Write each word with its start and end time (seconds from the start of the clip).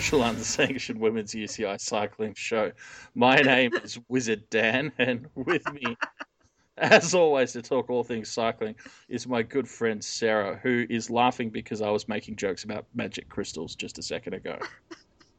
Hello 0.00 0.22
and 0.22 0.38
welcome 0.38 0.44
to 0.44 0.58
the 0.58 0.64
unofficial, 0.64 0.66
unsanctioned 0.66 1.00
women's 1.00 1.34
UCI 1.34 1.80
cycling 1.80 2.34
show. 2.34 2.72
My 3.14 3.36
name 3.36 3.72
is 3.84 3.98
Wizard 4.08 4.48
Dan, 4.48 4.92
and 4.98 5.26
with 5.34 5.70
me, 5.72 5.94
as 6.78 7.14
always, 7.14 7.52
to 7.52 7.60
talk 7.60 7.90
all 7.90 8.02
things 8.02 8.30
cycling 8.30 8.76
is 9.10 9.26
my 9.26 9.42
good 9.42 9.68
friend 9.68 10.02
Sarah, 10.02 10.58
who 10.62 10.86
is 10.88 11.10
laughing 11.10 11.50
because 11.50 11.82
I 11.82 11.90
was 11.90 12.08
making 12.08 12.36
jokes 12.36 12.64
about 12.64 12.86
magic 12.94 13.28
crystals 13.28 13.74
just 13.74 13.98
a 13.98 14.02
second 14.02 14.32
ago. 14.34 14.58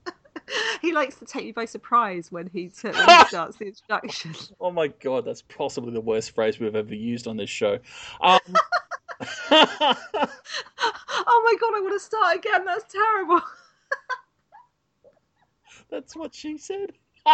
he 0.81 0.93
likes 0.93 1.15
to 1.15 1.25
take 1.25 1.45
you 1.45 1.53
by 1.53 1.65
surprise 1.65 2.31
when 2.31 2.47
he, 2.53 2.69
t- 2.69 2.89
when 2.89 3.19
he 3.19 3.25
starts 3.27 3.57
the 3.57 3.65
introduction. 3.65 4.35
Oh 4.59 4.71
my 4.71 4.89
god, 4.89 5.25
that's 5.25 5.41
possibly 5.41 5.91
the 5.91 6.01
worst 6.01 6.35
phrase 6.35 6.59
we've 6.59 6.75
ever 6.75 6.93
used 6.93 7.27
on 7.27 7.35
this 7.35 7.49
show. 7.49 7.79
Um, 8.21 8.39
oh 9.51 9.97
my 11.45 11.55
god, 11.59 11.73
I 11.75 11.81
want 11.81 11.93
to 11.93 11.99
start 11.99 12.37
again. 12.37 12.65
That's 12.65 12.91
terrible. 12.91 13.41
That's 15.91 16.15
what 16.15 16.33
she 16.33 16.57
said. 16.57 16.93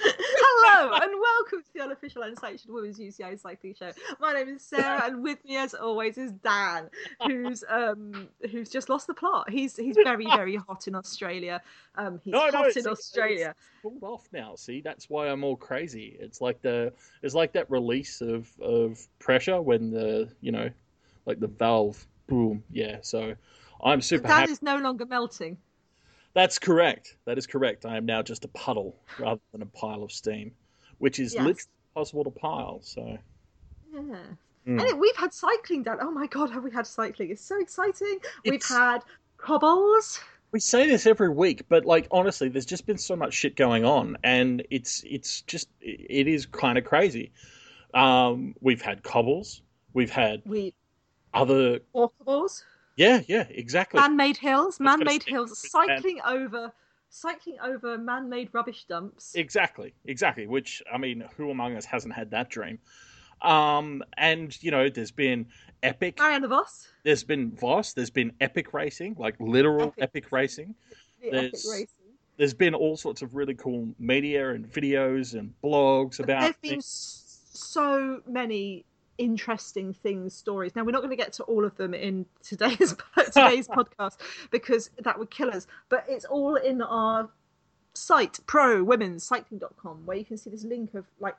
Hello 0.00 0.92
and 0.94 1.10
welcome 1.20 1.60
to 1.62 1.72
the 1.74 1.82
unofficial 1.82 2.22
unsanctioned 2.22 2.72
women's 2.72 3.00
UCI 3.00 3.40
cycling 3.40 3.74
show. 3.76 3.90
My 4.20 4.32
name 4.32 4.48
is 4.50 4.62
Sarah, 4.62 5.02
and 5.06 5.22
with 5.24 5.44
me, 5.44 5.56
as 5.56 5.74
always, 5.74 6.16
is 6.18 6.30
Dan, 6.32 6.88
who's 7.26 7.64
um 7.68 8.28
who's 8.52 8.68
just 8.70 8.88
lost 8.88 9.08
the 9.08 9.14
plot. 9.14 9.50
He's 9.50 9.76
he's 9.76 9.96
very 9.96 10.24
very 10.26 10.54
hot 10.56 10.86
in 10.86 10.94
Australia. 10.94 11.60
Um, 11.96 12.20
he's 12.22 12.32
No, 12.32 12.46
no, 12.46 12.50
hot 12.58 12.64
in 12.66 12.70
it's- 12.70 12.86
Australia. 12.86 13.56
pulled 13.82 14.02
off 14.04 14.28
now. 14.32 14.54
See, 14.54 14.80
that's 14.82 15.10
why 15.10 15.26
I'm 15.28 15.42
all 15.42 15.56
crazy. 15.56 16.16
It's 16.20 16.40
like 16.40 16.62
the 16.62 16.92
it's 17.22 17.34
like 17.34 17.52
that 17.54 17.68
release 17.70 18.20
of 18.20 18.48
of 18.60 19.04
pressure 19.18 19.60
when 19.60 19.90
the 19.90 20.28
you 20.40 20.52
know, 20.52 20.70
like 21.26 21.40
the 21.40 21.48
valve 21.48 22.06
boom. 22.28 22.62
Yeah, 22.70 22.98
so 23.00 23.34
I'm 23.82 24.00
super 24.00 24.28
Dan 24.28 24.40
happy. 24.40 24.52
is 24.52 24.62
no 24.62 24.76
longer 24.76 25.06
melting. 25.06 25.56
That's 26.38 26.60
correct. 26.60 27.16
That 27.24 27.36
is 27.36 27.48
correct. 27.48 27.84
I 27.84 27.96
am 27.96 28.06
now 28.06 28.22
just 28.22 28.44
a 28.44 28.48
puddle 28.48 28.94
rather 29.18 29.40
than 29.50 29.60
a 29.60 29.66
pile 29.66 30.04
of 30.04 30.12
steam, 30.12 30.52
which 30.98 31.18
is 31.18 31.34
Yes. 31.34 31.42
literally 31.44 31.70
possible 31.96 32.22
to 32.22 32.30
pile. 32.30 32.78
So 32.82 33.18
Yeah. 33.92 34.00
Mm. 34.64 34.88
And 34.90 35.00
we've 35.00 35.16
had 35.16 35.34
cycling, 35.34 35.82
Dan. 35.82 35.98
Oh 36.00 36.12
my 36.12 36.28
god, 36.28 36.50
have 36.50 36.62
we 36.62 36.70
had 36.70 36.86
cycling? 36.86 37.30
It's 37.30 37.44
so 37.44 37.58
exciting. 37.60 38.20
We've 38.44 38.62
had 38.64 39.00
cobbles. 39.36 40.20
we 40.52 40.60
say 40.60 40.86
this 40.86 41.06
every 41.06 41.28
week, 41.28 41.64
but 41.68 41.84
like 41.84 42.06
honestly, 42.12 42.48
there's 42.48 42.66
just 42.66 42.86
been 42.86 42.98
so 42.98 43.16
much 43.16 43.34
shit 43.34 43.56
going 43.56 43.84
on, 43.84 44.16
and 44.22 44.64
it's 44.70 45.02
it's 45.04 45.40
just 45.42 45.68
it 45.80 46.28
is 46.28 46.46
kind 46.46 46.78
of 46.78 46.84
crazy. 46.84 47.32
Um, 47.94 48.54
we've 48.60 48.80
had 48.82 49.02
cobbles. 49.02 49.60
We've 49.92 50.10
had 50.10 50.42
We 50.46 50.72
other 51.34 51.80
walkables. 51.92 52.62
Yeah, 52.98 53.22
yeah, 53.28 53.46
exactly. 53.48 54.00
man-made 54.00 54.36
hills, 54.36 54.78
man-made 54.80 55.22
hills, 55.22 55.50
with 55.50 55.72
man- 55.72 55.86
cycling 55.98 56.20
over, 56.26 56.72
cycling 57.10 57.56
over 57.62 57.96
man-made 57.96 58.50
rubbish 58.52 58.84
dumps. 58.84 59.34
Exactly, 59.36 59.94
exactly. 60.04 60.46
Which 60.48 60.82
I 60.92 60.98
mean, 60.98 61.24
who 61.36 61.50
among 61.50 61.76
us 61.76 61.84
hasn't 61.84 62.12
had 62.14 62.30
that 62.32 62.50
dream? 62.50 62.80
Um, 63.40 64.02
and 64.16 64.56
you 64.62 64.70
know, 64.72 64.88
there's 64.88 65.12
been 65.12 65.46
epic. 65.82 66.18
Marianne 66.18 66.48
Vos, 66.48 66.88
There's 67.04 67.22
been 67.22 67.52
Vos. 67.52 67.92
There's 67.92 68.10
been 68.10 68.32
epic 68.40 68.74
racing, 68.74 69.14
like 69.16 69.36
literal 69.38 69.88
Epic. 69.96 70.02
epic 70.02 70.32
racing. 70.32 70.74
the 71.22 71.30
There's- 71.30 71.44
epic 71.46 71.60
racing. 71.72 71.94
There's 72.36 72.54
been 72.54 72.74
all 72.74 72.96
sorts 72.96 73.22
of 73.22 73.34
really 73.34 73.54
cool 73.54 73.88
media 73.98 74.50
and 74.50 74.64
videos 74.70 75.36
and 75.38 75.52
blogs 75.62 76.20
about. 76.20 76.40
There've 76.42 76.60
been 76.62 76.80
so 76.80 78.22
many 78.26 78.84
interesting 79.18 79.92
things, 79.92 80.34
stories. 80.34 80.74
Now 80.74 80.84
we're 80.84 80.92
not 80.92 81.02
going 81.02 81.10
to 81.10 81.16
get 81.16 81.32
to 81.34 81.42
all 81.44 81.64
of 81.64 81.76
them 81.76 81.92
in 81.92 82.24
today's 82.42 82.94
today's 83.32 83.68
podcast 83.68 84.18
because 84.50 84.90
that 85.02 85.18
would 85.18 85.30
kill 85.30 85.50
us. 85.50 85.66
But 85.88 86.04
it's 86.08 86.24
all 86.24 86.56
in 86.56 86.80
our 86.80 87.28
site, 87.94 88.38
prowomenscycling.com, 88.46 90.06
where 90.06 90.16
you 90.16 90.24
can 90.24 90.38
see 90.38 90.50
this 90.50 90.64
link 90.64 90.94
of 90.94 91.04
like 91.20 91.36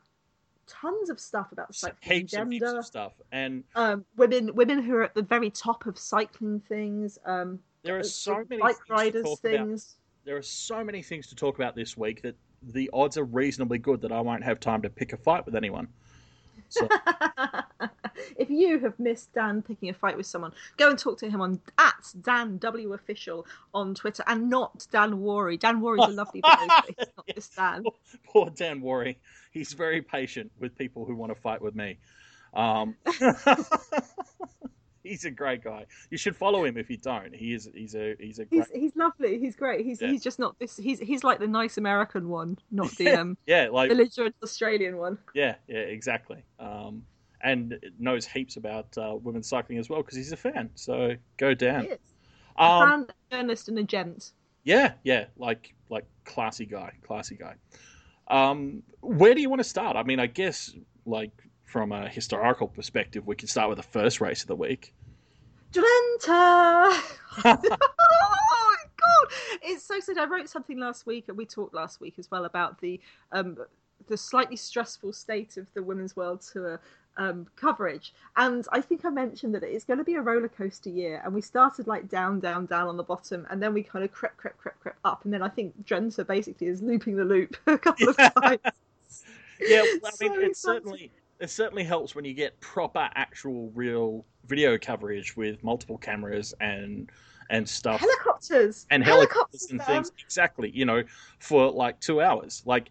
tons 0.67 1.09
of 1.09 1.19
stuff 1.19 1.51
about 1.51 1.73
cycling, 1.73 2.19
heaps 2.19 2.33
and 2.33 2.53
heaps 2.53 2.63
gender, 2.63 2.79
of 2.79 2.85
stuff, 2.85 3.13
and 3.31 3.63
um, 3.75 4.05
women 4.17 4.53
women 4.53 4.83
who 4.83 4.95
are 4.95 5.03
at 5.03 5.15
the 5.15 5.23
very 5.23 5.49
top 5.49 5.85
of 5.85 5.97
cycling 5.97 6.59
things. 6.59 7.17
Um, 7.25 7.59
there 7.83 7.97
are 7.97 8.03
so 8.03 8.43
many 8.49 8.61
bike 8.61 8.75
things 8.75 8.89
riders 8.89 9.23
talk 9.23 9.39
about. 9.39 9.51
things. 9.51 9.95
There 10.25 10.37
are 10.37 10.41
so 10.41 10.83
many 10.83 11.01
things 11.01 11.27
to 11.27 11.35
talk 11.35 11.55
about 11.55 11.75
this 11.75 11.97
week 11.97 12.21
that 12.21 12.35
the 12.61 12.89
odds 12.93 13.17
are 13.17 13.23
reasonably 13.23 13.79
good 13.79 14.01
that 14.01 14.11
I 14.11 14.19
won't 14.21 14.43
have 14.43 14.59
time 14.59 14.81
to 14.81 14.89
pick 14.89 15.13
a 15.13 15.17
fight 15.17 15.45
with 15.45 15.55
anyone. 15.55 15.87
So 16.69 16.87
if 18.37 18.49
you 18.49 18.79
have 18.79 18.99
missed 18.99 19.33
Dan 19.33 19.61
picking 19.61 19.89
a 19.89 19.93
fight 19.93 20.15
with 20.15 20.25
someone, 20.25 20.53
go 20.77 20.89
and 20.89 20.97
talk 20.97 21.17
to 21.19 21.29
him 21.29 21.41
on 21.41 21.59
at 21.77 22.13
Dan 22.21 22.57
W 22.59 22.93
official 22.93 23.45
on 23.73 23.95
Twitter 23.95 24.23
and 24.27 24.49
not 24.49 24.87
Dan 24.91 25.19
Wuori. 25.19 25.59
Dan 25.59 25.81
Wuori's 25.81 26.07
a 26.07 26.15
lovely 26.15 26.41
he's 26.45 27.07
not 27.17 27.25
this 27.35 27.49
Dan. 27.49 27.83
poor 28.25 28.49
Dan 28.49 28.81
Wuori. 28.81 29.17
He's 29.51 29.73
very 29.73 30.01
patient 30.01 30.51
with 30.59 30.77
people 30.77 31.05
who 31.05 31.15
want 31.15 31.33
to 31.33 31.41
fight 31.41 31.61
with 31.61 31.75
me. 31.75 31.97
Um, 32.53 32.95
he's 35.09 35.25
a 35.25 35.31
great 35.31 35.63
guy. 35.63 35.85
You 36.09 36.17
should 36.17 36.35
follow 36.35 36.63
him 36.65 36.77
if 36.77 36.89
you 36.89 36.97
don't. 36.97 37.35
He 37.35 37.53
is. 37.53 37.69
He's 37.73 37.95
a. 37.95 38.15
He's 38.19 38.39
a 38.39 38.45
great. 38.45 38.65
He's 38.73 38.81
he's 38.81 38.95
lovely. 38.95 39.39
He's 39.39 39.55
great. 39.55 39.85
He's 39.85 40.01
Yeah. 40.01 40.09
he's 40.11 40.23
just 40.23 40.39
not 40.39 40.57
this. 40.59 40.77
He's 40.77 40.99
he's 40.99 41.23
like 41.23 41.39
the 41.39 41.47
nice 41.47 41.77
American 41.77 42.29
one, 42.29 42.57
not 42.71 42.89
the 42.91 43.09
um 43.19 43.37
Yeah, 43.45 43.69
like 43.71 43.89
belligerent 43.89 44.35
Australian 44.43 44.97
one. 44.97 45.17
yeah, 45.33 45.55
yeah, 45.67 45.79
exactly. 45.79 46.43
Um, 46.59 47.03
and 47.41 47.79
knows 47.97 48.25
heaps 48.25 48.57
about 48.57 48.97
uh, 48.97 49.15
women's 49.21 49.47
cycling 49.47 49.77
as 49.79 49.89
well 49.89 50.01
because 50.01 50.17
he's 50.17 50.31
a 50.31 50.37
fan. 50.37 50.69
So 50.75 51.15
go 51.37 51.49
He 51.49 51.55
down. 51.55 51.85
is. 51.85 51.97
Um, 52.57 52.81
a 52.83 52.85
fan, 52.87 53.07
journalist, 53.31 53.69
and 53.69 53.79
a 53.79 53.83
gent. 53.83 54.31
Yeah, 54.63 54.93
yeah, 55.03 55.25
like 55.37 55.73
like 55.89 56.05
classy 56.25 56.65
guy, 56.65 56.93
classy 57.01 57.35
guy. 57.35 57.55
Um, 58.27 58.83
where 59.01 59.33
do 59.33 59.41
you 59.41 59.49
want 59.49 59.59
to 59.61 59.67
start? 59.67 59.95
I 59.95 60.03
mean, 60.03 60.19
I 60.19 60.27
guess 60.27 60.75
like 61.05 61.31
from 61.63 61.91
a 61.91 62.09
historical 62.09 62.67
perspective, 62.67 63.25
we 63.25 63.35
can 63.35 63.47
start 63.47 63.69
with 63.69 63.77
the 63.77 63.83
first 63.83 64.19
race 64.21 64.41
of 64.41 64.47
the 64.47 64.55
week. 64.55 64.93
Drenthe. 65.71 66.27
oh 67.45 67.45
my 67.45 68.75
god, 68.97 69.33
it's 69.61 69.83
so 69.83 69.99
sad. 69.99 70.17
I 70.17 70.25
wrote 70.25 70.49
something 70.49 70.79
last 70.79 71.05
week, 71.05 71.25
and 71.27 71.37
we 71.37 71.45
talked 71.45 71.73
last 71.73 72.01
week 72.01 72.15
as 72.17 72.29
well 72.31 72.45
about 72.45 72.79
the 72.81 72.99
um, 73.31 73.57
the 74.07 74.17
slightly 74.17 74.55
stressful 74.55 75.13
state 75.13 75.57
of 75.57 75.71
the 75.73 75.83
women's 75.83 76.15
world 76.15 76.41
tour 76.41 76.79
um, 77.17 77.45
coverage. 77.55 78.13
And 78.35 78.65
I 78.71 78.81
think 78.81 79.05
I 79.05 79.09
mentioned 79.09 79.53
that 79.55 79.63
it's 79.63 79.83
going 79.83 79.99
to 79.99 80.03
be 80.03 80.15
a 80.15 80.21
roller 80.21 80.47
coaster 80.49 80.89
year, 80.89 81.21
and 81.23 81.33
we 81.33 81.41
started 81.41 81.87
like 81.87 82.09
down, 82.09 82.39
down, 82.39 82.65
down 82.65 82.87
on 82.87 82.97
the 82.97 83.03
bottom, 83.03 83.45
and 83.49 83.61
then 83.61 83.73
we 83.73 83.83
kind 83.83 84.03
of 84.03 84.11
crept, 84.11 84.37
crept, 84.37 84.57
crept, 84.57 84.79
crept 84.79 84.99
up, 85.05 85.25
and 85.25 85.33
then 85.33 85.43
I 85.43 85.49
think 85.49 85.85
Drenthe 85.85 86.25
basically 86.25 86.67
is 86.67 86.81
looping 86.81 87.15
the 87.15 87.25
loop 87.25 87.57
a 87.67 87.77
couple 87.77 88.09
of 88.09 88.17
times. 88.17 88.59
Yeah, 89.65 89.83
well, 90.01 90.11
I 90.13 90.15
mean, 90.19 90.33
So 90.33 90.39
it 90.39 90.43
exciting. 90.43 90.81
certainly 90.81 91.11
it 91.39 91.49
certainly 91.49 91.83
helps 91.83 92.15
when 92.15 92.25
you 92.25 92.33
get 92.33 92.59
proper, 92.59 93.09
actual, 93.15 93.71
real 93.73 94.25
video 94.47 94.77
coverage 94.77 95.37
with 95.37 95.63
multiple 95.63 95.97
cameras 95.97 96.53
and 96.59 97.09
and 97.49 97.67
stuff. 97.67 97.99
Helicopters 97.99 98.85
and 98.91 99.03
helicopters 99.03 99.67
Helicopters, 99.67 99.71
and 99.71 99.81
things. 99.83 100.11
Exactly, 100.23 100.71
you 100.73 100.85
know, 100.85 101.03
for 101.39 101.71
like 101.71 101.99
two 101.99 102.21
hours. 102.21 102.61
Like 102.65 102.89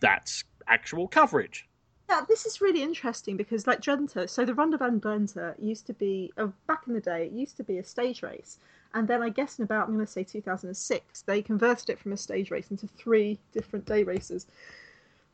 that's 0.00 0.44
actual 0.66 1.08
coverage. 1.08 1.68
Yeah, 2.08 2.20
this 2.28 2.46
is 2.46 2.60
really 2.60 2.82
interesting 2.82 3.36
because, 3.36 3.66
like 3.66 3.80
Drenthe, 3.80 4.30
so 4.30 4.44
the 4.44 4.54
Ronde 4.54 4.78
van 4.78 5.00
Drenthe 5.00 5.54
used 5.60 5.86
to 5.86 5.92
be, 5.92 6.32
uh, 6.38 6.46
back 6.68 6.84
in 6.86 6.94
the 6.94 7.00
day, 7.00 7.26
it 7.26 7.32
used 7.32 7.56
to 7.56 7.64
be 7.64 7.78
a 7.78 7.84
stage 7.84 8.22
race. 8.22 8.58
And 8.94 9.08
then 9.08 9.22
I 9.22 9.28
guess 9.28 9.58
in 9.58 9.64
about, 9.64 9.88
I'm 9.88 9.94
going 9.94 10.06
to 10.06 10.10
say 10.10 10.22
2006, 10.22 11.22
they 11.22 11.42
converted 11.42 11.90
it 11.90 11.98
from 11.98 12.12
a 12.12 12.16
stage 12.16 12.52
race 12.52 12.70
into 12.70 12.86
three 12.86 13.40
different 13.52 13.86
day 13.86 14.04
races. 14.04 14.46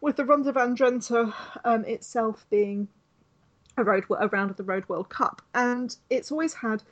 With 0.03 0.17
the 0.17 0.25
Ronde 0.25 0.53
van 0.53 0.77
Drenthe 0.77 1.33
um, 1.65 1.85
itself 1.85 2.45
being 2.51 2.89
a 3.77 3.85
road 3.85 4.05
a 4.19 4.27
round 4.27 4.51
of 4.51 4.57
the 4.57 4.65
Road 4.65 4.89
World 4.89 5.09
Cup. 5.09 5.41
And 5.55 5.97
it's 6.11 6.33
always 6.33 6.55
had, 6.55 6.83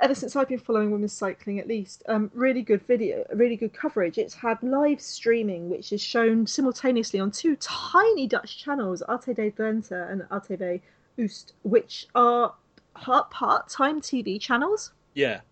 ever 0.00 0.12
since 0.12 0.34
I've 0.34 0.48
been 0.48 0.58
following 0.58 0.90
women's 0.90 1.12
cycling 1.12 1.60
at 1.60 1.68
least, 1.68 2.02
um, 2.08 2.32
really 2.34 2.62
good 2.62 2.82
video, 2.82 3.24
really 3.32 3.54
good 3.54 3.72
coverage. 3.72 4.18
It's 4.18 4.34
had 4.34 4.60
live 4.60 5.00
streaming, 5.00 5.70
which 5.70 5.92
is 5.92 6.02
shown 6.02 6.48
simultaneously 6.48 7.20
on 7.20 7.30
two 7.30 7.54
tiny 7.60 8.26
Dutch 8.26 8.58
channels, 8.58 9.04
RTV 9.08 9.54
Drenthe 9.54 10.10
and 10.10 10.22
RTV 10.22 10.80
Oost, 11.16 11.52
which 11.62 12.08
are 12.16 12.54
part 12.92 13.30
part-time 13.30 14.00
TV 14.00 14.40
channels. 14.40 14.90
Yeah, 15.14 15.42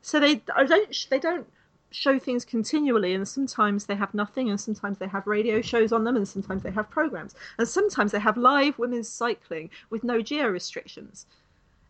So 0.00 0.20
they 0.20 0.42
I 0.54 0.62
don't 0.64 1.06
they 1.10 1.18
don't 1.18 1.48
show 1.94 2.18
things 2.18 2.44
continually, 2.44 3.14
and 3.14 3.26
sometimes 3.26 3.86
they 3.86 3.94
have 3.94 4.12
nothing, 4.14 4.50
and 4.50 4.60
sometimes 4.60 4.98
they 4.98 5.06
have 5.06 5.26
radio 5.26 5.60
shows 5.60 5.92
on 5.92 6.04
them, 6.04 6.16
and 6.16 6.26
sometimes 6.26 6.62
they 6.62 6.70
have 6.70 6.90
programs, 6.90 7.34
and 7.58 7.68
sometimes 7.68 8.12
they 8.12 8.18
have 8.18 8.36
live 8.36 8.78
women's 8.78 9.08
cycling 9.08 9.70
with 9.90 10.02
no 10.04 10.20
geo 10.20 10.48
restrictions. 10.48 11.26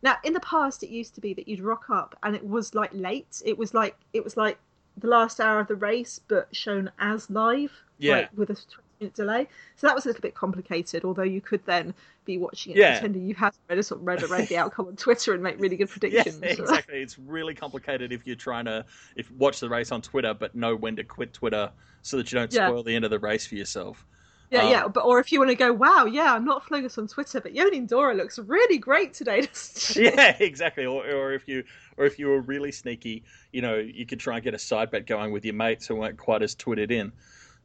Now, 0.02 0.16
in 0.22 0.34
the 0.34 0.40
past, 0.40 0.82
it 0.82 0.90
used 0.90 1.14
to 1.14 1.20
be 1.22 1.32
that 1.34 1.48
you'd 1.48 1.60
rock 1.62 1.86
up, 1.88 2.16
and 2.22 2.36
it 2.36 2.46
was 2.46 2.74
like 2.74 2.90
late. 2.92 3.40
It 3.44 3.56
was 3.56 3.72
like 3.72 3.96
it 4.12 4.22
was 4.22 4.36
like 4.36 4.58
the 4.98 5.08
last 5.08 5.40
hour 5.40 5.58
of 5.58 5.68
the 5.68 5.74
race, 5.76 6.20
but 6.28 6.54
shown 6.54 6.90
as 6.98 7.30
live, 7.30 7.72
Yeah. 7.98 8.16
like 8.16 8.30
with 8.36 8.50
a 8.50 8.56
minute 9.04 9.14
delay. 9.14 9.48
So 9.76 9.86
that 9.86 9.94
was 9.94 10.04
a 10.04 10.08
little 10.08 10.22
bit 10.22 10.34
complicated. 10.34 11.04
Although 11.04 11.22
you 11.22 11.40
could 11.40 11.64
then 11.66 11.94
be 12.24 12.38
watching 12.38 12.72
it 12.72 12.78
Yeah. 12.78 12.92
pretending 12.92 13.26
you 13.26 13.34
had 13.34 13.52
read, 13.68 13.84
sort 13.84 14.00
of 14.00 14.06
read, 14.06 14.22
read 14.30 14.48
the 14.48 14.56
outcome 14.56 14.86
on 14.88 14.96
Twitter 14.96 15.34
and 15.34 15.42
make 15.42 15.60
really 15.60 15.76
good 15.76 15.88
predictions. 15.90 16.40
Yeah, 16.42 16.48
exactly. 16.50 17.02
It's 17.02 17.18
really 17.18 17.54
complicated 17.54 18.12
if 18.12 18.26
you're 18.26 18.36
trying 18.36 18.64
to 18.64 18.84
if 19.16 19.30
watch 19.32 19.60
the 19.60 19.68
race 19.68 19.92
on 19.92 20.02
Twitter, 20.02 20.34
but 20.34 20.54
know 20.54 20.74
when 20.74 20.96
to 20.96 21.04
quit 21.04 21.32
Twitter 21.32 21.70
so 22.02 22.16
that 22.16 22.32
you 22.32 22.38
don't 22.38 22.52
Yeah. 22.52 22.66
spoil 22.68 22.82
the 22.82 22.94
end 22.94 23.04
of 23.04 23.10
the 23.10 23.18
race 23.18 23.46
for 23.46 23.54
yourself. 23.54 24.04
Yeah, 24.50 24.62
Um, 24.64 24.70
yeah, 24.70 24.88
but 24.88 25.00
or 25.00 25.18
if 25.20 25.32
you 25.32 25.38
want 25.40 25.50
to 25.50 25.56
go, 25.56 25.72
wow, 25.72 26.04
yeah, 26.04 26.34
I'm 26.34 26.44
not 26.44 26.64
following 26.64 26.84
us 26.84 26.98
on 26.98 27.08
Twitter, 27.08 27.40
but 27.40 27.54
Yonin 27.54 27.88
Dora 27.88 28.14
looks 28.14 28.38
really 28.38 28.78
great 28.78 29.14
today. 29.14 29.48
yeah, 29.96 30.36
exactly. 30.38 30.84
Or, 30.86 31.04
or 31.04 31.32
if 31.32 31.48
you 31.48 31.64
or 31.96 32.04
if 32.04 32.18
you 32.18 32.26
were 32.28 32.40
really 32.40 32.70
sneaky, 32.70 33.24
you 33.52 33.62
know, 33.62 33.76
you 33.76 34.04
could 34.06 34.20
try 34.20 34.36
and 34.36 34.44
get 34.44 34.54
a 34.54 34.58
side 34.58 34.90
bet 34.90 35.06
going 35.06 35.32
with 35.32 35.44
your 35.44 35.54
mates 35.54 35.86
who 35.86 35.96
weren't 35.96 36.18
quite 36.18 36.42
as 36.42 36.54
twittered 36.54 36.92
in. 36.92 37.12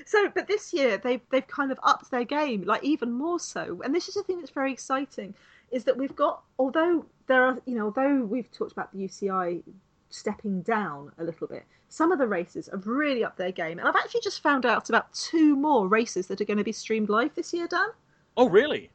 So, 0.05 0.29
but 0.29 0.47
this 0.47 0.73
year 0.73 0.97
they've 0.97 1.21
they've 1.31 1.47
kind 1.47 1.71
of 1.71 1.79
upped 1.83 2.11
their 2.11 2.23
game, 2.23 2.63
like 2.63 2.83
even 2.83 3.11
more 3.11 3.39
so. 3.39 3.81
And 3.83 3.93
this 3.93 4.07
is 4.07 4.15
the 4.15 4.23
thing 4.23 4.39
that's 4.39 4.51
very 4.51 4.71
exciting, 4.71 5.35
is 5.71 5.83
that 5.85 5.97
we've 5.97 6.15
got 6.15 6.43
although 6.57 7.05
there 7.27 7.43
are 7.43 7.59
you 7.65 7.75
know 7.75 7.85
although 7.85 8.21
we've 8.21 8.51
talked 8.51 8.71
about 8.71 8.91
the 8.93 8.99
UCI 9.07 9.63
stepping 10.09 10.61
down 10.63 11.11
a 11.17 11.23
little 11.23 11.47
bit, 11.47 11.65
some 11.89 12.11
of 12.11 12.19
the 12.19 12.27
races 12.27 12.67
have 12.71 12.87
really 12.87 13.23
upped 13.23 13.37
their 13.37 13.51
game. 13.51 13.79
And 13.79 13.87
I've 13.87 13.95
actually 13.95 14.21
just 14.21 14.41
found 14.41 14.65
out 14.65 14.89
about 14.89 15.13
two 15.13 15.55
more 15.55 15.87
races 15.87 16.27
that 16.27 16.41
are 16.41 16.45
going 16.45 16.57
to 16.57 16.63
be 16.63 16.71
streamed 16.71 17.09
live 17.09 17.35
this 17.35 17.53
year, 17.53 17.67
Dan. 17.67 17.89
oh, 18.37 18.49
really? 18.49 18.89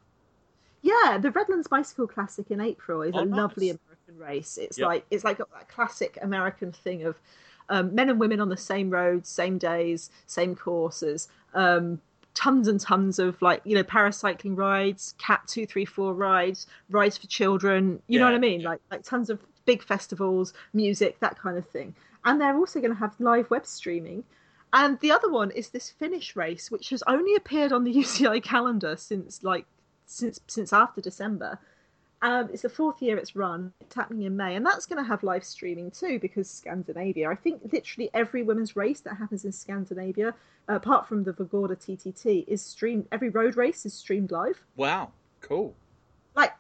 Yeah, 0.83 1.19
the 1.19 1.31
Redlands 1.31 1.67
Bicycle 1.69 2.07
Classic 2.07 2.51
in 2.51 2.61
April 2.61 3.03
is 3.03 3.17
Oh, 3.17 3.19
a 3.19 3.25
nice. 3.25 3.39
lovely 3.39 3.71
American 3.71 4.19
race. 4.19 4.59
It's 4.59 4.79
Yep. 4.79 4.87
like 4.87 5.07
it's 5.11 5.25
like 5.25 5.39
that 5.39 5.69
classic 5.69 6.19
American 6.21 6.73
thing 6.73 7.05
of 7.05 7.19
um, 7.69 7.95
men 7.95 8.11
and 8.11 8.21
women 8.21 8.41
on 8.41 8.49
the 8.49 8.57
same 8.57 8.91
roads, 8.91 9.29
same 9.29 9.59
days, 9.59 10.11
same 10.27 10.55
courses. 10.55 11.29
Um, 11.55 12.01
tons 12.35 12.67
and 12.67 12.81
tons 12.81 13.19
of 13.19 13.41
like 13.41 13.61
you 13.65 13.75
know 13.75 13.85
paracycling 13.85 14.57
rides, 14.57 15.15
Cat 15.19 15.43
two 15.47 15.67
three 15.67 15.85
four 15.85 16.15
rides, 16.15 16.67
rides 16.91 17.17
for 17.17 17.27
children. 17.27 18.03
You 18.09 18.19
know 18.19 18.27
what 18.27 18.35
I 18.35 18.39
mean? 18.39 18.61
yeah. 18.61 18.71
Like 18.71 18.81
like 18.91 19.03
tons 19.03 19.31
of 19.31 19.41
big 19.65 19.83
festivals, 19.83 20.53
music, 20.73 21.21
that 21.21 21.39
kind 21.39 21.57
of 21.57 21.67
thing. 21.69 21.95
And 22.25 22.41
they're 22.41 22.57
also 22.57 22.81
going 22.81 22.93
to 22.93 22.99
have 22.99 23.15
live 23.19 23.51
web 23.51 23.67
streaming. 23.67 24.25
And 24.73 24.99
the 25.01 25.13
other 25.13 25.31
one 25.31 25.51
is 25.53 25.69
this 25.69 25.91
Finnish 25.91 26.35
race, 26.35 26.71
which 26.71 26.91
has 26.91 27.03
only 27.07 27.37
appeared 27.37 27.73
on 27.73 27.85
the 27.85 27.95
UCI 28.03 28.43
calendar 28.43 28.97
since 28.97 29.43
like 29.43 29.67
since 30.07 30.41
since 30.47 30.73
after 30.73 31.01
December. 31.01 31.59
Um, 32.25 32.49
it's 32.55 32.63
the 32.63 32.71
fourth 32.71 33.03
year 33.03 33.19
it's 33.19 33.37
run. 33.37 33.71
It's 33.83 33.95
happening 33.95 34.23
in 34.23 34.35
May, 34.35 34.57
and 34.57 34.65
that's 34.65 34.87
going 34.87 34.97
to 34.97 35.07
have 35.07 35.23
live 35.23 35.45
streaming 35.45 35.91
too 35.91 36.19
because 36.19 36.49
Scandinavia. 36.49 37.29
I 37.29 37.35
think 37.35 37.61
literally 37.71 38.09
every 38.15 38.43
women's 38.43 38.77
race 38.77 39.01
that 39.01 39.15
happens 39.19 39.45
in 39.45 39.53
Scandinavia, 39.53 40.35
apart 40.69 41.07
from 41.07 41.23
the 41.23 41.35
Vårgårda 41.35 41.77
TTT, 41.77 42.47
is 42.49 42.63
streamed. 42.63 43.07
Every 43.13 43.29
road 43.29 43.59
race 43.59 43.85
is 43.85 43.93
streamed 43.93 44.31
live. 44.31 44.59
Wow, 44.77 45.13
cool. 45.43 45.75
Like 46.35 46.53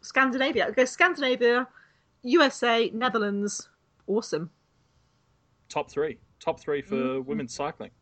Scandinavia, 0.00 0.66
it 0.66 0.74
goes 0.74 0.90
Scandinavia, 0.90 1.68
USA, 2.22 2.90
Netherlands. 2.92 3.68
Awesome. 4.08 4.50
Top 5.68 5.88
three, 5.88 6.18
top 6.40 6.58
three 6.58 6.82
for 6.82 6.96
Mhm. 6.96 7.26
women's 7.26 7.54
cycling. 7.54 7.92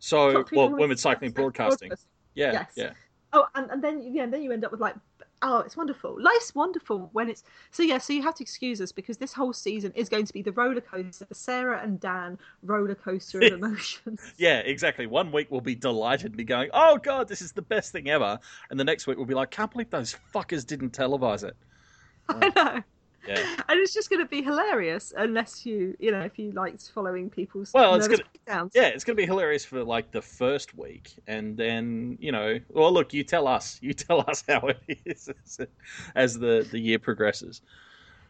So, 0.00 0.44
well, 0.52 0.70
for 0.70 0.74
women's 0.74 1.02
cycling 1.02 1.30
broadcasting. 1.30 1.92
Yeah, 2.34 2.50
Yes. 2.52 2.72
yeah. 2.74 2.92
Oh, 3.32 3.46
and, 3.54 3.70
and 3.70 3.82
then 3.82 4.02
yeah, 4.02 4.24
and 4.24 4.32
then 4.32 4.42
you 4.42 4.50
end 4.50 4.64
up 4.64 4.72
with 4.72 4.80
like, 4.80 4.96
oh, 5.44 5.58
it's 5.58 5.76
wonderful. 5.76 6.16
Life's 6.20 6.54
wonderful 6.54 7.10
when 7.12 7.28
it's 7.28 7.44
so 7.70 7.82
yeah. 7.82 7.98
So 7.98 8.12
you 8.12 8.22
have 8.22 8.34
to 8.36 8.42
excuse 8.42 8.80
us 8.80 8.90
because 8.90 9.18
this 9.18 9.32
whole 9.32 9.52
season 9.52 9.92
is 9.94 10.08
going 10.08 10.24
to 10.24 10.32
be 10.32 10.42
the 10.42 10.52
roller 10.52 10.80
coaster, 10.80 11.26
the 11.26 11.34
Sarah 11.34 11.80
and 11.82 12.00
Dan 12.00 12.38
roller 12.62 12.94
coaster 12.94 13.40
of 13.40 13.52
emotions. 13.52 14.20
Yeah, 14.36 14.60
exactly. 14.60 15.06
One 15.06 15.30
week 15.30 15.48
we'll 15.50 15.60
be 15.60 15.74
delighted 15.74 16.26
and 16.26 16.36
be 16.36 16.44
going, 16.44 16.70
"Oh 16.72 16.98
God, 16.98 17.28
this 17.28 17.42
is 17.42 17.52
the 17.52 17.62
best 17.62 17.92
thing 17.92 18.08
ever," 18.08 18.38
and 18.70 18.80
the 18.80 18.84
next 18.84 19.06
week 19.06 19.18
we'll 19.18 19.26
be 19.26 19.34
like, 19.34 19.50
"Can't 19.50 19.70
believe 19.70 19.90
those 19.90 20.16
fuckers 20.34 20.66
didn't 20.66 20.92
televise 20.92 21.44
it." 21.44 21.56
I 22.28 22.52
know. 22.56 22.82
Yeah. 23.26 23.56
And 23.68 23.80
it's 23.80 23.94
just 23.94 24.10
going 24.10 24.20
to 24.22 24.28
be 24.28 24.42
hilarious 24.42 25.12
unless 25.16 25.64
you, 25.64 25.96
you 25.98 26.10
know, 26.10 26.20
if 26.20 26.38
you 26.38 26.52
liked 26.52 26.90
following 26.94 27.30
people's 27.30 27.72
Well, 27.72 27.94
it's 27.94 28.06
gonna- 28.08 28.22
breakdowns. 28.32 28.72
Yeah, 28.74 28.88
it's 28.88 29.04
going 29.04 29.16
to 29.16 29.22
be 29.22 29.26
hilarious 29.26 29.64
for 29.64 29.82
like 29.82 30.10
the 30.10 30.22
first 30.22 30.76
week, 30.76 31.12
and 31.26 31.56
then 31.56 32.16
you 32.20 32.32
know, 32.32 32.58
well, 32.68 32.92
look, 32.92 33.12
you 33.14 33.24
tell 33.24 33.48
us, 33.48 33.78
you 33.80 33.94
tell 33.94 34.24
us 34.28 34.44
how 34.48 34.66
it 34.68 34.98
is 35.06 35.28
as, 35.44 35.66
as 36.14 36.38
the 36.38 36.66
the 36.70 36.78
year 36.78 36.98
progresses. 36.98 37.62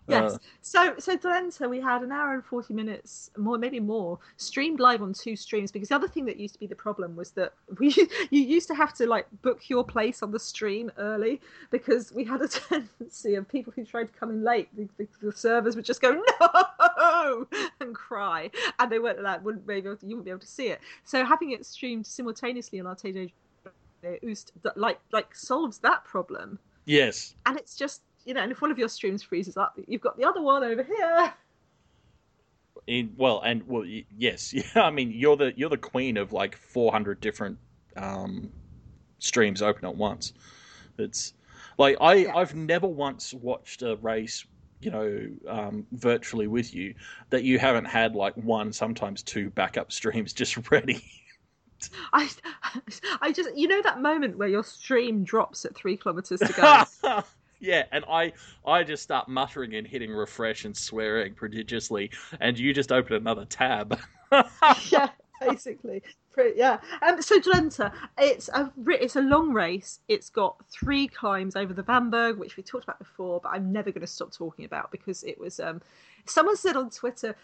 Yes. 0.07 0.35
Uh, 0.35 0.39
so 0.61 0.95
so 0.99 1.17
Drenthe, 1.17 1.69
we 1.69 1.81
had 1.81 2.03
an 2.03 2.13
hour 2.13 2.35
and 2.35 2.45
forty 2.45 2.75
minutes, 2.75 3.31
more 3.39 3.57
maybe 3.57 3.81
more, 3.81 4.19
streamed 4.37 4.79
live 4.81 5.01
on 5.03 5.15
two 5.15 5.35
streams. 5.35 5.73
Because 5.73 5.89
the 5.89 5.95
other 5.95 6.09
thing 6.09 6.27
that 6.27 6.37
used 6.37 6.55
to 6.55 6.61
be 6.61 6.67
the 6.67 6.75
problem 6.75 7.17
was 7.17 7.31
that 7.33 7.55
we 7.79 7.95
you 8.31 8.43
used 8.43 8.69
to 8.69 8.75
have 8.75 8.93
to 8.95 9.07
like 9.07 9.27
book 9.43 9.71
your 9.71 9.85
place 9.85 10.23
on 10.23 10.31
the 10.31 10.39
stream 10.39 10.93
early 10.99 11.41
because 11.71 12.13
we 12.13 12.25
had 12.25 12.43
a 12.43 12.49
tendency 12.49 13.35
of 13.35 13.49
people 13.49 13.73
who 13.75 13.85
tried 13.85 14.13
to 14.13 14.19
come 14.19 14.31
in 14.31 14.45
late. 14.45 14.69
The, 14.77 14.89
the, 14.99 15.09
the 15.23 15.33
servers 15.33 15.75
would 15.77 15.85
just 15.85 16.03
go 16.03 16.23
no 16.99 17.47
and 17.81 17.95
cry, 17.95 18.51
and 18.79 18.93
they 18.93 18.99
weren't 18.99 19.19
allowed. 19.19 19.43
Wouldn't 19.43 19.67
be 19.67 19.75
able 19.75 19.97
to, 19.97 20.07
you 20.07 20.17
wouldn't 20.17 20.27
be 20.27 20.31
able 20.31 20.41
to 20.41 20.47
see 20.47 20.69
it. 20.69 20.81
So 21.05 21.25
having 21.25 21.53
it 21.53 21.65
streamed 21.65 22.07
simultaneously 22.07 22.81
on 22.81 22.87
our 22.87 22.97
TJ 22.97 23.33
like 24.77 25.01
like 25.13 25.35
solves 25.35 25.79
that 25.79 26.05
problem 26.05 26.59
yes, 26.85 27.35
and 27.47 27.59
it's 27.59 27.75
just 27.75 28.03
you 28.25 28.35
know, 28.35 28.41
and 28.41 28.53
if 28.53 28.61
one 28.61 28.71
of 28.71 28.79
your 28.79 28.89
streams 28.89 29.23
freezes 29.23 29.57
up, 29.57 29.79
you've 29.87 30.01
got 30.01 30.17
the 30.17 30.25
other 30.25 30.41
one 30.41 30.65
over 30.65 30.83
here. 30.83 31.33
in 32.87 33.13
well, 33.17 33.41
and 33.45 33.67
well, 33.67 33.85
yes, 33.85 34.53
yeah. 34.53 34.63
I 34.77 34.91
mean, 34.91 35.11
you're 35.11 35.37
the 35.37 35.53
you're 35.57 35.71
the 35.71 35.77
queen 35.77 36.17
of 36.17 36.33
like 36.33 36.57
400 36.57 37.21
different 37.21 37.59
um, 37.97 38.51
streams 39.19 39.63
open 39.63 39.85
at 39.85 39.97
once. 39.97 40.33
It's 40.99 41.35
like 41.79 41.97
I 42.01 42.15
Yeah. 42.15 42.37
I've 42.37 42.55
never 42.55 42.87
once 42.87 43.35
watched 43.35 43.83
a 43.83 43.97
race. 43.97 44.45
You 44.81 44.91
know, 44.91 45.29
um, 45.49 45.87
virtually 45.93 46.47
with 46.47 46.75
you, 46.75 46.95
that 47.31 47.43
you 47.43 47.59
haven't 47.59 47.87
had 47.87 48.15
like 48.15 48.35
one, 48.35 48.71
sometimes 48.71 49.23
two 49.23 49.49
backup 49.49 49.91
streams 49.99 50.35
just 50.35 50.71
ready. 50.71 51.03
I, 52.13 52.29
I 53.23 53.33
just, 53.33 53.57
you 53.57 53.67
know, 53.67 53.81
that 53.83 54.01
moment 54.03 54.37
where 54.37 54.49
your 54.49 54.65
stream 54.65 55.25
drops 55.25 55.65
at 55.65 55.75
three 55.75 55.97
kilometers 55.97 56.41
to 56.41 56.53
go. 56.53 57.23
Yeah, 57.65 57.85
and 57.93 58.05
I 58.09 58.35
I 58.67 58.85
just 58.85 59.03
start 59.03 59.27
muttering 59.27 59.75
and 59.75 59.87
hitting 59.87 60.13
refresh 60.13 60.67
and 60.67 60.77
swearing 60.77 61.35
prodigiously, 61.35 62.11
and 62.39 62.59
you 62.59 62.75
just 62.75 62.93
open 62.93 63.17
another 63.17 63.47
tab. 63.47 63.99
yeah, 64.91 65.09
basically. 65.41 66.03
Pretty, 66.33 66.59
yeah. 66.59 66.79
Um, 67.01 67.23
so 67.23 67.41
Drenthe, 67.41 67.91
it's 68.19 68.51
a 68.51 68.71
it's 68.89 69.17
a 69.17 69.23
long 69.23 69.55
race. 69.55 70.01
It's 70.09 70.29
got 70.29 70.57
three 70.69 71.09
climbs 71.09 71.57
over 71.57 71.73
the 71.73 71.83
VAMberg, 71.83 72.37
which 72.37 72.59
we 72.59 72.63
talked 72.63 72.85
about 72.85 72.99
before, 72.99 73.41
but 73.41 73.51
I'm 73.51 73.73
never 73.73 73.91
going 73.91 74.03
to 74.03 74.07
stop 74.07 74.33
talking 74.33 74.67
about 74.67 74.91
because 74.91 75.25
it 75.25 75.41
was. 75.41 75.59
Um, 75.59 75.81
someone 76.27 76.57
said 76.57 76.77
on 76.77 76.91
Twitter, 76.91 77.35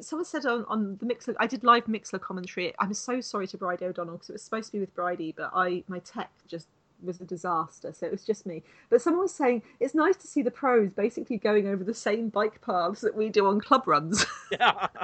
someone 0.00 0.24
said 0.24 0.44
on, 0.44 0.64
on 0.68 0.96
the 0.96 1.06
Mixlr, 1.06 1.36
I 1.38 1.46
did 1.46 1.62
live 1.62 1.84
Mixlr 1.84 2.20
commentary. 2.20 2.74
I'm 2.80 2.94
so 2.94 3.20
sorry 3.20 3.46
to 3.48 3.58
Bridie 3.58 3.84
O'Donnell 3.84 4.14
because 4.14 4.30
it 4.30 4.34
was 4.34 4.42
supposed 4.42 4.66
to 4.68 4.72
be 4.72 4.80
with 4.80 4.94
Bridie, 4.96 5.34
but 5.36 5.52
I 5.54 5.84
my 5.86 6.00
tech 6.00 6.30
just 6.48 6.66
was 7.02 7.20
a 7.20 7.24
disaster, 7.24 7.92
so 7.92 8.06
it 8.06 8.12
was 8.12 8.24
just 8.24 8.46
me. 8.46 8.62
But 8.90 9.02
someone 9.02 9.22
was 9.22 9.34
saying 9.34 9.62
it's 9.80 9.94
nice 9.94 10.16
to 10.16 10.26
see 10.26 10.42
the 10.42 10.50
pros 10.50 10.92
basically 10.92 11.38
going 11.38 11.68
over 11.68 11.84
the 11.84 11.94
same 11.94 12.28
bike 12.28 12.60
paths 12.60 13.00
that 13.02 13.14
we 13.14 13.28
do 13.28 13.46
on 13.46 13.60
club 13.60 13.86
runs. 13.86 14.24
yeah. 14.52 14.88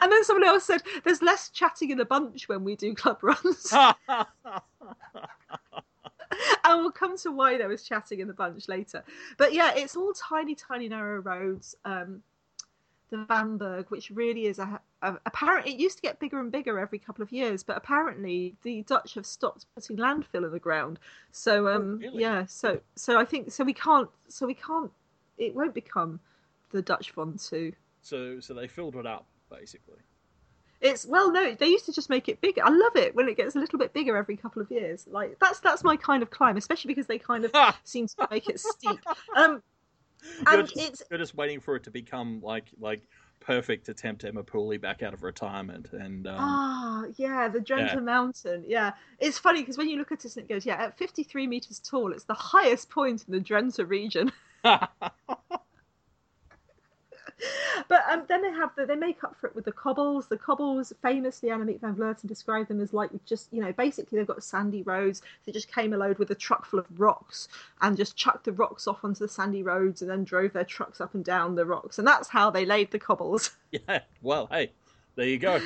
And 0.00 0.12
then 0.12 0.22
someone 0.22 0.46
else 0.46 0.62
said, 0.62 0.84
"There's 1.02 1.22
less 1.22 1.48
chatting 1.48 1.90
in 1.90 1.98
a 1.98 2.04
bunch 2.04 2.48
when 2.48 2.62
we 2.62 2.76
do 2.76 2.94
club 2.94 3.18
runs." 3.20 3.72
and 6.64 6.80
we'll 6.80 6.92
come 6.92 7.18
to 7.18 7.32
why 7.32 7.58
there 7.58 7.66
was 7.66 7.82
chatting 7.82 8.20
in 8.20 8.28
the 8.28 8.32
bunch 8.32 8.68
later. 8.68 9.02
But 9.36 9.54
yeah, 9.54 9.72
it's 9.74 9.96
all 9.96 10.12
tiny, 10.12 10.54
tiny, 10.54 10.88
narrow 10.88 11.20
roads. 11.20 11.74
Um, 11.84 12.22
the 13.10 13.18
VAMberg, 13.18 13.90
which 13.90 14.10
really 14.10 14.46
is 14.46 14.58
a, 14.58 14.80
a 15.14 15.20
apparent, 15.26 15.66
it 15.66 15.78
used 15.78 15.96
to 15.96 16.02
get 16.02 16.18
bigger 16.18 16.40
and 16.40 16.50
bigger 16.50 16.78
every 16.78 16.98
couple 16.98 17.22
of 17.22 17.32
years, 17.32 17.62
but 17.62 17.76
apparently 17.76 18.54
the 18.62 18.82
Dutch 18.82 19.14
have 19.14 19.26
stopped 19.26 19.66
putting 19.74 19.96
landfill 19.96 20.44
in 20.44 20.52
the 20.52 20.58
ground. 20.58 20.98
So 21.32 21.68
um, 21.68 21.98
really? 21.98 22.22
yeah, 22.22 22.46
so 22.46 22.80
so 22.94 23.18
I 23.18 23.24
think 23.24 23.52
so 23.52 23.64
we 23.64 23.74
can't, 23.74 24.08
so 24.28 24.46
we 24.46 24.54
can't, 24.54 24.90
it 25.38 25.54
won't 25.54 25.74
become 25.74 26.20
the 26.70 26.82
Dutch 26.82 27.14
Ventoux. 27.14 27.74
so 28.02 28.40
so 28.40 28.54
they 28.54 28.68
filled 28.68 28.96
it 28.96 29.06
up 29.06 29.26
basically. 29.50 29.98
It's 30.80 31.06
well, 31.06 31.32
no, 31.32 31.54
they 31.54 31.68
used 31.68 31.86
to 31.86 31.92
just 31.92 32.10
make 32.10 32.28
it 32.28 32.40
bigger. 32.40 32.62
I 32.62 32.70
love 32.70 32.96
it 32.96 33.14
when 33.14 33.28
it 33.28 33.36
gets 33.36 33.56
a 33.56 33.58
little 33.58 33.78
bit 33.78 33.94
bigger 33.94 34.16
every 34.16 34.36
couple 34.36 34.60
of 34.60 34.70
years. 34.70 35.06
Like 35.10 35.38
that's 35.40 35.60
that's 35.60 35.82
my 35.82 35.96
kind 35.96 36.22
of 36.22 36.30
climb, 36.30 36.56
especially 36.56 36.88
because 36.88 37.06
they 37.06 37.18
kind 37.18 37.44
of 37.44 37.52
seem 37.84 38.06
to 38.08 38.28
make 38.30 38.48
it 38.48 38.60
steep. 38.60 39.00
Um, 39.34 39.62
You're 40.50 40.60
and 40.60 40.68
just, 40.68 40.88
it's 40.88 41.02
you're 41.10 41.18
just 41.18 41.34
waiting 41.34 41.60
for 41.60 41.76
it 41.76 41.84
to 41.84 41.90
become 41.90 42.40
like 42.42 42.66
like 42.78 43.08
perfect 43.40 43.86
to 43.86 43.94
tempt 43.94 44.24
Emma 44.24 44.42
Pooley 44.42 44.80
back 44.80 45.02
out 45.02 45.14
of 45.14 45.22
retirement 45.22 45.92
and 45.92 46.26
um, 46.26 46.36
ah, 46.38 47.04
yeah, 47.16 47.48
the 47.48 47.60
Drenthe 47.60 47.94
Yeah. 47.94 48.00
Mountain. 48.00 48.64
Yeah, 48.66 48.92
it's 49.18 49.38
funny 49.38 49.60
because 49.60 49.78
when 49.78 49.88
you 49.88 49.96
look 49.98 50.12
at 50.12 50.24
it 50.24 50.36
and 50.36 50.44
it 50.44 50.48
goes, 50.48 50.66
yeah, 50.66 50.82
at 50.82 50.98
53 50.98 51.46
meters 51.46 51.78
tall, 51.78 52.12
it's 52.12 52.24
the 52.24 52.34
highest 52.34 52.90
point 52.90 53.24
in 53.26 53.32
the 53.32 53.40
Drenthe 53.40 53.86
region. 53.88 54.32
but 57.88 58.04
um, 58.10 58.24
then 58.28 58.42
they 58.42 58.50
have 58.50 58.70
the, 58.76 58.86
they 58.86 58.96
make 58.96 59.22
up 59.24 59.36
for 59.36 59.46
it 59.46 59.54
with 59.54 59.64
the 59.64 59.72
cobbles. 59.72 60.26
The 60.26 60.36
cobbles, 60.36 60.92
famously, 61.02 61.48
Annemiek 61.48 61.80
van 61.80 61.94
Vleuten 61.94 62.26
described 62.26 62.68
them 62.68 62.80
as 62.80 62.92
like 62.92 63.10
just 63.24 63.52
you 63.52 63.60
know 63.60 63.72
basically 63.72 64.18
they've 64.18 64.26
got 64.26 64.42
sandy 64.42 64.82
roads. 64.82 65.22
They 65.44 65.52
just 65.52 65.72
came 65.72 65.92
a 65.92 65.96
load 65.96 66.18
with 66.18 66.30
a 66.30 66.34
truck 66.34 66.64
full 66.66 66.78
of 66.78 66.86
rocks 66.96 67.48
and 67.80 67.96
just 67.96 68.16
chucked 68.16 68.44
the 68.44 68.52
rocks 68.52 68.86
off 68.86 69.04
onto 69.04 69.20
the 69.20 69.28
sandy 69.28 69.62
roads 69.62 70.02
and 70.02 70.10
then 70.10 70.24
drove 70.24 70.52
their 70.52 70.64
trucks 70.64 71.00
up 71.00 71.14
and 71.14 71.24
down 71.24 71.54
the 71.54 71.66
rocks, 71.66 71.98
and 71.98 72.06
that's 72.06 72.28
how 72.28 72.50
they 72.50 72.64
laid 72.64 72.90
the 72.90 72.98
cobbles. 72.98 73.50
Yeah. 73.72 74.00
Well, 74.22 74.46
hey, 74.46 74.72
there 75.16 75.26
you 75.26 75.38
go. 75.38 75.60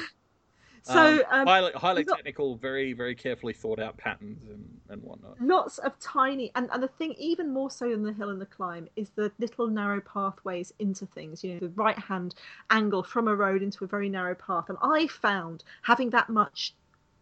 So 0.82 1.18
um, 1.30 1.40
um, 1.40 1.46
highly, 1.46 1.72
highly 1.72 2.04
got- 2.04 2.16
technical, 2.16 2.56
very, 2.56 2.92
very 2.92 3.14
carefully 3.14 3.52
thought 3.52 3.78
out 3.78 3.96
patterns 3.96 4.40
and, 4.48 4.80
and 4.88 5.02
whatnot. 5.02 5.40
lots 5.40 5.78
of 5.78 5.98
tiny 6.00 6.50
and, 6.54 6.68
and 6.72 6.82
the 6.82 6.88
thing 6.88 7.14
even 7.18 7.52
more 7.52 7.70
so 7.70 7.90
than 7.90 8.02
the 8.02 8.12
hill 8.12 8.30
and 8.30 8.40
the 8.40 8.46
climb 8.46 8.88
is 8.96 9.10
the 9.10 9.30
little 9.38 9.66
narrow 9.68 10.00
pathways 10.00 10.72
into 10.78 11.06
things 11.06 11.44
you 11.44 11.54
know 11.54 11.60
the 11.60 11.68
right 11.70 11.98
hand 11.98 12.34
angle 12.70 13.02
from 13.02 13.28
a 13.28 13.34
road 13.34 13.62
into 13.62 13.84
a 13.84 13.86
very 13.86 14.08
narrow 14.08 14.34
path 14.34 14.68
and 14.68 14.78
i 14.82 15.06
found 15.06 15.62
having 15.82 16.10
that 16.10 16.28
much 16.28 16.74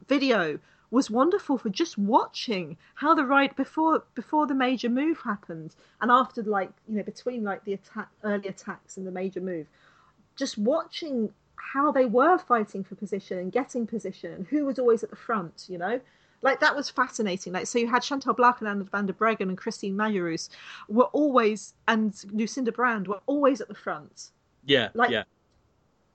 video 0.07 0.59
was 0.91 1.11
wonderful 1.11 1.59
for 1.59 1.69
just 1.69 1.99
watching 1.99 2.77
how 2.95 3.15
the 3.15 3.25
ride 3.25 3.55
before 3.57 4.03
before 4.15 4.47
the 4.47 4.55
major 4.55 4.89
move 4.89 5.19
happened 5.21 5.75
and 6.01 6.11
after 6.11 6.43
like 6.43 6.71
you 6.89 6.97
know 6.97 7.03
between 7.03 7.45
like 7.45 7.63
the 7.65 7.75
attack 7.75 8.09
early 8.25 8.49
attacks 8.49 8.97
and 8.97 9.07
the 9.07 9.11
major 9.11 9.41
move 9.41 9.67
just 10.37 10.57
watching 10.57 11.31
how 11.75 11.91
they 11.93 12.05
were 12.05 12.39
fighting 12.39 12.83
for 12.85 12.95
position 12.95 13.39
and 13.39 13.53
getting 13.53 13.87
position 13.87 14.33
and 14.33 14.47
who 14.47 14.65
was 14.65 14.79
always 14.79 15.03
at 15.03 15.11
the 15.11 15.17
front 15.17 15.67
you 15.69 15.79
know 15.79 16.01
like 16.43 16.61
that 16.61 16.77
was 16.77 16.89
fascinating. 16.89 17.53
Like 17.53 17.67
so, 17.67 17.79
you 17.79 17.89
had 17.89 18.03
Chantal 18.03 18.35
Blaak 18.35 18.61
and 18.61 18.69
Anna 18.69 18.85
van 18.85 19.07
der 19.07 19.13
Breggen 19.13 19.49
and 19.49 19.59
Christine 19.59 19.97
Majerus 19.97 20.49
were 20.89 21.07
always, 21.07 21.75
and 21.89 22.15
Lucinda 22.33 22.71
Brand 22.71 23.09
were 23.09 23.21
always 23.27 23.61
at 23.61 23.69
the 23.69 23.75
front. 23.75 24.31
Yeah, 24.65 24.91
Like- 24.95 25.11
yeah, 25.11 25.25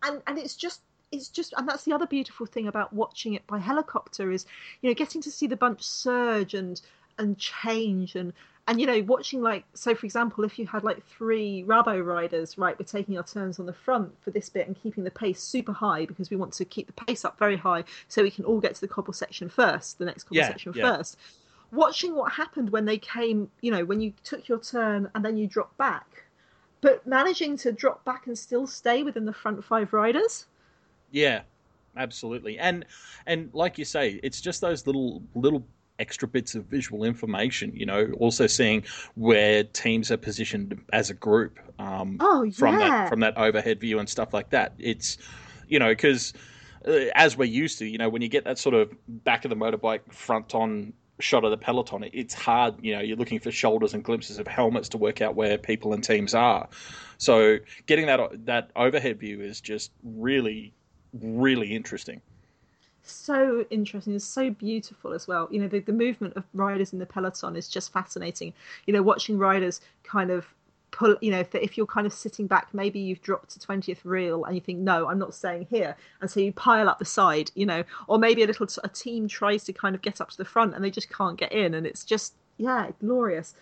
And 0.03 0.21
and 0.27 0.37
it's 0.37 0.55
just 0.55 0.81
it's 1.11 1.27
just 1.29 1.53
and 1.57 1.67
that's 1.67 1.83
the 1.83 1.93
other 1.93 2.07
beautiful 2.07 2.45
thing 2.45 2.67
about 2.67 2.93
watching 2.93 3.33
it 3.33 3.45
by 3.47 3.59
helicopter 3.59 4.31
is 4.31 4.45
you 4.81 4.89
know 4.89 4.93
getting 4.93 5.21
to 5.21 5.31
see 5.31 5.47
the 5.47 5.55
bunch 5.57 5.81
surge 5.81 6.53
and 6.53 6.81
and 7.19 7.37
change 7.37 8.15
and 8.15 8.33
and 8.67 8.79
you 8.79 8.87
know 8.87 9.01
watching 9.03 9.41
like 9.41 9.65
so 9.73 9.93
for 9.93 10.05
example 10.05 10.43
if 10.43 10.57
you 10.57 10.65
had 10.65 10.83
like 10.83 11.05
three 11.05 11.63
rabo 11.67 12.03
riders 12.05 12.57
right 12.57 12.77
we're 12.79 12.85
taking 12.85 13.17
our 13.17 13.23
turns 13.23 13.59
on 13.59 13.65
the 13.65 13.73
front 13.73 14.11
for 14.21 14.31
this 14.31 14.49
bit 14.49 14.67
and 14.67 14.81
keeping 14.81 15.03
the 15.03 15.11
pace 15.11 15.41
super 15.41 15.73
high 15.73 16.05
because 16.05 16.29
we 16.29 16.37
want 16.37 16.53
to 16.53 16.65
keep 16.65 16.87
the 16.87 17.05
pace 17.05 17.25
up 17.25 17.37
very 17.37 17.57
high 17.57 17.83
so 18.07 18.23
we 18.23 18.31
can 18.31 18.45
all 18.45 18.59
get 18.59 18.75
to 18.75 18.81
the 18.81 18.87
cobble 18.87 19.13
section 19.13 19.49
first 19.49 19.97
the 19.99 20.05
next 20.05 20.23
cobble 20.23 20.37
Yeah, 20.37 20.47
section 20.47 20.73
yeah. 20.75 20.95
first 20.97 21.17
watching 21.71 22.15
what 22.15 22.31
happened 22.31 22.69
when 22.69 22.85
they 22.85 22.97
came 22.97 23.49
you 23.61 23.71
know 23.71 23.83
when 23.83 23.99
you 23.99 24.13
took 24.23 24.47
your 24.47 24.59
turn 24.59 25.09
and 25.15 25.25
then 25.25 25.37
you 25.37 25.47
dropped 25.47 25.77
back 25.77 26.23
but 26.81 27.05
managing 27.07 27.57
to 27.57 27.71
drop 27.71 28.03
back 28.05 28.27
and 28.27 28.37
still 28.37 28.67
stay 28.67 29.03
within 29.03 29.25
the 29.25 29.33
front 29.33 29.63
five 29.63 29.91
riders 29.93 30.45
yeah, 31.11 31.41
absolutely. 31.95 32.57
And 32.57 32.85
and 33.27 33.49
like 33.53 33.77
you 33.77 33.85
say, 33.85 34.19
it's 34.23 34.41
just 34.41 34.61
those 34.61 34.85
little 34.87 35.21
little 35.35 35.63
extra 36.03 36.27
bits 36.27 36.53
of 36.53 36.65
visual 36.65 37.05
information. 37.05 37.71
You 37.73 37.85
know, 37.85 38.11
also 38.19 38.45
seeing 38.47 38.83
where 39.15 39.63
teams 39.63 40.11
are 40.11 40.17
positioned 40.17 40.67
as 40.91 41.09
a 41.09 41.13
group. 41.13 41.59
Um, 41.79 42.17
oh 42.19 42.51
from 42.51 42.77
that 42.79 43.09
from 43.09 43.21
that 43.21 43.37
overhead 43.37 43.79
view 43.79 43.99
and 43.99 44.09
stuff 44.09 44.33
like 44.33 44.49
that. 44.49 44.73
It's 44.77 45.17
you 45.67 45.79
know 45.79 45.89
because 45.89 46.33
uh, 46.85 47.05
as 47.15 47.37
we're 47.37 47.45
used 47.63 47.79
to, 47.79 47.85
you 47.85 47.97
know, 47.97 48.09
when 48.09 48.21
you 48.21 48.27
get 48.27 48.43
that 48.43 48.59
sort 48.59 48.75
of 48.75 48.93
back 49.07 49.45
of 49.45 49.49
the 49.49 49.55
motorbike 49.55 50.11
front 50.11 50.53
on 50.53 50.93
shot 51.19 51.45
of 51.45 51.51
the 51.51 51.57
peloton, 51.57 52.09
it's 52.11 52.33
hard. 52.33 52.75
You 52.81 52.95
know, 52.95 53.01
you're 53.01 53.17
looking 53.17 53.39
for 53.39 53.51
shoulders 53.51 53.93
and 53.93 54.03
glimpses 54.03 54.39
of 54.39 54.47
helmets 54.47 54.89
to 54.89 54.97
work 54.97 55.21
out 55.21 55.35
where 55.35 55.57
people 55.57 55.93
and 55.93 56.03
teams 56.03 56.33
are. 56.33 56.67
So 57.17 57.59
getting 57.85 58.07
that 58.07 58.45
that 58.45 58.71
overhead 58.75 59.19
view 59.19 59.41
is 59.41 59.61
just 59.61 59.91
really 60.03 60.73
really 61.13 61.75
interesting. 61.75 62.21
So 63.11 63.65
interesting 63.69 64.15
it's 64.15 64.25
so 64.25 64.49
beautiful 64.49 65.13
as 65.13 65.27
well. 65.27 65.47
You 65.51 65.61
know 65.61 65.67
the, 65.67 65.79
the 65.79 65.93
movement 65.93 66.35
of 66.35 66.43
riders 66.53 66.93
in 66.93 66.99
the 66.99 67.05
peloton 67.05 67.55
is 67.55 67.67
just 67.67 67.91
fascinating. 67.91 68.53
You 68.85 68.93
know 68.93 69.01
watching 69.01 69.37
riders 69.37 69.81
kind 70.03 70.31
of 70.31 70.45
pull 70.91 71.15
you 71.21 71.31
know 71.31 71.39
if, 71.39 71.53
if 71.55 71.75
you're 71.75 71.87
kind 71.87 72.05
of 72.05 72.13
sitting 72.13 72.45
back 72.45 72.67
maybe 72.71 72.99
you've 72.99 73.21
dropped 73.21 73.49
to 73.49 73.59
20th 73.59 74.01
reel 74.03 74.45
and 74.45 74.53
you 74.53 74.61
think 74.61 74.77
no 74.77 75.07
i'm 75.09 75.19
not 75.19 75.33
staying 75.33 75.67
here. 75.69 75.95
And 76.21 76.29
so 76.29 76.39
you 76.39 76.53
pile 76.53 76.87
up 76.87 76.99
the 76.99 77.05
side 77.05 77.51
you 77.55 77.65
know 77.65 77.83
or 78.07 78.19
maybe 78.19 78.43
a 78.43 78.47
little 78.47 78.67
a 78.83 78.89
team 78.89 79.27
tries 79.27 79.63
to 79.65 79.73
kind 79.73 79.95
of 79.95 80.01
get 80.01 80.21
up 80.21 80.29
to 80.29 80.37
the 80.37 80.45
front 80.45 80.75
and 80.75 80.83
they 80.83 80.91
just 80.91 81.09
can't 81.09 81.37
get 81.37 81.51
in 81.51 81.73
and 81.73 81.85
it's 81.87 82.03
just 82.03 82.35
yeah 82.57 82.91
glorious 82.99 83.55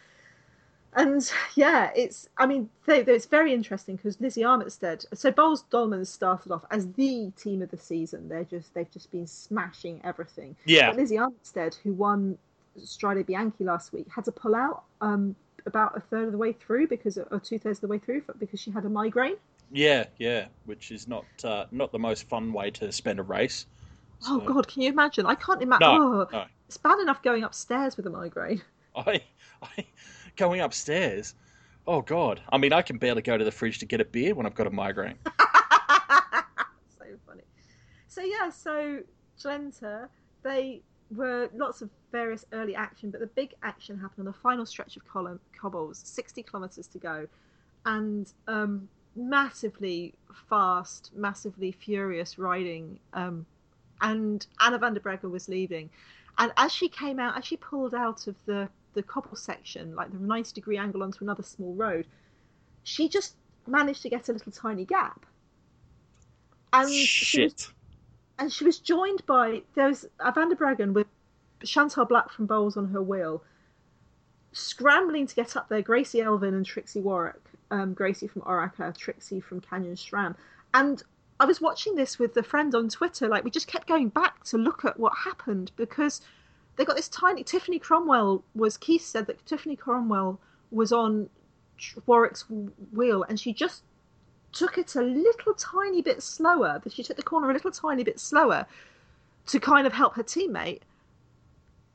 and 0.94 1.32
yeah, 1.56 1.92
it's. 1.96 2.28
I 2.38 2.46
mean, 2.46 2.70
they, 2.86 3.02
it's 3.02 3.26
very 3.26 3.54
interesting 3.54 3.96
because 3.96 4.20
Lizzie 4.20 4.42
Armitstead. 4.42 5.06
So 5.14 5.32
Boels 5.32 5.64
Dolmans 5.72 6.08
started 6.08 6.52
off 6.52 6.66
as 6.72 6.92
the 6.94 7.32
team 7.38 7.62
of 7.62 7.72
the 7.72 7.78
season. 7.78 8.28
They're 8.30 8.44
just 8.44 8.74
they've 8.74 8.92
just 8.92 9.12
been 9.12 9.28
smashing 9.28 10.02
everything. 10.04 10.56
Yeah, 10.66 10.92
But 10.92 10.98
Lizzie 10.98 11.16
Armitstead, 11.16 11.76
who 11.84 11.94
won 11.94 12.38
Strade 12.80 13.26
Bianche 13.26 13.62
last 13.62 13.94
week, 13.94 14.08
had 14.14 14.26
to 14.26 14.32
pull 14.32 14.56
out 14.56 14.84
um, 15.02 15.36
about 15.66 15.96
a 15.96 16.00
third 16.00 16.26
of 16.26 16.32
the 16.32 16.38
way 16.38 16.54
through 16.54 16.88
because, 16.88 17.18
or 17.18 17.40
two 17.40 17.60
thirds 17.60 17.78
of 17.78 17.82
the 17.82 17.88
way 17.88 18.00
through, 18.00 18.24
because 18.40 18.60
she 18.60 18.72
had 18.72 18.86
a 18.86 18.90
migraine. 18.90 19.38
yeah, 19.72 20.06
yeah. 20.18 20.48
Which 20.66 20.92
is 20.92 21.08
not 21.08 21.26
uh, 21.44 21.66
not 21.72 21.92
the 21.92 22.00
most 22.00 22.28
fun 22.28 22.54
way 22.54 22.72
to 22.72 22.92
spend 22.92 23.20
a 23.20 23.24
race. 23.24 23.66
Oh 24.28 24.40
God, 24.40 24.68
can 24.68 24.84
you 24.84 24.90
imagine? 24.90 25.26
I 25.26 25.36
can't 25.36 25.62
imagine. 25.62 25.88
No, 25.88 26.22
oh, 26.22 26.28
no. 26.32 26.46
It's 26.68 26.78
bad 26.78 27.00
enough 27.00 27.24
going 27.24 27.44
upstairs 27.44 27.98
with 27.98 28.06
a 28.06 28.10
migraine. 28.10 28.62
I, 28.96 29.22
I 29.62 29.86
going 30.36 30.62
upstairs. 30.62 31.36
Oh 31.88 32.02
God! 32.02 32.42
I 32.50 32.58
mean, 32.58 32.74
I 32.74 32.82
can 32.82 32.98
barely 32.98 33.22
go 33.22 33.38
to 33.38 33.44
the 33.44 33.52
fridge 33.52 33.80
to 33.80 33.86
get 33.86 34.02
a 34.02 34.06
beer 34.06 34.36
when 34.36 34.46
I've 34.46 34.56
got 34.56 34.68
a 34.68 34.72
migraine. 34.72 35.18
so 35.26 37.06
funny. 37.26 37.44
So 38.08 38.22
yeah, 38.22 38.50
so 38.50 39.00
Drenthe, 39.40 40.08
they 40.44 40.82
were 41.16 41.50
lots 41.56 41.82
of 41.82 41.90
various 42.12 42.46
early 42.54 42.76
action, 42.76 43.10
but 43.10 43.20
the 43.20 43.28
big 43.28 43.54
action 43.64 43.98
happened 43.98 44.28
on 44.28 44.34
the 44.34 44.40
final 44.40 44.66
stretch 44.66 44.96
of 44.96 45.08
column, 45.08 45.40
cobbles, 45.60 46.02
sixty 46.06 46.44
kilometers 46.44 46.88
to 46.88 47.00
go, 47.00 47.28
and 47.86 48.32
um, 48.48 48.88
massively 49.16 50.14
fast, 50.50 51.12
massively 51.16 51.72
furious 51.72 52.38
riding. 52.38 53.00
Um, 53.14 53.46
and 54.02 54.46
Anna 54.60 54.78
van 54.78 54.94
der 54.94 55.00
Breggen 55.00 55.32
was 55.32 55.50
leading, 55.50 55.90
and 56.38 56.52
as 56.58 56.72
she 56.72 56.90
came 56.90 57.20
out, 57.20 57.38
as 57.38 57.46
she 57.46 57.58
pulled 57.58 57.96
out 57.96 58.28
of 58.28 58.36
the 58.46 58.70
the 58.94 59.04
cobble 59.04 59.36
section, 59.36 59.96
like 59.96 60.12
the 60.12 60.18
ninety 60.20 60.54
degree 60.54 60.78
angle 60.78 61.04
onto 61.04 61.24
another 61.24 61.44
small 61.44 61.74
road, 61.74 62.08
she 62.84 63.08
just 63.08 63.36
managed 63.68 64.02
to 64.04 64.10
get 64.10 64.30
a 64.30 64.34
little 64.34 64.52
tiny 64.52 64.86
gap. 64.86 65.26
And 66.74 66.90
she 66.90 67.44
was, 67.44 67.74
and 68.40 68.52
she 68.52 68.64
was 68.64 68.80
joined 68.80 69.26
by 69.26 69.62
there 69.76 69.88
was 69.88 70.06
Van 70.34 70.50
der 70.50 70.56
Breggen 70.56 70.94
with 70.94 71.08
Chantal 71.64 72.06
Blaak 72.06 72.32
from 72.32 72.48
Boels 72.48 72.78
on 72.78 72.88
her 72.90 73.02
wheel, 73.02 73.44
scrambling 74.54 75.28
to 75.28 75.36
get 75.36 75.56
up 75.56 75.70
there. 75.70 75.82
Gracie 75.82 76.22
Elvin 76.22 76.54
and 76.54 76.66
Trixi 76.66 77.02
Worrack, 77.04 77.42
um, 77.72 77.94
Gracie 77.94 78.28
from 78.28 78.42
Orica, 78.44 78.98
Trixi 78.98 79.44
from 79.44 79.62
Canyon 79.62 79.96
SRAM, 79.96 80.36
and 80.74 81.04
I 81.40 81.46
was 81.46 81.60
watching 81.60 81.96
this 81.96 82.20
with 82.20 82.38
a 82.38 82.44
friend 82.44 82.74
on 82.76 82.88
Twitter. 82.88 83.28
Like 83.28 83.44
we 83.44 83.52
just 83.52 83.68
kept 83.68 83.88
going 83.88 84.10
back 84.10 84.44
to 84.46 84.58
look 84.58 84.86
at 84.86 85.00
what 85.00 85.14
happened 85.26 85.72
because 85.76 86.22
they 86.82 86.86
got 86.86 86.96
this 86.96 87.10
tiny. 87.10 87.44
Tiffany 87.44 87.78
Cromwell 87.78 88.44
was 88.56 88.76
Keith 88.76 89.06
said 89.06 89.28
that 89.28 89.46
Tiffany 89.46 89.76
Cromwell 89.76 90.40
was 90.72 90.92
on 90.92 91.30
Worrack's 92.08 92.44
wheel 92.92 93.24
and 93.30 93.40
she 93.40 93.54
just 93.54 93.84
took 94.52 94.80
it 94.80 94.96
a 94.96 95.02
little 95.04 95.54
tiny 95.54 96.02
bit 96.02 96.24
slower. 96.24 96.82
That 96.84 96.92
she 96.92 97.04
took 97.04 97.18
the 97.18 97.22
corner 97.22 97.52
a 97.52 97.54
little 97.54 97.70
tiny 97.70 98.04
bit 98.04 98.20
slower 98.20 98.66
to 99.46 99.60
kind 99.60 99.86
of 99.86 99.94
help 99.94 100.16
her 100.16 100.24
teammate, 100.24 100.82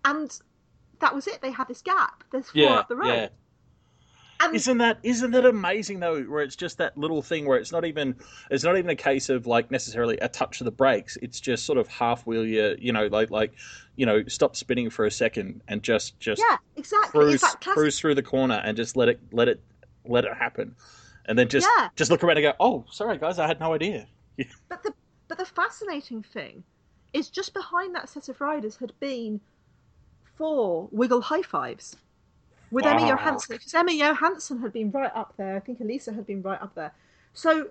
and 0.04 0.38
that 1.00 1.12
was 1.12 1.26
it. 1.26 1.40
They 1.42 1.50
had 1.50 1.66
this 1.66 1.82
gap. 1.82 2.22
There's 2.30 2.46
four 2.50 2.62
Yeah, 2.62 2.74
up 2.74 2.88
the 2.88 2.94
road. 2.94 3.08
yeah. 3.08 3.28
And 4.40 4.54
Isn't 4.54 4.78
that 4.78 4.98
isn't 5.02 5.30
that 5.30 5.46
amazing 5.46 6.00
though? 6.00 6.22
Where 6.22 6.42
it's 6.42 6.56
just 6.56 6.78
that 6.78 6.96
little 6.98 7.22
thing 7.22 7.46
where 7.46 7.58
it's 7.58 7.72
not 7.72 7.84
even 7.84 8.16
it's 8.50 8.64
not 8.64 8.76
even 8.76 8.90
a 8.90 8.96
case 8.96 9.28
of 9.28 9.46
like 9.46 9.70
necessarily 9.70 10.18
a 10.18 10.28
touch 10.28 10.60
of 10.60 10.66
the 10.66 10.70
brakes. 10.70 11.16
It's 11.22 11.40
just 11.40 11.64
sort 11.64 11.78
of 11.78 11.88
half 11.88 12.26
wheel 12.26 12.44
you 12.44 12.76
you 12.78 12.92
know 12.92 13.06
like 13.06 13.30
like 13.30 13.54
you 13.96 14.04
know 14.04 14.24
stop 14.28 14.54
spinning 14.54 14.90
for 14.90 15.06
a 15.06 15.10
second 15.10 15.62
and 15.68 15.82
just 15.82 16.18
just 16.20 16.42
yeah, 16.50 16.58
exactly. 16.76 17.10
cruise 17.10 17.34
It's 17.34 17.42
that 17.44 17.60
classic 17.60 17.78
cruise 17.78 17.98
through 17.98 18.14
the 18.14 18.22
corner 18.22 18.60
and 18.64 18.76
just 18.76 18.96
let 18.96 19.08
it 19.08 19.20
let 19.32 19.48
it 19.48 19.62
let 20.04 20.24
it 20.24 20.34
happen, 20.36 20.76
and 21.24 21.38
then 21.38 21.48
just 21.48 21.66
Yeah. 21.78 21.88
just 21.96 22.10
look 22.10 22.22
around 22.22 22.36
and 22.36 22.44
go, 22.44 22.52
oh 22.60 22.84
sorry 22.90 23.18
guys, 23.18 23.38
I 23.38 23.46
had 23.46 23.58
no 23.60 23.72
idea. 23.74 24.06
But 24.68 24.82
the 24.82 24.92
but 25.28 25.38
the 25.38 25.46
fascinating 25.46 26.22
thing 26.22 26.62
is 27.12 27.30
just 27.30 27.54
behind 27.54 27.94
that 27.94 28.08
set 28.10 28.28
of 28.28 28.40
riders 28.40 28.76
had 28.76 28.92
been 29.00 29.40
four 30.36 30.88
wiggle 30.92 31.22
high 31.22 31.42
fives 31.42 31.96
with 32.70 32.86
Emma 32.86 33.06
Johansson 33.08 33.56
because 33.56 33.74
Emma 33.74 33.92
Johansson 33.92 34.58
had 34.60 34.72
been 34.72 34.90
right 34.90 35.12
up 35.14 35.34
there. 35.36 35.56
I 35.56 35.60
think 35.60 35.80
Elisa 35.80 36.12
had 36.12 36.26
been 36.26 36.42
right 36.42 36.60
up 36.60 36.74
there. 36.74 36.92
So 37.32 37.68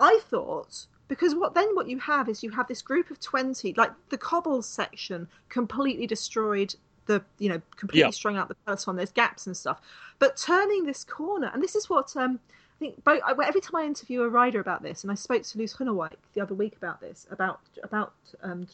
I 0.00 0.20
thought 0.30 0.86
because 1.08 1.34
what 1.34 1.54
then 1.54 1.74
what 1.74 1.88
you 1.88 1.98
have 1.98 2.28
is 2.28 2.42
you 2.42 2.50
have 2.50 2.68
this 2.68 2.82
group 2.82 3.10
of 3.10 3.20
twenty, 3.20 3.74
like 3.74 3.92
the 4.08 4.18
cobbles 4.18 4.66
section 4.68 5.28
completely 5.48 6.06
destroyed 6.06 6.74
the 7.06 7.22
you 7.38 7.48
know 7.48 7.60
completely 7.76 8.06
Yeah. 8.06 8.10
strung 8.10 8.36
out 8.36 8.48
the 8.48 8.54
peloton. 8.66 8.96
There's 8.96 9.12
gaps 9.12 9.46
and 9.46 9.56
stuff, 9.56 9.80
but 10.18 10.36
turning 10.36 10.84
this 10.84 11.04
corner 11.04 11.50
and 11.52 11.62
this 11.62 11.74
is 11.74 11.88
what 11.90 12.16
um. 12.16 12.40
I 12.74 12.84
think 12.86 13.04
both, 13.04 13.20
every 13.44 13.60
time 13.60 13.80
I 13.80 13.84
interview 13.84 14.22
a 14.22 14.28
rider 14.28 14.58
about 14.58 14.82
this, 14.82 15.04
and 15.04 15.12
I 15.12 15.14
spoke 15.14 15.44
to 15.44 15.58
Loes 15.58 15.72
Gunnewijk 15.72 16.14
the 16.34 16.40
other 16.40 16.54
week 16.54 16.74
about 16.76 17.00
this, 17.00 17.28
about 17.30 17.60
about 17.84 18.12
um, 18.42 18.66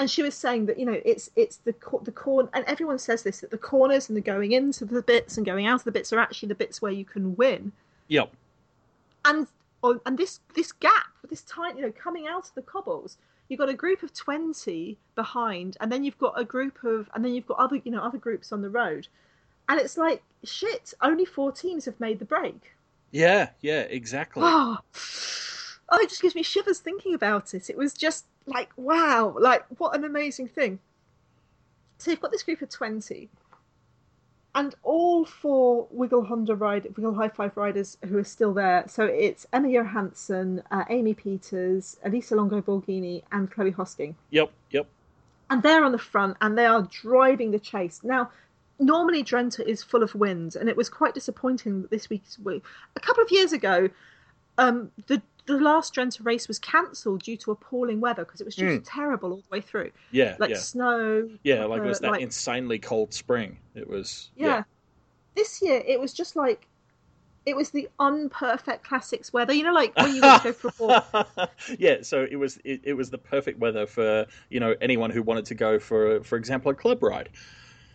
and 0.00 0.10
she 0.10 0.22
was 0.22 0.34
saying 0.34 0.64
that 0.64 0.78
you 0.78 0.86
know 0.86 0.98
it's 1.04 1.30
it's 1.36 1.58
the 1.58 1.74
the 2.02 2.10
corn, 2.10 2.48
and 2.54 2.64
everyone 2.64 2.98
says 2.98 3.22
this 3.22 3.40
that 3.40 3.50
the 3.50 3.58
corners 3.58 4.08
and 4.08 4.16
the 4.16 4.22
going 4.22 4.52
into 4.52 4.86
the 4.86 5.02
bits 5.02 5.36
and 5.36 5.44
going 5.44 5.66
out 5.66 5.80
of 5.80 5.84
the 5.84 5.92
bits 5.92 6.10
are 6.10 6.18
actually 6.18 6.48
the 6.48 6.54
bits 6.54 6.80
where 6.80 6.90
you 6.90 7.04
can 7.04 7.36
win. 7.36 7.70
Yep. 8.08 8.32
And 9.26 9.46
oh, 9.82 10.00
and 10.06 10.16
this 10.16 10.40
this 10.56 10.72
gap, 10.72 11.12
this 11.28 11.42
tiny, 11.42 11.80
you 11.80 11.86
know, 11.86 11.92
coming 11.92 12.26
out 12.26 12.48
of 12.48 12.54
the 12.54 12.62
cobbles, 12.62 13.18
you've 13.50 13.58
got 13.58 13.68
a 13.68 13.74
group 13.74 14.02
of 14.02 14.14
20 14.14 14.96
behind 15.16 15.76
and 15.80 15.92
then 15.92 16.02
you've 16.02 16.18
got 16.18 16.32
a 16.40 16.44
group 16.44 16.82
of 16.82 17.10
and 17.14 17.22
then 17.22 17.34
you've 17.34 17.46
got 17.46 17.58
other 17.58 17.76
you 17.84 17.92
know 17.92 18.00
other 18.00 18.16
groups 18.16 18.52
on 18.52 18.62
the 18.62 18.70
road 18.70 19.06
and 19.68 19.78
it's 19.78 19.98
like 19.98 20.22
shit 20.44 20.94
only 21.02 21.26
four 21.26 21.52
teams 21.52 21.84
have 21.84 21.98
made 22.00 22.18
the 22.18 22.24
break 22.24 22.72
yeah 23.10 23.50
yeah 23.60 23.80
exactly 23.80 24.42
oh, 24.44 24.78
oh 25.90 25.98
it 25.98 26.08
just 26.08 26.22
gives 26.22 26.34
me 26.34 26.42
shivers 26.42 26.78
thinking 26.78 27.12
about 27.12 27.52
it 27.52 27.68
it 27.68 27.76
was 27.76 27.92
just 27.92 28.24
like 28.46 28.70
wow 28.76 29.34
like 29.38 29.64
what 29.78 29.94
an 29.94 30.04
amazing 30.04 30.48
thing 30.48 30.78
so 31.98 32.10
you've 32.10 32.20
got 32.20 32.32
this 32.32 32.42
group 32.42 32.62
of 32.62 32.68
20 32.68 33.28
and 34.54 34.74
all 34.82 35.24
four 35.24 35.86
Wiggle 35.90 36.24
Honda 36.24 36.54
ride, 36.54 36.84
Wiggle 36.96 37.14
High 37.14 37.28
Five 37.28 37.56
riders 37.56 37.96
who 38.08 38.18
are 38.18 38.24
still 38.24 38.52
there. 38.52 38.84
So 38.88 39.04
it's 39.04 39.46
Emma 39.52 39.68
Johansson, 39.68 40.62
uh, 40.70 40.84
Amy 40.90 41.14
Pieters, 41.14 41.98
Elisa 42.04 42.34
Longo 42.34 42.60
Borghini, 42.60 43.22
and 43.30 43.50
Chloe 43.50 43.72
Hosking. 43.72 44.14
Yep, 44.30 44.50
yep. 44.70 44.86
And 45.50 45.62
they're 45.62 45.84
on 45.84 45.92
the 45.92 45.98
front 45.98 46.36
and 46.40 46.58
they 46.58 46.66
are 46.66 46.82
driving 46.82 47.50
the 47.50 47.58
chase. 47.58 48.00
Now, 48.02 48.30
normally 48.78 49.22
Drenthe 49.22 49.60
is 49.60 49.82
full 49.82 50.02
of 50.02 50.14
wind, 50.14 50.56
and 50.56 50.68
it 50.68 50.76
was 50.76 50.88
quite 50.88 51.14
disappointing 51.14 51.86
this 51.90 52.10
week's 52.10 52.38
week. 52.38 52.64
A 52.96 53.00
couple 53.00 53.22
of 53.22 53.30
years 53.30 53.52
ago, 53.52 53.88
um, 54.58 54.90
the 55.06 55.22
the 55.56 55.64
last 55.64 55.94
Drenthe 55.94 56.24
race 56.24 56.48
was 56.48 56.58
cancelled 56.58 57.22
due 57.22 57.36
to 57.38 57.50
appalling 57.50 58.00
weather 58.00 58.24
because 58.24 58.40
it 58.40 58.44
was 58.44 58.56
just 58.56 58.82
mm. 58.82 58.82
terrible 58.84 59.32
all 59.32 59.36
the 59.38 59.48
way 59.50 59.60
through. 59.60 59.90
Yeah, 60.10 60.36
like 60.38 60.50
yeah. 60.50 60.56
snow. 60.56 61.28
Yeah, 61.42 61.64
like 61.64 61.82
it 61.82 61.86
was 61.86 62.00
that 62.00 62.12
like, 62.12 62.20
insanely 62.20 62.78
cold 62.78 63.14
spring. 63.14 63.58
It 63.74 63.88
was. 63.88 64.30
Yeah. 64.36 64.46
yeah. 64.46 64.62
This 65.34 65.62
year 65.62 65.82
it 65.86 66.00
was 66.00 66.12
just 66.12 66.36
like 66.36 66.66
it 67.46 67.56
was 67.56 67.70
the 67.70 67.88
unperfect 67.98 68.84
classics 68.84 69.32
weather. 69.32 69.52
You 69.52 69.64
know, 69.64 69.72
like 69.72 69.96
when 69.96 70.14
you 70.14 70.20
go 70.20 70.52
for 70.52 70.68
a 70.68 70.72
walk. 70.78 71.50
yeah, 71.78 71.98
so 72.02 72.26
it 72.30 72.36
was 72.36 72.58
it, 72.64 72.80
it, 72.84 72.94
was 72.94 73.10
the 73.10 73.18
perfect 73.18 73.58
weather 73.58 73.86
for 73.86 74.26
you 74.50 74.60
know 74.60 74.74
anyone 74.80 75.10
who 75.10 75.22
wanted 75.22 75.46
to 75.46 75.54
go 75.54 75.78
for 75.78 76.22
for 76.22 76.36
example 76.36 76.70
a 76.70 76.74
club 76.74 77.02
ride. 77.02 77.30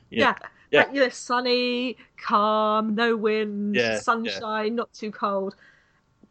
Yeah. 0.10 0.20
yeah. 0.20 0.48
Yeah. 0.72 0.80
Like, 0.80 0.94
you 0.96 1.00
know, 1.02 1.10
sunny, 1.10 1.96
calm, 2.18 2.96
no 2.96 3.16
wind, 3.16 3.76
yeah, 3.76 4.00
sunshine, 4.00 4.70
yeah. 4.70 4.74
not 4.74 4.92
too 4.94 5.12
cold 5.12 5.56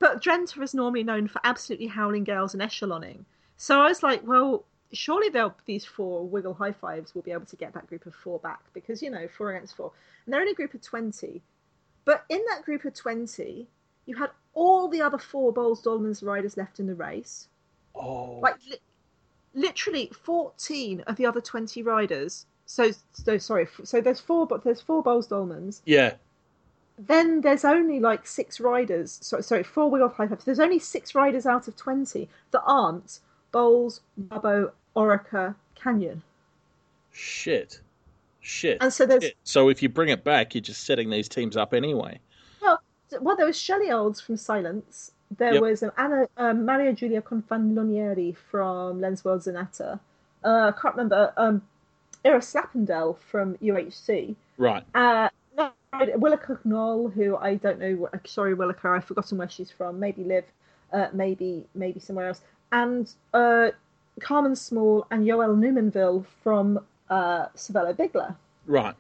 but 0.05 0.23
Drenthe 0.23 0.63
is 0.63 0.75
normally 0.75 1.03
known 1.03 1.29
for 1.29 1.41
absolutely 1.45 1.87
howling 1.87 2.25
gales 2.25 2.53
and 2.53 2.63
echeloning. 2.63 3.25
So 3.57 3.81
I 3.81 3.89
was 3.89 4.03
like, 4.03 4.21
well, 4.27 4.67
surely 4.93 5.31
they'll 5.31 5.55
these 5.65 5.87
four 5.87 6.29
wiggle 6.29 6.53
high 6.53 6.73
fives 6.73 7.15
will 7.15 7.23
be 7.23 7.31
able 7.31 7.47
to 7.47 7.57
get 7.57 7.73
that 7.73 7.87
group 7.87 8.05
of 8.05 8.15
four 8.15 8.39
back 8.41 8.61
because 8.75 9.03
you 9.03 9.09
know 9.09 9.27
four 9.29 9.55
against 9.55 9.79
four, 9.79 9.93
and 10.27 10.35
they're 10.35 10.43
in 10.43 10.49
a 10.49 10.53
group 10.53 10.75
of 10.75 10.83
twenty. 10.83 11.41
But 12.05 12.27
in 12.29 12.43
that 12.51 12.67
group 12.67 12.85
of 12.85 12.93
twenty, 12.93 13.67
you 14.05 14.15
had 14.15 14.29
all 14.53 14.89
the 14.89 15.01
other 15.01 15.17
four 15.17 15.55
Boels 15.55 15.83
Dolmans 15.83 16.23
riders 16.23 16.59
left 16.59 16.81
in 16.81 16.87
the 16.87 16.95
race. 16.95 17.49
Oh, 17.95 18.41
like 18.43 18.57
li- 18.71 18.85
literally 19.55 20.13
fourteen 20.23 21.01
of 21.07 21.17
the 21.17 21.25
other 21.25 21.41
twenty 21.41 21.83
riders. 21.83 22.45
So, 22.67 22.91
so 23.15 23.39
sorry. 23.39 23.69
So 23.85 24.03
there's 24.03 24.21
four, 24.21 24.47
but 24.47 24.65
there's 24.65 24.83
four 24.83 25.03
Boels 25.03 25.31
Dolmans. 25.31 25.81
Yeah 25.87 26.17
then 26.99 27.41
there's 27.41 27.65
only 27.65 28.01
like 28.01 28.27
six 28.27 28.61
riders. 28.61 29.19
Sorry, 29.23 29.43
sorry, 29.43 29.63
four 29.63 29.91
wheel 29.91 30.09
high 30.09 30.29
fives. 30.29 30.45
There's 30.45 30.61
only 30.61 30.79
six 30.79 31.15
riders 31.15 31.47
out 31.47 31.69
of 31.69 31.77
twenty 31.77 32.29
that 32.53 32.63
aren't 32.65 33.21
Boels, 33.53 34.01
Rabo, 34.29 34.71
Orica, 34.97 35.55
Canyon. 35.75 36.23
Shit, 37.13 37.81
shit. 38.41 38.79
And 38.81 38.93
so 38.93 39.07
there's 39.07 39.25
shit. 39.25 39.37
so 39.45 39.69
if 39.69 39.83
you 39.83 39.89
bring 39.89 40.09
it 40.09 40.25
back, 40.25 40.55
you're 40.55 40.63
just 40.63 40.85
setting 40.85 41.11
these 41.11 41.29
teams 41.29 41.57
up 41.57 41.75
anyway. 41.75 42.21
Well, 42.61 42.81
well, 43.21 43.37
there 43.37 43.47
was 43.47 43.59
Shelley 43.59 43.91
Olds 43.91 44.21
from 44.21 44.37
Cylance. 44.37 45.13
There 45.37 45.55
yep. 45.55 45.63
was 45.63 45.83
um, 45.83 45.93
Anna 45.97 46.29
um, 46.37 46.65
Maria 46.65 46.93
Giulia 46.93 47.23
Confalonieri 47.23 48.37
from 48.37 49.01
Lensworld 49.01 49.45
Zannata. 49.45 49.99
Uh, 50.45 50.73
I 50.75 50.81
can't 50.81 50.95
remember. 50.95 51.33
Um, 51.37 51.63
Ira 52.25 52.39
Slappendel 52.39 53.19
from 53.19 53.57
UHC. 53.57 54.35
Right. 54.57 54.85
Uh, 54.95 55.29
Willeke 55.57 56.59
Knol, 56.65 57.13
who 57.13 57.37
I 57.37 57.55
don't 57.57 57.79
know. 57.79 58.09
Sorry, 58.25 58.55
Willica, 58.55 58.97
I've 58.97 59.05
forgotten 59.05 59.39
where 59.39 59.49
she's 59.49 59.71
from. 59.71 59.99
Maybe 60.01 60.25
Liv, 60.25 60.45
uh, 60.93 61.09
maybe 61.13 61.67
maybe 61.75 62.01
somewhere 62.01 62.29
else. 62.29 62.41
And 62.73 63.13
uh, 63.33 63.71
Carmen 64.21 64.57
Small 64.57 65.07
and 65.11 65.27
Joëlle 65.27 65.57
Numainville 65.57 66.25
from 66.43 66.81
uh, 67.11 67.47
Cervelo 67.57 67.95
Bigla. 67.95 68.35
Right. 68.67 68.95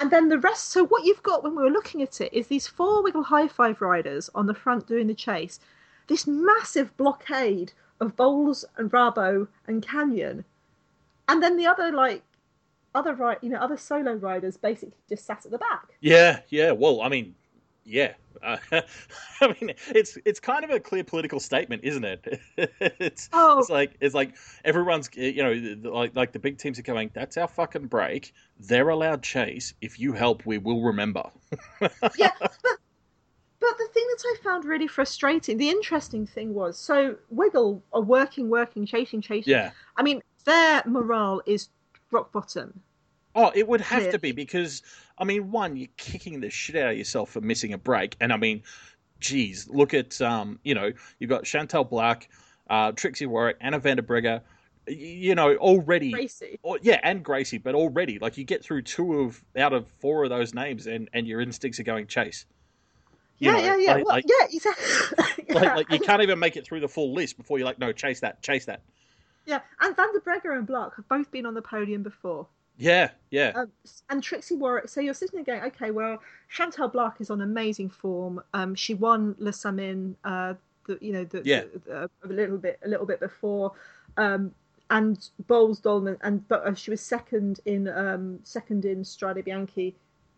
And 0.00 0.10
then 0.10 0.28
the 0.28 0.38
rest. 0.38 0.70
So 0.70 0.86
what 0.86 1.04
you've 1.04 1.22
got 1.22 1.42
when 1.42 1.56
we 1.56 1.62
were 1.62 1.70
looking 1.70 2.02
at 2.02 2.20
it 2.20 2.32
is 2.32 2.46
these 2.46 2.66
four 2.66 3.02
Wiggle 3.02 3.24
High 3.24 3.48
Five 3.48 3.80
riders 3.80 4.30
on 4.34 4.46
the 4.46 4.54
front 4.54 4.86
doing 4.86 5.06
the 5.06 5.14
chase. 5.14 5.60
This 6.06 6.26
massive 6.26 6.96
blockade 6.96 7.72
of 8.00 8.16
Boels 8.16 8.64
and 8.76 8.90
Rabo 8.90 9.46
and 9.66 9.82
Canyon, 9.82 10.44
and 11.28 11.42
then 11.42 11.56
the 11.56 11.66
other 11.66 11.92
like 11.92 12.22
other 12.94 13.14
right, 13.14 13.38
you 13.42 13.50
know, 13.50 13.58
other 13.58 13.76
solo 13.76 14.14
riders 14.14 14.56
basically 14.56 14.96
just 15.08 15.26
sat 15.26 15.44
at 15.44 15.50
the 15.50 15.58
back. 15.58 15.88
Yeah, 16.00 16.40
yeah. 16.48 16.72
Well, 16.72 17.02
I 17.02 17.08
mean, 17.08 17.34
yeah. 17.84 18.14
Uh, 18.42 18.56
I 19.40 19.54
mean, 19.60 19.72
it's 19.88 20.16
it's 20.24 20.40
kind 20.40 20.64
of 20.64 20.70
a 20.70 20.80
clear 20.80 21.04
political 21.04 21.40
statement, 21.40 21.84
isn't 21.84 22.04
it? 22.04 22.40
it's 22.56 23.28
oh. 23.32 23.58
it's 23.58 23.68
like 23.68 23.92
it's 24.00 24.14
like 24.14 24.34
everyone's 24.64 25.10
you 25.14 25.42
know 25.42 25.90
like 25.90 26.16
like 26.16 26.32
the 26.32 26.38
big 26.38 26.58
teams 26.58 26.78
are 26.78 26.82
going. 26.82 27.10
That's 27.12 27.36
our 27.36 27.48
fucking 27.48 27.86
break. 27.86 28.32
They're 28.58 28.88
allowed 28.88 29.22
chase. 29.22 29.74
If 29.80 29.98
you 30.00 30.12
help, 30.12 30.46
we 30.46 30.58
will 30.58 30.82
remember. 30.82 31.24
yeah, 32.16 32.32
but 32.40 32.56
but 33.60 33.76
the 33.76 33.88
thing 33.92 34.06
that 34.08 34.24
I 34.24 34.36
found 34.42 34.64
really 34.64 34.88
frustrating, 34.88 35.58
the 35.58 35.68
interesting 35.68 36.26
thing 36.26 36.54
was, 36.54 36.78
so 36.78 37.16
Wiggle 37.28 37.82
are 37.92 38.00
working, 38.00 38.48
working, 38.48 38.86
chasing, 38.86 39.20
chasing. 39.20 39.52
Yeah. 39.52 39.72
I 39.96 40.02
mean, 40.02 40.22
their 40.46 40.82
morale 40.86 41.42
is 41.44 41.68
rock 42.10 42.32
bottom. 42.32 42.80
Oh, 43.34 43.52
it 43.54 43.68
would 43.68 43.80
have 43.80 44.10
to 44.10 44.18
be 44.18 44.32
because 44.32 44.82
I 45.16 45.24
mean, 45.24 45.50
one, 45.52 45.76
you're 45.76 45.88
kicking 45.96 46.40
the 46.40 46.50
shit 46.50 46.76
out 46.76 46.90
of 46.90 46.98
yourself 46.98 47.30
for 47.30 47.40
missing 47.40 47.72
a 47.72 47.78
break, 47.78 48.16
and 48.20 48.32
I 48.32 48.36
mean, 48.36 48.62
geez, 49.20 49.68
look 49.68 49.94
at 49.94 50.20
um, 50.20 50.58
you 50.64 50.74
know, 50.74 50.90
you've 51.18 51.30
got 51.30 51.44
Chantal 51.44 51.84
Blaak, 51.84 52.26
uh, 52.68 52.92
Trixi 52.92 53.26
Worrack, 53.26 53.54
Anna 53.60 53.78
van 53.78 53.96
der 53.96 54.02
Breggen, 54.02 54.40
you 54.88 55.34
know, 55.34 55.54
already, 55.56 56.10
Gracie. 56.10 56.58
Or, 56.62 56.78
yeah, 56.82 57.00
and 57.02 57.24
Gracie, 57.24 57.58
but 57.58 57.74
already, 57.74 58.18
like 58.18 58.36
you 58.36 58.44
get 58.44 58.64
through 58.64 58.82
two 58.82 59.20
of 59.20 59.42
out 59.56 59.72
of 59.72 59.86
four 60.00 60.24
of 60.24 60.30
those 60.30 60.52
names, 60.54 60.86
and 60.86 61.08
and 61.12 61.26
your 61.26 61.40
instincts 61.40 61.78
are 61.78 61.84
going 61.84 62.06
chase. 62.06 62.46
You 63.38 63.50
yeah, 63.50 63.56
know, 63.56 63.64
yeah, 63.64 63.76
yeah, 63.76 63.92
like, 63.94 64.04
well, 64.04 64.14
like, 64.16 64.24
yeah, 64.28 64.46
exactly. 64.50 65.44
yeah. 65.48 65.54
Like, 65.60 65.76
like 65.76 65.90
you 65.90 65.98
can't 65.98 66.22
even 66.22 66.38
make 66.38 66.56
it 66.56 66.64
through 66.64 66.80
the 66.80 66.88
full 66.88 67.14
list 67.14 67.36
before 67.36 67.58
you're 67.58 67.66
like, 67.66 67.78
no, 67.78 67.90
chase 67.90 68.20
that, 68.20 68.42
chase 68.42 68.66
that. 68.66 68.82
Yeah, 69.50 69.60
and 69.80 69.96
Van 69.96 70.12
der 70.12 70.20
Breggen 70.20 70.56
and 70.56 70.66
Blaak 70.66 70.94
have 70.94 71.08
both 71.08 71.28
been 71.32 71.44
on 71.44 71.54
the 71.54 71.62
podium 71.62 72.04
before. 72.04 72.46
Yeah, 72.78 73.10
yeah. 73.32 73.52
Um, 73.56 73.72
and 74.08 74.22
Trixi 74.22 74.56
Worrack. 74.56 74.88
So 74.88 75.00
you're 75.00 75.12
sitting 75.12 75.42
there 75.42 75.56
going, 75.58 75.72
okay, 75.72 75.90
well, 75.90 76.22
Chantal 76.48 76.88
Blaak 76.88 77.20
is 77.20 77.30
on 77.30 77.40
amazing 77.40 77.90
form. 77.90 78.40
Um, 78.54 78.76
she 78.76 78.94
won 78.94 79.34
Le 79.38 79.50
Samyn, 79.50 80.14
uh, 80.22 80.54
the, 80.86 80.98
you 81.00 81.12
know, 81.12 81.24
the, 81.24 81.42
yeah. 81.44 81.64
The, 81.84 82.08
a 82.24 82.28
little 82.28 82.58
bit, 82.58 82.78
a 82.84 82.88
little 82.88 83.06
bit 83.06 83.18
before. 83.18 83.72
Um, 84.16 84.54
and 84.88 85.28
Boels 85.48 85.82
Dolman, 85.82 86.16
and 86.22 86.46
but 86.48 86.64
uh, 86.64 86.74
she 86.74 86.92
was 86.92 87.00
second 87.00 87.60
in 87.64 87.88
um, 87.88 88.38
second 88.44 88.84
in 88.84 89.02
Strade 89.02 89.44
Bianche. 89.44 89.94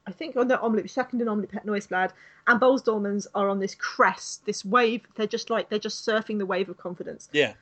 I 0.07 0.11
think 0.11 0.37
on 0.37 0.49
the 0.49 0.57
Omloop, 0.57 0.89
second 0.89 1.21
in 1.21 1.27
Omloop 1.27 1.53
Het 1.53 1.67
Nieuwsblad, 1.67 2.13
and 2.47 2.61
Boels 2.61 2.83
Dolmans 2.83 3.27
are 3.35 3.49
on 3.49 3.61
this 3.61 3.75
crest, 3.75 4.47
this 4.47 4.65
wave. 4.65 5.03
They're 5.17 5.27
just 5.27 5.51
like 5.51 5.69
they're 5.69 5.79
just 5.79 6.07
surfing 6.07 6.39
the 6.39 6.47
wave 6.47 6.71
of 6.71 6.79
confidence. 6.79 7.29
Yeah. 7.33 7.53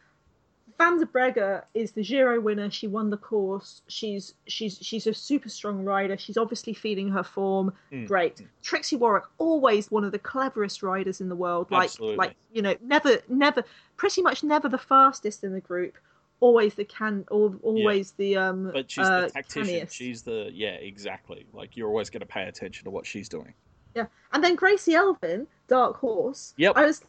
Van 0.80 0.98
der 0.98 1.04
Breggen 1.04 1.62
is 1.74 1.92
the 1.92 2.02
Giro 2.02 2.40
winner. 2.40 2.70
She 2.70 2.86
won 2.88 3.10
the 3.10 3.18
course. 3.18 3.82
She's 3.88 4.32
she's 4.46 4.78
she's 4.80 5.06
a 5.06 5.12
super 5.12 5.50
strong 5.50 5.84
rider. 5.84 6.16
She's 6.16 6.38
obviously 6.38 6.72
feeling 6.72 7.10
her 7.10 7.22
form. 7.22 7.74
Mm. 7.92 8.06
Great. 8.06 8.40
Trixi 8.64 8.98
Worrack, 8.98 9.24
always 9.36 9.90
one 9.90 10.04
of 10.04 10.12
the 10.12 10.18
cleverest 10.18 10.82
riders 10.82 11.20
in 11.20 11.28
the 11.28 11.36
world. 11.36 11.70
Like 11.70 11.90
Absolutely. 11.90 12.16
like 12.16 12.34
you 12.50 12.62
know, 12.62 12.74
never 12.82 13.18
never 13.28 13.62
pretty 13.98 14.22
much 14.22 14.42
never 14.42 14.70
the 14.70 14.78
fastest 14.78 15.44
in 15.44 15.52
the 15.52 15.60
group. 15.60 15.98
Always 16.40 16.72
the 16.72 16.86
can, 16.86 17.26
always 17.30 18.14
yeah. 18.16 18.24
the 18.24 18.36
um. 18.38 18.70
But 18.72 18.90
she's 18.90 19.06
uh, 19.06 19.26
the 19.26 19.30
tactician. 19.32 19.74
Canniest. 19.74 19.92
She's 19.92 20.22
the 20.22 20.50
yeah, 20.50 20.76
exactly. 20.76 21.44
Like 21.52 21.76
you're 21.76 21.88
always 21.88 22.08
going 22.08 22.20
to 22.20 22.26
pay 22.26 22.44
attention 22.44 22.84
to 22.84 22.90
what 22.90 23.04
she's 23.04 23.28
doing. 23.28 23.52
Yeah, 23.94 24.06
and 24.32 24.42
then 24.42 24.54
Gracie 24.54 24.94
Elvin, 24.94 25.46
Dark 25.68 25.96
Horse. 25.96 26.54
Yep. 26.56 26.72
I 26.74 26.86
was 26.86 27.02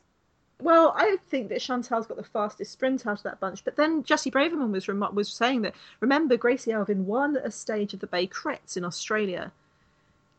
well, 0.62 0.93
I 0.95 1.17
think 1.30 1.50
that 1.50 1.62
Chantal's 1.62 2.08
got 2.08 2.17
the 2.17 2.24
fastest 2.24 2.71
sprint 2.71 3.06
out 3.08 3.17
of 3.17 3.24
that 3.24 3.39
bunch. 3.39 3.63
But 3.63 3.76
then 3.76 4.04
Jessie 4.04 4.32
Braverman 4.32 4.71
was 4.71 4.88
rem- 4.88 5.15
was 5.15 5.30
saying 5.30 5.62
that 5.63 5.76
remember 6.00 6.38
Gracie 6.38 6.71
Elvin 6.71 7.06
won 7.06 7.38
a 7.38 7.52
stage 7.52 7.93
of 7.93 8.00
the 8.00 8.08
Bay 8.08 8.28
Crits 8.28 8.78
in 8.78 8.84
Australia, 8.84 9.52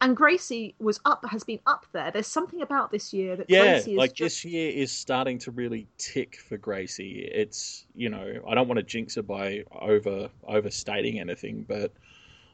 and 0.01 0.17
Gracie 0.17 0.75
was 0.79 1.01
up 1.05 1.25
has 1.29 1.45
been 1.45 1.61
up 1.67 1.87
there. 1.93 2.11
There's 2.11 2.27
something 2.27 2.63
about 2.63 2.91
this 2.91 3.13
year 3.13 3.37
that 3.37 3.47
yeah, 3.49 3.73
Gracie 3.73 3.93
is 3.93 3.99
like 3.99 4.15
just 4.15 4.43
this 4.43 4.53
year 4.53 4.71
is 4.71 4.93
starting 4.93 5.39
to 5.41 5.51
really 5.51 5.87
tick 5.99 6.37
for 6.37 6.57
Gracie. 6.57 7.29
It's 7.33 7.87
you 7.95 8.09
know 8.09 8.41
I 8.49 8.55
don't 8.55 8.69
want 8.69 8.79
to 8.79 8.85
jinx 8.85 9.15
her 9.17 9.23
by 9.23 9.65
over 9.73 10.29
overstating 10.47 11.21
anything, 11.21 11.65
but 11.69 11.93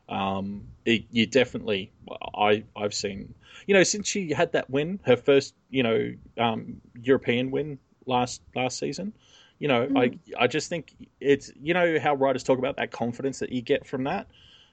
um, 0.09 0.67
it, 0.85 1.05
you 1.11 1.27
definitely 1.27 1.91
I 2.35 2.65
I've 2.77 2.95
seen 2.95 3.35
you 3.67 3.75
know 3.75 3.83
since 3.83 4.09
she 4.09 4.33
had 4.33 4.53
that 4.53 4.69
win, 4.71 5.01
her 5.05 5.17
first 5.17 5.55
you 5.71 5.83
know 5.83 6.15
um, 6.39 6.81
European 7.03 7.51
win 7.51 7.79
last 8.07 8.43
last 8.55 8.79
season. 8.79 9.13
You 9.59 9.69
know, 9.69 9.87
Mm. 9.89 10.19
I 10.39 10.45
I 10.45 10.47
just 10.47 10.69
think 10.69 10.95
it's 11.21 11.51
you 11.61 11.75
know 11.75 11.99
how 11.99 12.15
writers 12.15 12.43
talk 12.43 12.59
about 12.59 12.77
that 12.77 12.91
confidence 12.91 13.41
that 13.41 13.51
you 13.53 13.61
get 13.61 13.87
from 13.87 14.05
that. 14.05 14.27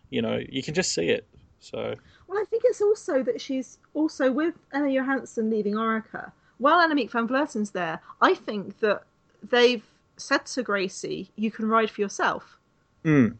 You 0.10 0.21
know, 0.21 0.39
you 0.48 0.62
can 0.63 0.74
just 0.74 0.93
see 0.93 1.10
it. 1.10 1.28
So 1.60 1.95
Well, 2.28 2.39
I 2.39 2.45
think 2.45 2.63
it's 2.65 2.82
also 2.82 3.24
that 3.24 3.41
she's 3.41 3.80
also 3.93 4.32
with 4.32 4.54
Emma 4.74 4.89
Johansson 4.89 5.50
leaving 5.50 5.74
Orica. 5.74 6.32
While 6.58 6.88
Annemiek 6.88 7.12
van 7.12 7.28
Vleuten's 7.28 7.71
there, 7.71 8.00
I 8.21 8.34
think 8.36 8.80
that 8.80 9.04
they've 9.43 9.84
said 10.17 10.45
to 10.45 10.63
Gracie, 10.63 11.32
"You 11.36 11.52
can 11.52 11.67
ride 11.67 11.89
for 11.89 12.02
yourself." 12.02 12.58
mm, 13.04 13.36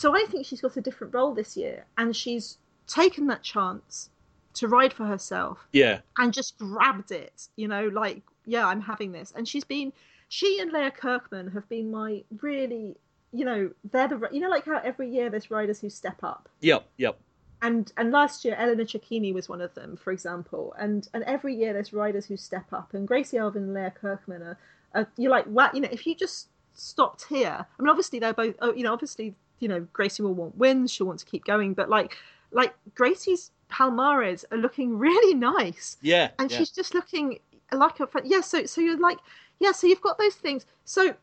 So 0.00 0.16
I 0.16 0.24
think 0.30 0.46
she's 0.46 0.62
got 0.62 0.78
a 0.78 0.80
different 0.80 1.12
role 1.12 1.34
this 1.34 1.58
year, 1.58 1.84
and 1.98 2.16
she's 2.16 2.56
taken 2.86 3.26
that 3.26 3.42
chance 3.42 4.08
to 4.54 4.66
ride 4.66 4.94
for 4.94 5.04
herself 5.04 5.68
yeah, 5.74 6.00
and 6.16 6.32
just 6.32 6.56
grabbed 6.56 7.12
it. 7.12 7.48
You 7.56 7.68
know, 7.68 7.88
like 7.88 8.22
yeah, 8.46 8.66
I'm 8.66 8.80
having 8.80 9.12
this, 9.12 9.30
and 9.36 9.46
she's 9.46 9.64
been. 9.64 9.92
She 10.30 10.58
and 10.58 10.72
Leah 10.72 10.92
Kirchmann 10.92 11.52
have 11.52 11.68
been 11.68 11.90
my 11.90 12.22
really, 12.40 12.96
you 13.32 13.44
know, 13.44 13.72
they're 13.92 14.08
the 14.08 14.26
you 14.32 14.40
know 14.40 14.48
like 14.48 14.64
how 14.64 14.80
every 14.82 15.10
year 15.10 15.28
there's 15.28 15.50
riders 15.50 15.80
who 15.80 15.90
step 15.90 16.22
up 16.22 16.48
yep, 16.60 16.86
yep, 16.96 17.18
and 17.60 17.92
and 17.98 18.10
last 18.10 18.42
year 18.42 18.54
Eleanor 18.58 18.84
Cecchini 18.84 19.34
was 19.34 19.50
one 19.50 19.60
of 19.60 19.74
them, 19.74 19.98
for 19.98 20.12
example. 20.12 20.74
And 20.78 21.06
and 21.12 21.24
every 21.24 21.54
year 21.54 21.74
there's 21.74 21.92
riders 21.92 22.24
who 22.24 22.38
step 22.38 22.72
up, 22.72 22.94
and 22.94 23.06
Gracie 23.06 23.36
Elvin 23.36 23.64
and 23.64 23.74
Leah 23.74 23.92
Kirchmann 24.00 24.40
are, 24.42 24.58
are 24.94 25.08
you're 25.18 25.30
like, 25.30 25.46
wow, 25.46 25.68
you 25.74 25.82
know, 25.82 25.90
if 25.92 26.06
you 26.06 26.14
just 26.14 26.48
stopped 26.72 27.26
here, 27.28 27.66
I 27.78 27.82
mean, 27.82 27.90
obviously 27.90 28.18
they're 28.18 28.32
both, 28.32 28.54
oh, 28.60 28.72
you 28.72 28.84
know, 28.84 28.94
obviously, 28.94 29.34
you 29.60 29.68
know, 29.68 29.86
Gracie 29.92 30.22
will 30.22 30.34
want 30.34 30.56
wins, 30.56 30.90
she'll 30.90 31.06
want 31.06 31.20
to 31.20 31.26
keep 31.26 31.44
going, 31.44 31.74
but 31.74 31.88
like, 31.88 32.16
like 32.50 32.74
Gracie's 32.94 33.50
Palmares 33.70 34.44
are 34.50 34.58
looking 34.58 34.98
really 34.98 35.34
nice, 35.34 35.96
yeah, 36.02 36.30
and 36.38 36.50
yeah. 36.50 36.58
she's 36.58 36.70
just 36.70 36.94
looking 36.94 37.38
like 37.72 38.00
a 38.00 38.06
friend. 38.06 38.26
yeah. 38.28 38.40
So 38.40 38.66
so 38.66 38.80
you're 38.80 38.98
like 38.98 39.18
yeah. 39.60 39.72
So 39.72 39.86
you've 39.86 40.00
got 40.00 40.18
those 40.18 40.34
things. 40.34 40.66
So 40.84 41.14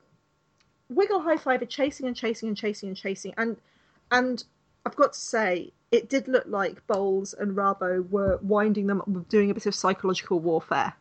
Wiggle 0.90 1.22
High 1.22 1.38
Five 1.38 1.62
are 1.62 1.66
chasing 1.66 2.08
and 2.08 2.16
chasing 2.16 2.48
and 2.48 2.58
chasing 2.58 2.90
and 2.90 2.98
chasing, 2.98 3.34
and 3.38 3.58
and 4.12 4.44
I've 4.86 4.96
got 4.96 5.14
to 5.14 5.20
say 5.20 5.74
it 5.92 6.10
did 6.10 6.28
look 6.28 6.46
like 6.48 6.86
Boels 6.88 7.38
and 7.38 7.56
Rabo 7.56 8.10
were 8.10 8.40
winding 8.42 8.88
them 8.88 9.02
up, 9.02 9.30
doing 9.30 9.52
a 9.52 9.54
bit 9.54 9.66
of 9.66 9.76
psychological 9.76 10.40
warfare. 10.40 10.94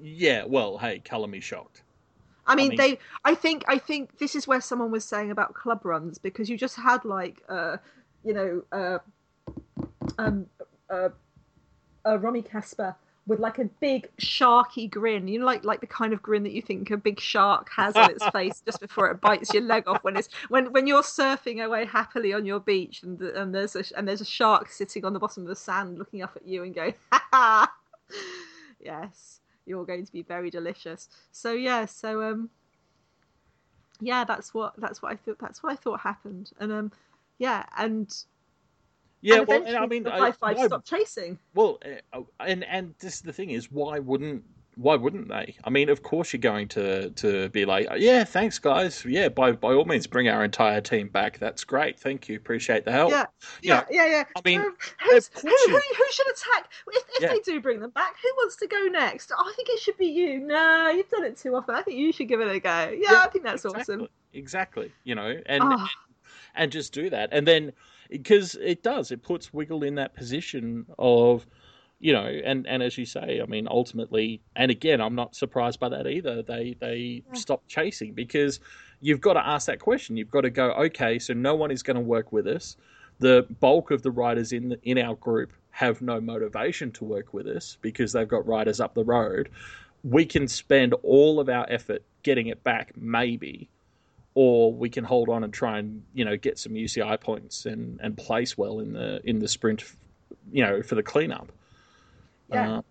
yeah. 0.00 0.44
Well, 0.44 0.78
hey, 0.78 0.98
colour 0.98 1.28
me 1.28 1.40
shocked. 1.40 1.82
I 2.46 2.54
mean, 2.54 2.70
mean- 2.70 2.78
they. 2.78 2.98
I 3.24 3.34
think. 3.34 3.64
I 3.68 3.78
think 3.78 4.18
this 4.18 4.34
is 4.34 4.46
where 4.46 4.60
someone 4.60 4.90
was 4.90 5.04
saying 5.04 5.30
about 5.30 5.54
club 5.54 5.84
runs 5.84 6.18
because 6.18 6.48
you 6.50 6.56
just 6.56 6.76
had 6.76 7.04
like, 7.04 7.42
uh, 7.48 7.76
you 8.24 8.34
know, 8.34 8.62
uh, 8.72 8.98
um, 10.18 10.46
uh, 10.90 11.10
uh, 12.04 12.18
Romy 12.18 12.42
Kasper 12.42 12.96
with 13.26 13.38
like 13.38 13.58
a 13.58 13.64
big 13.80 14.08
sharky 14.18 14.90
grin. 14.90 15.28
You 15.28 15.40
know, 15.40 15.46
like 15.46 15.64
like 15.64 15.80
the 15.80 15.86
kind 15.86 16.12
of 16.12 16.22
grin 16.22 16.42
that 16.42 16.52
you 16.52 16.62
think 16.62 16.90
a 16.90 16.96
big 16.96 17.20
shark 17.20 17.68
has 17.74 17.96
on 17.96 18.10
its 18.10 18.26
face 18.32 18.62
just 18.64 18.80
before 18.80 19.10
it 19.10 19.20
bites 19.20 19.52
your 19.54 19.62
leg 19.62 19.86
off 19.86 20.02
when 20.02 20.16
it's 20.16 20.28
when 20.48 20.72
when 20.72 20.86
you're 20.86 21.02
surfing 21.02 21.64
away 21.64 21.84
happily 21.84 22.32
on 22.32 22.44
your 22.44 22.60
beach 22.60 23.02
and 23.02 23.18
the, 23.18 23.40
and 23.40 23.54
there's 23.54 23.76
a 23.76 23.84
and 23.96 24.08
there's 24.08 24.20
a 24.20 24.26
shark 24.26 24.68
sitting 24.68 25.04
on 25.04 25.12
the 25.12 25.20
bottom 25.20 25.44
of 25.44 25.48
the 25.48 25.56
sand 25.56 25.98
looking 25.98 26.22
up 26.22 26.36
at 26.36 26.46
you 26.46 26.64
and 26.64 26.74
going, 26.74 26.94
ha 27.12 27.24
ha. 27.32 27.72
Yes, 28.80 29.41
you're 29.66 29.84
going 29.86 30.04
to 30.06 30.12
be 30.12 30.22
very 30.22 30.50
delicious. 30.50 31.08
So 31.30 31.52
yeah, 31.52 31.86
so 31.86 32.22
um, 32.22 32.50
yeah, 34.00 34.24
that's 34.24 34.52
what 34.54 34.74
that's 34.78 35.02
what 35.02 35.12
I 35.12 35.16
thought. 35.16 35.38
That's 35.38 35.62
what 35.62 35.72
I 35.72 35.76
thought 35.76 36.00
happened, 36.00 36.50
and 36.58 36.72
um, 36.72 36.92
yeah, 37.38 37.64
and 37.76 38.12
Yeah, 39.20 39.38
and 39.40 39.46
well, 39.48 39.62
and 39.64 39.76
I 39.76 39.86
mean, 39.86 40.02
the 40.02 40.12
I- 40.14 40.18
high 40.18 40.32
five 40.32 40.56
why- 40.56 40.66
stopped 40.66 40.88
chasing. 40.88 41.38
Well, 41.54 41.78
uh, 42.12 42.22
and 42.40 42.64
and 42.64 42.94
this 42.98 43.20
the 43.20 43.32
thing 43.32 43.50
is, 43.50 43.70
why 43.70 43.98
wouldn't 44.00 44.42
why 44.76 44.94
wouldn't 44.96 45.28
they? 45.28 45.54
I 45.64 45.70
mean, 45.70 45.88
of 45.90 46.02
course 46.02 46.32
you're 46.32 46.40
going 46.40 46.68
to 46.68 47.10
to 47.10 47.48
be 47.50 47.64
like, 47.64 47.88
yeah, 47.98 48.24
thanks 48.24 48.58
guys, 48.58 49.04
yeah, 49.04 49.28
by 49.28 49.52
by 49.52 49.74
all 49.74 49.84
means, 49.84 50.06
bring 50.06 50.28
our 50.28 50.42
entire 50.44 50.80
team 50.80 51.08
back. 51.08 51.38
That's 51.38 51.62
great, 51.64 52.00
thank 52.00 52.28
you, 52.28 52.36
appreciate 52.36 52.84
the 52.84 52.92
help. 52.92 53.10
Yeah, 53.10 53.26
You 53.62 53.68
yeah, 53.68 53.76
know, 53.80 53.84
yeah, 53.90 54.06
yeah. 54.06 54.24
I 54.34 54.40
mean, 54.44 54.60
Um, 54.60 54.74
who's, 55.04 55.28
who, 55.34 55.48
who, 55.48 55.48
you- 55.48 55.94
who 55.96 56.04
should 56.12 56.26
attack? 56.30 56.72
If, 56.88 57.04
if 57.16 57.22
Yeah. 57.22 57.28
they 57.28 57.40
do 57.40 57.60
bring 57.60 57.80
them 57.80 57.90
back, 57.90 58.14
who 58.22 58.28
wants 58.38 58.56
to 58.56 58.66
go 58.66 58.80
next? 58.86 59.30
Oh, 59.36 59.44
I 59.46 59.52
think 59.56 59.68
it 59.68 59.78
should 59.78 59.98
be 59.98 60.06
you. 60.06 60.40
No, 60.40 60.88
you've 60.90 61.08
done 61.10 61.24
it 61.24 61.36
too 61.36 61.54
often. 61.54 61.74
I 61.74 61.82
think 61.82 61.98
you 61.98 62.12
should 62.12 62.28
give 62.28 62.40
it 62.40 62.48
a 62.48 62.58
go. 62.60 62.94
Yeah, 62.98 63.22
I 63.24 63.28
think 63.28 63.44
that's 63.44 63.64
exactly, 63.64 63.94
awesome. 63.96 64.08
Exactly, 64.32 64.92
you 65.04 65.14
know, 65.14 65.38
and 65.46 65.62
Oh, 65.64 65.86
and 66.54 66.72
just 66.72 66.92
do 66.94 67.10
that, 67.10 67.28
and 67.32 67.46
then 67.46 67.72
because 68.10 68.54
it 68.54 68.82
does, 68.82 69.10
it 69.10 69.22
puts 69.22 69.52
Wiggle 69.52 69.82
in 69.84 69.96
that 69.96 70.14
position 70.14 70.86
of. 70.98 71.46
You 72.02 72.12
know, 72.12 72.26
and, 72.26 72.66
and 72.66 72.82
as 72.82 72.98
you 72.98 73.06
say, 73.06 73.40
I 73.40 73.46
mean, 73.46 73.68
ultimately, 73.70 74.42
and 74.56 74.72
again, 74.72 75.00
I'm 75.00 75.14
not 75.14 75.36
surprised 75.36 75.78
by 75.78 75.88
that 75.90 76.08
either. 76.08 76.42
They 76.42 76.76
they 76.80 77.22
Yeah. 77.28 77.34
stop 77.34 77.62
chasing 77.68 78.12
because 78.12 78.58
you've 79.00 79.20
got 79.20 79.34
to 79.34 79.46
ask 79.46 79.68
that 79.68 79.78
question. 79.78 80.16
You've 80.16 80.30
got 80.30 80.40
to 80.40 80.50
go, 80.50 80.72
okay, 80.72 81.20
so 81.20 81.32
no 81.32 81.54
one 81.54 81.70
is 81.70 81.84
going 81.84 81.94
to 81.94 82.00
work 82.02 82.32
with 82.32 82.48
us. 82.48 82.76
The 83.20 83.46
bulk 83.60 83.92
of 83.92 84.02
the 84.02 84.10
riders 84.10 84.52
in 84.52 84.70
the, 84.70 84.80
in 84.82 84.98
our 84.98 85.14
group 85.14 85.52
have 85.70 86.02
no 86.02 86.20
motivation 86.20 86.90
to 86.92 87.04
work 87.04 87.32
with 87.32 87.46
us 87.46 87.78
because 87.82 88.12
they've 88.12 88.26
got 88.26 88.44
riders 88.48 88.80
up 88.80 88.94
the 88.94 89.04
road. 89.04 89.48
We 90.02 90.24
can 90.26 90.48
spend 90.48 90.94
all 91.04 91.38
of 91.38 91.48
our 91.48 91.66
effort 91.70 92.02
getting 92.24 92.48
it 92.48 92.64
back, 92.64 92.96
maybe, 92.96 93.70
or 94.34 94.72
we 94.72 94.90
can 94.90 95.04
hold 95.04 95.28
on 95.28 95.44
and 95.44 95.52
try 95.54 95.78
and 95.78 96.02
you 96.14 96.24
know 96.24 96.36
get 96.36 96.58
some 96.58 96.72
UCI 96.72 97.20
points 97.20 97.64
and, 97.64 98.00
and 98.02 98.16
place 98.16 98.58
well 98.58 98.80
in 98.80 98.92
the 98.92 99.20
in 99.22 99.38
the 99.38 99.46
sprint, 99.46 99.84
you 100.50 100.64
know, 100.64 100.82
for 100.82 100.96
the 100.96 101.02
cleanup. 101.04 101.52
Yeah. 102.52 102.78
Uh, 102.78 102.82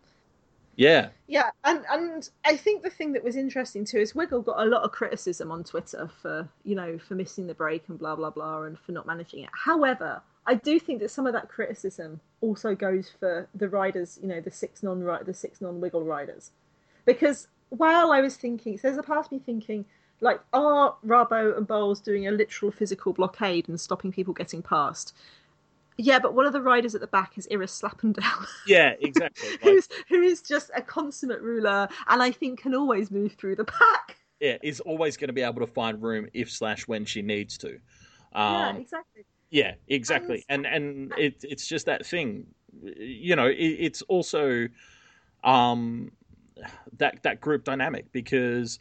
yeah. 0.75 1.09
yeah, 1.27 1.49
and 1.63 1.85
and 1.91 2.29
I 2.45 2.55
think 2.55 2.81
the 2.81 2.89
thing 2.89 3.13
that 3.13 3.23
was 3.23 3.35
interesting 3.35 3.85
too 3.85 3.99
is 3.99 4.15
Wiggle 4.15 4.41
got 4.41 4.59
a 4.59 4.65
lot 4.65 4.83
of 4.83 4.91
criticism 4.91 5.51
on 5.51 5.63
Twitter 5.63 6.09
for 6.21 6.47
you 6.63 6.75
know 6.75 6.97
for 6.97 7.15
missing 7.15 7.45
the 7.47 7.53
break 7.53 7.83
and 7.89 7.99
blah 7.99 8.15
blah 8.15 8.29
blah 8.29 8.63
and 8.63 8.79
for 8.79 8.91
not 8.91 9.05
managing 9.05 9.43
it. 9.43 9.49
However, 9.53 10.21
I 10.47 10.55
do 10.55 10.79
think 10.79 10.99
that 11.01 11.11
some 11.11 11.27
of 11.27 11.33
that 11.33 11.49
criticism 11.49 12.19
also 12.39 12.73
goes 12.73 13.11
for 13.19 13.47
the 13.53 13.69
riders, 13.69 14.17
you 14.21 14.27
know, 14.27 14.41
the 14.41 14.51
six 14.51 14.81
non 14.81 15.05
the 15.23 15.33
six 15.33 15.61
non 15.61 15.81
Wiggle 15.81 16.03
riders, 16.03 16.51
because 17.05 17.47
while 17.69 18.11
I 18.11 18.21
was 18.21 18.35
thinking, 18.35 18.77
so 18.77 18.87
there's 18.87 18.97
a 18.97 19.03
part 19.03 19.25
of 19.25 19.31
me 19.31 19.39
thinking. 19.39 19.85
Like, 20.23 20.39
are 20.53 20.95
Rabo 21.03 21.57
and 21.57 21.67
Boels 21.67 22.03
doing 22.03 22.27
a 22.27 22.31
literal 22.31 22.71
physical 22.71 23.11
blockade 23.11 23.67
and 23.67 23.81
stopping 23.81 24.11
people 24.11 24.35
getting 24.35 24.61
past? 24.61 25.15
Yeah, 25.97 26.19
but 26.19 26.33
one 26.33 26.45
of 26.45 26.53
the 26.53 26.61
riders 26.61 26.95
at 26.95 27.01
the 27.01 27.07
back 27.07 27.37
is 27.37 27.47
Iris 27.51 27.79
Slappendel. 27.81 28.23
Yeah, 28.65 28.93
exactly. 28.99 29.49
Like, 29.61 29.61
who's 29.61 29.87
who 30.09 30.21
is 30.21 30.41
just 30.41 30.71
a 30.75 30.81
consummate 30.81 31.41
ruler 31.41 31.87
and 32.07 32.23
I 32.23 32.31
think 32.31 32.61
can 32.61 32.73
always 32.75 33.11
move 33.11 33.33
through 33.33 33.55
the 33.55 33.65
pack. 33.65 34.17
yeah, 34.39 34.57
is 34.63 34.79
always 34.79 35.17
going 35.17 35.27
to 35.27 35.33
be 35.33 35.41
able 35.41 35.61
to 35.65 35.67
find 35.67 36.01
room 36.01 36.27
if 36.33 36.51
slash 36.51 36.87
when 36.87 37.05
she 37.05 37.21
needs 37.21 37.57
to. 37.59 37.79
yeah, 38.47 38.69
Um, 38.69 38.77
exactly. 38.77 39.23
Yeah, 39.49 39.73
exactly, 39.87 40.45
and 40.49 40.65
and 40.65 41.13
it, 41.17 41.43
it's 41.43 41.67
just 41.67 41.85
that 41.85 42.05
thing, 42.05 42.47
you 42.81 43.35
know. 43.35 43.47
It, 43.47 43.55
it's 43.57 44.01
also 44.03 44.67
um, 45.43 46.11
that 46.97 47.21
that 47.23 47.41
group 47.41 47.63
dynamic 47.63 48.11
because 48.11 48.79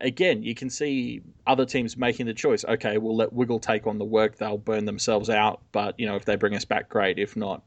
again, 0.00 0.42
you 0.42 0.54
can 0.54 0.70
see 0.70 1.22
other 1.46 1.64
teams 1.64 1.96
making 1.96 2.26
the 2.26 2.34
choice. 2.34 2.64
Okay, 2.64 2.98
we'll 2.98 3.16
let 3.16 3.32
Wiggle 3.32 3.60
take 3.60 3.86
on 3.86 3.98
the 3.98 4.04
work; 4.04 4.36
they'll 4.36 4.58
burn 4.58 4.84
themselves 4.84 5.30
out. 5.30 5.60
But 5.72 5.98
you 5.98 6.06
know, 6.06 6.16
if 6.16 6.24
they 6.24 6.36
bring 6.36 6.54
us 6.54 6.64
back, 6.64 6.88
great. 6.88 7.18
If 7.18 7.36
not, 7.36 7.62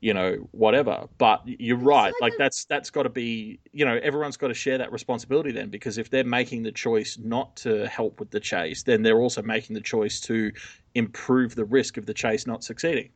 you 0.00 0.14
know, 0.14 0.48
whatever. 0.52 1.08
But 1.18 1.42
you're 1.46 1.76
right; 1.76 2.12
like 2.20 2.34
that's 2.38 2.64
that's 2.64 2.90
got 2.90 3.04
to 3.04 3.08
be, 3.08 3.58
you 3.72 3.84
know, 3.84 3.98
everyone's 4.02 4.36
got 4.36 4.48
to 4.48 4.54
share 4.54 4.78
that 4.78 4.92
responsibility 4.92 5.52
then, 5.52 5.68
because 5.68 5.98
if 5.98 6.10
they're 6.10 6.24
making 6.24 6.62
the 6.62 6.72
choice 6.72 7.18
not 7.18 7.56
to 7.56 7.86
help 7.88 8.20
with 8.20 8.30
the 8.30 8.40
chase, 8.40 8.82
then 8.82 9.02
they're 9.02 9.20
also 9.20 9.42
making 9.42 9.74
the 9.74 9.80
choice 9.80 10.20
to 10.20 10.52
improve 10.94 11.54
the 11.54 11.64
risk 11.64 11.96
of 11.96 12.06
the 12.06 12.14
chase 12.14 12.46
not 12.46 12.64
succeeding. 12.64 13.10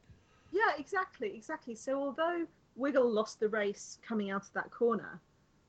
Yeah, 0.53 0.73
exactly, 0.79 1.35
exactly. 1.35 1.75
So 1.75 1.99
although 2.01 2.47
Wiggle 2.77 3.11
lost 3.11 3.41
the 3.41 3.49
race 3.49 3.99
coming 4.07 4.31
out 4.31 4.43
of 4.43 4.53
that 4.55 4.71
corner, 4.71 5.21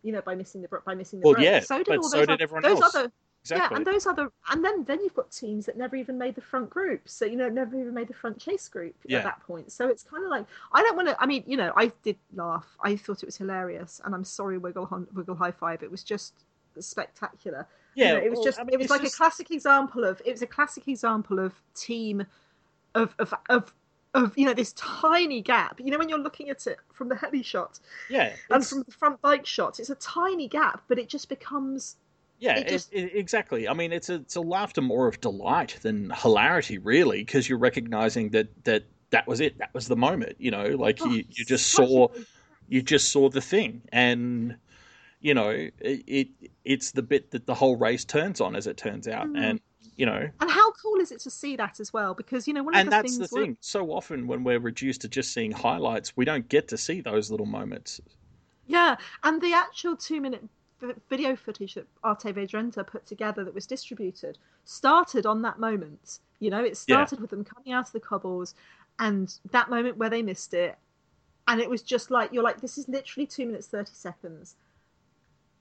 you 0.03 0.11
know, 0.11 0.21
by 0.21 0.35
missing 0.35 0.61
the 0.61 0.67
by 0.85 0.93
missing 0.95 1.19
the 1.19 1.25
Well, 1.25 1.33
break, 1.35 1.45
yeah, 1.45 1.59
so 1.61 1.81
did 1.83 1.97
all 1.97 2.03
so 2.03 2.17
those, 2.17 2.27
did 2.27 2.33
oth- 2.35 2.41
everyone 2.41 2.63
those 2.63 2.81
else. 2.81 2.95
other 2.95 3.11
Exactly. 3.41 3.67
yeah, 3.73 3.75
and 3.77 3.85
those 3.85 4.05
other 4.07 4.31
and 4.51 4.63
then 4.63 4.83
then 4.85 5.01
you've 5.01 5.13
got 5.15 5.29
teams 5.31 5.65
that 5.65 5.77
never 5.77 5.95
even 5.97 6.17
made 6.17 6.35
the 6.35 6.41
front 6.41 6.69
group, 6.69 7.01
so 7.09 7.25
you 7.25 7.35
know 7.35 7.49
never 7.49 7.77
even 7.79 7.93
made 7.93 8.07
the 8.07 8.13
front 8.13 8.39
chase 8.39 8.69
group 8.69 8.95
Yeah. 9.05 9.17
at 9.17 9.23
that 9.25 9.39
point. 9.41 9.69
So 9.71 9.87
it's 9.89 10.03
kind 10.03 10.23
of 10.23 10.29
like 10.29 10.45
I 10.71 10.81
don't 10.81 10.95
want 10.95 11.09
to. 11.09 11.21
I 11.21 11.25
mean, 11.25 11.43
you 11.45 11.57
know, 11.57 11.73
I 11.75 11.91
did 12.03 12.15
laugh. 12.35 12.65
I 12.81 12.95
thought 12.95 13.21
it 13.21 13.25
was 13.25 13.35
hilarious, 13.37 13.99
and 14.05 14.15
I'm 14.15 14.23
sorry, 14.23 14.57
Wiggle 14.57 15.07
Wiggle 15.13 15.35
High 15.35 15.51
Five. 15.51 15.83
It 15.83 15.91
was 15.91 16.03
just 16.03 16.45
spectacular. 16.79 17.67
You 17.95 18.05
yeah, 18.05 18.13
know, 18.13 18.19
it 18.19 18.29
was 18.29 18.37
well, 18.37 18.45
just 18.45 18.59
I 18.59 18.63
mean, 18.63 18.73
it 18.73 18.79
was 18.79 18.89
like 18.89 19.01
just- 19.01 19.15
a 19.15 19.17
classic 19.17 19.51
example 19.51 20.03
of 20.05 20.21
it 20.25 20.31
was 20.31 20.41
a 20.41 20.47
classic 20.47 20.87
example 20.87 21.39
of 21.39 21.53
team 21.75 22.25
of 22.95 23.13
of 23.19 23.33
of 23.49 23.73
of 24.13 24.37
you 24.37 24.45
know 24.45 24.53
this 24.53 24.73
tiny 24.73 25.41
gap. 25.41 25.79
You 25.79 25.91
know 25.91 25.97
when 25.97 26.09
you're 26.09 26.19
looking 26.19 26.49
at 26.49 26.65
it 26.67 26.77
from 26.93 27.09
the 27.09 27.15
heli 27.15 27.43
shot, 27.43 27.79
yeah, 28.09 28.33
and 28.49 28.65
from 28.65 28.83
the 28.83 28.91
front 28.91 29.21
bike 29.21 29.45
shot, 29.45 29.79
it's 29.79 29.89
a 29.89 29.95
tiny 29.95 30.47
gap, 30.47 30.83
but 30.87 30.99
it 30.99 31.09
just 31.09 31.29
becomes 31.29 31.97
Yeah, 32.39 32.57
It 32.57 32.67
it 32.67 32.69
just- 32.69 32.93
it- 32.93 33.15
exactly. 33.15 33.67
I 33.67 33.73
mean, 33.73 33.91
it's 33.93 34.09
a 34.09 34.15
it's 34.15 34.35
a 34.35 34.41
laughter 34.41 34.81
more 34.81 35.07
of 35.07 35.21
delight 35.21 35.77
than 35.81 36.09
hilarity, 36.11 36.77
really, 36.77 37.19
because 37.23 37.47
you're 37.47 37.57
recognizing 37.59 38.29
that 38.31 38.47
that 38.65 38.83
that 39.11 39.27
was 39.27 39.39
it. 39.39 39.57
That 39.59 39.73
was 39.73 39.87
the 39.87 39.95
moment. 39.95 40.35
You 40.39 40.51
know, 40.51 40.65
like 40.65 40.99
oh, 41.01 41.09
you, 41.09 41.23
you 41.29 41.45
just 41.45 41.71
such 41.71 41.85
a 41.85 41.87
saw 41.87 42.07
you 42.67 42.81
just 42.81 43.09
saw 43.11 43.29
the 43.29 43.41
thing, 43.41 43.81
and 43.91 44.57
you 45.21 45.33
know, 45.33 45.49
it, 45.49 45.73
it 45.79 46.27
it's 46.65 46.91
the 46.91 47.01
bit 47.03 47.31
that 47.31 47.45
the 47.45 47.53
whole 47.55 47.77
race 47.77 48.03
turns 48.05 48.41
on, 48.41 48.55
as 48.55 48.67
it 48.67 48.75
turns 48.77 49.07
out, 49.07 49.27
Mm. 49.27 49.37
and 49.37 49.61
you 49.95 50.05
know. 50.05 50.27
And 50.41 50.49
how 50.51 50.62
cool 50.81 50.99
is 50.99 51.11
it 51.11 51.19
to 51.21 51.29
see 51.29 51.55
that 51.57 51.79
as 51.79 51.91
well? 51.93 52.13
Because 52.13 52.47
you 52.47 52.53
know 52.53 52.63
one 52.63 52.73
of 52.75 52.79
And 52.79 52.87
the 52.87 52.91
that's 52.91 53.15
things 53.17 53.29
the 53.29 53.35
we're- 53.35 53.47
thing. 53.47 53.57
So 53.61 53.91
often, 53.91 54.27
when 54.27 54.43
we're 54.43 54.59
reduced 54.59 55.01
to 55.01 55.07
just 55.07 55.33
seeing 55.33 55.51
highlights, 55.51 56.15
we 56.17 56.25
don't 56.25 56.47
get 56.49 56.67
to 56.69 56.77
see 56.77 57.01
those 57.01 57.29
little 57.31 57.45
moments. 57.45 57.99
Yeah, 58.67 58.95
and 59.23 59.41
the 59.41 59.53
actual 59.53 59.95
two-minute 59.97 60.43
video 61.09 61.35
footage 61.35 61.75
that 61.75 61.87
RTV 62.03 62.49
Drenthe 62.49 62.85
put 62.87 63.05
together 63.05 63.43
that 63.45 63.53
was 63.53 63.65
distributed 63.65 64.37
started 64.65 65.25
on 65.25 65.41
that 65.43 65.59
moment. 65.59 66.19
You 66.39 66.49
know, 66.49 66.63
it 66.63 66.75
started 66.77 67.19
with 67.21 67.29
them 67.29 67.43
coming 67.45 67.71
out 67.73 67.87
of 67.87 67.91
the 67.93 67.99
cobbles, 67.99 68.53
and 68.99 69.33
that 69.51 69.69
moment 69.69 69.97
where 69.97 70.09
they 70.09 70.21
missed 70.21 70.53
it, 70.53 70.77
and 71.47 71.59
it 71.61 71.69
was 71.69 71.81
just 71.81 72.11
like 72.11 72.31
you're 72.33 72.43
like, 72.43 72.61
this 72.61 72.77
is 72.77 72.87
literally 72.89 73.25
two 73.27 73.45
minutes 73.45 73.67
thirty 73.67 73.93
seconds, 73.93 74.55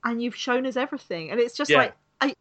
and 0.04 0.22
you've 0.22 0.36
shown 0.36 0.66
us 0.66 0.76
everything, 0.76 1.30
and 1.30 1.38
it's 1.40 1.56
just 1.56 1.70
Yeah. 1.70 1.78
like. 1.78 1.94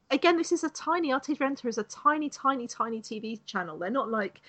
Again, 0.09 0.37
this 0.37 0.51
is 0.51 0.63
a 0.63 0.69
tiny 0.69 1.09
RTV 1.09 1.37
Drenthe 1.37 1.65
is 1.65 1.77
a 1.77 1.83
tiny, 1.83 2.29
tiny, 2.29 2.67
tiny 2.67 3.01
TV 3.01 3.39
channel. 3.45 3.77
They're 3.77 3.89
not 3.89 4.09
like, 4.09 4.41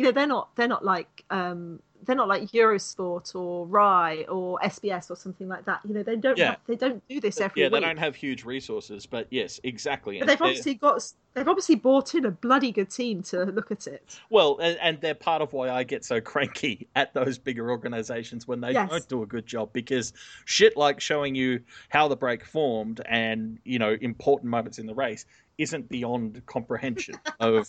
you 0.00 0.06
know, 0.06 0.12
they're 0.12 0.26
not 0.26 0.56
they're 0.56 0.66
not 0.66 0.82
like 0.82 1.26
um, 1.28 1.78
they're 2.06 2.16
not 2.16 2.26
like 2.26 2.44
Eurosport 2.52 3.34
or 3.34 3.66
Rai 3.66 4.24
or 4.24 4.58
SBS 4.64 5.10
or 5.10 5.14
something 5.16 5.46
like 5.46 5.66
that. 5.66 5.80
You 5.86 5.92
know, 5.92 6.02
they 6.02 6.16
don't 6.16 6.38
Yeah. 6.38 6.52
have, 6.52 6.58
they 6.66 6.76
don't 6.76 7.06
do 7.06 7.20
this 7.20 7.38
every 7.38 7.60
yeah, 7.60 7.66
week. 7.68 7.74
they 7.74 7.80
don't 7.80 7.98
have 7.98 8.16
huge 8.16 8.46
resources, 8.46 9.04
but 9.04 9.26
yes, 9.30 9.60
exactly. 9.62 10.14
but 10.14 10.20
And 10.22 10.28
they've 10.30 10.38
they're- 10.38 10.46
obviously 10.48 10.72
got 10.76 11.02
they've 11.34 11.46
obviously 11.46 11.74
brought 11.74 12.14
in 12.14 12.24
a 12.24 12.30
bloody 12.30 12.72
good 12.72 12.88
team 12.88 13.22
to 13.24 13.44
look 13.44 13.70
at 13.70 13.86
it. 13.86 14.18
Well, 14.30 14.56
and, 14.62 14.78
and 14.80 15.00
they're 15.02 15.14
part 15.14 15.42
of 15.42 15.52
why 15.52 15.68
I 15.68 15.82
get 15.82 16.02
so 16.06 16.18
cranky 16.18 16.88
at 16.96 17.12
those 17.12 17.36
bigger 17.36 17.70
organizations 17.70 18.48
when 18.48 18.62
they 18.62 18.72
Yes. 18.72 18.88
don't 18.88 19.06
do 19.06 19.22
a 19.22 19.26
good 19.26 19.44
job 19.44 19.70
because 19.74 20.14
shit 20.46 20.78
like 20.78 20.98
showing 21.02 21.34
you 21.34 21.60
how 21.90 22.08
the 22.08 22.16
break 22.16 22.46
formed 22.46 23.02
and, 23.06 23.58
you 23.64 23.78
know, 23.78 23.94
important 24.00 24.50
moments 24.50 24.78
in 24.78 24.86
the 24.86 24.94
race 24.94 25.26
isn't 25.58 25.90
beyond 25.90 26.40
comprehension 26.46 27.16
of 27.40 27.68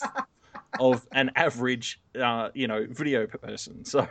of 0.79 1.05
an 1.11 1.31
average 1.35 1.99
uh, 2.19 2.49
you 2.53 2.67
know, 2.67 2.85
video 2.89 3.27
person. 3.27 3.83
So 3.85 4.07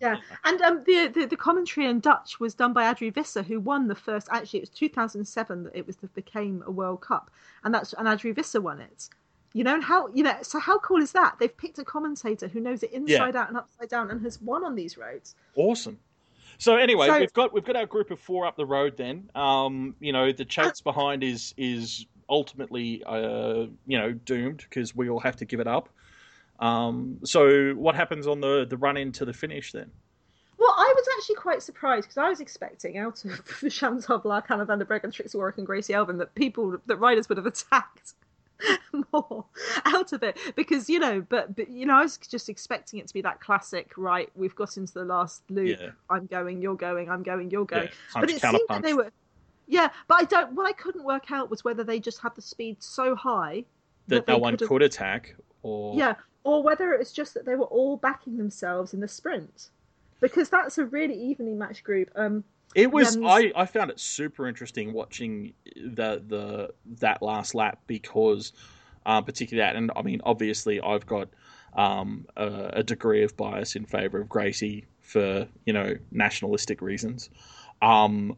Yeah, 0.00 0.16
and 0.44 0.62
um, 0.62 0.82
the, 0.86 1.08
the 1.08 1.26
the 1.26 1.36
commentary 1.36 1.86
in 1.86 2.00
Dutch 2.00 2.40
was 2.40 2.54
done 2.54 2.72
by 2.72 2.88
Adrie 2.90 3.10
Visser, 3.10 3.42
who 3.42 3.60
won 3.60 3.88
the 3.88 3.94
first. 3.94 4.28
Actually, 4.30 4.60
it 4.60 4.62
was 4.62 4.70
2007 4.70 5.64
that 5.64 5.76
it 5.76 5.86
was 5.86 5.96
that 5.96 6.14
became 6.14 6.62
a 6.66 6.70
World 6.70 7.00
Cup, 7.02 7.30
and 7.64 7.74
that's 7.74 7.92
and 7.94 8.08
Adrie 8.08 8.32
Visser 8.32 8.60
won 8.60 8.80
it. 8.80 9.08
You 9.52 9.64
know, 9.64 9.74
and 9.74 9.82
how 9.82 10.08
you 10.14 10.22
know, 10.22 10.36
so 10.42 10.58
how 10.60 10.78
cool 10.78 11.02
is 11.02 11.12
that? 11.12 11.36
They've 11.38 11.54
picked 11.54 11.78
a 11.80 11.84
commentator 11.84 12.46
who 12.48 12.60
knows 12.60 12.82
it 12.82 12.92
inside 12.92 13.34
out 13.36 13.48
and 13.48 13.58
upside 13.58 13.88
down, 13.88 14.10
and 14.10 14.22
has 14.22 14.40
won 14.40 14.64
on 14.64 14.74
these 14.74 14.96
roads. 14.96 15.34
awesome. 15.56 15.98
So 16.56 16.76
anyway, 16.76 17.08
So- 17.08 17.18
we've 17.18 17.32
got 17.32 17.52
we've 17.52 17.64
got 17.64 17.76
our 17.76 17.86
group 17.86 18.10
of 18.10 18.20
four 18.20 18.46
up 18.46 18.56
the 18.56 18.66
road. 18.66 18.96
Then, 18.96 19.28
um, 19.34 19.96
you 19.98 20.12
know, 20.12 20.30
the 20.32 20.44
chase 20.44 20.80
behind 20.80 21.24
is 21.24 21.52
is 21.56 22.06
ultimately, 22.30 23.02
uh, 23.04 23.66
you 23.86 23.98
know, 23.98 24.12
doomed 24.12 24.58
because 24.58 24.96
we 24.96 25.10
all 25.10 25.20
have 25.20 25.36
to 25.36 25.44
give 25.44 25.60
it 25.60 25.66
up. 25.66 25.90
Um, 26.60 27.18
so 27.24 27.72
what 27.72 27.94
happens 27.94 28.26
on 28.26 28.40
the 28.40 28.66
the 28.68 28.76
run 28.76 28.96
into 28.96 29.24
the 29.24 29.32
finish 29.32 29.72
then? 29.72 29.90
Well, 30.58 30.74
I 30.76 30.92
was 30.94 31.06
actually 31.16 31.36
quite 31.36 31.62
surprised 31.62 32.06
because 32.06 32.18
I 32.18 32.28
was 32.28 32.40
expecting 32.40 32.98
out 32.98 33.24
of 33.24 33.60
the 33.60 33.70
Chantal 33.70 34.20
Blaak, 34.20 34.46
Hannah 34.46 34.66
van 34.66 34.78
der 34.78 34.84
Breggen, 34.84 35.10
Trixi 35.10 35.34
Worrack, 35.34 35.56
and 35.56 35.66
Gracie 35.66 35.94
Elvin 35.94 36.18
that 36.18 36.34
people, 36.34 36.76
that 36.86 36.96
riders 36.96 37.30
would 37.30 37.38
have 37.38 37.46
attacked 37.46 38.12
more 39.12 39.46
out 39.86 40.12
of 40.12 40.22
it 40.22 40.38
because 40.56 40.90
you 40.90 40.98
know, 40.98 41.22
but, 41.26 41.56
but 41.56 41.70
you 41.70 41.86
know, 41.86 41.94
I 41.94 42.02
was 42.02 42.18
just 42.18 42.50
expecting 42.50 42.98
it 42.98 43.08
to 43.08 43.14
be 43.14 43.22
that 43.22 43.40
classic. 43.40 43.92
Right, 43.96 44.28
we've 44.34 44.54
got 44.54 44.76
into 44.76 44.92
the 44.92 45.04
last 45.04 45.42
loop. 45.48 45.78
Yeah. 45.80 45.90
I'm 46.10 46.26
going, 46.26 46.60
you're 46.60 46.76
going, 46.76 47.08
I'm 47.08 47.22
going, 47.22 47.50
you're 47.50 47.64
going. 47.64 47.84
Yeah, 47.84 48.20
but 48.20 48.30
it 48.30 48.42
seemed 48.42 48.60
that 48.68 48.82
they 48.82 48.92
were. 48.92 49.10
Yeah, 49.70 49.88
but 50.08 50.16
I 50.20 50.24
don't. 50.24 50.52
What 50.54 50.66
I 50.66 50.72
couldn't 50.72 51.04
work 51.04 51.30
out 51.30 51.48
was 51.48 51.64
whether 51.64 51.84
they 51.84 52.00
just 52.00 52.20
had 52.20 52.34
the 52.34 52.42
speed 52.42 52.82
so 52.82 53.14
high 53.14 53.64
that 54.08 54.26
they 54.26 54.32
no 54.32 54.38
one 54.38 54.54
could've- 54.54 54.68
could 54.68 54.82
attack, 54.82 55.36
or 55.62 55.96
yeah, 55.96 56.14
or 56.42 56.62
whether 56.62 56.92
it 56.92 56.98
was 56.98 57.12
just 57.12 57.34
that 57.34 57.44
they 57.46 57.54
were 57.54 57.66
all 57.66 57.96
backing 57.96 58.36
themselves 58.36 58.92
in 58.92 58.98
the 59.00 59.06
sprint, 59.08 59.70
because 60.20 60.48
that's 60.50 60.76
a 60.78 60.84
really 60.84 61.14
evenly 61.14 61.54
matched 61.54 61.84
group. 61.84 62.10
Um, 62.16 62.42
It 62.74 62.90
was. 62.90 63.16
I, 63.24 63.52
I 63.54 63.64
found 63.66 63.90
it 63.92 64.00
super 64.00 64.48
interesting 64.48 64.92
watching 64.92 65.54
the 65.76 66.20
the 66.26 66.74
that 67.00 67.22
last 67.22 67.54
lap 67.54 67.78
because, 67.86 68.52
uh, 69.06 69.20
particularly 69.22 69.64
that, 69.68 69.76
and 69.76 69.92
I 69.94 70.02
mean, 70.02 70.20
obviously, 70.24 70.80
I've 70.80 71.06
got 71.06 71.28
um, 71.74 72.26
a, 72.36 72.70
a 72.74 72.82
degree 72.82 73.22
of 73.22 73.36
bias 73.36 73.76
in 73.76 73.84
favour 73.86 74.20
of 74.20 74.28
Gracie 74.28 74.86
for 75.00 75.46
you 75.64 75.72
know 75.72 75.94
nationalistic 76.10 76.82
reasons, 76.82 77.30
um, 77.82 78.36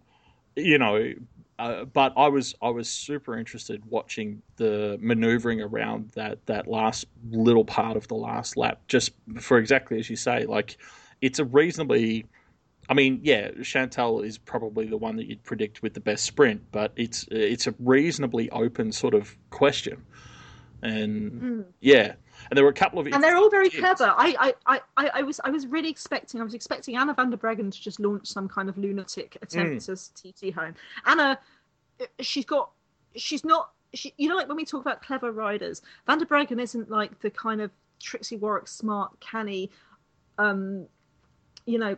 you 0.57 0.79
know. 0.79 1.13
Uh, 1.59 1.85
but 1.85 2.13
I 2.17 2.29
was 2.29 2.55
I 2.61 2.71
was 2.71 2.89
super 2.89 3.37
interested 3.37 3.85
watching 3.89 4.43
the 4.57 4.99
manoeuvring 5.01 5.61
around 5.61 6.11
that 6.17 6.45
that 6.47 6.67
last 6.67 7.05
little 7.31 7.65
part 7.65 7.97
of 7.97 8.09
the 8.09 8.15
last 8.17 8.57
lap, 8.57 8.81
just 8.89 9.13
for 9.39 9.59
exactly 9.59 9.99
as 9.99 10.11
you 10.11 10.17
say, 10.17 10.45
like 10.45 10.77
it's 11.21 11.39
a 11.39 11.45
reasonably 11.45 12.25
I 12.89 12.95
mean, 12.95 13.21
yeah, 13.23 13.51
Chantal 13.63 14.23
is 14.23 14.39
probably 14.39 14.87
the 14.87 14.97
one 14.97 15.17
that 15.17 15.27
you'd 15.27 15.45
predict 15.45 15.83
with 15.83 15.95
the 15.95 16.01
best 16.01 16.25
sprint, 16.25 16.63
but 16.73 16.93
it's 16.97 17.29
it's 17.31 17.67
a 17.69 17.75
reasonably 17.79 18.51
open 18.51 18.91
sort 18.91 19.15
of 19.15 19.37
question, 19.51 20.03
and 20.83 21.33
Mm. 21.33 21.65
yeah, 21.81 22.15
and 22.51 22.57
there 22.57 22.65
were 22.65 22.71
a 22.71 22.75
couple 22.75 22.99
of 22.99 23.07
and 23.07 23.23
they're 23.23 23.37
all 23.37 23.51
very 23.51 23.69
kids. 23.71 23.81
clever. 23.81 24.15
I, 24.17 24.55
I, 24.67 24.81
I, 24.97 25.11
I 25.15 25.23
was 25.23 25.41
I 25.45 25.51
was 25.51 25.67
really 25.67 25.89
expecting 25.91 26.41
I 26.41 26.45
was 26.45 26.55
expecting 26.55 26.97
Anna 26.97 27.15
van 27.15 27.31
der 27.31 27.37
Breggen 27.37 27.71
to 27.73 27.81
just 27.81 28.01
launch 28.01 28.27
some 28.27 28.49
kind 28.49 28.69
of 28.69 28.77
lunatic 28.79 29.37
attempt 29.43 29.83
Mm. 29.87 30.35
TT 30.51 30.55
home. 30.55 30.75
Anna, 31.07 31.39
she's 32.21 32.45
got 32.45 32.71
she's 33.17 33.45
not 33.45 33.71
she, 33.95 34.15
you 34.17 34.29
know 34.29 34.37
like 34.37 34.49
when 34.49 34.57
we 34.57 34.65
talk 34.65 34.81
about 34.81 35.03
clever 35.03 35.31
riders, 35.33 35.83
van 36.07 36.19
der 36.19 36.25
Breggen 36.27 36.61
isn't 36.61 36.91
like 36.91 37.21
the 37.21 37.31
kind 37.31 37.61
of 37.61 37.71
Trixi 38.03 38.39
Worrack 38.39 38.69
smart, 38.69 39.19
canny, 39.21 39.71
um, 40.39 40.87
you 41.67 41.79
know. 41.79 41.97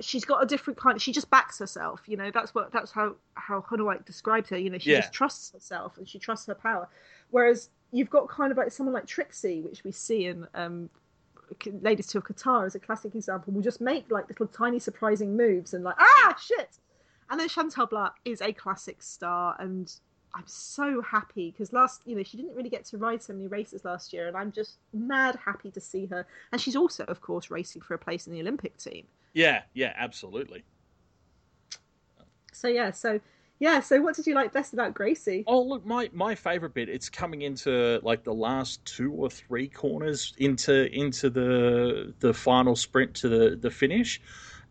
She's 0.00 0.24
got 0.24 0.42
a 0.42 0.46
different 0.46 0.76
kind. 0.76 1.00
She 1.00 1.12
just 1.12 1.30
backs 1.30 1.60
herself, 1.60 2.00
you 2.06 2.16
know. 2.16 2.28
That's 2.32 2.52
what 2.52 2.72
that's 2.72 2.90
how 2.90 3.14
how 3.34 3.60
Hunawake 3.60 4.04
describes 4.04 4.48
her. 4.50 4.58
You 4.58 4.68
know, 4.70 4.78
she 4.78 4.90
Yeah. 4.90 5.00
just 5.02 5.12
trusts 5.12 5.52
herself 5.52 5.96
and 5.98 6.08
she 6.08 6.18
trusts 6.18 6.46
her 6.46 6.54
power. 6.56 6.88
Whereas 7.30 7.70
you've 7.94 8.10
got 8.10 8.28
kind 8.28 8.50
of 8.50 8.58
like 8.58 8.72
someone 8.72 8.92
like 8.92 9.06
Trixi, 9.06 9.62
which 9.62 9.84
we 9.84 9.92
see 9.92 10.26
in 10.26 10.46
um, 10.54 10.90
Ladies 11.82 12.08
to 12.08 12.20
Qatar 12.20 12.66
as 12.66 12.74
a 12.74 12.80
classic 12.80 13.14
example, 13.14 13.52
will 13.52 13.62
just 13.62 13.80
make 13.80 14.10
like 14.10 14.28
little 14.28 14.48
tiny 14.48 14.80
surprising 14.80 15.36
moves 15.36 15.74
and 15.74 15.84
like 15.84 15.94
ah 15.98 16.36
shit. 16.42 16.78
And 17.30 17.38
then 17.38 17.48
Chantal 17.48 17.86
Blaak 17.86 18.14
is 18.24 18.40
a 18.40 18.52
classic 18.52 19.00
star, 19.00 19.54
and 19.60 19.94
I'm 20.34 20.46
so 20.46 21.00
happy 21.02 21.52
because 21.52 21.72
last 21.72 22.02
you 22.04 22.16
know 22.16 22.24
she 22.24 22.36
didn't 22.36 22.54
really 22.54 22.68
get 22.68 22.84
to 22.86 22.98
ride 22.98 23.22
so 23.22 23.32
many 23.32 23.46
races 23.46 23.84
last 23.84 24.12
year, 24.12 24.26
and 24.26 24.36
I'm 24.36 24.50
just 24.50 24.78
mad 24.92 25.38
happy 25.44 25.70
to 25.70 25.80
see 25.80 26.06
her. 26.06 26.26
And 26.50 26.60
she's 26.60 26.76
also, 26.76 27.04
of 27.04 27.20
course, 27.20 27.50
racing 27.50 27.82
for 27.82 27.94
a 27.94 27.98
place 27.98 28.26
in 28.26 28.32
the 28.32 28.40
Olympic 28.40 28.76
team. 28.76 29.06
Yeah, 29.34 29.62
yeah, 29.72 29.92
absolutely. 29.96 30.64
So 32.52 32.66
yeah, 32.66 32.90
so 32.90 33.20
yeah, 33.60 33.80
so 33.80 34.00
what 34.00 34.16
did 34.16 34.26
you 34.26 34.34
like 34.34 34.52
best 34.52 34.72
about 34.72 34.94
Gracie? 34.94 35.44
Oh, 35.46 35.62
look, 35.62 35.86
my 35.86 36.10
my 36.12 36.34
favorite 36.34 36.74
bit. 36.74 36.88
It's 36.88 37.08
coming 37.08 37.42
into 37.42 38.00
like 38.02 38.24
the 38.24 38.34
last 38.34 38.84
two 38.84 39.12
or 39.12 39.30
three 39.30 39.68
corners 39.68 40.34
into 40.38 40.92
into 40.92 41.30
the 41.30 42.12
the 42.18 42.34
final 42.34 42.74
sprint 42.74 43.14
to 43.16 43.28
the 43.28 43.56
the 43.56 43.70
finish, 43.70 44.20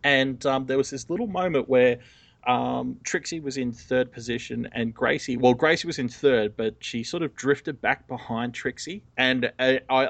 and 0.04 0.46
um, 0.46 0.66
there 0.66 0.78
was 0.78 0.90
this 0.90 1.10
little 1.10 1.28
moment 1.28 1.70
where. 1.70 2.00
Um, 2.46 2.98
Trixi 3.06 3.42
was 3.42 3.56
in 3.56 3.72
third 3.72 4.12
position, 4.12 4.68
and 4.74 4.94
Gracie. 4.94 5.38
Well, 5.38 5.54
Gracie 5.54 5.88
was 5.88 5.98
in 5.98 6.10
third, 6.10 6.58
but 6.58 6.76
she 6.82 7.02
sort 7.02 7.24
of 7.24 7.34
drifted 7.36 7.80
back 7.80 8.06
behind 8.06 8.52
Trixi. 8.52 9.02
And 9.16 9.50
uh, 9.60 9.76
I, 9.90 10.10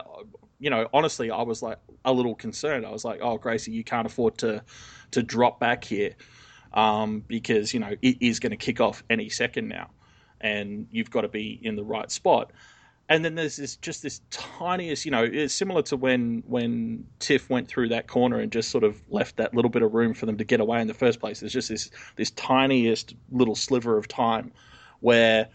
you 0.59 0.71
know, 0.71 0.87
honestly, 0.95 1.29
I 1.29 1.43
was 1.43 1.61
like 1.61 1.77
a 2.05 2.11
little 2.11 2.33
concerned. 2.33 2.87
I 2.87 2.89
was 2.89 3.05
like, 3.05 3.19
"Oh, 3.21 3.37
Gracie, 3.37 3.71
you 3.71 3.83
can't 3.83 4.07
afford 4.07 4.39
to 4.39 4.63
to 5.11 5.21
drop 5.21 5.59
back 5.59 5.83
here." 5.83 6.15
Um, 6.73 7.23
because 7.27 7.73
you 7.73 7.79
know 7.79 7.95
it 8.01 8.17
is 8.19 8.39
going 8.39 8.51
to 8.51 8.57
kick 8.57 8.81
off 8.81 9.03
any 9.09 9.29
second 9.29 9.67
now, 9.67 9.91
and 10.41 10.87
you've 10.91 11.11
got 11.11 11.21
to 11.21 11.27
be 11.27 11.59
in 11.61 11.75
the 11.75 11.83
right 11.83 12.09
spot. 12.11 12.51
And 13.09 13.23
then 13.23 13.35
there's 13.35 13.57
this 13.57 13.75
just 13.75 14.01
this 14.01 14.21
tiniest, 14.31 15.05
you 15.05 15.11
know, 15.11 15.23
it's 15.23 15.53
similar 15.53 15.81
to 15.83 15.97
when 15.97 16.43
when 16.47 17.05
Tiff 17.19 17.49
went 17.49 17.67
through 17.67 17.89
that 17.89 18.07
corner 18.07 18.39
and 18.39 18.51
just 18.51 18.71
sort 18.71 18.83
of 18.83 19.01
left 19.09 19.37
that 19.37 19.53
little 19.53 19.69
bit 19.69 19.83
of 19.83 19.93
room 19.93 20.13
for 20.13 20.25
them 20.25 20.37
to 20.37 20.43
get 20.43 20.59
away 20.59 20.81
in 20.81 20.87
the 20.87 20.93
first 20.93 21.19
place. 21.19 21.41
There's 21.41 21.53
just 21.53 21.69
this 21.69 21.91
this 22.15 22.31
tiniest 22.31 23.13
little 23.31 23.55
sliver 23.55 23.97
of 23.97 24.07
time 24.07 24.51
where 25.01 25.49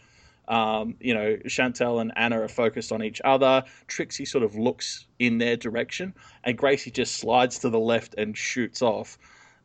Um, 0.48 0.94
you 0.98 1.12
know, 1.12 1.36
Chantal 1.46 2.00
and 2.00 2.10
Anna 2.16 2.40
are 2.40 2.48
focused 2.48 2.90
on 2.90 3.02
each 3.02 3.20
other. 3.22 3.64
Trixi 3.86 4.26
sort 4.26 4.44
of 4.44 4.54
looks 4.54 5.06
in 5.18 5.36
their 5.38 5.56
direction, 5.58 6.14
and 6.42 6.56
Gracie 6.56 6.90
just 6.90 7.16
slides 7.16 7.58
to 7.58 7.68
the 7.68 7.78
left 7.78 8.14
and 8.16 8.34
shoots 8.34 8.80
off, 8.80 9.18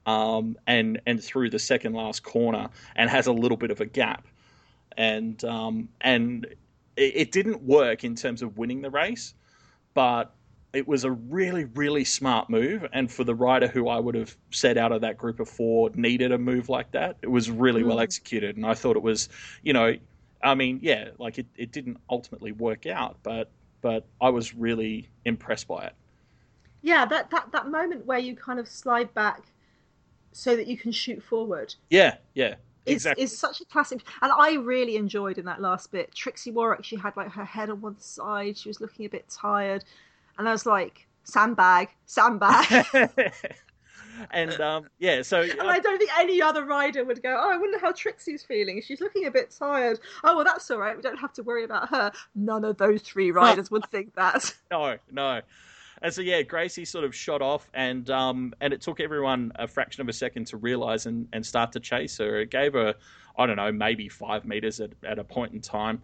um, 0.05 0.57
and 0.67 0.99
and 1.05 1.23
through 1.23 1.49
the 1.49 1.59
second 1.59 1.93
last 1.93 2.23
corner, 2.23 2.69
and 2.95 3.09
has 3.09 3.27
a 3.27 3.33
little 3.33 3.57
bit 3.57 3.71
of 3.71 3.81
a 3.81 3.85
gap, 3.85 4.27
and 4.97 5.43
um, 5.43 5.89
and 6.01 6.45
it, 6.97 7.15
it 7.15 7.31
didn't 7.31 7.61
work 7.61 8.03
in 8.03 8.15
terms 8.15 8.41
of 8.41 8.57
winning 8.57 8.81
the 8.81 8.89
race, 8.89 9.33
but 9.93 10.33
it 10.73 10.87
was 10.87 11.03
a 11.03 11.11
really, 11.11 11.65
really 11.65 12.03
smart 12.03 12.49
move. 12.49 12.85
And 12.93 13.11
for 13.11 13.23
the 13.23 13.35
rider 13.35 13.67
who 13.67 13.87
I 13.87 13.99
would 13.99 14.15
have 14.15 14.35
said 14.49 14.77
out 14.77 14.91
of 14.91 15.01
that 15.01 15.17
group 15.17 15.39
of 15.39 15.47
four 15.47 15.91
needed 15.93 16.31
a 16.31 16.37
move 16.37 16.67
like 16.67 16.91
that, 16.91 17.17
it 17.21 17.29
was 17.29 17.49
really 17.51 17.83
mm. 17.83 17.87
well 17.87 17.99
executed. 17.99 18.57
And 18.57 18.65
I 18.65 18.73
thought 18.73 18.95
it 18.95 19.03
was, 19.03 19.29
you 19.61 19.73
know, 19.73 19.95
I 20.41 20.55
mean, 20.55 20.79
yeah, 20.81 21.09
like 21.19 21.37
it, 21.37 21.45
it 21.55 21.71
didn't 21.71 21.97
ultimately 22.09 22.51
work 22.51 22.85
out, 22.87 23.17
but 23.23 23.49
but 23.81 24.05
I 24.21 24.29
was 24.29 24.55
really 24.55 25.09
impressed 25.25 25.67
by 25.67 25.85
it. 25.85 25.93
Yeah, 26.81 27.05
that, 27.05 27.29
that, 27.31 27.51
that 27.51 27.67
moment 27.67 28.05
where 28.05 28.17
you 28.17 28.35
kind 28.35 28.59
of 28.59 28.67
slide 28.67 29.13
back 29.13 29.43
so 30.33 30.55
that 30.55 30.67
you 30.67 30.77
can 30.77 30.91
shoot 30.91 31.23
forward. 31.23 31.73
Yeah, 31.89 32.17
yeah. 32.33 32.55
Exactly. 32.85 33.23
Is, 33.23 33.37
such 33.37 33.61
a 33.61 33.65
classic, 33.65 34.01
and 34.21 34.31
I 34.31 34.55
really 34.55 34.97
enjoyed 34.97 35.37
in 35.37 35.45
that 35.45 35.61
last 35.61 35.91
bit. 35.91 36.13
Trixi 36.13 36.53
Worrack, 36.53 36.83
she 36.83 36.97
had 36.97 37.15
like 37.15 37.31
her 37.31 37.45
head 37.45 37.69
on 37.69 37.79
one 37.79 37.97
side, 37.99 38.57
she 38.57 38.67
was 38.67 38.81
looking 38.81 39.05
a 39.05 39.09
bit 39.09 39.29
tired, 39.29 39.85
and 40.37 40.49
I 40.49 40.51
was 40.51 40.65
like, 40.65 41.07
sandbag, 41.23 41.89
sandbag. 42.05 42.85
and 44.31 44.59
um, 44.59 44.87
yeah, 44.99 45.21
so 45.21 45.41
and 45.59 45.61
I 45.61 45.79
don't 45.79 45.97
think 45.97 46.11
any 46.17 46.41
other 46.41 46.65
rider 46.65 47.03
would 47.03 47.21
go. 47.23 47.37
Oh, 47.39 47.51
I 47.51 47.57
wonder 47.57 47.79
how 47.79 47.91
Trixi's 47.91 48.43
feeling. 48.43 48.81
She's 48.85 49.01
looking 49.01 49.25
a 49.25 49.31
bit 49.31 49.51
tired. 49.51 49.99
Oh 50.23 50.35
well, 50.35 50.45
that's 50.45 50.69
all 50.71 50.79
right. 50.79 50.95
We 50.95 51.01
don't 51.01 51.19
have 51.19 51.33
to 51.33 51.43
worry 51.43 51.63
about 51.63 51.89
her. 51.89 52.11
None 52.35 52.65
of 52.65 52.77
those 52.77 53.01
three 53.01 53.31
riders 53.31 53.71
would 53.71 53.89
think 53.89 54.15
that. 54.15 54.53
No, 54.71 54.97
no. 55.11 55.41
And 56.01 56.13
so 56.13 56.21
yeah, 56.21 56.41
Gracie 56.41 56.85
sort 56.85 57.05
of 57.05 57.15
shot 57.15 57.41
off, 57.41 57.69
and 57.73 58.09
um, 58.09 58.53
and 58.61 58.73
it 58.73 58.81
took 58.81 58.99
everyone 58.99 59.51
a 59.55 59.67
fraction 59.67 60.01
of 60.01 60.09
a 60.09 60.13
second 60.13 60.47
to 60.47 60.57
realize 60.57 61.05
and, 61.05 61.27
and 61.33 61.45
start 61.45 61.71
to 61.73 61.79
chase 61.79 62.17
her. 62.17 62.41
It 62.41 62.49
gave 62.49 62.73
her, 62.73 62.95
I 63.37 63.45
don't 63.45 63.57
know, 63.57 63.71
maybe 63.71 64.09
five 64.09 64.45
meters 64.45 64.79
at, 64.79 64.91
at 65.03 65.19
a 65.19 65.23
point 65.23 65.53
in 65.53 65.61
time. 65.61 66.01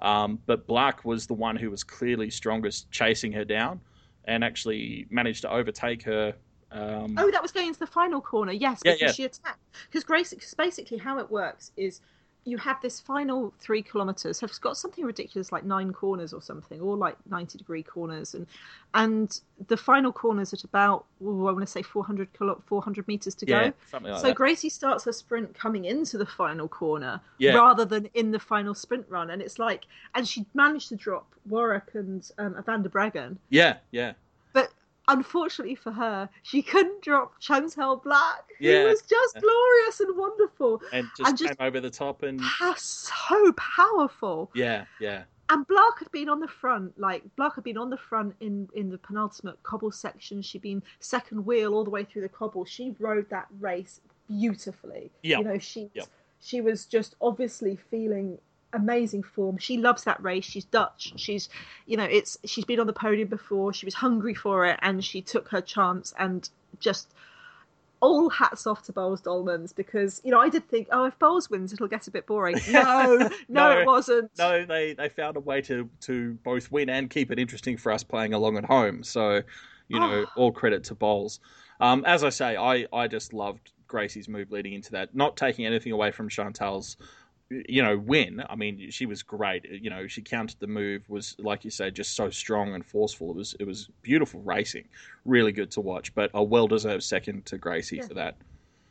Um, 0.00 0.38
but 0.46 0.66
Blaak 0.66 1.04
was 1.04 1.26
the 1.26 1.34
one 1.34 1.56
who 1.56 1.70
was 1.70 1.84
clearly 1.84 2.30
strongest, 2.30 2.90
chasing 2.90 3.32
her 3.32 3.44
down, 3.44 3.80
and 4.24 4.42
actually 4.44 5.06
managed 5.10 5.42
to 5.42 5.50
overtake 5.50 6.02
her 6.04 6.34
um, 6.72 7.16
oh, 7.18 7.30
that 7.30 7.42
was 7.42 7.50
going 7.50 7.68
into 7.68 7.80
the 7.80 7.86
final 7.86 8.20
corner. 8.20 8.52
Yes, 8.52 8.80
because 8.82 9.00
yeah, 9.00 9.08
yeah. 9.08 9.12
she 9.12 9.24
attacked. 9.24 9.58
Because 9.88 10.04
Grace, 10.04 10.32
basically, 10.56 10.98
how 10.98 11.18
it 11.18 11.30
works 11.30 11.72
is 11.76 12.00
you 12.44 12.56
have 12.56 12.80
this 12.80 12.98
final 13.00 13.52
three 13.58 13.82
kilometers 13.82 14.40
have 14.40 14.58
got 14.60 14.76
something 14.76 15.04
ridiculous 15.04 15.52
like 15.52 15.64
nine 15.64 15.92
corners 15.92 16.32
or 16.32 16.40
something, 16.40 16.80
or 16.80 16.96
like 16.96 17.16
ninety 17.28 17.58
degree 17.58 17.82
corners, 17.82 18.34
and 18.34 18.46
and 18.94 19.40
the 19.68 19.76
final 19.76 20.12
corners 20.12 20.52
at 20.52 20.64
about 20.64 21.04
oh, 21.24 21.46
I 21.46 21.52
want 21.52 21.60
to 21.60 21.66
say 21.66 21.82
400 21.82 22.28
400 22.66 23.08
meters 23.08 23.34
to 23.36 23.46
yeah, 23.46 23.68
go. 23.68 23.98
Like 23.98 24.16
so 24.16 24.28
that. 24.28 24.36
Gracie 24.36 24.70
starts 24.70 25.04
her 25.04 25.12
sprint 25.12 25.54
coming 25.54 25.84
into 25.84 26.16
the 26.18 26.26
final 26.26 26.68
corner 26.68 27.20
yeah. 27.38 27.54
rather 27.54 27.84
than 27.84 28.08
in 28.14 28.30
the 28.30 28.40
final 28.40 28.74
sprint 28.74 29.06
run, 29.08 29.30
and 29.30 29.42
it's 29.42 29.58
like, 29.58 29.84
and 30.14 30.26
she 30.26 30.46
managed 30.54 30.88
to 30.88 30.96
drop 30.96 31.34
Worrack 31.48 31.94
and 31.94 32.30
um, 32.38 32.56
Evander 32.58 32.88
Breggen. 32.88 33.36
Yeah, 33.50 33.76
yeah 33.90 34.12
unfortunately 35.08 35.74
for 35.74 35.92
her, 35.92 36.28
she 36.42 36.62
couldn't 36.62 37.02
drop 37.02 37.38
Chantal 37.40 37.98
Blaak, 37.98 38.42
yeah. 38.58 38.82
who 38.82 38.88
was 38.88 39.02
just 39.02 39.40
glorious 39.40 40.00
and 40.00 40.16
wonderful, 40.16 40.82
and 40.92 41.06
just, 41.16 41.28
and 41.28 41.38
just 41.38 41.58
came 41.58 41.66
over 41.66 41.80
the 41.80 41.90
top 41.90 42.22
and 42.22 42.40
so 42.76 43.52
powerful. 43.52 44.50
Yeah, 44.54 44.84
yeah. 45.00 45.24
And 45.48 45.66
Blaak 45.66 45.98
had 45.98 46.10
been 46.12 46.28
on 46.28 46.38
the 46.38 46.48
front, 46.48 46.96
like 46.98 47.24
Blaak 47.36 47.56
had 47.56 47.64
been 47.64 47.76
on 47.76 47.90
the 47.90 47.96
front 47.96 48.34
in 48.40 48.68
in 48.74 48.88
the 48.88 48.98
penultimate 48.98 49.60
cobble 49.64 49.90
section. 49.90 50.42
She'd 50.42 50.62
been 50.62 50.82
second 51.00 51.44
wheel 51.44 51.74
all 51.74 51.82
the 51.82 51.90
way 51.90 52.04
through 52.04 52.22
the 52.22 52.28
cobble. 52.28 52.64
She 52.64 52.94
rode 53.00 53.28
that 53.30 53.48
race 53.58 54.00
beautifully. 54.28 55.10
Yeah, 55.24 55.38
you 55.38 55.44
know 55.44 55.58
she 55.58 55.90
yep. 55.94 56.06
she 56.40 56.60
was 56.60 56.86
just 56.86 57.16
obviously 57.20 57.76
feeling 57.90 58.38
amazing 58.72 59.22
form. 59.22 59.58
She 59.58 59.76
loves 59.76 60.04
that 60.04 60.22
race. 60.22 60.44
She's 60.44 60.64
Dutch. 60.64 61.12
She's, 61.16 61.48
you 61.86 61.96
know, 61.96 62.04
it's 62.04 62.38
she's 62.44 62.64
been 62.64 62.80
on 62.80 62.86
the 62.86 62.92
podium 62.92 63.28
before. 63.28 63.72
She 63.72 63.86
was 63.86 63.94
hungry 63.94 64.34
for 64.34 64.66
it, 64.66 64.78
and 64.82 65.04
she 65.04 65.22
took 65.22 65.48
her 65.48 65.60
chance. 65.60 66.12
And 66.18 66.48
just 66.78 67.12
all 68.00 68.30
hats 68.30 68.66
off 68.66 68.82
to 68.82 68.92
Boels 68.92 69.22
Dolmans 69.22 69.74
because 69.74 70.20
you 70.24 70.30
know 70.30 70.40
I 70.40 70.48
did 70.48 70.68
think, 70.68 70.88
oh, 70.90 71.04
if 71.04 71.18
Boels 71.18 71.50
wins, 71.50 71.72
it'll 71.72 71.88
get 71.88 72.06
a 72.06 72.10
bit 72.10 72.26
boring. 72.26 72.58
No, 72.70 73.16
no, 73.16 73.28
no, 73.48 73.80
it 73.80 73.86
wasn't. 73.86 74.30
No, 74.38 74.64
they 74.64 74.94
they 74.94 75.08
found 75.08 75.36
a 75.36 75.40
way 75.40 75.60
to 75.62 75.88
to 76.02 76.34
both 76.42 76.70
win 76.70 76.88
and 76.88 77.10
keep 77.10 77.30
it 77.30 77.38
interesting 77.38 77.76
for 77.76 77.92
us 77.92 78.02
playing 78.02 78.32
along 78.32 78.56
at 78.56 78.64
home. 78.64 79.02
So, 79.02 79.42
you 79.88 79.98
know, 79.98 80.24
oh. 80.26 80.32
all 80.36 80.52
credit 80.52 80.84
to 80.84 80.94
Boels. 80.94 81.40
Um, 81.80 82.04
as 82.06 82.24
I 82.24 82.30
say, 82.30 82.56
I 82.56 82.86
I 82.92 83.08
just 83.08 83.32
loved 83.32 83.72
Gracie's 83.86 84.28
move 84.28 84.50
leading 84.50 84.72
into 84.72 84.92
that, 84.92 85.14
not 85.14 85.36
taking 85.36 85.66
anything 85.66 85.92
away 85.92 86.10
from 86.10 86.28
Chantal's 86.28 86.96
you 87.50 87.82
know, 87.82 87.98
win. 87.98 88.42
I 88.48 88.54
mean, 88.54 88.90
she 88.90 89.06
was 89.06 89.22
great. 89.22 89.64
You 89.68 89.90
know, 89.90 90.06
she 90.06 90.22
countered 90.22 90.60
the 90.60 90.66
move, 90.66 91.02
was 91.08 91.34
like 91.38 91.64
you 91.64 91.70
say, 91.70 91.90
just 91.90 92.14
so 92.14 92.30
strong 92.30 92.74
and 92.74 92.84
forceful. 92.84 93.30
It 93.30 93.36
was 93.36 93.56
it 93.58 93.66
was 93.66 93.88
beautiful 94.02 94.40
racing, 94.42 94.84
really 95.24 95.52
good 95.52 95.70
to 95.72 95.80
watch. 95.80 96.14
But 96.14 96.30
a 96.34 96.42
well 96.42 96.68
deserved 96.68 97.02
second 97.02 97.46
to 97.46 97.58
Gracie 97.58 97.96
yeah. 97.96 98.06
for 98.06 98.14
that. 98.14 98.36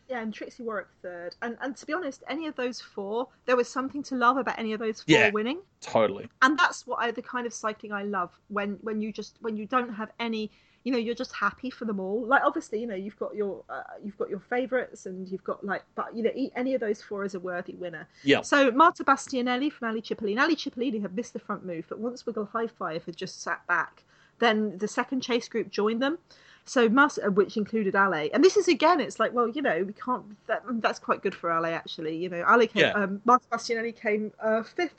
Yeah, 0.10 0.22
and 0.22 0.34
Trixi 0.34 0.62
Worrack 0.62 0.88
third. 1.02 1.36
And 1.42 1.58
and 1.62 1.78
to 1.78 1.86
be 1.86 1.94
honest, 1.94 2.24
any 2.28 2.48
of 2.48 2.56
those 2.56 2.82
four, 2.82 3.28
there 3.46 3.56
was 3.56 3.70
something 3.70 4.04
to 4.04 4.16
love 4.16 4.38
about 4.38 4.60
any 4.60 4.74
of 4.74 4.80
those 4.80 5.04
four 5.04 5.16
yeah, 5.16 5.30
winning. 5.30 5.62
Totally. 5.80 6.28
And 6.42 6.58
that's 6.60 6.86
what 6.86 6.98
I 7.00 7.12
the 7.12 7.22
kind 7.22 7.48
of 7.48 7.54
cycling 7.54 7.94
I 7.94 8.04
love 8.04 8.32
when 8.50 8.78
when 8.82 9.02
you 9.02 9.14
just 9.14 9.38
when 9.40 9.56
you 9.56 9.68
don't 9.68 9.94
have 9.94 10.12
any 10.20 10.52
you 10.84 10.92
know 10.92 10.98
you're 10.98 11.16
just 11.16 11.34
happy 11.34 11.70
for 11.70 11.86
them 11.86 12.00
all 12.00 12.26
like 12.26 12.42
obviously 12.44 12.80
you 12.80 12.88
know 12.88 12.96
you've 12.96 13.18
got 13.20 13.36
your 13.36 13.64
uh, 13.70 13.82
you've 14.04 14.18
got 14.18 14.30
your 14.30 14.40
favorites 14.40 15.06
and 15.06 15.28
you've 15.30 15.44
got 15.44 15.64
like 15.66 15.84
but 15.96 16.16
you 16.16 16.24
know 16.24 16.32
any 16.56 16.74
of 16.74 16.82
those 16.82 17.02
four 17.02 17.24
is 17.24 17.36
a 17.36 17.40
worthy 17.40 17.74
winner 17.76 18.08
yeah 18.24 18.42
so 18.42 18.72
marta 18.72 19.04
bastianelli 19.04 19.72
from 19.72 19.94
Alé 19.94 20.02
Cipollini 20.02 20.38
Alé 20.38 20.56
Cipollini 20.56 21.02
had 21.02 21.16
missed 21.16 21.34
the 21.34 21.40
front 21.40 21.66
move 21.66 21.86
but 21.90 22.00
once 22.00 22.26
wiggle 22.26 22.46
high 22.46 22.68
five 22.68 23.04
had 23.06 23.16
just 23.16 23.42
sat 23.42 23.66
back 23.68 24.04
then 24.40 24.78
the 24.78 24.88
second 24.88 25.22
chase 25.22 25.48
group 25.48 25.70
joined 25.70 26.02
them 26.02 26.18
so 26.66 26.88
Marta, 26.88 27.26
uh, 27.26 27.32
which 27.32 27.58
included 27.58 27.96
Ale, 27.96 28.30
and 28.32 28.44
this 28.44 28.56
is 28.56 28.68
again, 28.68 29.00
it's 29.00 29.20
like, 29.20 29.34
well, 29.34 29.50
you 29.50 29.60
know, 29.60 29.84
we 29.84 29.94
can't. 29.94 30.24
That, 30.46 30.62
that's 30.82 31.00
quite 31.00 31.24
good 31.24 31.34
for 31.34 31.52
Ale, 31.52 31.66
actually. 31.66 32.16
You 32.18 32.30
know, 32.30 32.46
Ale 32.48 32.68
came, 32.68 32.84
yeah. 32.84 32.92
um, 32.92 33.20
Marta 33.26 33.46
Bastianelli 33.52 34.00
came 34.00 34.32
uh, 34.40 34.62
fifth 34.62 34.94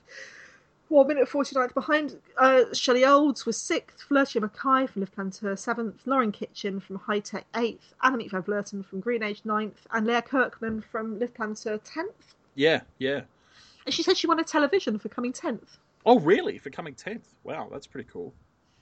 one 0.90 1.06
minute 1.06 1.28
49th 1.28 1.72
behind. 1.72 2.16
Uh, 2.36 2.64
Shelley 2.72 3.04
Olds 3.04 3.46
was 3.46 3.56
sixth. 3.56 4.04
Floortje 4.08 4.40
Mackaij 4.40 4.88
from 4.88 5.00
Liv 5.00 5.14
Plantur 5.14 5.58
seventh. 5.58 6.00
Lauren 6.04 6.32
Kitchen 6.32 6.80
from 6.80 6.96
High 6.96 7.20
Tech 7.20 7.46
eighth. 7.56 7.94
Annemiek 8.02 8.30
van 8.30 8.42
Vleuten 8.42 8.84
from 8.84 9.00
GreenEDGE 9.00 9.44
ninth. 9.44 9.86
And 9.92 10.06
Leah 10.06 10.22
Kirchmann 10.22 10.82
from 10.82 11.18
Liv 11.18 11.32
Plantur 11.32 11.80
tenth. 11.84 12.34
Yeah, 12.56 12.80
yeah. 12.98 13.22
And 13.86 13.94
she 13.94 14.02
said 14.02 14.16
she 14.16 14.26
won 14.26 14.40
a 14.40 14.44
television 14.44 14.98
for 14.98 15.08
coming 15.08 15.32
tenth. 15.32 15.78
Oh, 16.04 16.18
really? 16.18 16.58
For 16.58 16.70
coming 16.70 16.94
tenth? 16.94 17.34
Wow, 17.44 17.68
that's 17.70 17.86
pretty 17.86 18.08
cool. 18.12 18.34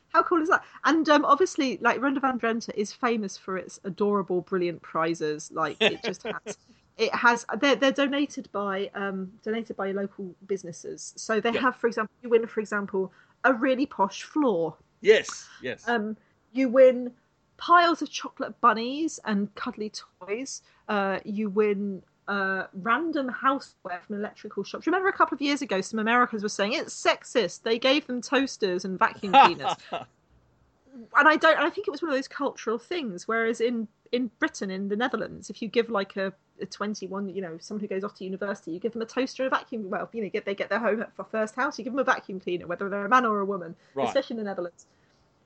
How 0.08 0.22
cool 0.22 0.40
is 0.40 0.48
that? 0.48 0.64
And 0.84 1.06
um, 1.10 1.24
obviously, 1.24 1.78
like 1.82 2.00
Ronde 2.00 2.20
van 2.20 2.40
Drenthe 2.40 2.70
is 2.74 2.92
famous 2.92 3.36
for 3.36 3.58
its 3.58 3.78
adorable, 3.84 4.40
brilliant 4.40 4.80
prizes. 4.80 5.50
Like 5.52 5.76
it 5.80 6.02
just 6.02 6.22
has 6.22 6.56
it 6.98 7.14
has 7.14 7.46
they're, 7.60 7.76
they're 7.76 7.92
donated 7.92 8.50
by 8.52 8.90
um, 8.94 9.32
donated 9.42 9.76
by 9.76 9.92
local 9.92 10.34
businesses. 10.46 11.14
So 11.16 11.40
they 11.40 11.52
have, 11.52 11.76
for 11.76 11.86
example, 11.86 12.12
you 12.22 12.28
win, 12.28 12.46
for 12.46 12.60
example, 12.60 13.12
a 13.44 13.54
really 13.54 13.86
posh 13.86 14.24
floor. 14.24 14.74
Yes, 15.00 15.48
yes. 15.62 15.88
Um, 15.88 16.16
you 16.52 16.68
win 16.68 17.12
piles 17.56 18.02
of 18.02 18.10
chocolate 18.10 18.60
bunnies 18.60 19.20
and 19.24 19.54
cuddly 19.54 19.92
toys. 20.20 20.62
Uh, 20.88 21.20
you 21.24 21.48
win 21.48 22.02
uh, 22.26 22.64
random 22.74 23.30
houseware 23.30 24.02
from 24.06 24.16
electrical 24.16 24.64
shops. 24.64 24.86
Remember 24.86 25.08
a 25.08 25.12
couple 25.12 25.36
of 25.36 25.40
years 25.40 25.62
ago, 25.62 25.80
some 25.80 26.00
Americans 26.00 26.42
were 26.42 26.48
saying 26.48 26.72
it's 26.72 26.94
sexist. 26.94 27.62
They 27.62 27.78
gave 27.78 28.06
them 28.08 28.20
toasters 28.20 28.84
and 28.84 28.98
vacuum 28.98 29.32
cleaners. 29.44 29.74
and 29.92 31.28
I 31.28 31.36
don't. 31.36 31.58
I 31.58 31.70
think 31.70 31.86
it 31.86 31.92
was 31.92 32.02
one 32.02 32.10
of 32.10 32.16
those 32.16 32.28
cultural 32.28 32.78
things. 32.78 33.28
Whereas 33.28 33.60
in 33.60 33.86
in 34.12 34.30
Britain, 34.38 34.70
in 34.70 34.88
the 34.88 34.96
Netherlands, 34.96 35.50
if 35.50 35.62
you 35.62 35.68
give 35.68 35.90
like 35.90 36.16
a 36.16 36.32
a 36.60 36.66
21, 36.66 37.28
you 37.34 37.40
know, 37.40 37.56
someone 37.60 37.80
who 37.80 37.86
goes 37.86 38.04
off 38.04 38.14
to 38.14 38.24
university, 38.24 38.72
you 38.72 38.80
give 38.80 38.92
them 38.92 39.02
a 39.02 39.06
toaster 39.06 39.44
and 39.44 39.52
a 39.52 39.56
vacuum. 39.56 39.88
Well, 39.88 40.08
you 40.12 40.22
know, 40.22 40.28
get 40.28 40.44
they 40.44 40.54
get 40.54 40.68
their 40.68 40.78
home 40.78 41.04
for 41.14 41.24
first 41.24 41.54
house, 41.54 41.78
you 41.78 41.84
give 41.84 41.92
them 41.92 42.00
a 42.00 42.04
vacuum 42.04 42.40
cleaner, 42.40 42.66
whether 42.66 42.88
they're 42.88 43.06
a 43.06 43.08
man 43.08 43.24
or 43.24 43.40
a 43.40 43.44
woman, 43.44 43.76
right. 43.94 44.06
especially 44.06 44.34
in 44.34 44.38
the 44.38 44.48
Netherlands. 44.48 44.86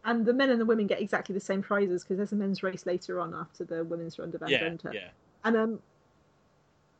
And 0.05 0.27
the 0.27 0.33
men 0.33 0.51
and 0.51 0.61
the 0.61 0.65
women 0.65 0.87
get 0.87 1.01
exactly 1.01 1.33
the 1.33 1.41
same 1.41 1.63
prizes 1.63 2.03
because 2.03 2.17
there's 2.17 2.33
a 2.33 2.37
men's 2.37 2.63
race 2.63 2.87
later 2.87 3.21
on 3.21 3.35
after 3.35 3.65
the 3.65 3.85
women's 3.85 4.19
Ronde 4.19 4.37
van 4.39 4.49
yeah, 4.49 4.75
Yeah. 4.93 5.09
And 5.45 5.57
um, 5.57 5.79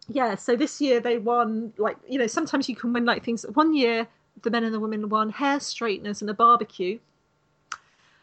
yeah. 0.09 0.37
So 0.37 0.55
this 0.55 0.81
year 0.81 1.01
they 1.01 1.19
won 1.19 1.73
like 1.79 1.97
you 2.09 2.19
know 2.19 2.29
sometimes 2.29 2.69
you 2.69 2.77
can 2.77 2.93
win 2.93 3.05
like 3.05 3.25
things. 3.25 3.45
One 3.55 3.75
year 3.75 4.07
the 4.43 4.51
men 4.51 4.65
and 4.65 4.73
the 4.73 4.81
women 4.81 5.09
won 5.09 5.31
hair 5.31 5.59
straighteners 5.59 6.21
and 6.21 6.31
a 6.31 6.35
barbecue. 6.35 6.99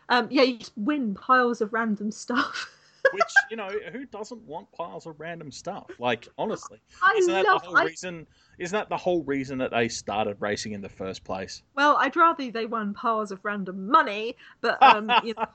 Um, 0.08 0.28
yeah, 0.32 0.42
you 0.42 0.58
just 0.58 0.74
win 0.76 1.14
piles 1.14 1.62
of 1.62 1.74
random 1.74 2.12
stuff. 2.26 2.72
Which 3.14 3.34
you 3.50 3.58
know, 3.58 3.70
who 3.92 4.06
doesn't 4.06 4.42
want 4.42 4.72
piles 4.72 5.06
of 5.06 5.20
random 5.20 5.52
stuff? 5.52 5.90
Like 6.00 6.28
honestly, 6.38 6.80
I 7.04 7.16
isn't 7.18 7.34
that 7.34 7.46
love. 7.46 7.62
the 7.62 7.68
whole 7.68 7.78
I, 7.78 7.86
reason? 7.86 8.28
Isn't 8.58 8.78
that 8.78 8.90
the 8.90 8.98
whole 8.98 9.24
reason 9.24 9.58
that 9.60 9.72
they 9.72 9.88
started 9.88 10.38
racing 10.40 10.74
in 10.74 10.82
the 10.82 10.90
first 10.90 11.24
place? 11.24 11.64
well, 11.76 11.98
I'd 11.98 12.16
rather 12.16 12.52
they 12.52 12.66
won 12.66 12.94
piles 12.94 13.32
of 13.32 13.44
random 13.44 13.90
money, 13.90 14.36
but 14.62 14.82
um, 14.84 15.12
you 15.24 15.34
know, 15.36 15.46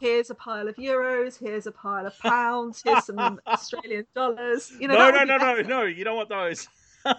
here's 0.00 0.30
a 0.30 0.34
pile 0.34 0.68
of 0.68 0.76
euros, 0.76 1.38
here's 1.38 1.66
a 1.66 1.72
pile 1.72 2.06
of 2.06 2.18
pounds, 2.18 2.82
here's 2.84 3.04
some 3.06 3.40
Australian 3.46 4.06
dollars. 4.14 4.72
You 4.78 4.88
know, 4.88 4.94
no, 4.94 5.10
no, 5.10 5.24
no, 5.24 5.36
no, 5.36 5.60
no. 5.62 5.82
You 5.82 6.04
don't 6.04 6.16
want 6.16 6.28
those. 6.28 6.68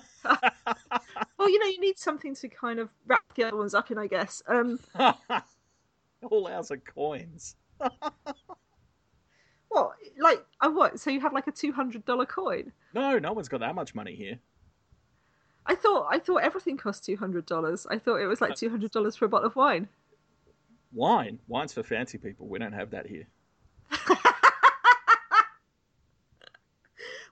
Well, 1.42 1.50
you 1.50 1.58
know, 1.58 1.66
you 1.66 1.82
need 1.82 1.98
something 1.98 2.36
to 2.36 2.48
kind 2.50 2.78
of 2.78 2.90
wrap 3.08 3.24
the 3.34 3.46
other 3.46 3.58
ones 3.58 3.74
up 3.74 3.90
in, 3.90 3.98
I 3.98 4.06
guess. 4.06 4.44
Um, 4.46 4.78
All 6.22 6.48
ours 6.48 6.70
are 6.70 6.78
coins. 6.78 7.56
What, 9.72 9.94
like, 10.20 10.46
uh, 10.60 10.70
what? 10.70 11.00
So 11.00 11.10
you 11.10 11.22
have 11.22 11.34
like 11.34 11.48
a 11.48 11.52
two 11.52 11.72
hundred 11.72 12.06
dollar 12.06 12.26
coin? 12.26 12.72
No, 12.94 13.18
no 13.20 13.34
one's 13.34 13.48
got 13.48 13.62
that 13.62 13.76
much 13.76 13.96
money 13.96 14.16
here. 14.16 14.38
I 15.66 15.76
thought, 15.76 16.08
I 16.10 16.20
thought 16.20 16.44
everything 16.44 16.78
cost 16.78 17.06
two 17.06 17.16
hundred 17.16 17.46
dollars. 17.46 17.88
I 17.90 17.98
thought 17.98 18.18
it 18.18 18.28
was 18.28 18.42
like 18.42 18.56
two 18.56 18.70
hundred 18.70 18.92
dollars 18.92 19.16
for 19.16 19.26
a 19.26 19.30
bottle 19.30 19.48
of 19.48 19.56
wine. 19.56 19.88
Wine, 20.94 21.40
wine's 21.48 21.74
for 21.74 21.84
fancy 21.84 22.18
people. 22.18 22.48
We 22.48 22.60
don't 22.60 22.74
have 22.74 22.92
that 22.92 23.08
here. 23.08 23.28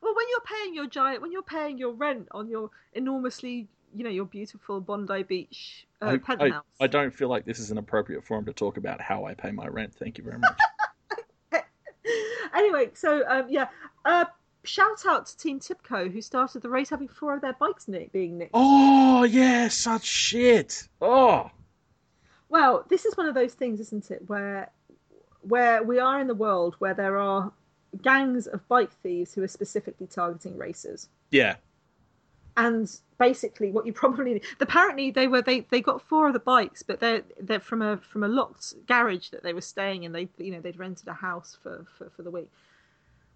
Well, 0.02 0.16
when 0.16 0.26
you're 0.30 0.58
paying 0.58 0.76
your 0.76 0.88
giant, 0.88 1.22
when 1.22 1.32
you're 1.32 1.42
paying 1.42 1.78
your 1.78 1.92
rent 1.92 2.30
on 2.32 2.48
your 2.48 2.70
enormously, 2.94 3.68
you 3.94 4.04
know, 4.04 4.10
your 4.10 4.26
beautiful 4.26 4.80
Bondi 4.80 5.24
Beach 5.24 5.88
uh, 6.02 6.06
I, 6.06 6.14
I, 6.14 6.18
penthouse. 6.18 6.64
I 6.80 6.88
don't 6.88 7.14
feel 7.14 7.28
like 7.28 7.46
this 7.46 7.60
is 7.60 7.72
an 7.72 7.78
appropriate 7.78 8.24
forum 8.24 8.46
to 8.46 8.54
talk 8.54 8.78
about 8.78 9.02
how 9.02 9.26
I 9.26 9.34
pay 9.34 9.52
my 9.52 9.68
rent. 9.68 9.94
Thank 9.94 10.18
you 10.18 10.24
very 10.24 10.40
much. 10.40 10.58
anyway, 12.56 12.90
so 12.94 13.24
um, 13.28 13.46
yeah, 13.50 13.68
uh, 14.06 14.26
shout 14.64 15.06
out 15.08 15.26
to 15.28 15.38
Team 15.38 15.60
TIBCO 15.60 16.12
who 16.12 16.22
started 16.22 16.62
the 16.62 16.70
race 16.70 16.90
having 16.90 17.08
four 17.08 17.34
of 17.36 17.42
their 17.42 17.54
bikes 17.54 17.88
nick- 17.88 18.12
being 18.12 18.38
nicked. 18.38 18.52
oh 18.54 19.24
yeah, 19.24 19.68
such 19.70 20.04
shit. 20.06 20.88
Oh, 21.02 21.50
Well, 22.50 22.86
this 22.90 23.06
is 23.06 23.16
one 23.18 23.28
of 23.28 23.36
those 23.36 23.54
things, 23.54 23.80
isn't 23.80 24.12
it, 24.12 24.24
where 24.28 24.72
where 25.42 25.82
we 25.84 26.00
are 26.00 26.20
in 26.20 26.28
the 26.28 26.36
world 26.36 26.76
where 26.80 26.94
there 26.94 27.18
are 27.18 27.52
gangs 28.02 28.46
of 28.48 28.68
bike 28.68 28.92
thieves 29.02 29.34
who 29.34 29.42
are 29.42 29.48
specifically 29.48 30.06
targeting 30.08 30.58
racers. 30.58 31.08
yeah. 31.32 31.56
and 32.58 33.00
basically 33.20 33.72
what 33.72 33.86
you 33.86 33.94
probably 34.04 34.34
need 34.36 34.44
apparently 34.60 35.12
they 35.12 35.28
were 35.28 35.42
they, 35.42 35.62
they 35.70 35.82
got 35.82 36.02
four 36.02 36.28
of 36.28 36.34
the 36.34 36.40
bikes 36.40 36.82
but 36.84 37.00
they're 37.00 37.24
they're 37.40 37.60
from 37.60 37.82
a 37.82 37.98
from 37.98 38.24
a 38.24 38.28
locked 38.28 38.74
garage 38.88 39.30
that 39.30 39.44
they 39.44 39.54
were 39.54 39.62
staying 39.62 40.04
in 40.04 40.12
they 40.12 40.28
you 40.38 40.52
know 40.52 40.62
they'd 40.62 40.80
rented 40.80 41.08
a 41.08 41.14
house 41.14 41.58
for 41.62 41.86
for, 41.98 42.10
for 42.10 42.24
the 42.24 42.32
week 42.32 42.50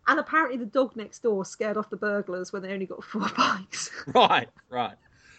and 0.08 0.20
apparently 0.20 0.58
the 0.58 0.66
dog 0.66 0.96
next 0.96 1.24
door 1.24 1.46
scared 1.46 1.78
off 1.78 1.90
the 1.90 1.98
burglars 1.98 2.52
when 2.54 2.62
they 2.62 2.74
only 2.74 2.86
got 2.86 3.04
four 3.04 3.28
bikes 3.38 3.92
Right, 4.14 4.50
right. 4.70 4.98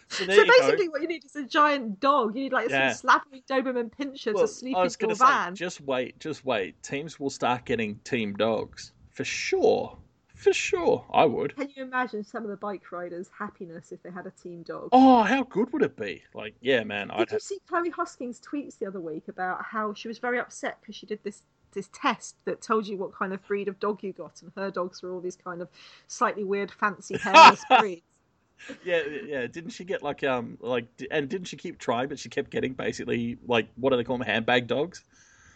So 0.09 0.25
so 0.31 0.43
you 0.43 0.53
go. 0.53 0.77
basically 0.77 0.89
what 0.89 1.03
you 1.03 1.09
need 1.09 1.25
is 1.25 1.37
a 1.37 1.45
giant 1.45 2.01
dog 2.01 2.37
you 2.37 2.45
need 2.45 2.53
like 2.53 2.71
Yeah. 2.71 2.71
some 2.71 2.89
slapping 2.89 3.43
doberman 3.51 3.91
pinscher 3.91 4.35
Well, 4.35 4.45
to 4.45 4.47
sleep 4.47 4.79
I 4.79 4.85
in 4.85 4.95
your 5.01 5.17
say, 5.17 5.17
van 5.17 5.55
just 5.55 5.81
wait, 5.81 6.21
just 6.21 6.45
wait. 6.45 6.83
Teams 6.83 7.19
will 7.19 7.31
start 7.31 7.65
getting 7.65 8.01
team 8.01 8.35
dogs 8.35 8.93
for 9.11 9.25
sure, 9.25 9.99
for 10.35 10.53
sure. 10.53 11.05
I 11.13 11.25
would. 11.25 11.57
can 11.57 11.71
you 11.75 11.83
imagine 11.85 12.25
some 12.25 12.43
of 12.43 12.51
the 12.51 12.57
bike 12.57 12.91
riders 12.93 13.31
happiness 13.39 13.93
if 13.93 14.03
they 14.03 14.11
had 14.11 14.27
a 14.27 14.31
team 14.31 14.63
dog 14.63 14.89
Oh, 14.93 15.23
how 15.23 15.45
good 15.45 15.73
would 15.73 15.83
it 15.83 15.97
be? 15.97 16.23
Like, 16.35 16.55
yeah, 16.61 16.85
man. 16.85 17.11
I'd 17.11 17.19
Did 17.19 17.31
you 17.31 17.35
have... 17.37 17.43
see 17.43 17.59
Chloe 17.69 17.91
Hosking's 17.91 18.41
tweets 18.41 18.79
the 18.79 18.87
other 18.87 19.01
week 19.01 19.29
about 19.29 19.65
how 19.65 19.95
she 19.95 20.09
was 20.09 20.19
very 20.19 20.39
upset 20.39 20.79
because 20.81 20.97
she 20.97 21.07
did 21.07 21.21
this 21.23 21.43
this 21.73 21.89
test 21.93 22.37
that 22.45 22.63
told 22.63 22.87
you 22.87 22.97
what 22.97 23.13
kind 23.13 23.33
of 23.33 23.45
breed 23.47 23.67
of 23.67 23.81
dog 23.81 24.03
you 24.03 24.13
got, 24.13 24.41
and 24.43 24.53
her 24.57 24.71
dogs 24.71 25.03
were 25.03 25.13
all 25.13 25.21
these 25.21 25.37
kind 25.37 25.61
of 25.61 25.69
slightly 26.07 26.45
weird, 26.45 26.71
fancy 26.71 27.19
hairless 27.19 27.63
breeds. 27.81 28.03
Yeah, 28.85 29.03
yeah. 29.27 29.47
Didn't 29.49 29.71
she 29.71 29.85
get 29.85 30.03
like 30.03 30.23
um 30.25 30.57
like 30.61 30.87
and 31.11 31.29
didn't 31.29 31.49
she 31.49 31.57
keep 31.57 31.79
trying, 31.79 32.09
but 32.09 32.19
she 32.19 32.29
kept 32.29 32.51
getting 32.51 32.75
basically 32.75 33.39
like 33.47 33.69
what 33.77 33.91
do 33.91 33.97
they 33.97 34.05
call 34.05 34.19
them 34.19 34.27
handbag 34.27 34.69
dogs? 34.69 35.03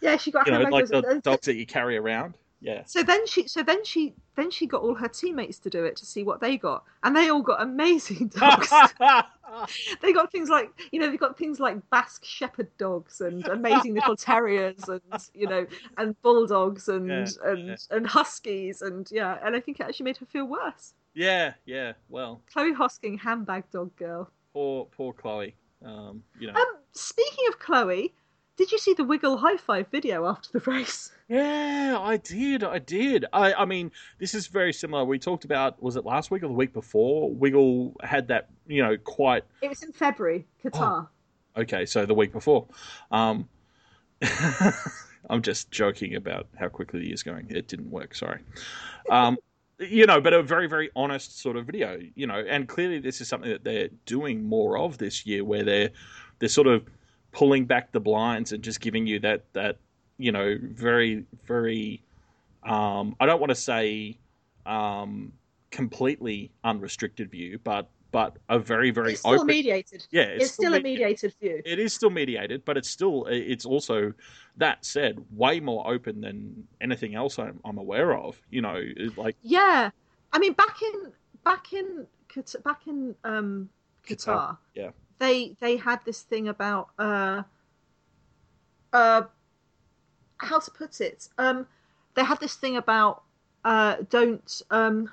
Yeah, 0.01 0.17
she 0.17 0.31
got 0.31 0.47
You 0.47 0.53
know, 0.53 0.61
like 0.63 0.87
the 0.87 1.21
dogs 1.23 1.45
that 1.45 1.55
you 1.55 1.65
carry 1.65 1.97
around. 1.97 2.35
Yeah. 2.61 2.83
So 2.85 3.03
then 3.03 3.25
she, 3.25 3.47
so 3.47 3.63
then 3.63 3.85
she, 3.85 4.13
then 4.35 4.51
she 4.51 4.67
got 4.67 4.81
all 4.81 4.95
her 4.95 5.07
teammates 5.07 5.59
to 5.59 5.69
do 5.69 5.85
it 5.85 5.95
to 5.97 6.05
see 6.05 6.23
what 6.23 6.41
they 6.41 6.57
got, 6.57 6.83
and 7.03 7.15
they 7.15 7.29
all 7.29 7.41
got 7.41 7.61
amazing 7.61 8.27
dogs. 8.35 8.69
they 10.01 10.13
got 10.13 10.31
things 10.31 10.49
like, 10.49 10.69
you 10.91 10.99
know, 10.99 11.09
they 11.09 11.17
got 11.17 11.37
things 11.37 11.59
like 11.59 11.77
Basque 11.89 12.23
Shepherd 12.25 12.67
dogs 12.77 13.21
and 13.21 13.47
amazing 13.47 13.95
little 13.95 14.15
terriers, 14.29 14.87
and 14.89 15.01
you 15.33 15.47
know, 15.47 15.65
and 15.97 16.21
bulldogs 16.21 16.87
and 16.89 17.07
Yeah, 17.09 17.25
and 17.45 17.67
yeah. 17.69 17.75
and 17.91 18.05
huskies, 18.07 18.81
and 18.81 19.07
yeah, 19.11 19.37
and 19.43 19.55
I 19.55 19.59
think 19.59 19.79
it 19.79 19.83
actually 19.83 20.05
made 20.05 20.17
her 20.17 20.25
feel 20.25 20.45
worse. 20.45 20.93
yeah, 21.13 21.53
yeah. 21.65 21.93
Well, 22.09 22.41
Chloe 22.51 22.73
Hosking, 22.73 23.19
handbag 23.19 23.69
dog 23.71 23.95
girl. 23.95 24.29
poor 24.53 24.85
poor 24.95 25.13
Chloe. 25.13 25.55
Um, 25.83 26.23
you 26.39 26.47
know. 26.47 26.53
Um, 26.59 26.75
speaking 26.91 27.45
of 27.47 27.57
Chloe, 27.59 28.13
did 28.59 28.73
you 28.73 28.77
see 28.77 28.93
the 28.93 29.05
Wiggle 29.05 29.37
high 29.37 29.55
five 29.55 29.87
video 29.87 30.27
after 30.27 30.51
the 30.51 30.59
race? 30.69 31.13
Yeah, 31.29 31.97
I 31.97 32.17
did. 32.17 32.61
I 32.61 32.79
did. 32.79 33.25
I, 33.31 33.53
I 33.53 33.63
mean, 33.63 33.89
this 34.17 34.35
is 34.35 34.47
very 34.47 34.73
similar. 34.73 35.05
We 35.05 35.17
talked 35.17 35.45
about 35.45 35.81
was 35.81 35.95
it 35.95 36.03
last 36.03 36.29
week 36.29 36.43
or 36.43 36.47
the 36.47 36.53
week 36.53 36.73
before? 36.73 37.31
Wiggle 37.31 37.95
had 38.03 38.27
that, 38.27 38.49
you 38.67 38.83
know, 38.83 38.97
quite 38.97 39.45
It 39.61 39.69
was 39.69 39.81
in 39.81 39.93
February, 39.93 40.45
Qatar. 40.61 41.07
okay. 41.55 41.85
So 41.85 42.05
the 42.05 42.13
week 42.13 42.33
before, 42.33 42.67
um, 43.11 43.47
I'm 45.29 45.41
just 45.41 45.71
joking 45.71 46.15
about 46.15 46.47
how 46.59 46.67
quickly 46.67 46.99
the 46.99 47.07
year's 47.07 47.23
going. 47.23 47.47
It 47.49 47.69
didn't 47.69 47.89
work. 47.89 48.13
Sorry. 48.13 48.41
Um, 49.09 49.37
you 49.79 50.05
know, 50.05 50.19
but 50.19 50.33
a 50.33 50.43
very 50.43 50.67
very 50.67 50.89
honest 50.97 51.39
sort 51.39 51.55
of 51.55 51.65
video. 51.65 51.97
You 52.13 52.27
know, 52.27 52.43
and 52.45 52.67
clearly 52.67 52.99
this 52.99 53.21
is 53.21 53.29
something 53.29 53.51
that 53.51 53.63
they're 53.63 53.87
doing 54.05 54.43
more 54.43 54.77
of 54.77 54.97
this 54.97 55.25
year, 55.25 55.45
where 55.45 55.63
they're 55.63 55.91
they're 56.39 56.49
sort 56.49 56.67
of 56.67 56.83
pulling 57.31 57.65
back 57.65 57.91
the 57.91 57.99
blinds 57.99 58.51
and 58.51 58.63
just 58.63 58.79
giving 58.79 59.05
you 59.05 59.19
that 59.19 59.43
that 59.53 59.77
you 60.17 60.31
know 60.31 60.57
very 60.61 61.25
very 61.45 62.01
um, 62.63 63.15
I 63.19 63.25
don't 63.25 63.39
want 63.39 63.49
to 63.49 63.55
say 63.55 64.17
um, 64.65 65.31
completely 65.71 66.51
unrestricted 66.63 67.31
view, 67.31 67.59
but 67.63 67.89
but 68.11 68.37
a 68.49 68.57
very 68.57 68.91
very 68.91 69.11
it's 69.11 69.21
still 69.21 69.33
open. 69.33 69.47
mediated. 69.47 70.05
yeah, 70.11 70.23
It's, 70.23 70.51
still 70.51 70.73
a 70.73 70.81
mediated 70.81 71.33
view. 71.39 71.61
It 71.63 71.79
is 71.79 71.93
still 71.93 72.09
mediated, 72.09 72.65
but 72.65 72.75
it's 72.75 72.89
still 72.89 73.25
it's 73.29 73.65
also 73.65 74.13
that 74.57 74.83
said 74.83 75.23
way 75.31 75.59
more 75.59 75.87
open 75.89 76.21
than 76.21 76.67
anything 76.81 77.15
else 77.15 77.37
I'm, 77.37 77.59
I'm 77.63 77.77
aware 77.77 78.15
of. 78.15 78.41
You 78.49 78.61
know, 78.61 78.81
like 79.15 79.35
Yeah, 79.41 79.91
I 80.33 80.39
mean, 80.39 80.53
back 80.53 80.81
in 80.81 81.11
back 81.43 81.73
in 81.73 82.07
back 82.63 82.87
in 82.87 83.15
um, 83.23 83.69
Qatar, 84.07 84.25
Qatar, 84.25 84.57
yeah. 84.73 84.89
They 85.19 85.55
they 85.59 85.77
had 85.77 85.99
this 86.05 86.21
thing 86.21 86.47
about 86.47 86.89
uh, 86.97 87.43
uh, 88.93 89.23
how 90.37 90.59
to 90.59 90.71
put 90.71 91.01
it. 91.01 91.27
Um, 91.37 91.67
they 92.15 92.23
had 92.23 92.39
this 92.39 92.55
thing 92.55 92.77
about 92.77 93.23
uh, 93.65 93.97
don't 94.09 94.61
um, 94.71 95.09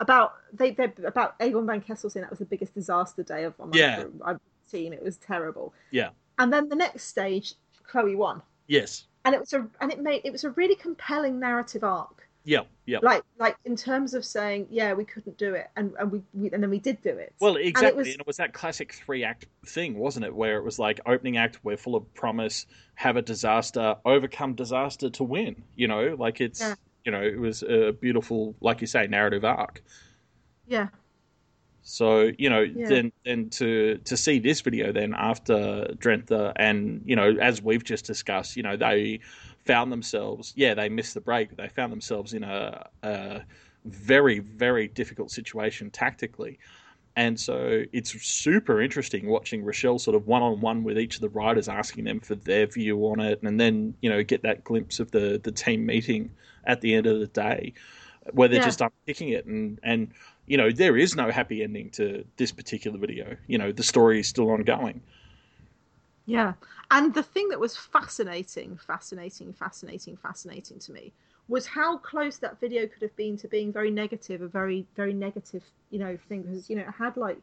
about 0.00 0.34
they 0.52 0.72
they 0.72 0.92
about 1.04 1.34
Egon 1.42 1.66
Van 1.66 1.80
Kessel 1.80 2.10
saying 2.10 2.22
that 2.22 2.30
was 2.30 2.40
the 2.40 2.44
biggest 2.44 2.74
disaster 2.74 3.22
day 3.22 3.44
of 3.44 3.58
my 3.58 3.66
Yeah. 3.72 4.04
I've 4.24 4.40
seen. 4.66 4.92
It 4.92 5.02
was 5.02 5.16
terrible. 5.16 5.72
Yeah. 5.90 6.10
And 6.38 6.52
then 6.52 6.68
the 6.68 6.76
next 6.76 7.04
stage, 7.04 7.54
Chloe 7.86 8.16
won, 8.16 8.42
yes, 8.66 9.04
and 9.24 9.34
it 9.34 9.40
was 9.40 9.52
a 9.52 9.66
and 9.80 9.92
it 9.92 10.00
made 10.00 10.22
it 10.24 10.32
was 10.32 10.42
a 10.42 10.50
really 10.50 10.74
compelling 10.74 11.38
narrative 11.38 11.84
arc 11.84 12.23
yeah, 12.44 12.60
yeah. 12.86 12.98
like 13.02 13.22
like 13.38 13.56
in 13.64 13.74
terms 13.74 14.12
of 14.14 14.24
saying 14.24 14.66
yeah 14.70 14.92
we 14.92 15.04
couldn't 15.04 15.38
do 15.38 15.54
it 15.54 15.68
and 15.76 15.92
and 15.98 16.12
we, 16.12 16.22
we 16.34 16.50
and 16.52 16.62
then 16.62 16.70
we 16.70 16.78
did 16.78 17.00
do 17.00 17.10
it 17.10 17.32
Well, 17.40 17.56
exactly, 17.56 17.88
and 17.88 17.96
was- 17.96 18.08
it, 18.08 18.26
was... 18.26 18.36
that 18.36 18.52
classic 18.52 18.92
three 18.92 19.24
act 19.24 19.46
thing, 19.66 19.96
wasn't 19.96 20.26
it? 20.26 20.34
Where 20.34 20.56
it 20.58 20.64
was 20.64 20.78
like 20.78 21.00
opening 21.06 21.36
act, 21.38 21.60
we're 21.62 21.76
full 21.78 21.96
of 21.96 22.12
promise, 22.14 22.66
have 22.96 23.16
a 23.16 23.22
disaster, 23.22 23.96
overcome 24.04 24.54
disaster 24.54 25.08
to 25.10 25.24
win. 25.24 25.62
You 25.74 25.88
know, 25.88 26.16
like 26.18 26.40
it's 26.40 26.60
Yeah. 26.60 26.74
you 27.04 27.12
know, 27.12 27.22
it 27.22 27.38
was 27.38 27.62
a 27.62 27.92
beautiful, 27.92 28.54
like 28.60 28.80
you 28.82 28.86
say, 28.86 29.06
narrative 29.06 29.44
arc. 29.44 29.82
yeah 30.66 30.88
So 31.82 32.30
you 32.38 32.48
know, 32.50 32.60
Yeah. 32.60 32.88
then 32.88 33.12
then 33.24 33.50
to 33.50 33.98
to 34.04 34.16
see 34.16 34.38
this 34.38 34.60
video 34.62 34.92
then 34.92 35.14
after 35.16 35.94
Drenthe, 35.98 36.52
and 36.56 37.02
you 37.06 37.16
know, 37.16 37.36
as 37.40 37.62
we've 37.62 37.84
just 37.84 38.04
discussed, 38.06 38.56
you 38.56 38.62
know, 38.62 38.76
they 38.76 39.20
found 39.66 39.92
themselves, 39.92 40.52
yeah, 40.56 40.74
they 40.74 40.88
missed 40.88 41.14
the 41.14 41.20
break, 41.20 41.48
but 41.50 41.58
they 41.58 41.68
found 41.68 41.92
themselves 41.92 42.34
in 42.34 42.44
a, 42.44 42.88
a 43.02 43.42
very 43.84 44.38
very 44.38 44.88
difficult 44.88 45.30
situation 45.30 45.90
tactically. 45.90 46.58
And 47.16 47.38
so 47.38 47.84
it's 47.92 48.10
super 48.26 48.80
interesting 48.82 49.28
watching 49.28 49.64
Rochelle 49.64 50.00
sort 50.00 50.16
of 50.16 50.26
one 50.26 50.42
on 50.42 50.60
one 50.60 50.82
with 50.82 50.98
each 50.98 51.14
of 51.16 51.20
the 51.20 51.28
riders, 51.28 51.68
asking 51.68 52.04
them 52.04 52.20
for 52.20 52.34
their 52.34 52.66
view 52.66 52.98
on 53.06 53.20
it, 53.20 53.40
and 53.42 53.60
then 53.60 53.94
you 54.00 54.10
know 54.10 54.22
get 54.24 54.42
that 54.42 54.64
glimpse 54.64 55.00
of 55.00 55.10
the 55.12 55.40
the 55.42 55.52
team 55.52 55.86
meeting 55.86 56.32
at 56.64 56.80
the 56.80 56.94
end 56.94 57.06
of 57.06 57.20
the 57.20 57.28
day, 57.28 57.74
where 58.32 58.48
they're 58.48 58.58
Yeah. 58.58 58.60
just 58.60 58.80
unpicking 58.80 59.30
it, 59.30 59.46
and 59.46 59.78
and 59.82 60.12
you 60.46 60.56
know 60.56 60.70
there 60.72 60.96
is 60.96 61.14
no 61.16 61.30
happy 61.30 61.62
ending 61.62 61.90
to 61.92 62.24
this 62.36 62.52
particular 62.52 62.98
video. 62.98 63.36
You 63.46 63.58
know 63.58 63.72
the 63.72 63.82
story 63.82 64.20
is 64.20 64.28
still 64.28 64.50
ongoing. 64.50 65.02
Yeah 66.26 66.52
and 66.90 67.14
the 67.14 67.22
thing 67.22 67.48
that 67.48 67.60
was 67.60 67.76
fascinating 67.76 68.76
fascinating 68.76 69.52
fascinating 69.52 70.16
fascinating 70.16 70.78
to 70.78 70.92
me 70.92 71.12
was 71.48 71.66
how 71.66 71.98
close 71.98 72.38
that 72.38 72.60
video 72.60 72.86
could 72.86 73.02
have 73.02 73.14
been 73.16 73.36
to 73.38 73.48
being 73.48 73.72
very 73.72 73.90
negative, 73.90 74.40
a 74.42 74.48
very 74.48 74.86
very 74.96 75.12
negative, 75.12 75.62
you 75.90 75.98
know, 75.98 76.16
thing 76.28 76.42
because 76.42 76.70
you 76.70 76.76
know 76.76 76.82
it 76.82 76.94
had 76.98 77.16
like 77.16 77.38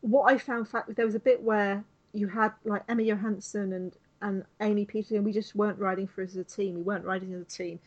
what 0.00 0.32
I 0.32 0.38
found 0.38 0.68
fact 0.68 0.94
there 0.96 1.06
was 1.06 1.14
a 1.14 1.20
bit 1.20 1.42
where 1.42 1.84
you 2.12 2.28
had 2.28 2.52
like 2.64 2.82
Emma 2.88 3.02
Johansson 3.02 3.72
and 3.72 3.92
and 4.22 4.44
Amy 4.60 4.86
Peterson, 4.86 5.16
and 5.16 5.26
we 5.26 5.32
just 5.32 5.54
weren't 5.54 5.78
riding 5.78 6.06
for 6.06 6.22
us 6.22 6.30
as 6.30 6.36
a 6.36 6.44
team. 6.44 6.74
We 6.76 6.82
weren't 6.82 7.04
riding 7.04 7.34
as 7.34 7.42
a 7.42 7.44
team, 7.44 7.78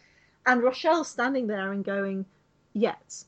and 0.46 0.62
Rochelle 0.62 1.04
standing 1.04 1.48
there 1.48 1.72
and 1.72 1.84
going, 1.84 2.26
"Yet, 2.74 3.24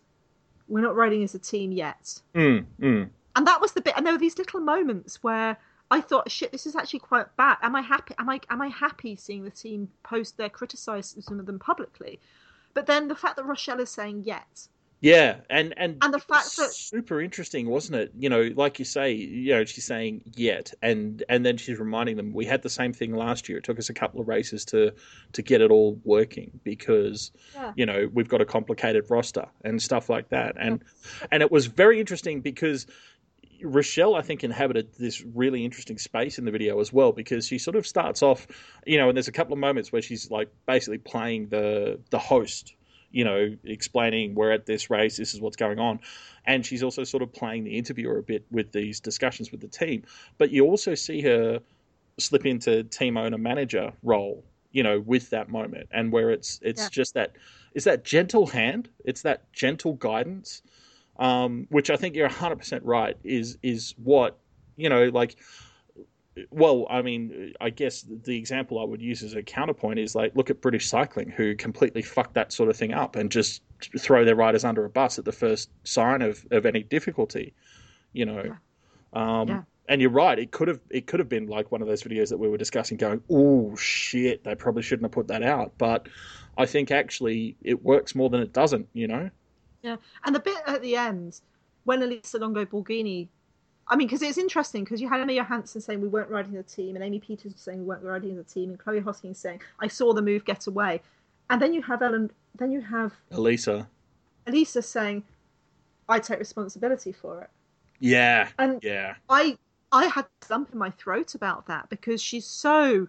we're 0.68 0.82
not 0.82 0.96
riding 0.96 1.24
as 1.24 1.34
a 1.34 1.40
team 1.40 1.72
yet." 1.72 2.22
Mm, 2.36 2.66
mm. 2.80 3.10
And 3.36 3.48
that 3.48 3.62
was 3.62 3.72
the 3.72 3.82
bit. 3.82 3.94
And 3.96 4.06
there 4.06 4.14
were 4.14 4.20
these 4.20 4.38
little 4.38 4.60
moments 4.60 5.24
where 5.24 5.58
I 5.92 6.02
thought, 6.02 6.30
"Shit, 6.32 6.52
this 6.52 6.66
is 6.66 6.76
actually 6.76 7.00
quite 7.00 7.36
bad." 7.36 7.58
Am 7.62 7.76
I 7.76 7.82
happy? 7.82 8.14
Am 8.20 8.30
I 8.30 8.40
am 8.50 8.62
I 8.62 8.68
happy 8.68 9.16
seeing 9.16 9.44
the 9.44 9.50
team 9.50 9.90
post 10.04 10.38
their 10.38 10.50
criticism 10.50 11.40
of 11.40 11.46
them 11.46 11.60
publicly? 11.60 12.20
But 12.74 12.86
then 12.86 13.08
the 13.08 13.16
fact 13.16 13.36
that 13.38 13.46
Rochelle 13.46 13.80
is 13.80 13.90
saying 13.90 14.24
"Yet," 14.24 14.68
Yeah, 15.02 15.38
and 15.50 15.74
and 15.78 15.98
and 16.02 16.14
the 16.14 16.20
fact 16.20 16.58
that 16.58 16.72
super 16.72 17.22
interesting, 17.22 17.70
wasn't 17.70 17.96
it? 18.02 18.12
You 18.18 18.30
know, 18.30 18.52
like 18.56 18.80
you 18.80 18.86
say, 18.86 19.14
you 19.14 19.54
know, 19.56 19.64
she's 19.64 19.86
saying 19.86 20.22
yet, 20.36 20.74
and 20.82 21.24
and 21.30 21.46
then 21.46 21.56
she's 21.58 21.80
reminding 21.80 22.18
them 22.18 22.34
we 22.34 22.46
had 22.46 22.62
the 22.62 22.70
same 22.70 22.92
thing 22.92 23.16
last 23.16 23.48
year. 23.48 23.58
It 23.60 23.64
took 23.64 23.80
us 23.80 23.90
a 23.90 23.94
couple 23.94 24.20
of 24.20 24.28
races 24.28 24.66
to 24.66 24.94
to 25.34 25.42
get 25.42 25.62
it 25.62 25.72
all 25.72 26.00
working 26.04 26.60
because 26.64 27.32
Yeah. 27.56 27.72
you 27.78 27.86
know 27.86 28.10
we've 28.14 28.28
got 28.28 28.42
a 28.42 28.46
complicated 28.46 29.10
roster 29.10 29.48
and 29.64 29.82
stuff 29.82 30.10
like 30.10 30.30
that, 30.30 30.56
and 30.60 30.84
and 31.32 31.42
it 31.42 31.52
was 31.52 31.66
very 31.66 32.00
interesting 32.00 32.42
because. 32.42 32.86
Rochelle, 33.64 34.16
I 34.16 34.22
think, 34.22 34.44
inhabited 34.44 34.94
this 34.98 35.22
really 35.22 35.66
interesting 35.66 35.98
space 35.98 36.38
in 36.38 36.46
the 36.46 36.52
video 36.52 36.80
as 36.80 36.92
well 36.94 37.12
because 37.12 37.48
she 37.48 37.58
sort 37.58 37.76
of 37.76 37.86
starts 37.86 38.22
off, 38.22 38.48
you 38.86 38.98
know, 38.98 39.10
and 39.10 39.18
there's 39.18 39.28
a 39.28 39.32
couple 39.34 39.54
of 39.54 39.60
moments 39.60 39.92
where 39.92 40.02
she's 40.02 40.30
like 40.32 40.50
basically 40.66 40.98
playing 40.98 41.50
the 41.50 42.00
the 42.10 42.20
host 42.20 42.76
you 43.12 43.24
know, 43.24 43.56
explaining 43.64 44.36
we're 44.36 44.52
at 44.52 44.66
this 44.66 44.90
race, 44.90 45.18
this 45.18 45.34
is 45.34 45.42
what's 45.42 45.56
going 45.56 45.80
on. 45.80 46.00
And 46.46 46.66
she's 46.66 46.84
also 46.84 47.04
sort 47.04 47.24
of 47.24 47.34
playing 47.34 47.64
the 47.64 47.78
interviewer 47.78 48.18
a 48.18 48.24
bit 48.24 48.46
with 48.52 48.72
these 48.72 49.00
discussions 49.00 49.52
with 49.52 49.62
the 49.62 49.68
team. 49.68 50.04
But 50.38 50.52
you 50.52 50.66
also 50.66 50.96
see 50.96 51.22
her 51.22 51.60
slip 52.18 52.46
into 52.46 52.84
team 52.84 53.18
owner 53.18 53.38
manager 53.38 53.94
role, 54.04 54.44
you 54.72 54.84
know, 54.84 55.00
with 55.00 55.30
that 55.32 55.50
moment 55.50 55.90
and 55.92 56.12
where 56.12 56.30
it's 56.30 56.60
it's 56.62 56.84
Yeah. 56.84 56.90
just 56.90 57.14
that 57.16 57.36
it's 57.74 57.86
that 57.86 58.04
gentle 58.04 58.48
hand, 58.48 58.90
it's 59.06 59.22
that 59.24 59.52
gentle 59.54 59.94
guidance, 59.94 60.62
um, 61.20 61.68
which 61.70 61.90
I 61.92 61.98
think 61.98 62.16
you're 62.16 62.30
hundred 62.30 62.58
percent 62.58 62.84
right, 62.84 63.16
is 63.24 63.58
is 63.62 63.94
what, 63.98 64.40
you 64.78 64.90
know, 64.90 65.06
like 65.10 65.36
well, 66.52 66.88
I 66.90 67.02
mean, 67.02 67.54
I 67.60 67.70
guess 67.70 68.06
the 68.24 68.38
example 68.38 68.80
I 68.80 68.86
would 68.86 69.02
use 69.02 69.24
as 69.24 69.34
a 69.34 69.44
counterpoint 69.44 70.00
is 70.00 70.16
like 70.16 70.36
look 70.36 70.50
at 70.50 70.62
British 70.62 70.88
cycling, 70.88 71.30
who 71.30 71.56
completely 71.56 72.02
fucked 72.02 72.36
that 72.36 72.54
sort 72.54 72.70
of 72.70 72.78
thing 72.78 72.94
up 72.94 73.16
and 73.16 73.32
just 73.32 73.62
throw 73.98 74.24
their 74.26 74.36
riders 74.36 74.64
under 74.64 74.86
a 74.86 74.90
bus 74.90 75.20
at 75.20 75.26
the 75.26 75.32
first 75.32 75.70
sign 75.84 76.22
of, 76.22 76.46
of 76.52 76.66
any 76.66 76.84
difficulty, 76.84 77.54
you 78.14 78.26
know. 78.26 78.56
Um, 79.14 79.48
Yeah. 79.48 79.62
And 79.90 80.02
you're 80.02 80.12
right; 80.12 80.38
it 80.38 80.52
could 80.52 80.68
have 80.68 80.80
it 80.92 81.08
could 81.08 81.20
have 81.20 81.30
been 81.30 81.48
like 81.48 81.72
one 81.72 81.82
of 81.82 81.88
those 81.88 82.04
videos 82.04 82.30
that 82.30 82.38
we 82.38 82.48
were 82.48 82.58
discussing, 82.60 82.96
going, 82.98 83.24
"Oh 83.28 83.76
shit, 83.76 84.44
they 84.44 84.54
probably 84.54 84.84
shouldn't 84.84 85.06
have 85.06 85.12
put 85.12 85.30
that 85.30 85.42
out." 85.42 85.74
But 85.80 86.08
I 86.56 86.68
think 86.68 86.92
actually 86.92 87.58
it 87.64 87.84
works 87.84 88.14
more 88.14 88.30
than 88.30 88.42
it 88.42 88.54
doesn't, 88.54 88.88
you 88.94 89.08
know. 89.08 89.32
Yeah, 89.82 89.96
and 90.26 90.36
the 90.36 90.40
bit 90.40 90.58
at 90.68 90.82
the 90.82 90.96
end 90.96 91.40
when 91.86 92.04
Elisa 92.04 92.38
Longo 92.38 92.66
Borghini, 92.66 93.28
I 93.88 93.96
mean, 93.96 94.08
because 94.08 94.22
it's 94.22 94.38
interesting 94.38 94.84
because 94.84 95.02
you 95.02 95.10
had 95.10 95.22
Emma 95.22 95.34
Johansson 95.34 95.82
saying 95.82 96.02
we 96.02 96.08
weren't 96.08 96.30
riding 96.30 96.54
the 96.54 96.64
team, 96.64 96.96
and 96.96 97.04
Amy 97.04 97.20
Pieters 97.20 97.58
saying 97.58 97.80
we 97.80 97.86
weren't 97.86 98.04
riding 98.04 98.36
the 98.36 98.44
team, 98.44 98.70
and 98.70 98.80
Chloe 98.80 99.00
Hoskins 99.00 99.40
saying 99.40 99.62
I 99.80 99.88
saw 99.88 100.14
the 100.14 100.22
move 100.22 100.46
get 100.46 100.68
away, 100.68 101.02
and 101.50 101.62
then 101.62 101.74
you 101.74 101.82
have 101.82 102.02
Ellen, 102.02 102.30
then 102.58 102.72
you 102.72 102.82
have 102.82 103.14
Elisa, 103.32 103.88
Elisa 104.48 104.82
saying 104.82 105.24
I 106.08 106.20
take 106.20 106.40
responsibility 106.40 107.12
for 107.12 107.42
it, 107.42 107.50
yeah, 108.00 108.50
and 108.60 108.84
yeah, 108.84 109.16
I 109.30 109.58
I 109.92 110.06
had 110.06 110.26
a 110.26 110.52
lump 110.52 110.72
in 110.72 110.78
my 110.78 110.92
throat 110.92 111.36
about 111.36 111.66
that 111.68 111.90
because 111.90 112.22
she's 112.22 112.46
so 112.46 113.08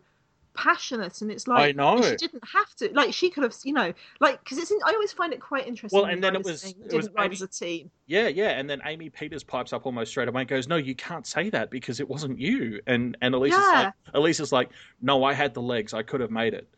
passionate 0.61 1.23
and 1.23 1.31
it's 1.33 1.49
like 1.49 1.71
I 1.71 1.73
know. 1.73 2.03
she 2.03 2.17
didn't 2.17 2.45
have 2.53 2.75
to 2.77 2.91
like 2.93 3.15
she 3.15 3.31
could 3.31 3.43
have 3.45 3.55
you 3.65 3.73
know 3.73 3.93
like 4.21 4.39
because 4.45 4.59
it's 4.59 4.71
in, 4.71 4.79
I 4.85 4.93
always 4.93 5.13
find 5.13 5.33
it 5.33 5.41
quite 5.41 5.67
interesting 5.67 5.99
Well, 6.01 6.11
and 6.11 6.23
then 6.23 6.37
it 6.37 6.45
was- 6.45 6.65
it 6.65 6.93
was 6.93 7.09
ride 7.17 7.27
Amy- 7.27 7.35
as 7.35 7.43
a 7.43 7.47
team 7.49 7.91
Yeah, 8.07 8.29
yeah, 8.29 8.51
and 8.51 8.69
then 8.69 8.81
Amy 8.85 9.09
Pieters 9.11 9.47
pipes 9.47 9.73
up 9.73 9.87
almost 9.87 10.11
straight 10.11 10.29
away 10.29 10.43
and 10.43 10.49
goes, 10.49 10.69
"No, 10.69 10.77
you 10.77 10.95
can't 10.95 11.27
say 11.27 11.49
that 11.51 11.71
because 11.71 12.01
it 12.01 12.09
wasn't 12.09 12.39
you." 12.39 12.81
And 12.87 13.17
and 13.23 13.35
Elisa's 13.35 13.59
Yeah. 13.73 13.83
like, 13.85 13.95
Elisa's 14.15 14.53
like, 14.53 14.71
"No, 15.01 15.25
I 15.25 15.33
had 15.33 15.55
the 15.55 15.63
legs. 15.63 15.95
I 15.95 16.03
could 16.03 16.21
have 16.21 16.31
made 16.31 16.53
it." 16.55 16.69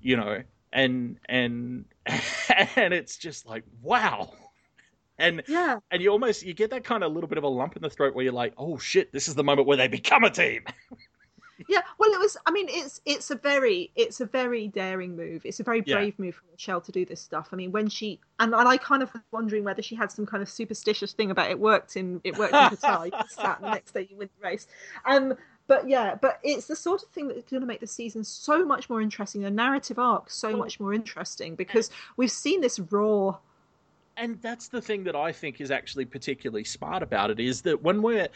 You 0.00 0.16
know, 0.16 0.42
and 0.72 1.18
and 1.28 1.84
and 2.76 2.92
it's 2.92 3.16
just 3.16 3.46
like, 3.46 3.64
wow. 3.80 4.32
And 5.18 5.42
yeah 5.48 5.78
and 5.90 6.02
you 6.02 6.10
almost 6.10 6.44
you 6.44 6.52
get 6.52 6.68
that 6.70 6.84
kind 6.84 7.02
of 7.02 7.10
little 7.10 7.26
bit 7.28 7.38
of 7.38 7.44
a 7.44 7.48
lump 7.48 7.74
in 7.76 7.80
the 7.82 7.88
throat 7.88 8.14
where 8.14 8.22
you're 8.24 8.34
like, 8.34 8.52
"Oh 8.58 8.76
shit, 8.76 9.12
this 9.12 9.28
is 9.28 9.34
the 9.34 9.42
moment 9.44 9.66
where 9.66 9.76
they 9.78 9.88
become 9.88 10.24
a 10.24 10.30
team." 10.30 10.64
Yeah, 11.68 11.80
well, 11.98 12.10
it 12.12 12.18
was. 12.18 12.36
I 12.46 12.50
mean, 12.50 12.66
it's 12.68 13.00
it's 13.04 13.30
a 13.30 13.36
very 13.36 13.90
it's 13.96 14.20
a 14.20 14.26
very 14.26 14.68
daring 14.68 15.16
move. 15.16 15.42
It's 15.44 15.60
a 15.60 15.62
very 15.62 15.82
Yeah. 15.86 15.96
brave 15.96 16.18
move 16.18 16.34
from 16.34 16.48
Rochelle 16.50 16.80
to 16.82 16.92
do 16.92 17.04
this 17.04 17.20
stuff. 17.20 17.48
I 17.52 17.56
mean, 17.56 17.72
when 17.72 17.88
she 17.88 18.20
and, 18.38 18.54
and 18.54 18.68
I 18.68 18.76
kind 18.76 19.02
of 19.02 19.12
was 19.12 19.22
wondering 19.32 19.64
whether 19.64 19.82
she 19.82 19.94
had 19.94 20.10
some 20.12 20.26
kind 20.26 20.42
of 20.42 20.48
superstitious 20.48 21.12
thing 21.12 21.30
about 21.30 21.50
it 21.50 21.58
worked 21.58 21.96
in 21.96 22.20
it 22.24 22.36
worked 22.36 22.52
in 22.54 22.58
Qatar. 22.58 23.06
You 23.06 23.12
sat 23.28 23.60
the 23.60 23.70
next 23.70 23.92
day 23.92 24.06
you 24.10 24.16
win 24.16 24.28
the 24.40 24.46
race. 24.46 24.66
Um, 25.04 25.34
but 25.68 25.88
yeah, 25.88 26.14
but 26.14 26.38
it's 26.44 26.66
the 26.66 26.76
sort 26.76 27.02
of 27.02 27.08
thing 27.08 27.28
that's 27.28 27.50
going 27.50 27.60
to 27.60 27.66
make 27.66 27.80
the 27.80 27.86
season 27.86 28.22
so 28.22 28.64
much 28.64 28.88
more 28.88 29.00
interesting. 29.00 29.42
The 29.42 29.50
narrative 29.50 29.98
arc 29.98 30.30
so 30.30 30.56
much 30.56 30.78
more 30.78 30.92
interesting 30.94 31.56
because 31.56 31.90
we've 32.16 32.30
seen 32.30 32.60
this 32.60 32.78
raw. 32.78 33.36
And 34.16 34.40
that's 34.40 34.68
the 34.68 34.80
thing 34.80 35.04
that 35.04 35.14
I 35.14 35.32
think 35.32 35.60
is 35.60 35.70
actually 35.70 36.06
particularly 36.06 36.64
smart 36.64 37.02
about 37.02 37.30
it 37.30 37.38
is 37.38 37.62
that 37.62 37.82
when 37.82 38.02
we're, 38.02 38.28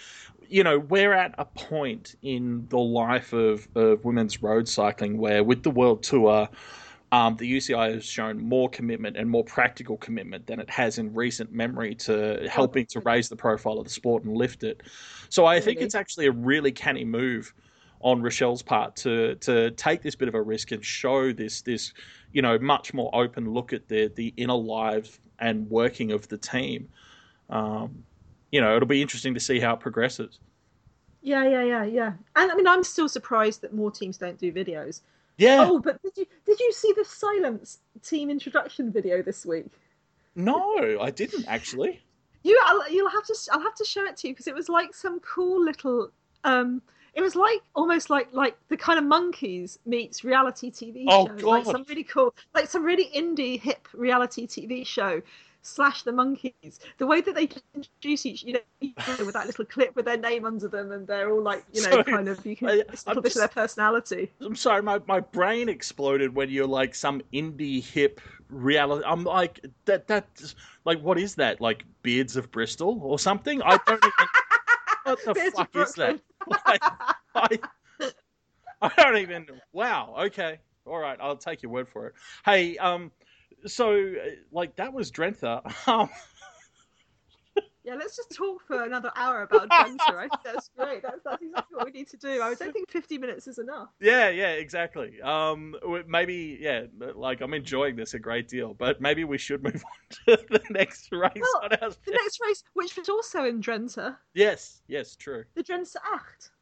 you 0.48 0.62
know, 0.62 0.78
we're 0.78 1.12
at 1.12 1.34
a 1.38 1.44
point 1.44 2.16
in 2.22 2.66
the 2.68 2.78
life 2.78 3.32
of, 3.32 3.66
of 3.74 4.04
women's 4.04 4.42
road 4.42 4.68
cycling 4.68 5.18
where 5.18 5.42
with 5.42 5.62
the 5.62 5.70
World 5.70 6.02
Tour, 6.02 6.48
um, 7.12 7.36
the 7.36 7.50
UCI 7.56 7.94
has 7.94 8.04
shown 8.04 8.38
more 8.38 8.68
commitment 8.68 9.16
and 9.16 9.28
more 9.28 9.42
practical 9.42 9.96
commitment 9.96 10.46
than 10.46 10.60
it 10.60 10.70
has 10.70 10.98
in 10.98 11.12
recent 11.12 11.52
memory 11.52 11.94
to 11.96 12.46
helping 12.48 12.86
to 12.86 13.00
raise 13.00 13.28
the 13.28 13.36
profile 13.36 13.78
of 13.78 13.84
the 13.84 13.90
sport 13.90 14.24
and 14.24 14.36
lift 14.36 14.62
it. 14.62 14.82
So 15.28 15.46
I 15.46 15.60
think 15.60 15.80
it's 15.80 15.94
actually 15.94 16.26
a 16.26 16.32
really 16.32 16.70
canny 16.70 17.04
move 17.04 17.52
on 18.00 18.22
Rochelle's 18.22 18.62
part 18.62 18.96
to 18.96 19.34
to 19.36 19.70
take 19.72 20.02
this 20.02 20.14
bit 20.14 20.28
of 20.28 20.34
a 20.34 20.40
risk 20.40 20.72
and 20.72 20.84
show 20.84 21.32
this 21.32 21.62
this 21.62 21.92
you 22.32 22.40
know 22.40 22.58
much 22.58 22.94
more 22.94 23.10
open 23.14 23.52
look 23.52 23.72
at 23.72 23.88
the 23.88 24.10
the 24.14 24.32
inner 24.36 24.54
life 24.54 25.20
and 25.40 25.68
working 25.70 26.12
of 26.12 26.28
the 26.28 26.38
team. 26.38 26.88
Um, 27.48 28.04
you 28.50 28.60
know, 28.60 28.76
it'll 28.76 28.88
be 28.88 29.02
interesting 29.02 29.34
to 29.34 29.40
see 29.40 29.60
how 29.60 29.74
it 29.74 29.80
progresses. 29.80 30.38
Yeah, 31.22 31.46
yeah, 31.46 31.62
yeah, 31.62 31.84
yeah. 31.84 32.12
And 32.36 32.50
I 32.50 32.54
mean, 32.54 32.66
I'm 32.66 32.82
still 32.84 33.08
surprised 33.08 33.60
that 33.62 33.74
more 33.74 33.90
teams 33.90 34.16
don't 34.16 34.38
do 34.38 34.52
videos. 34.52 35.00
Yeah. 35.36 35.66
Oh, 35.68 35.78
but 35.78 36.00
did 36.02 36.12
you 36.16 36.26
did 36.44 36.60
you 36.60 36.72
see 36.72 36.92
the 36.96 37.04
Cylance 37.04 37.78
team 38.02 38.30
introduction 38.30 38.92
video 38.92 39.22
this 39.22 39.46
week? 39.46 39.72
No, 40.34 41.00
I 41.00 41.10
didn't 41.10 41.46
actually. 41.48 42.00
You, 42.42 42.58
I'll, 42.64 42.90
you'll 42.90 43.10
have 43.10 43.24
to. 43.26 43.34
I'll 43.52 43.62
have 43.62 43.74
to 43.76 43.84
show 43.84 44.04
it 44.04 44.16
to 44.18 44.28
you 44.28 44.34
because 44.34 44.46
it 44.46 44.54
was 44.54 44.68
like 44.68 44.94
some 44.94 45.20
cool 45.20 45.64
little. 45.64 46.10
Um, 46.44 46.82
it 47.20 47.24
was 47.24 47.36
like 47.36 47.60
almost 47.74 48.10
like 48.10 48.28
like 48.32 48.56
the 48.68 48.76
kind 48.76 48.98
of 48.98 49.04
monkeys 49.04 49.78
meets 49.86 50.24
reality 50.24 50.70
TV 50.70 51.04
Oh, 51.08 51.26
show. 51.26 51.46
Like 51.48 51.64
God. 51.64 51.70
some 51.72 51.84
really 51.88 52.04
cool, 52.04 52.34
like 52.54 52.68
some 52.68 52.82
really 52.84 53.10
indie 53.14 53.60
hip 53.60 53.86
reality 53.92 54.46
TV 54.46 54.84
show. 54.86 55.22
Slash 55.62 56.04
the 56.04 56.12
monkeys. 56.12 56.80
The 56.96 57.06
way 57.06 57.20
that 57.20 57.34
they 57.34 57.46
introduce 57.74 58.24
each, 58.24 58.42
you 58.44 58.54
know, 58.54 58.60
each 58.80 58.94
other 59.06 59.26
with 59.26 59.34
that 59.34 59.44
little 59.44 59.66
clip 59.66 59.94
with 59.94 60.06
their 60.06 60.16
name 60.16 60.46
under 60.46 60.68
them, 60.68 60.90
and 60.90 61.06
they're 61.06 61.30
all 61.30 61.42
like, 61.42 61.62
you 61.74 61.82
know, 61.82 61.90
Sorry, 61.90 62.04
kind 62.04 62.28
of 62.30 62.46
you 62.46 62.56
can 62.56 62.70
I- 62.70 62.82
it's 62.88 63.04
a 63.04 63.10
I'm 63.10 63.16
little 63.16 63.22
bit 63.22 63.32
of 63.32 63.40
their 63.40 63.48
personality. 63.48 64.30
I'm 64.40 64.56
sorry, 64.56 64.80
my, 64.82 65.00
my 65.06 65.20
brain 65.20 65.68
exploded 65.68 66.34
when 66.34 66.48
you're 66.48 66.66
like 66.66 66.94
some 66.94 67.20
indie 67.34 67.84
hip 67.84 68.22
reality. 68.48 69.04
I'm 69.06 69.22
like 69.24 69.60
that 69.84 70.06
that 70.06 70.54
like 70.86 70.98
what 71.02 71.18
is 71.18 71.34
that? 71.34 71.60
Like 71.60 71.84
Beards 72.02 72.36
of 72.36 72.50
Bristol 72.50 72.98
or 73.02 73.18
something? 73.18 73.60
I 73.62 73.78
don't 73.86 74.02
even. 74.02 74.12
What 75.10 75.24
the 75.24 75.34
fuck 75.34 75.76
is 75.76 75.94
that? 75.94 76.20
Like, 76.66 76.82
I, 77.34 77.58
I 78.82 78.90
don't 78.96 79.18
even. 79.18 79.46
Wow. 79.72 80.14
Okay. 80.26 80.58
All 80.86 80.98
right. 80.98 81.18
I'll 81.20 81.36
take 81.36 81.62
your 81.62 81.70
word 81.70 81.88
for 81.88 82.06
it. 82.08 82.14
Hey, 82.44 82.76
um, 82.78 83.12
so 83.66 83.92
uh, 83.94 84.30
like 84.52 84.76
that 84.76 84.92
was 84.92 85.10
Drenthe. 85.10 85.42
Um, 85.86 86.08
Yeah, 87.90 87.96
let's 87.96 88.14
just 88.14 88.30
talk 88.30 88.62
for 88.68 88.84
another 88.84 89.10
hour 89.16 89.42
about 89.42 89.68
Drenthe. 89.68 89.98
I 90.00 90.28
think 90.28 90.42
that's 90.44 90.70
great. 90.78 91.02
That's, 91.02 91.18
that's 91.24 91.42
exactly 91.42 91.76
what 91.76 91.86
we 91.86 91.90
need 91.90 92.08
to 92.10 92.16
do. 92.16 92.40
I 92.40 92.54
don't 92.54 92.72
think 92.72 92.88
50 92.88 93.18
minutes 93.18 93.48
is 93.48 93.58
enough. 93.58 93.88
yeah, 94.00 94.28
yeah, 94.28 94.50
exactly. 94.52 95.20
Um, 95.20 95.74
maybe 96.06 96.56
yeah, 96.60 96.82
like 97.16 97.40
I'm 97.40 97.52
enjoying 97.52 97.96
this 97.96 98.14
a 98.14 98.20
great 98.20 98.46
deal, 98.46 98.74
but 98.74 99.00
maybe 99.00 99.24
we 99.24 99.38
should 99.38 99.64
move 99.64 99.82
on 100.28 100.36
to 100.36 100.44
the 100.50 100.62
next 100.70 101.10
race 101.10 101.32
Well, 101.34 101.68
The 101.68 101.96
next 102.12 102.38
race, 102.46 102.62
which 102.74 102.96
was 102.96 103.08
also 103.08 103.44
in 103.44 103.60
Drenthe, 103.60 104.16
Yes, 104.34 104.82
yes, 104.86 105.16
true. 105.16 105.42
the 105.56 105.64
Drenthe 105.64 105.96
Acht. 106.14 106.52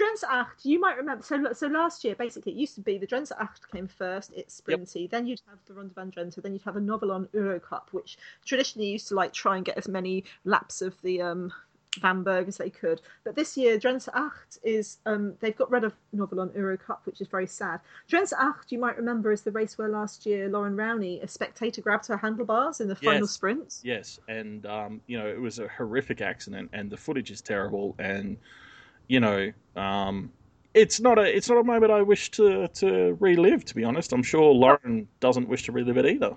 Drentse 0.00 0.24
Acht, 0.24 0.64
you 0.64 0.80
might 0.80 0.96
remember. 0.96 1.22
So, 1.22 1.52
so 1.52 1.66
last 1.66 2.04
year, 2.04 2.14
basically, 2.14 2.52
it 2.52 2.58
used 2.58 2.74
to 2.76 2.80
be 2.80 2.96
the 2.96 3.06
Drentse 3.06 3.32
Acht 3.38 3.70
came 3.70 3.86
first. 3.86 4.32
It's 4.34 4.60
sprinty. 4.60 5.02
Yep. 5.02 5.10
Then 5.10 5.26
you'd 5.26 5.42
have 5.48 5.58
the 5.66 5.74
Ronde 5.74 5.94
van 5.94 6.10
Drenthe. 6.10 6.42
Then 6.42 6.52
you'd 6.52 6.62
have 6.62 6.76
a 6.76 6.80
Novilon 6.80 7.28
Euro 7.34 7.60
Cup, 7.60 7.88
which 7.92 8.16
traditionally 8.44 8.88
used 8.88 9.08
to 9.08 9.14
like 9.14 9.32
try 9.32 9.56
and 9.56 9.64
get 9.64 9.76
as 9.76 9.88
many 9.88 10.24
laps 10.44 10.80
of 10.80 11.00
the 11.02 11.20
um, 11.20 11.52
VAMberg 11.98 12.48
as 12.48 12.56
they 12.56 12.70
could. 12.70 13.00
But 13.24 13.34
this 13.34 13.56
year, 13.56 13.78
Drentse 13.78 14.08
Acht 14.14 14.58
is 14.62 14.98
um, 15.06 15.34
they've 15.40 15.56
got 15.56 15.70
rid 15.70 15.84
of 15.84 15.94
Novilon 16.16 16.54
Euro 16.54 16.78
Cup, 16.78 17.02
which 17.04 17.20
is 17.20 17.28
very 17.28 17.46
sad. 17.46 17.80
Drentse 18.08 18.32
Acht, 18.32 18.72
you 18.72 18.78
might 18.78 18.96
remember, 18.96 19.32
is 19.32 19.42
the 19.42 19.50
race 19.50 19.76
where 19.76 19.88
last 19.88 20.24
year 20.24 20.48
Loren 20.48 20.76
Rowney, 20.76 21.22
a 21.22 21.28
spectator, 21.28 21.82
grabbed 21.82 22.06
her 22.06 22.16
handlebars 22.16 22.80
in 22.80 22.88
the 22.88 22.96
final 22.96 23.20
yes. 23.20 23.30
sprints. 23.30 23.80
Yes, 23.84 24.20
and 24.28 24.64
um, 24.66 25.00
you 25.06 25.18
know 25.18 25.26
it 25.26 25.40
was 25.40 25.58
a 25.58 25.68
horrific 25.68 26.20
accident, 26.20 26.70
and 26.72 26.90
the 26.90 26.96
footage 26.96 27.30
is 27.30 27.40
terrible, 27.40 27.94
and 27.98 28.38
you 29.10 29.20
know. 29.20 29.52
Um, 29.76 30.32
it's 30.72 31.00
not 31.00 31.18
a 31.18 31.22
it's 31.22 31.48
not 31.48 31.58
a 31.58 31.64
moment 31.64 31.90
I 31.90 32.02
wish 32.02 32.30
to, 32.32 32.68
to 32.68 33.16
relive. 33.18 33.64
To 33.66 33.74
be 33.74 33.84
honest, 33.84 34.12
I'm 34.12 34.22
sure 34.22 34.52
Loren 34.52 35.08
doesn't 35.18 35.48
wish 35.48 35.64
to 35.64 35.72
relive 35.72 35.96
it 35.96 36.06
either. 36.06 36.36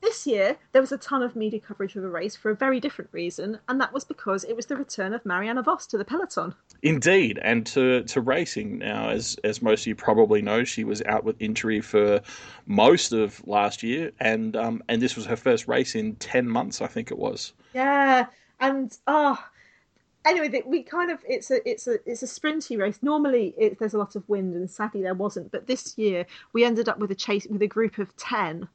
This 0.00 0.26
year, 0.26 0.56
there 0.72 0.80
was 0.80 0.92
a 0.92 0.98
ton 0.98 1.22
of 1.22 1.36
media 1.36 1.60
coverage 1.60 1.96
of 1.96 2.02
the 2.02 2.08
race 2.08 2.34
for 2.34 2.50
a 2.50 2.54
very 2.54 2.80
different 2.80 3.10
reason, 3.12 3.58
and 3.68 3.80
that 3.80 3.92
was 3.92 4.04
because 4.04 4.44
it 4.44 4.54
was 4.54 4.66
the 4.66 4.76
return 4.76 5.12
of 5.12 5.24
Marianne 5.26 5.62
Vos 5.62 5.86
to 5.88 5.98
the 5.98 6.04
peloton. 6.04 6.54
Indeed, 6.82 7.38
and 7.42 7.66
to, 7.66 8.04
to 8.04 8.20
racing 8.20 8.78
now, 8.78 9.10
as 9.10 9.36
as 9.44 9.60
most 9.60 9.82
of 9.82 9.86
you 9.88 9.94
probably 9.94 10.40
know, 10.40 10.64
she 10.64 10.84
was 10.84 11.02
out 11.02 11.24
with 11.24 11.36
injury 11.40 11.80
for 11.80 12.20
most 12.66 13.12
of 13.12 13.46
last 13.46 13.82
year, 13.82 14.12
and 14.20 14.56
um, 14.56 14.82
and 14.88 15.02
this 15.02 15.14
was 15.14 15.26
her 15.26 15.36
first 15.36 15.68
race 15.68 15.94
in 15.94 16.14
ten 16.16 16.48
months, 16.48 16.80
I 16.80 16.86
think 16.86 17.10
it 17.10 17.18
was. 17.18 17.52
Yeah, 17.74 18.26
and 18.60 18.96
ah. 19.06 19.38
Oh, 19.40 19.54
anyway, 20.28 20.62
we 20.66 20.82
kind 20.82 21.10
of 21.10 21.18
it's 21.28 21.50
a 21.50 21.68
it's 21.68 21.86
a 21.86 21.98
it's 22.06 22.22
a 22.22 22.26
sprinty 22.26 22.78
race. 22.78 22.98
Normally, 23.02 23.54
it, 23.56 23.78
there's 23.78 23.94
a 23.94 23.98
lot 23.98 24.16
of 24.16 24.28
wind, 24.28 24.54
and 24.54 24.70
sadly 24.70 25.02
there 25.02 25.14
wasn't. 25.14 25.50
But 25.50 25.66
this 25.66 25.96
year, 25.96 26.26
we 26.52 26.64
ended 26.64 26.88
up 26.88 26.98
with 26.98 27.10
a 27.10 27.14
chase 27.14 27.46
with 27.48 27.62
a 27.62 27.66
group 27.66 27.98
of 27.98 28.14
ten 28.16 28.68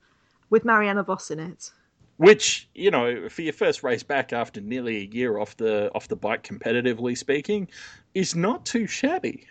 with 0.50 0.66
Marianne 0.66 1.02
Vos 1.04 1.32
in 1.32 1.40
it. 1.40 1.72
Which 2.18 2.70
you 2.76 2.92
know, 2.92 3.30
for 3.30 3.42
your 3.42 3.54
first 3.54 3.84
race 3.84 4.04
back 4.04 4.34
after 4.34 4.62
nearly 4.62 4.98
a 4.98 5.16
year 5.16 5.38
off 5.38 5.58
the 5.58 5.92
off 5.96 6.08
the 6.08 6.16
bike, 6.16 6.44
competitively 6.44 7.18
speaking, 7.18 7.68
is 8.14 8.36
not 8.36 8.66
too 8.66 8.88
shabby. 8.88 9.48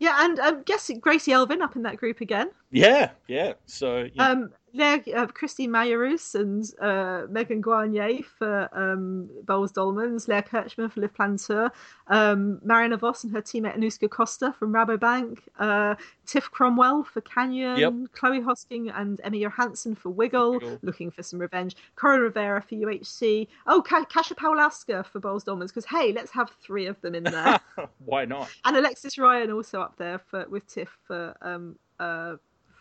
Yeah, 0.00 0.16
and 0.20 0.38
I'm 0.38 0.56
um, 0.56 0.62
guessing 0.62 1.00
Gracie 1.00 1.32
Elvin 1.32 1.60
up 1.60 1.74
in 1.74 1.82
that 1.82 1.96
group 1.96 2.20
again. 2.20 2.50
Yeah, 2.70 3.10
yeah. 3.26 3.54
So 3.66 4.08
yeah. 4.12 4.28
um, 4.28 4.50
there, 4.74 5.02
uh, 5.14 5.26
Christine 5.26 5.70
Majerus 5.70 6.34
and 6.34 6.64
uh, 6.80 7.26
Megan 7.30 7.62
Guarnier 7.62 8.24
for 8.24 8.68
um, 8.72 9.28
Boels 9.44 9.72
Dolmans, 9.72 10.28
Leah 10.28 10.42
Kirchmann 10.42 10.90
for 10.90 11.00
Liv 11.00 11.12
Plantur, 11.14 11.70
um, 12.08 12.60
Marianne 12.62 12.96
Vos 12.96 13.24
and 13.24 13.32
her 13.32 13.42
teammate 13.42 13.76
Anouska 13.76 14.08
Koster 14.08 14.52
from 14.52 14.72
Rabobank, 14.72 15.38
uh, 15.58 15.94
Tiff 16.26 16.50
Cromwell 16.50 17.04
for 17.04 17.20
Canyon, 17.20 17.78
yep. 17.78 17.92
Chloe 18.12 18.40
Hosking 18.40 18.92
and 18.94 19.20
Emma 19.24 19.36
Johansson 19.36 19.94
for 19.94 20.10
Wiggle, 20.10 20.52
Wiggle, 20.54 20.78
looking 20.82 21.10
for 21.10 21.22
some 21.22 21.38
revenge, 21.38 21.76
Coryn 21.96 22.20
Rivera 22.20 22.62
for 22.62 22.74
UHC, 22.74 23.48
oh, 23.66 23.82
Ka- 23.82 24.04
Kasia 24.04 24.34
Pawlowska 24.34 25.04
for 25.06 25.20
Boels 25.20 25.44
Dolmans, 25.44 25.68
because 25.68 25.86
hey, 25.86 26.12
let's 26.12 26.30
have 26.30 26.50
three 26.62 26.86
of 26.86 27.00
them 27.00 27.14
in 27.14 27.24
there. 27.24 27.60
Why 28.04 28.24
not? 28.24 28.48
And 28.64 28.76
Alexis 28.76 29.18
Ryan 29.18 29.50
also 29.50 29.80
up 29.80 29.96
there 29.96 30.18
for 30.18 30.46
with 30.48 30.66
Tiff 30.66 30.88
for 31.06 31.36
um, 31.42 31.76
uh, 31.98 32.36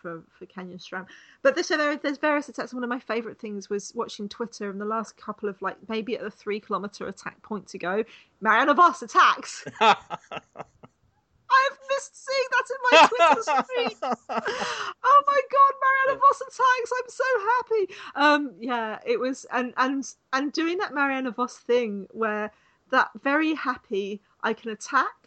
for 0.08 0.24
for 0.38 0.46
Canyon 0.46 0.78
SRAM. 0.78 1.06
But 1.42 1.56
this, 1.56 1.68
so 1.68 1.78
there, 1.78 1.98
there's 1.98 2.18
various 2.18 2.50
attacks. 2.50 2.74
One 2.74 2.84
of 2.84 2.90
my 2.90 3.00
favourite 3.00 3.40
things 3.40 3.70
was 3.70 3.92
watching 3.96 4.30
Twitter 4.30 4.70
in 4.70 4.80
the 4.80 4.86
last 4.86 5.18
couple 5.18 5.50
of 5.50 5.62
like 5.62 5.78
maybe 5.90 6.16
at 6.16 6.22
the 6.22 6.32
three 6.32 6.60
kilometre 6.60 7.08
attack 7.08 7.42
point 7.42 7.68
to 7.68 7.78
go. 7.78 8.04
Marianne 8.42 8.74
Vos 8.76 9.02
attacks. 9.02 9.66
I've 11.50 11.78
missed 11.90 12.26
seeing 12.26 12.48
that 12.52 12.68
in 12.70 12.78
my 12.92 13.08
Twitter 13.08 13.42
stream. 13.64 13.98
oh 15.04 15.24
my 15.28 15.42
god, 15.52 15.74
Marianne 15.84 16.20
Vos 16.20 16.42
attacks! 16.42 16.92
I'm 16.98 17.10
so 17.10 17.24
happy. 17.40 17.94
Um, 18.16 18.56
yeah, 18.60 19.00
it 19.06 19.20
was, 19.20 19.46
and 19.52 19.74
and 19.78 20.04
and 20.34 20.52
doing 20.52 20.78
that 20.80 20.94
Marianne 20.94 21.32
Vos 21.32 21.58
thing 21.58 22.08
where 22.12 22.52
that 22.92 23.10
very 23.22 23.54
happy 23.54 24.22
I 24.44 24.54
can 24.54 24.72
attack 24.72 25.27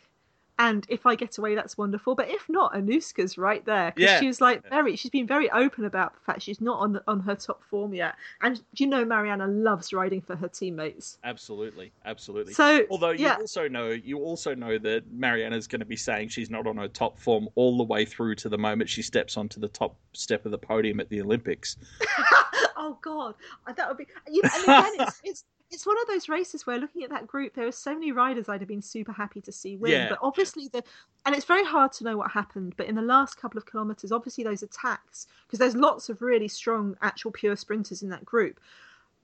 and 0.61 0.85
if 0.91 1.07
I 1.07 1.15
get 1.15 1.39
away, 1.39 1.55
that's 1.55 1.79
wonderful. 1.79 2.15
But 2.15 2.29
if 2.29 2.47
not, 2.51 2.75
Anouska's 2.75 3.39
right 3.39 3.65
there 3.65 3.93
because 3.97 4.21
yeah. 4.21 4.27
was 4.27 4.43
like 4.43 4.69
very. 4.69 4.95
She's 4.95 5.11
been 5.11 5.27
very 5.27 5.51
open 5.51 5.87
about 5.87 6.13
the 6.13 6.21
fact 6.21 6.43
she's 6.43 6.61
not 6.61 6.81
on 6.81 7.01
on 7.09 7.21
her 7.21 7.35
top 7.35 7.65
form 7.65 7.95
yet. 7.95 8.15
And 8.43 8.61
you 8.77 8.87
know, 8.87 9.03
Mariana 9.03 9.47
loves 9.47 9.95
riding 9.95 10.21
for 10.21 10.37
her 10.37 10.49
teammates. 10.49 11.17
Absolutely, 11.25 11.93
absolutely. 12.05 12.53
So, 12.53 12.85
although 12.91 13.09
you 13.09 13.25
yeah. 13.25 13.37
also 13.41 13.69
know, 13.69 13.89
you 13.89 14.19
also 14.19 14.55
know 14.55 14.77
that 14.77 15.11
Mariana's 15.11 15.67
going 15.67 15.81
to 15.81 15.87
be 15.87 15.97
saying 15.97 16.29
she's 16.29 16.51
not 16.51 16.67
on 16.67 16.77
her 16.77 16.89
top 16.89 17.19
form 17.19 17.49
all 17.55 17.79
the 17.79 17.85
way 17.85 18.05
through 18.05 18.35
to 18.37 18.51
the 18.51 18.59
moment 18.59 18.91
she 18.91 19.01
steps 19.01 19.39
onto 19.39 19.61
the 19.61 19.69
top 19.69 19.97
step 20.13 20.45
of 20.45 20.51
the 20.51 20.59
podium 20.59 21.01
at 21.01 21.09
the 21.09 21.23
Olympics. 21.23 21.79
oh 22.77 22.99
God, 23.01 23.35
that 23.75 23.89
would 23.89 23.97
be. 23.97 24.07
You 24.31 24.43
know, 24.43 24.51
and 24.53 24.65
again, 24.65 25.07
it's, 25.09 25.21
it's 25.25 25.45
it's 25.71 25.87
one 25.87 25.97
of 26.01 26.09
those 26.09 26.29
races 26.29 26.67
where 26.67 26.79
looking 26.79 27.05
at 27.05 27.11
that 27.11 27.27
group, 27.27 27.55
there 27.55 27.67
are 27.67 27.73
so 27.73 27.95
many 27.95 28.11
riders 28.11 28.49
I'd 28.49 28.61
have 28.61 28.69
been 28.69 28.83
super 28.83 29.13
happy 29.13 29.41
to 29.43 29.53
see 29.53 29.77
win. 29.77 29.93
Yeah. 29.93 30.09
But 30.09 30.19
obviously, 30.21 30.69
the 30.69 30.83
and 31.25 31.35
it's 31.35 31.45
very 31.45 31.65
hard 31.65 31.93
to 31.93 32.05
know 32.05 32.17
what 32.17 32.31
happened. 32.31 32.75
But 32.77 32.87
in 32.87 32.97
the 32.97 33.03
last 33.03 33.37
couple 33.37 33.59
of 33.59 33.67
kilometres, 33.67 34.11
obviously 34.11 34.43
those 34.43 34.63
attacks 34.63 35.29
because 35.47 35.59
there's 35.59 35.77
lots 35.77 36.09
of 36.09 36.23
really 36.23 36.49
strong 36.49 36.97
actual 37.03 37.31
pure 37.31 37.57
sprinters 37.57 38.03
in 38.03 38.09
that 38.11 38.25
group. 38.25 38.59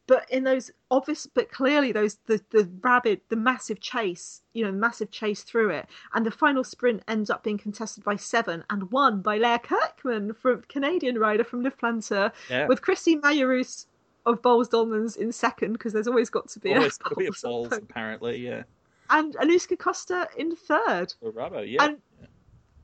But 0.07 0.31
in 0.31 0.45
those 0.45 0.71
obvious, 0.89 1.27
but 1.27 1.51
clearly 1.51 1.91
those 1.91 2.19
the 2.27 2.41
the 2.51 2.71
rabid, 2.81 3.23
the 3.29 3.35
massive 3.35 3.81
chase, 3.81 4.43
you 4.53 4.65
know, 4.65 4.71
massive 4.71 5.11
chase 5.11 5.43
through 5.43 5.71
it, 5.71 5.87
and 6.15 6.25
the 6.25 6.31
final 6.31 6.63
sprint 6.63 7.03
ends 7.09 7.29
up 7.29 7.43
being 7.43 7.59
contested 7.59 8.05
by 8.05 8.15
seven 8.15 8.63
and 8.71 8.93
won 8.93 9.21
by 9.21 9.37
Leah 9.37 9.59
Kirchmann 9.59 10.37
from 10.37 10.63
Canadian 10.69 11.19
rider 11.19 11.43
from 11.43 11.65
Plantur, 11.65 12.31
yeah. 12.49 12.69
with 12.69 12.83
Christine 12.83 13.21
Majerus 13.21 13.87
of 14.27 14.43
Boels 14.43 14.69
Dolmans 14.69 15.17
in 15.17 15.33
second 15.33 15.73
because 15.73 15.93
there's 15.93 16.09
always 16.09 16.29
got 16.29 16.49
to 16.49 16.61
be 16.61 16.75
always 16.75 16.99
a 17.05 17.09
to 17.09 17.15
be 17.15 17.27
a 17.27 17.31
Boels 17.31 17.73
apparently, 17.73 18.39
yeah. 18.39 18.65
And 19.09 19.35
Anouska 19.37 19.79
Koster 19.79 20.27
in 20.37 20.55
third. 20.57 21.15
Oh, 21.23 21.31
bravo, 21.31 21.61
yeah. 21.61 21.85
And 21.85 21.99
yeah. 22.21 22.27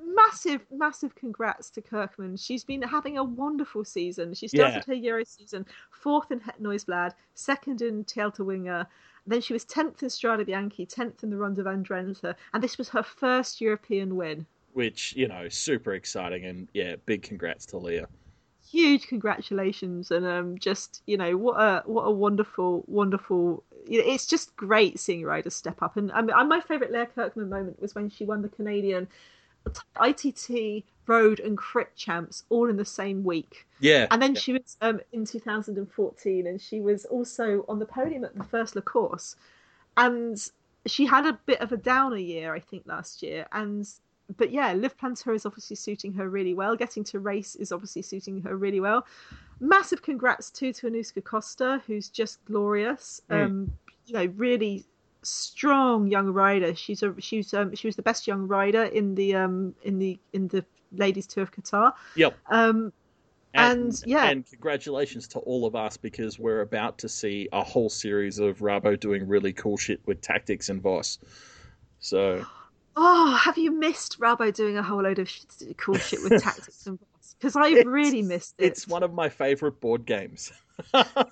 massive, 0.01 0.65
massive 0.71 1.17
congrats 1.17 1.69
to 1.71 1.83
Kirchmann. 1.83 2.37
She's 2.37 2.63
been 2.63 2.81
having 2.81 3.19
a 3.19 3.25
wonderful 3.25 3.85
season. 3.85 4.33
She 4.35 4.47
started 4.47 4.85
yeah. 4.87 4.95
her 4.95 4.95
Euro 4.95 5.25
season 5.25 5.67
fourth 5.91 6.31
in 6.31 6.39
Het 6.39 6.63
Nieuwsblad, 6.63 7.13
second 7.35 7.83
in 7.83 8.07
Winger. 8.39 8.87
Then 9.27 9.41
she 9.41 9.53
was 9.53 9.65
10th 9.65 10.03
in 10.03 10.09
Strade 10.09 10.47
Bianche, 10.47 10.89
10th 10.89 11.23
in 11.23 11.31
the 11.31 11.37
Ronde 11.37 11.63
van 11.63 11.85
Drenthe, 11.85 12.35
and 12.55 12.63
this 12.63 12.79
was 12.79 12.89
her 12.89 13.03
first 13.03 13.61
European 13.61 14.17
win. 14.17 14.47
Which, 14.73 15.15
you 15.17 15.29
know, 15.29 15.49
super 15.49 15.93
exciting, 15.93 16.45
and 16.45 16.69
yeah, 16.73 16.97
big 17.05 17.23
congrats 17.23 17.67
to 17.67 17.79
Leah 17.79 18.09
huge 18.73 19.07
congratulations 19.07 20.11
and 20.11 20.25
um 20.25 20.59
just 20.59 21.03
you 21.07 21.17
know 21.17 21.37
what 21.37 21.61
a 21.61 21.83
what 21.85 22.05
a 22.05 22.11
wonderful 22.11 22.83
wonderful 22.89 23.63
it's 23.87 24.27
just 24.27 24.55
great 24.57 24.99
seeing 24.99 25.25
riders 25.25 25.55
step 25.55 25.83
up. 25.83 25.97
And 25.97 26.13
I 26.13 26.23
mean, 26.23 26.49
my 26.49 26.61
favorite 26.61 26.93
Leah 26.93 27.09
Kirchmann 27.15 27.49
moment 27.49 27.81
was 27.81 27.95
when 27.95 28.09
she 28.11 28.25
won 28.25 28.43
the 28.43 28.49
Canadian 28.49 29.09
ITT 30.01 30.85
road 31.07 31.41
and 31.41 31.59
crit 31.59 31.95
champs 31.97 32.45
all 32.49 32.69
in 32.69 32.77
the 32.77 32.85
same 32.85 33.25
week. 33.25 33.67
Yeah. 33.81 34.07
And 34.11 34.23
then 34.23 34.35
yeah. 34.35 34.41
she 34.41 34.53
was 34.55 34.77
um 34.81 35.01
in 35.13 35.25
2014 35.25 36.47
and 36.47 36.61
she 36.61 36.81
was 36.81 37.05
also 37.07 37.65
on 37.69 37.79
the 37.79 37.87
podium 37.87 38.25
at 38.25 38.37
the 38.37 38.45
first 38.45 38.77
La 38.77 38.83
Course 38.83 39.37
and 39.97 40.39
she 40.87 41.07
had 41.07 41.27
a 41.27 41.39
bit 41.47 41.61
of 41.61 41.73
a 41.73 41.77
downer 41.77 42.17
year 42.17 42.55
I 42.55 42.61
think 42.61 42.85
last 42.87 43.23
year. 43.23 43.47
And 43.53 43.87
but 44.37 44.51
yeah, 44.51 44.73
Liv 44.73 44.97
Plantur 44.97 45.35
is 45.35 45.47
obviously 45.47 45.77
suiting 45.77 46.13
her 46.15 46.29
really 46.29 46.55
well. 46.55 46.77
Getting 46.77 47.05
to 47.05 47.19
race 47.19 47.55
is 47.57 47.73
obviously 47.73 48.03
suiting 48.03 48.41
her 48.43 48.57
really 48.57 48.81
well. 48.81 49.07
Massive 49.61 50.03
congrats 50.03 50.51
too 50.51 50.73
to 50.75 50.91
Anouska 50.91 51.23
Koster, 51.23 51.83
who's 51.87 52.09
just 52.09 52.45
glorious. 52.45 53.21
Mm. 53.31 53.45
Um, 53.45 53.73
you 54.07 54.15
know, 54.15 54.27
really 54.37 54.85
strong 55.23 56.09
young 56.09 56.29
rider. 56.29 56.75
She's 56.75 57.03
a 57.03 57.15
she's 57.19 57.55
um 57.55 57.75
she 57.75 57.87
was 57.87 57.97
the 57.97 58.03
best 58.03 58.27
young 58.27 58.47
rider 58.49 58.85
in 58.85 59.15
the 59.15 59.35
um 59.35 59.75
in 59.83 59.99
the 59.99 60.19
in 60.33 60.49
the 60.49 60.65
ladies 60.93 61.27
tour 61.27 61.43
of 61.43 61.53
Qatar. 61.53 61.93
Yep. 62.17 62.37
Um 62.51 62.93
and, 63.55 63.83
and, 63.83 64.03
yeah 64.07 64.31
and 64.31 64.47
congratulations 64.49 65.29
to 65.29 65.39
all 65.41 65.67
of 65.67 65.77
us 65.77 65.99
because 65.99 66.39
we're 66.39 66.63
about 66.63 66.97
to 66.99 67.09
see 67.09 67.49
a 67.53 67.63
whole 67.63 67.91
series 67.91 68.39
of 68.39 68.61
Rabo 68.61 68.99
doing 68.99 69.29
really 69.29 69.53
cool 69.53 69.77
shit 69.77 70.01
with 70.07 70.23
tactics 70.23 70.71
and 70.71 70.81
Vos. 70.81 71.19
So 71.99 72.47
Oh, 72.97 73.35
have 73.37 73.57
you 73.57 73.73
missed 73.73 74.21
Rabo 74.21 74.53
doing 74.53 74.77
a 74.77 74.83
whole 74.83 75.03
load 75.03 75.19
of 75.19 75.31
cool 75.77 75.97
shit 75.97 76.23
with 76.23 76.43
tactics 76.43 76.87
and 76.87 76.99
boss? 76.99 77.35
Because 77.39 77.57
I've 77.57 77.87
really 77.87 78.23
missed 78.23 78.55
it. 78.59 78.67
It's 78.67 78.87
one 78.87 79.03
of 79.03 79.15
my 79.15 79.29
favourite 79.29 79.81
board 79.81 80.05
games. 80.05 80.53
Rabo 80.93 81.27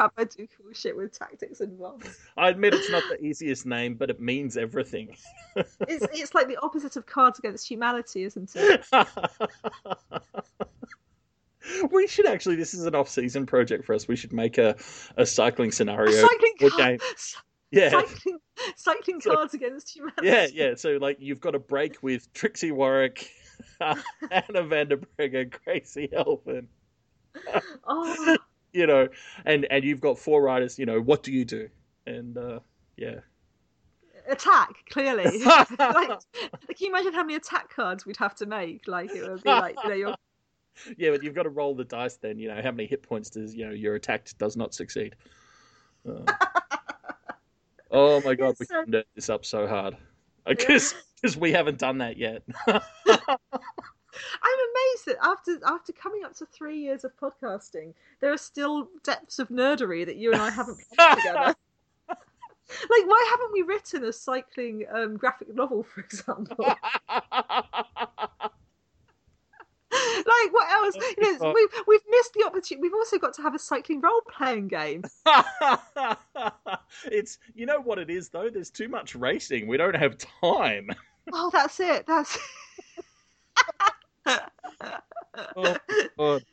do 0.36 0.48
cool 0.56 0.72
shit 0.72 0.96
with 0.96 1.16
tactics 1.16 1.60
and 1.60 1.78
boss. 1.78 2.02
I 2.36 2.48
admit 2.48 2.74
it's 2.74 2.90
not 2.90 3.04
the 3.08 3.24
easiest 3.24 3.66
name, 3.66 3.94
but 3.94 4.10
it 4.10 4.20
means 4.20 4.56
everything. 4.56 5.16
it's 5.56 6.06
it's 6.12 6.34
like 6.34 6.48
the 6.48 6.58
opposite 6.62 6.96
of 6.96 7.06
Cards 7.06 7.38
Against 7.38 7.68
Humanity, 7.70 8.24
isn't 8.24 8.50
it? 8.56 8.84
we 11.92 12.08
should 12.08 12.26
actually. 12.26 12.56
This 12.56 12.74
is 12.74 12.84
an 12.84 12.96
off-season 12.96 13.46
project 13.46 13.84
for 13.84 13.94
us. 13.94 14.08
We 14.08 14.16
should 14.16 14.32
make 14.32 14.58
a, 14.58 14.74
a 15.16 15.24
cycling 15.24 15.70
scenario 15.70 16.10
a 16.10 16.28
cycling 16.28 16.70
game 16.76 16.98
Yeah. 17.72 17.90
cycling, 17.90 18.38
cycling 18.76 19.20
So- 19.20 19.34
cards 19.34 19.54
against 19.54 19.94
humanity. 19.96 20.26
Yeah, 20.26 20.46
yeah. 20.52 20.74
So 20.76 20.98
like 21.00 21.16
you've 21.20 21.40
got 21.40 21.54
a 21.54 21.58
break 21.58 22.02
with 22.02 22.32
Trixi 22.34 22.70
Worrack, 22.70 23.26
Anna 24.30 24.62
van 24.62 24.88
der 24.88 24.98
Breggen, 25.18 25.52
Gracie 25.64 26.08
Elvin. 26.12 26.68
Oh, 27.86 28.36
You 28.74 28.86
know, 28.86 29.08
and 29.44 29.66
and 29.70 29.84
you've 29.84 30.00
got 30.00 30.18
four 30.18 30.42
riders. 30.42 30.78
You 30.78 30.86
know, 30.86 30.98
what 31.00 31.22
do 31.22 31.30
you 31.30 31.44
do? 31.44 31.68
And 32.06 32.38
uh, 32.38 32.60
yeah, 32.96 33.16
attack 34.26 34.70
clearly. 34.88 35.24
like, 35.44 35.70
like, 35.78 36.08
can 36.08 36.76
you 36.78 36.88
imagine 36.88 37.12
how 37.12 37.22
many 37.22 37.34
attack 37.34 37.68
cards 37.74 38.06
we'd 38.06 38.16
have 38.16 38.34
to 38.36 38.46
make? 38.46 38.88
Like 38.88 39.10
it 39.14 39.28
would 39.28 39.42
be 39.42 39.50
like 39.50 39.76
you 39.82 39.88
know 39.90 39.94
you're 39.94 40.14
yeah. 40.96 41.10
But 41.10 41.22
you've 41.22 41.34
got 41.34 41.42
to 41.42 41.50
roll 41.50 41.74
the 41.74 41.84
dice. 41.84 42.16
Then 42.16 42.38
you 42.38 42.48
know 42.48 42.62
how 42.62 42.70
many 42.70 42.86
hit 42.86 43.02
points 43.02 43.28
does 43.28 43.54
you 43.54 43.66
know 43.66 43.72
your 43.72 43.94
attack 43.94 44.26
does 44.38 44.56
not 44.56 44.72
succeed. 44.72 45.16
Uh, 46.08 46.32
oh 47.92 48.20
my 48.22 48.34
god, 48.34 48.56
we 48.58 48.66
So- 48.66 48.84
nerd 48.84 49.04
this 49.14 49.28
up 49.30 49.44
so 49.44 49.66
hard 49.66 49.96
because 50.46 50.94
because 51.22 51.36
we 51.36 51.52
haven't 51.52 51.78
done 51.78 51.98
that 51.98 52.16
yet. 52.16 52.42
I'm 52.66 52.80
amazed 54.70 55.06
that 55.06 55.16
after 55.22 55.58
after 55.66 55.92
coming 55.92 56.24
up 56.24 56.34
to 56.36 56.46
three 56.46 56.78
years 56.78 57.04
of 57.04 57.12
podcasting, 57.16 57.94
there 58.20 58.32
are 58.32 58.38
still 58.38 58.88
depths 59.04 59.38
of 59.38 59.48
nerdery 59.48 60.04
that 60.04 60.16
you 60.16 60.32
and 60.32 60.40
I 60.42 60.50
haven't 60.50 60.78
put 60.96 61.16
together. 61.16 61.54
like, 62.08 63.06
why 63.06 63.26
haven't 63.30 63.52
we 63.52 63.62
written 63.62 64.04
a 64.04 64.12
cycling 64.12 64.84
um, 64.92 65.16
graphic 65.16 65.54
novel, 65.54 65.82
for 65.82 66.00
example? 66.00 66.66
Like, 70.42 70.52
what 70.52 70.70
else? 70.70 70.96
You 70.96 71.38
know, 71.38 71.52
we've 71.52 71.82
we've 71.86 72.00
missed 72.10 72.32
the 72.34 72.44
opportunity. 72.46 72.82
We've 72.82 72.94
also 72.94 73.18
got 73.18 73.34
to 73.34 73.42
have 73.42 73.54
a 73.54 73.58
cycling 73.58 74.00
role 74.00 74.20
playing 74.28 74.68
game. 74.68 75.04
it's 77.04 77.38
you 77.54 77.66
know 77.66 77.80
what 77.80 77.98
it 77.98 78.10
is 78.10 78.28
though. 78.28 78.50
There's 78.50 78.70
too 78.70 78.88
much 78.88 79.14
racing. 79.14 79.66
We 79.66 79.76
don't 79.76 79.96
have 79.96 80.16
time. 80.40 80.90
Oh, 81.32 81.50
that's 81.52 81.80
it. 81.80 82.06
That's. 82.06 82.38
Oh, 85.56 85.76
God. 86.18 86.44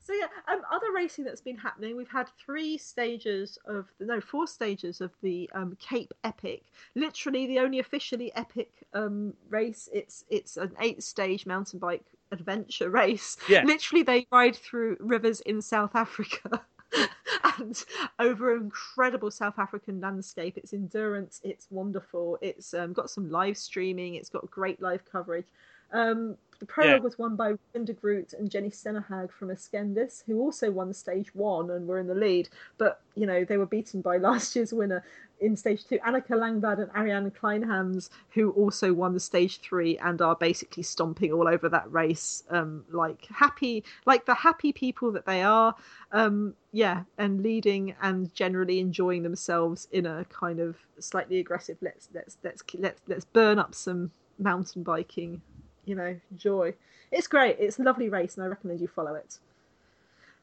So 0.00 0.14
yeah, 0.14 0.28
um, 0.50 0.62
other 0.72 0.86
racing 0.94 1.24
that's 1.24 1.42
been 1.42 1.58
happening. 1.58 1.94
We've 1.94 2.08
had 2.08 2.30
three 2.42 2.78
stages 2.78 3.58
of 3.66 3.86
no, 4.00 4.22
four 4.22 4.46
stages 4.46 5.02
of 5.02 5.12
the 5.20 5.50
um, 5.52 5.76
Cape 5.78 6.14
Epic. 6.24 6.62
Literally, 6.94 7.46
the 7.46 7.58
only 7.58 7.78
officially 7.78 8.34
epic 8.34 8.70
um, 8.94 9.34
race. 9.50 9.86
It's 9.92 10.24
it's 10.30 10.56
an 10.56 10.72
eight-stage 10.80 11.44
mountain 11.44 11.78
bike 11.78 12.06
adventure 12.32 12.90
race. 12.90 13.36
Yeah. 13.48 13.64
Literally, 13.64 14.02
they 14.02 14.26
ride 14.30 14.56
through 14.56 14.96
rivers 15.00 15.40
in 15.40 15.62
South 15.62 15.94
Africa. 15.94 16.62
and 17.58 17.84
over 18.18 18.54
an 18.54 18.62
incredible 18.62 19.30
South 19.30 19.58
African 19.58 20.00
landscape. 20.00 20.56
It's 20.56 20.72
endurance. 20.72 21.40
It's 21.44 21.66
wonderful. 21.70 22.38
It's 22.40 22.74
um, 22.74 22.92
got 22.92 23.10
some 23.10 23.30
live 23.30 23.56
streaming. 23.56 24.14
It's 24.14 24.30
got 24.30 24.50
great 24.50 24.80
live 24.80 25.04
coverage. 25.10 25.46
Um, 25.92 26.36
the 26.58 26.66
prologue 26.66 27.00
Yeah. 27.00 27.04
was 27.04 27.18
won 27.18 27.36
by 27.36 27.54
Linda 27.72 27.92
Groot 27.92 28.32
and 28.32 28.50
Jennie 28.50 28.70
Stenerhag 28.70 29.30
from 29.30 29.48
Ascendis, 29.48 30.24
who 30.26 30.40
also 30.40 30.70
won 30.70 30.92
stage 30.92 31.34
one 31.34 31.70
and 31.70 31.86
were 31.86 31.98
in 31.98 32.06
the 32.06 32.14
lead. 32.14 32.48
But 32.78 33.00
you 33.14 33.26
know 33.26 33.44
they 33.44 33.56
were 33.56 33.66
beaten 33.66 34.00
by 34.02 34.16
last 34.28 34.54
year's 34.56 34.72
winner 34.72 35.04
in 35.40 35.56
stage 35.56 35.86
two, 35.86 35.98
Annika 35.98 36.30
Langvad 36.30 36.80
and 36.80 36.90
Ariane 36.96 37.30
Kleinhans, 37.30 38.10
who 38.30 38.50
also 38.50 38.92
won 38.92 39.14
the 39.14 39.20
stage 39.20 39.60
three 39.60 39.98
and 39.98 40.20
are 40.20 40.36
basically 40.36 40.82
stomping 40.82 41.32
all 41.32 41.48
over 41.48 41.68
that 41.68 41.90
race, 41.92 42.42
um, 42.50 42.84
like 42.90 43.26
happy, 43.26 43.84
like 44.06 44.26
the 44.26 44.34
happy 44.34 44.72
people 44.72 45.12
that 45.12 45.26
they 45.26 45.42
are. 45.42 45.74
Um, 46.12 46.54
yeah, 46.72 47.04
and 47.16 47.42
leading 47.42 47.94
and 48.02 48.32
generally 48.34 48.80
enjoying 48.80 49.22
themselves 49.22 49.88
in 49.92 50.06
a 50.06 50.24
kind 50.26 50.60
of 50.60 50.76
slightly 50.98 51.38
aggressive. 51.38 51.78
Let's 51.80 52.08
let's 52.14 52.38
let's 52.42 52.62
let's 52.74 53.00
let's 53.06 53.24
burn 53.24 53.58
up 53.58 53.74
some 53.74 54.10
mountain 54.38 54.82
biking 54.82 55.42
you 55.88 55.94
know, 55.94 56.14
joy. 56.36 56.74
It's 57.10 57.26
great. 57.26 57.56
It's 57.58 57.78
a 57.78 57.82
lovely 57.82 58.10
race, 58.10 58.36
and 58.36 58.44
I 58.44 58.48
recommend 58.48 58.80
you 58.80 58.88
follow 58.88 59.14
it. 59.14 59.38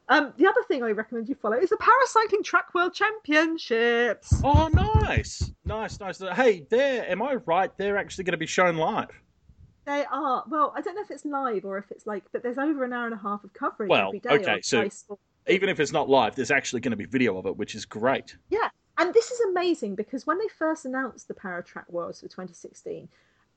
Um, 0.08 0.32
the 0.36 0.46
other 0.46 0.62
thing 0.68 0.82
I 0.84 0.90
recommend 0.92 1.28
you 1.28 1.34
follow 1.34 1.56
is 1.56 1.70
the 1.70 1.76
Paracycling 1.76 2.44
Track 2.44 2.72
World 2.74 2.94
Championships. 2.94 4.40
Oh, 4.44 4.68
nice, 4.72 5.50
nice, 5.64 5.98
nice. 5.98 6.20
Hey, 6.34 6.64
there. 6.70 7.10
Am 7.10 7.22
I 7.22 7.34
right? 7.46 7.76
They're 7.76 7.96
actually 7.98 8.24
going 8.24 8.32
to 8.32 8.38
be 8.38 8.46
shown 8.46 8.76
live. 8.76 9.10
They 9.84 10.04
are 10.10 10.44
well. 10.48 10.72
I 10.76 10.80
don't 10.80 10.94
know 10.94 11.02
if 11.02 11.10
it's 11.10 11.24
live 11.24 11.64
or 11.64 11.78
if 11.78 11.90
it's 11.90 12.06
like, 12.06 12.24
but 12.32 12.42
there's 12.42 12.58
over 12.58 12.84
an 12.84 12.92
hour 12.92 13.06
and 13.06 13.14
a 13.14 13.18
half 13.18 13.42
of 13.42 13.52
coverage 13.52 13.88
Well, 13.90 14.08
every 14.08 14.20
day. 14.20 14.30
okay, 14.30 14.60
so- 14.62 14.88
Even 15.48 15.68
if 15.68 15.80
it's 15.80 15.92
not 15.92 16.08
live, 16.08 16.34
there's 16.36 16.50
actually 16.50 16.80
going 16.80 16.90
to 16.90 16.96
be 16.96 17.04
video 17.06 17.36
of 17.38 17.46
it, 17.46 17.56
which 17.56 17.74
is 17.74 17.84
great. 17.84 18.36
Yeah, 18.50 18.68
and 18.98 19.12
this 19.14 19.30
is 19.30 19.40
amazing 19.40 19.94
because 19.96 20.26
when 20.26 20.38
they 20.38 20.48
first 20.56 20.84
announced 20.84 21.28
the 21.28 21.34
Paratrack 21.34 21.88
Worlds 21.88 22.20
for 22.20 22.26
2016, 22.26 23.08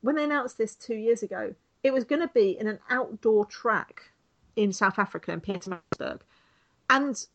when 0.02 0.16
they 0.16 0.24
announced 0.24 0.58
this 0.58 0.76
two 0.76 0.95
years 0.95 1.22
ago, 1.24 1.54
it 1.84 1.93
was 1.93 2.04
going 2.04 2.22
to 2.22 2.28
be 2.34 2.58
in 2.60 2.68
an 2.68 2.80
outdoor 2.89 3.45
track 3.45 4.12
in 4.56 4.72
South 4.74 5.00
Africa 5.00 5.32
in 5.32 5.41
Pietermaritzburg, 5.41 6.20
and 6.89 7.25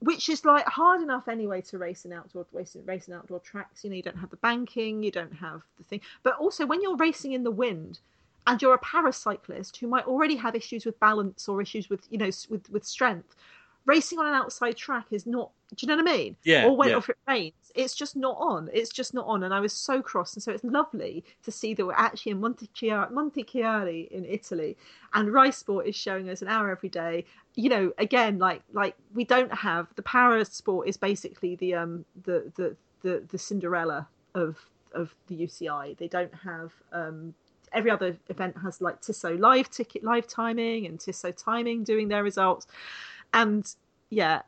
which 0.00 0.28
is 0.28 0.44
like 0.44 0.66
hard 0.66 1.02
enough 1.02 1.26
anyway 1.26 1.60
to 1.62 1.78
race 1.78 2.04
in 2.04 2.12
outdoor 2.12 2.46
race, 2.52 2.76
race 2.84 3.08
outdoor 3.08 3.40
tracks. 3.40 3.82
You 3.82 3.90
know, 3.90 3.96
you 3.96 4.02
don't 4.02 4.18
have 4.18 4.30
the 4.30 4.36
banking, 4.36 5.02
you 5.02 5.10
don't 5.10 5.34
have 5.34 5.62
the 5.78 5.84
thing, 5.84 6.00
but 6.22 6.36
also 6.36 6.66
when 6.66 6.82
you're 6.82 6.96
racing 6.96 7.32
in 7.32 7.44
the 7.44 7.50
wind. 7.50 8.00
And 8.48 8.62
you're 8.62 8.74
a 8.74 8.78
paracyclist 8.78 9.76
who 9.78 9.88
might 9.88 10.06
already 10.06 10.36
have 10.36 10.54
issues 10.54 10.86
with 10.86 11.00
balance 11.00 11.48
or 11.48 11.60
issues 11.60 11.90
with, 11.90 12.06
you 12.10 12.18
know, 12.18 12.30
with 12.48 12.70
with 12.70 12.84
strength. 12.84 13.34
Racing 13.86 14.18
on 14.18 14.26
an 14.26 14.34
outside 14.34 14.76
track 14.76 15.06
is 15.10 15.26
not. 15.26 15.50
Do 15.74 15.86
you 15.86 15.88
know 15.88 16.02
what 16.02 16.12
I 16.12 16.16
mean? 16.16 16.36
Yeah, 16.44 16.66
or 16.66 16.76
when 16.76 16.88
yeah. 16.90 16.96
or 16.96 16.98
if 16.98 17.08
it 17.08 17.16
rains, 17.26 17.72
it's 17.74 17.94
just 17.94 18.16
not 18.16 18.36
on. 18.38 18.68
It's 18.72 18.90
just 18.90 19.14
not 19.14 19.26
on, 19.26 19.42
and 19.44 19.54
I 19.54 19.60
was 19.60 19.72
so 19.72 20.02
cross. 20.02 20.34
And 20.34 20.42
so 20.42 20.52
it's 20.52 20.64
lovely 20.64 21.24
to 21.44 21.50
see 21.50 21.74
that 21.74 21.84
we're 21.84 21.92
actually 21.92 22.32
in 22.32 22.40
Montichiari, 22.40 23.10
Montichiari 23.12 24.08
in 24.08 24.24
Italy, 24.24 24.76
and 25.14 25.32
Rai 25.32 25.50
Sport 25.50 25.86
is 25.86 25.96
showing 25.96 26.28
us 26.28 26.42
an 26.42 26.48
hour 26.48 26.70
every 26.70 26.88
day. 26.88 27.24
You 27.54 27.68
know, 27.68 27.92
again, 27.98 28.38
like 28.38 28.62
like 28.72 28.96
we 29.14 29.24
don't 29.24 29.52
have 29.52 29.86
the 29.94 30.02
para 30.02 30.44
sport 30.44 30.88
is 30.88 30.96
basically 30.96 31.56
the 31.56 31.74
um 31.74 32.04
the 32.24 32.52
the 32.56 32.76
the, 33.02 33.22
the 33.28 33.38
Cinderella 33.38 34.08
of 34.34 34.58
of 34.92 35.14
the 35.28 35.36
UCI. 35.36 35.96
They 35.96 36.08
don't 36.08 36.34
have 36.34 36.72
um 36.92 37.34
every 37.72 37.90
other 37.90 38.16
event 38.28 38.56
has 38.62 38.80
like 38.80 39.00
Tissot 39.00 39.38
live 39.38 39.70
ticket 39.70 40.02
live 40.02 40.26
timing 40.26 40.86
and 40.86 40.98
Tissot 40.98 41.36
timing 41.36 41.84
doing 41.84 42.08
their 42.08 42.22
results, 42.22 42.66
and 43.36 43.74
yeah, 44.08 44.42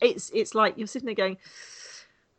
it's 0.00 0.30
it's 0.34 0.54
like 0.54 0.76
you're 0.76 0.88
sitting 0.88 1.06
there 1.06 1.14
going, 1.14 1.38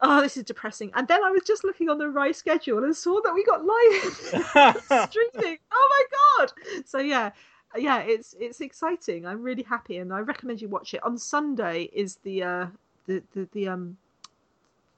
oh, 0.02 0.22
this 0.22 0.36
is 0.36 0.44
depressing. 0.44 0.92
And 0.94 1.08
then 1.08 1.24
I 1.24 1.32
was 1.32 1.44
just 1.44 1.64
looking 1.64 1.90
on 1.90 1.98
the 1.98 2.10
Rai 2.10 2.34
schedule 2.34 2.84
and 2.84 2.96
saw 2.96 3.22
that 3.22 3.34
we 3.34 3.44
got 3.46 3.66
live 3.66 5.10
streaming. 5.10 5.58
Oh 5.72 5.90
my 5.90 6.46
god! 6.46 6.52
So 6.86 7.00
yeah, 7.00 7.32
yeah, 7.78 8.00
it's 8.00 8.36
it's 8.40 8.60
exciting. 8.60 9.26
I'm 9.26 9.42
really 9.42 9.64
happy, 9.64 9.98
and 9.98 10.14
I 10.14 10.20
recommend 10.20 10.62
you 10.62 10.68
watch 10.68 10.94
it. 10.94 11.04
On 11.04 11.18
Sunday 11.18 11.90
is 11.94 12.18
the 12.18 12.44
uh, 12.44 12.68
the 13.06 13.24
the, 13.34 13.48
the 13.54 13.68
um 13.70 13.98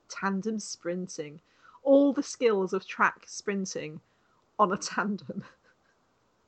tandem 0.09 0.59
sprinting, 0.59 1.39
all 1.83 2.11
the 2.11 2.23
skills 2.23 2.73
of 2.73 2.87
track 2.87 3.23
sprinting 3.27 4.01
on 4.57 4.71
a 4.71 4.77
tandem. 4.77 5.43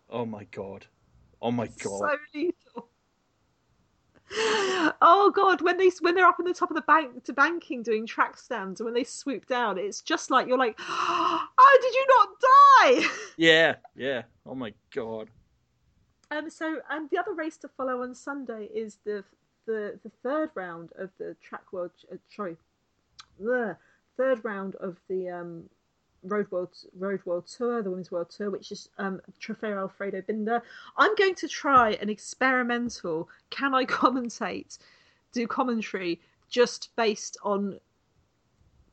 oh 0.09 0.25
my 0.25 0.45
god. 0.45 0.87
Oh 1.39 1.51
my 1.51 1.67
god. 1.67 1.99
So 1.99 2.17
lethal. 2.33 2.88
Oh 4.31 5.31
god, 5.33 5.61
when 5.61 5.77
they 5.77 5.89
when 6.01 6.15
they're 6.15 6.27
up 6.27 6.39
in 6.39 6.45
the 6.45 6.53
top 6.53 6.69
of 6.69 6.75
the 6.75 6.81
bank 6.81 7.23
to 7.23 7.33
banking 7.33 7.81
doing 7.83 8.05
track 8.05 8.37
stands, 8.37 8.79
and 8.79 8.85
when 8.85 8.93
they 8.93 9.03
swoop 9.03 9.47
down, 9.47 9.77
it's 9.77 10.01
just 10.01 10.29
like 10.29 10.47
you're 10.47 10.57
like, 10.57 10.75
oh, 10.79 11.79
did 11.81 11.93
you 11.93 12.05
not 12.17 12.29
die? 12.41 13.07
Yeah, 13.37 13.75
yeah. 13.95 14.23
Oh 14.45 14.55
my 14.55 14.73
god. 14.93 15.29
Um, 16.29 16.49
so 16.49 16.81
and 16.89 17.09
the 17.09 17.17
other 17.17 17.33
race 17.33 17.55
to 17.57 17.69
follow 17.69 18.03
on 18.03 18.13
Sunday 18.13 18.69
is 18.73 18.97
the 19.05 19.23
the 19.65 19.97
the 20.03 20.11
third 20.21 20.51
round 20.55 20.91
of 20.97 21.09
the 21.17 21.35
track 21.41 21.71
world. 21.71 21.91
Uh, 22.11 22.17
sorry, 22.35 22.57
the 23.39 23.77
third 24.17 24.43
round 24.43 24.75
of 24.75 24.97
the 25.07 25.29
um, 25.29 25.69
road 26.23 26.49
world 26.51 26.75
road 26.97 27.21
world 27.25 27.47
tour, 27.47 27.81
the 27.81 27.89
women's 27.89 28.11
world 28.11 28.29
tour, 28.29 28.49
which 28.49 28.71
is 28.71 28.89
um, 28.97 29.21
Trofeo 29.41 29.77
Alfredo 29.77 30.21
Binda. 30.21 30.61
I'm 30.97 31.15
going 31.15 31.35
to 31.35 31.47
try 31.47 31.91
an 31.93 32.09
experimental. 32.09 33.29
Can 33.49 33.73
I 33.73 33.85
commentate? 33.85 34.77
Do 35.31 35.45
commentary 35.47 36.19
just 36.49 36.89
based 36.95 37.37
on 37.43 37.79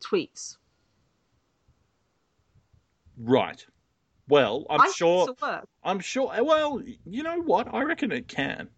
tweets. 0.00 0.56
Right. 3.18 3.64
Well, 4.28 4.66
I'm 4.68 4.82
I 4.82 4.92
sure. 4.94 5.34
I'm 5.82 6.00
sure. 6.00 6.32
Well, 6.42 6.82
you 7.04 7.22
know 7.22 7.40
what? 7.40 7.72
I 7.72 7.82
reckon 7.82 8.12
it 8.12 8.28
can. 8.28 8.68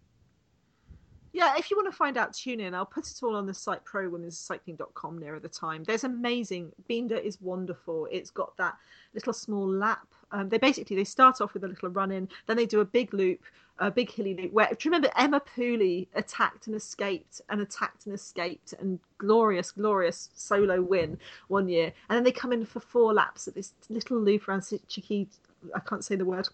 Yeah, 1.31 1.53
if 1.57 1.69
you 1.69 1.77
want 1.77 1.91
to 1.91 1.95
find 1.95 2.17
out, 2.17 2.33
tune 2.33 2.59
in. 2.59 2.73
I'll 2.73 2.85
put 2.85 3.09
it 3.09 3.21
all 3.21 3.35
on 3.35 3.45
the 3.45 3.53
site 3.53 3.85
prowomenscycling.com 3.85 5.17
nearer 5.19 5.39
the 5.39 5.49
time. 5.49 5.83
There's 5.83 6.03
amazing. 6.03 6.71
Binda 6.89 7.21
is 7.21 7.39
wonderful. 7.41 8.07
It's 8.11 8.31
got 8.31 8.57
that 8.57 8.75
little 9.13 9.33
small 9.33 9.67
lap 9.67 10.07
Um, 10.31 10.49
they 10.49 10.57
basically 10.57 10.95
they 10.95 11.03
start 11.03 11.41
off 11.41 11.53
with 11.53 11.63
a 11.63 11.67
little 11.67 11.89
run 11.89 12.11
in, 12.11 12.29
then 12.47 12.57
they 12.57 12.65
do 12.65 12.81
a 12.81 12.85
big 12.85 13.13
loop, 13.13 13.41
a 13.79 13.89
big 13.89 14.11
hilly 14.11 14.35
loop. 14.35 14.51
Where 14.53 14.67
do 14.67 14.77
you 14.83 14.91
remember 14.91 15.09
Emma 15.17 15.41
Pooley 15.41 16.07
attacked 16.13 16.67
and 16.67 16.75
escaped 16.75 17.41
and 17.49 17.61
attacked 17.61 18.05
and 18.05 18.13
escaped 18.13 18.73
and 18.79 18.99
glorious, 19.17 19.71
glorious 19.71 20.29
solo 20.35 20.81
win 20.81 21.17
one 21.47 21.67
year, 21.67 21.91
and 22.09 22.17
then 22.17 22.23
they 22.23 22.31
come 22.31 22.53
in 22.53 22.65
for 22.65 22.79
four 22.79 23.13
laps 23.13 23.47
at 23.47 23.55
this 23.55 23.73
little 23.89 24.19
loop 24.19 24.47
around 24.47 24.61
Chiqui. 24.61 25.27
I 25.75 25.79
can't 25.79 26.03
say 26.05 26.15
the 26.15 26.25
word. 26.25 26.47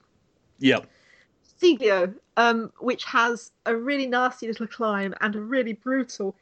Yep. 0.59 0.88
Siglio, 1.62 2.14
um, 2.38 2.72
which 2.80 3.06
has 3.06 3.51
a 3.66 3.76
really 3.76 4.08
nasty 4.08 4.47
little 4.47 4.68
climb 4.68 5.14
and 5.22 5.36
a 5.36 5.41
really 5.41 5.74
brutal 5.74 6.36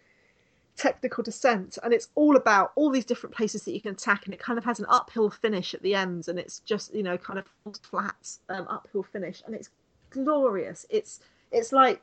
technical 0.75 1.23
descent. 1.23 1.77
And 1.83 1.93
it's 1.93 2.09
all 2.15 2.35
about 2.35 2.71
all 2.75 2.89
these 2.89 3.05
different 3.05 3.35
places 3.35 3.63
that 3.63 3.73
you 3.73 3.81
can 3.81 3.91
attack 3.91 4.25
and 4.25 4.33
it 4.33 4.39
kind 4.39 4.57
of 4.57 4.65
has 4.65 4.79
an 4.79 4.85
uphill 4.89 5.29
finish 5.29 5.73
at 5.73 5.81
the 5.81 5.95
ends 5.95 6.27
and 6.27 6.39
it's 6.39 6.59
just 6.59 6.93
you 6.93 7.03
know 7.03 7.17
kind 7.17 7.39
of 7.39 7.45
flat 7.83 8.37
um, 8.49 8.67
uphill 8.69 9.03
finish. 9.03 9.43
And 9.45 9.55
it's 9.55 9.69
glorious. 10.09 10.85
It's 10.89 11.19
it's 11.51 11.71
like 11.71 12.01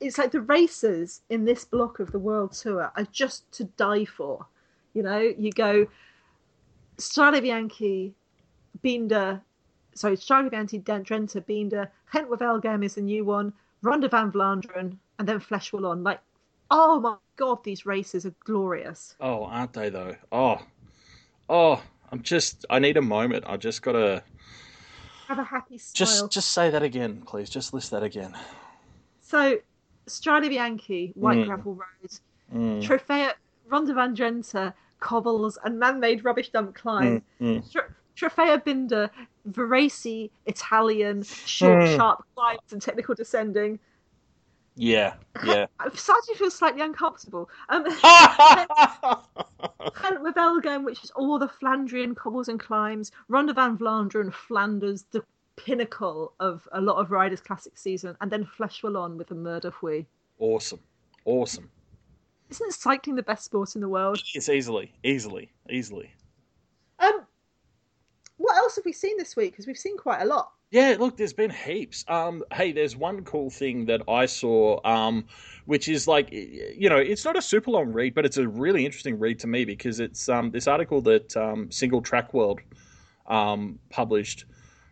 it's 0.00 0.18
like 0.18 0.32
the 0.32 0.40
racers 0.40 1.22
in 1.30 1.44
this 1.44 1.64
block 1.64 2.00
of 2.00 2.12
the 2.12 2.18
world 2.18 2.52
tour 2.52 2.92
are 2.96 3.06
just 3.12 3.50
to 3.52 3.64
die 3.64 4.04
for. 4.04 4.46
You 4.94 5.02
know 5.02 5.18
you 5.18 5.50
go 5.50 5.86
Strade 6.98 7.42
Bianche 7.42 8.12
Binda 8.84 9.40
sorry 9.94 10.16
Strade 10.16 10.50
Bianche 10.50 10.82
Drenthe 10.82 11.44
Binda 11.46 11.88
Gent 12.12 12.30
Wevelgem 12.30 12.84
is 12.84 12.94
the 12.94 13.00
new 13.02 13.24
one 13.24 13.52
Ronde 13.82 14.10
van 14.10 14.30
Vlaanderen 14.32 14.96
and 15.18 15.28
then 15.28 15.40
Flèche 15.40 15.72
Wallonne 15.72 16.02
like 16.02 16.20
oh 16.72 16.98
my 16.98 17.16
god, 17.36 17.62
these 17.62 17.86
races 17.86 18.26
are 18.26 18.34
glorious. 18.44 19.14
Oh, 19.20 19.44
aren't 19.44 19.72
they 19.74 19.90
though? 19.90 20.16
Oh, 20.32 20.60
oh, 21.48 21.82
I'm 22.10 22.22
just. 22.22 22.64
I 22.70 22.78
need 22.78 22.96
a 22.96 23.02
moment. 23.02 23.44
I 23.46 23.56
just 23.56 23.82
gotta 23.82 24.24
have 25.28 25.38
a 25.38 25.44
happy 25.44 25.78
smile. 25.78 25.94
Just, 25.94 26.30
just 26.30 26.50
say 26.50 26.70
that 26.70 26.82
again, 26.82 27.22
please. 27.26 27.48
Just 27.48 27.72
list 27.72 27.90
that 27.90 28.02
again. 28.02 28.34
So, 29.20 29.58
Strade 30.08 30.50
Bianche, 30.50 31.14
White 31.16 31.38
mm. 31.38 31.46
Gravel 31.46 31.74
Road, 31.74 32.10
mm. 32.54 32.82
Trofeo 32.82 33.32
Ronde 33.68 33.94
van 33.94 34.16
Drenthe, 34.16 34.72
cobbles 35.00 35.58
and 35.64 35.78
man-made 35.78 36.24
rubbish 36.24 36.50
dump 36.50 36.74
climb. 36.74 37.22
Mm. 37.40 37.62
mm. 37.62 37.84
Trofeo 38.16 38.62
Binda, 38.62 39.10
Varese, 39.50 40.30
Italian, 40.46 41.22
short, 41.22 41.82
mm. 41.82 41.96
sharp 41.96 42.24
climbs 42.34 42.72
and 42.72 42.80
technical 42.80 43.14
descending. 43.14 43.78
Yeah, 44.74 45.14
yeah. 45.44 45.66
I'm 45.80 45.94
starting 45.94 46.34
to 46.34 46.38
feel 46.38 46.50
slightly 46.50 46.80
uncomfortable. 46.80 47.50
Um, 47.68 47.84
Wevelgem, 50.24 50.84
which 50.84 51.04
is 51.04 51.10
all 51.10 51.38
the 51.38 51.48
Flandrian 51.48 52.16
cobbles 52.16 52.48
and 52.48 52.58
climbs, 52.58 53.12
Ronde 53.28 53.54
van 53.54 53.76
Vlaanderen, 53.76 54.32
Flanders, 54.32 55.04
the 55.10 55.22
pinnacle 55.56 56.32
of 56.40 56.66
a 56.72 56.80
lot 56.80 56.96
of 56.96 57.10
riders' 57.10 57.40
classic 57.40 57.76
season, 57.76 58.16
and 58.20 58.30
then 58.30 58.44
Flèche 58.44 58.82
Wallonne 58.82 59.16
with 59.16 59.28
the 59.28 59.34
Mur 59.34 59.60
de 59.60 59.70
Huy. 59.70 60.06
Awesome, 60.38 60.80
awesome. 61.24 61.70
Isn't 62.50 62.72
cycling 62.72 63.16
the 63.16 63.22
best 63.22 63.44
sport 63.44 63.74
in 63.74 63.80
the 63.80 63.88
world? 63.88 64.22
It's 64.34 64.48
easily, 64.48 64.92
easily, 65.02 65.50
easily. 65.70 66.10
What 68.42 68.56
else 68.56 68.74
have 68.74 68.84
we 68.84 68.92
seen 68.92 69.16
this 69.18 69.36
week? 69.36 69.52
Because 69.52 69.68
we've 69.68 69.78
seen 69.78 69.96
quite 69.96 70.20
a 70.20 70.24
lot. 70.24 70.50
Yeah, 70.72 70.96
look, 70.98 71.16
there's 71.16 71.32
been 71.32 71.50
heaps. 71.50 72.04
Um, 72.08 72.42
hey, 72.52 72.72
there's 72.72 72.96
one 72.96 73.22
cool 73.22 73.50
thing 73.50 73.86
that 73.86 74.02
I 74.08 74.26
saw, 74.26 74.80
um, 74.84 75.26
which 75.66 75.88
is 75.88 76.08
like, 76.08 76.32
you 76.32 76.88
know, 76.88 76.96
it's 76.96 77.24
not 77.24 77.36
a 77.36 77.42
super 77.42 77.70
long 77.70 77.92
read, 77.92 78.14
but 78.16 78.26
it's 78.26 78.38
a 78.38 78.48
really 78.48 78.84
interesting 78.84 79.20
read 79.20 79.38
to 79.40 79.46
me 79.46 79.64
because 79.64 80.00
it's 80.00 80.28
um, 80.28 80.50
this 80.50 80.66
article 80.66 81.00
that 81.02 81.36
um, 81.36 81.68
Singletrack 81.68 82.32
World 82.32 82.60
um, 83.28 83.78
published 83.90 84.44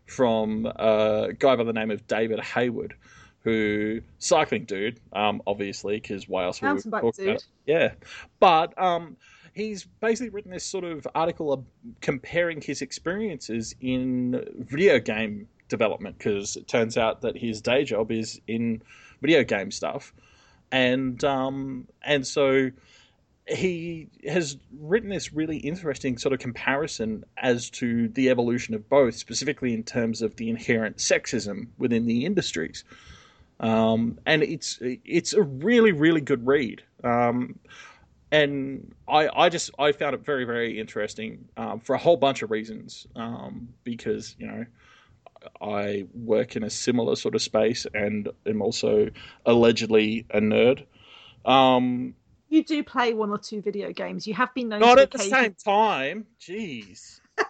from 0.06 0.66
a 0.66 1.30
guy 1.36 1.56
by 1.56 1.64
the 1.64 1.72
name 1.72 1.90
of 1.90 2.06
David 2.06 2.38
Hayward, 2.38 2.94
who 3.42 4.00
cycling 4.20 4.66
dude, 4.66 5.00
um, 5.12 5.42
obviously, 5.44 5.96
because 5.96 6.28
why 6.28 6.44
else 6.44 6.62
would 6.62 6.84
we 6.84 6.90
talk 7.00 7.18
about? 7.18 7.44
Yeah, 7.66 7.94
but 8.38 8.80
um, 8.80 9.16
he's 9.54 9.84
basically 10.00 10.30
written 10.30 10.50
this 10.50 10.64
sort 10.64 10.84
of 10.84 11.06
article 11.14 11.64
comparing 12.00 12.60
his 12.60 12.82
experiences 12.82 13.74
in 13.80 14.44
video 14.58 14.98
game 14.98 15.48
development 15.68 16.18
because 16.18 16.56
it 16.56 16.68
turns 16.68 16.96
out 16.96 17.22
that 17.22 17.36
his 17.36 17.60
day 17.60 17.84
job 17.84 18.10
is 18.10 18.40
in 18.46 18.82
video 19.20 19.44
game 19.44 19.70
stuff, 19.70 20.12
and 20.70 21.22
um, 21.24 21.86
and 22.02 22.26
so 22.26 22.70
he 23.46 24.08
has 24.28 24.56
written 24.78 25.08
this 25.08 25.32
really 25.32 25.56
interesting 25.56 26.18
sort 26.18 26.32
of 26.32 26.38
comparison 26.38 27.24
as 27.36 27.70
to 27.70 28.08
the 28.08 28.30
evolution 28.30 28.74
of 28.74 28.88
both, 28.88 29.14
specifically 29.14 29.74
in 29.74 29.82
terms 29.82 30.22
of 30.22 30.36
the 30.36 30.50
inherent 30.50 30.98
sexism 30.98 31.68
within 31.78 32.06
the 32.06 32.24
industries. 32.24 32.84
Um, 33.58 34.18
and 34.24 34.42
it's 34.42 34.78
it's 34.80 35.32
a 35.34 35.42
really 35.42 35.92
really 35.92 36.20
good 36.20 36.46
read. 36.46 36.82
Um, 37.04 37.58
and 38.32 38.94
I, 39.08 39.28
I 39.34 39.48
just 39.48 39.70
I 39.78 39.92
found 39.92 40.14
it 40.14 40.24
very 40.24 40.44
very 40.44 40.78
interesting 40.78 41.48
um, 41.56 41.80
for 41.80 41.94
a 41.94 41.98
whole 41.98 42.16
bunch 42.16 42.42
of 42.42 42.50
reasons 42.50 43.06
um, 43.16 43.68
because 43.84 44.36
you 44.38 44.46
know 44.46 44.64
I 45.60 46.06
work 46.14 46.56
in 46.56 46.62
a 46.62 46.70
similar 46.70 47.16
sort 47.16 47.34
of 47.34 47.42
space 47.42 47.86
and 47.94 48.28
am 48.46 48.62
also 48.62 49.10
allegedly 49.46 50.26
a 50.30 50.40
nerd. 50.40 50.84
Um, 51.44 52.14
you 52.48 52.64
do 52.64 52.82
play 52.84 53.14
one 53.14 53.30
or 53.30 53.38
two 53.38 53.62
video 53.62 53.92
games. 53.92 54.26
You 54.26 54.34
have 54.34 54.52
been 54.54 54.68
known 54.68 54.80
not 54.80 54.98
at 54.98 55.14
occasion... 55.14 55.30
the 55.30 55.36
same 55.36 55.54
time. 55.54 56.26
Jeez. 56.40 57.20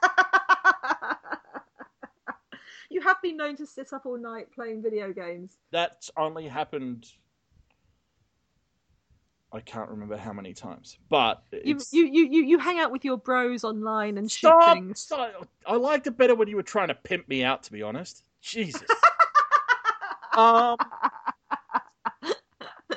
you 2.91 3.01
have 3.01 3.17
been 3.23 3.37
known 3.37 3.57
to 3.57 3.67
sit 3.67 3.93
up 3.93 4.07
all 4.07 4.19
night 4.19 4.53
playing 4.55 4.83
video 4.83 5.13
games. 5.13 5.57
That's 5.73 6.11
only 6.17 6.47
happened 6.47 7.07
I 9.53 9.61
can't 9.61 9.91
remember 9.91 10.17
how 10.17 10.33
many 10.33 10.55
times, 10.55 10.99
but 11.09 11.43
you, 11.51 11.79
you 11.91 12.07
you 12.07 12.43
you 12.45 12.59
hang 12.59 12.79
out 12.79 12.93
with 12.93 13.05
your 13.05 13.19
bros 13.19 13.65
online 13.65 14.17
and 14.17 14.31
stop, 14.31 14.63
shoot 14.63 14.75
things. 14.75 15.01
Stop. 15.01 15.49
I 15.67 15.75
liked 15.75 16.07
it 16.07 16.17
better 16.17 16.37
when 16.37 16.47
you 16.47 16.55
were 16.55 16.63
trying 16.63 16.89
to 16.89 16.95
pimp 16.95 17.29
me 17.29 17.43
out. 17.43 17.65
To 17.65 17.73
be 17.73 17.83
honest, 17.83 18.23
Jesus. 18.41 18.83
um. 20.37 20.77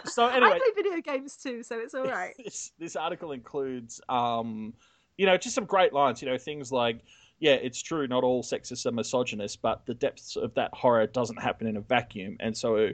So 0.06 0.28
anyway, 0.28 0.52
I 0.52 0.60
play 0.60 0.84
video 0.84 1.02
games 1.02 1.38
too, 1.38 1.64
so 1.64 1.80
it's 1.80 1.96
all 1.96 2.06
right. 2.06 2.36
This 2.44 2.72
this 2.78 2.96
article 2.96 3.32
includes, 3.32 4.00
um, 4.10 4.74
you 5.18 5.26
know, 5.26 5.38
just 5.38 5.56
some 5.56 5.66
great 5.66 5.92
lines. 5.92 6.22
You 6.22 6.30
know, 6.30 6.38
things 6.38 6.72
like, 6.72 7.00
yeah, 7.40 7.54
it's 7.54 7.82
true, 7.82 8.06
not 8.08 8.24
all 8.24 8.44
sexists 8.44 8.86
are 8.86 8.92
misogynist, 8.92 9.62
but 9.64 9.86
the 9.88 9.96
depths 9.96 10.36
of 10.36 10.54
that 10.54 10.72
horror 10.74 11.08
doesn't 11.08 11.42
happen 11.42 11.66
in 11.66 11.78
a 11.78 11.82
vacuum, 11.82 12.38
and 12.42 12.56
so 12.56 12.90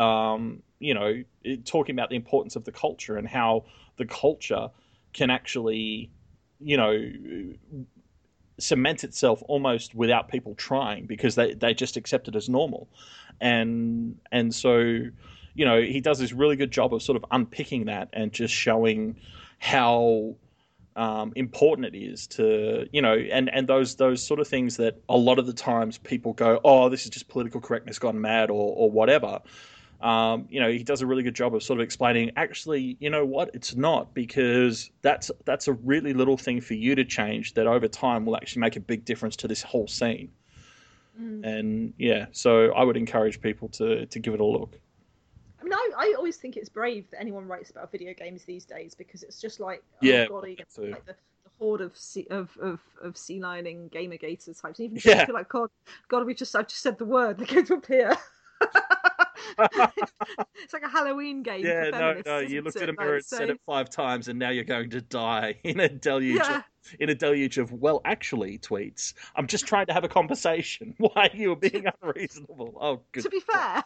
um, 0.00 0.62
you 0.78 0.94
know, 0.94 1.22
talking 1.64 1.94
about 1.94 2.08
the 2.08 2.16
importance 2.16 2.56
of 2.56 2.64
the 2.64 2.72
culture 2.72 3.16
and 3.16 3.28
how 3.28 3.64
the 3.98 4.06
culture 4.06 4.70
can 5.12 5.30
actually, 5.30 6.10
you 6.58 6.76
know, 6.76 7.12
cement 8.58 9.04
itself 9.04 9.42
almost 9.46 9.94
without 9.94 10.28
people 10.28 10.54
trying 10.54 11.06
because 11.06 11.34
they, 11.34 11.54
they 11.54 11.74
just 11.74 11.96
accept 11.96 12.28
it 12.28 12.34
as 12.34 12.48
normal. 12.48 12.88
And 13.40 14.18
and 14.32 14.54
so, 14.54 14.78
you 14.78 15.64
know, 15.64 15.80
he 15.82 16.00
does 16.00 16.18
this 16.18 16.32
really 16.32 16.56
good 16.56 16.70
job 16.70 16.94
of 16.94 17.02
sort 17.02 17.16
of 17.16 17.24
unpicking 17.30 17.86
that 17.86 18.08
and 18.12 18.32
just 18.32 18.54
showing 18.54 19.16
how 19.58 20.36
um, 20.96 21.32
important 21.36 21.94
it 21.94 21.96
is 21.96 22.26
to 22.28 22.88
you 22.92 23.00
know 23.00 23.14
and 23.14 23.48
and 23.54 23.68
those 23.68 23.94
those 23.96 24.26
sort 24.26 24.40
of 24.40 24.48
things 24.48 24.76
that 24.78 25.00
a 25.08 25.16
lot 25.16 25.38
of 25.38 25.46
the 25.46 25.52
times 25.52 25.98
people 25.98 26.32
go 26.32 26.60
oh 26.64 26.88
this 26.88 27.04
is 27.04 27.10
just 27.10 27.28
political 27.28 27.60
correctness 27.60 27.98
gone 27.98 28.20
mad 28.20 28.50
or 28.50 28.74
or 28.76 28.90
whatever 28.90 29.40
um, 30.00 30.46
you 30.48 30.60
know, 30.60 30.70
he 30.70 30.82
does 30.82 31.02
a 31.02 31.06
really 31.06 31.22
good 31.22 31.34
job 31.34 31.54
of 31.54 31.62
sort 31.62 31.78
of 31.78 31.84
explaining. 31.84 32.30
Actually, 32.36 32.96
you 33.00 33.10
know 33.10 33.24
what? 33.26 33.50
It's 33.52 33.76
not 33.76 34.14
because 34.14 34.90
that's 35.02 35.30
that's 35.44 35.68
a 35.68 35.74
really 35.74 36.14
little 36.14 36.38
thing 36.38 36.60
for 36.60 36.74
you 36.74 36.94
to 36.94 37.04
change 37.04 37.54
that 37.54 37.66
over 37.66 37.86
time 37.86 38.24
will 38.24 38.36
actually 38.36 38.60
make 38.60 38.76
a 38.76 38.80
big 38.80 39.04
difference 39.04 39.36
to 39.36 39.48
this 39.48 39.62
whole 39.62 39.86
scene. 39.86 40.30
Mm. 41.20 41.44
And 41.44 41.94
yeah, 41.98 42.26
so 42.32 42.72
I 42.72 42.82
would 42.82 42.96
encourage 42.96 43.42
people 43.42 43.68
to 43.70 44.06
to 44.06 44.18
give 44.18 44.32
it 44.32 44.40
a 44.40 44.44
look. 44.44 44.78
I 45.60 45.64
mean, 45.64 45.74
I, 45.74 45.90
I 45.98 46.14
always 46.16 46.38
think 46.38 46.56
it's 46.56 46.70
brave 46.70 47.04
that 47.10 47.20
anyone 47.20 47.46
writes 47.46 47.68
about 47.68 47.92
video 47.92 48.14
games 48.14 48.44
these 48.44 48.64
days 48.64 48.94
because 48.94 49.22
it's 49.22 49.38
just 49.38 49.60
like, 49.60 49.82
oh 49.94 49.98
yeah, 50.00 50.26
god, 50.26 50.44
like 50.44 51.04
the, 51.04 51.14
the 51.44 51.50
horde 51.58 51.82
of 51.82 51.94
sea, 51.94 52.26
of 52.30 52.56
of 52.62 52.80
of 53.02 53.14
sealioning 53.14 53.92
gamer 53.92 54.16
gators 54.16 54.58
types. 54.58 54.80
even 54.80 54.98
yeah. 55.04 55.26
feel 55.26 55.34
like 55.34 55.50
God, 55.50 55.68
God, 56.08 56.24
we 56.24 56.32
just 56.32 56.56
I've 56.56 56.68
just 56.68 56.80
said 56.80 56.96
the 56.96 57.04
word, 57.04 57.36
they're 57.36 57.46
going 57.46 57.66
to 57.66 57.74
appear. 57.74 58.16
it's 59.58 60.72
like 60.72 60.82
a 60.82 60.88
Halloween 60.88 61.42
game. 61.42 61.64
Yeah, 61.64 61.90
no, 61.90 62.22
no. 62.24 62.38
You 62.38 62.62
looked 62.62 62.76
it? 62.76 62.82
in 62.84 62.88
a 62.90 62.92
mirror 62.92 63.16
and 63.16 63.24
so... 63.24 63.36
said 63.36 63.50
it 63.50 63.60
five 63.66 63.90
times, 63.90 64.28
and 64.28 64.38
now 64.38 64.50
you're 64.50 64.64
going 64.64 64.90
to 64.90 65.00
die 65.00 65.56
in 65.64 65.80
a 65.80 65.88
deluge. 65.88 66.36
Yeah. 66.36 66.58
Of, 66.58 66.64
in 66.98 67.10
a 67.10 67.14
deluge 67.14 67.58
of 67.58 67.72
well, 67.72 68.00
actually, 68.04 68.58
tweets. 68.58 69.12
I'm 69.36 69.46
just 69.46 69.66
trying 69.66 69.86
to 69.86 69.92
have 69.92 70.04
a 70.04 70.08
conversation. 70.08 70.94
Why 70.98 71.28
are 71.32 71.36
you 71.36 71.54
being 71.56 71.84
unreasonable? 72.02 72.76
Oh, 72.80 73.02
good. 73.12 73.24
To 73.24 73.30
be 73.30 73.40
fair. 73.40 73.84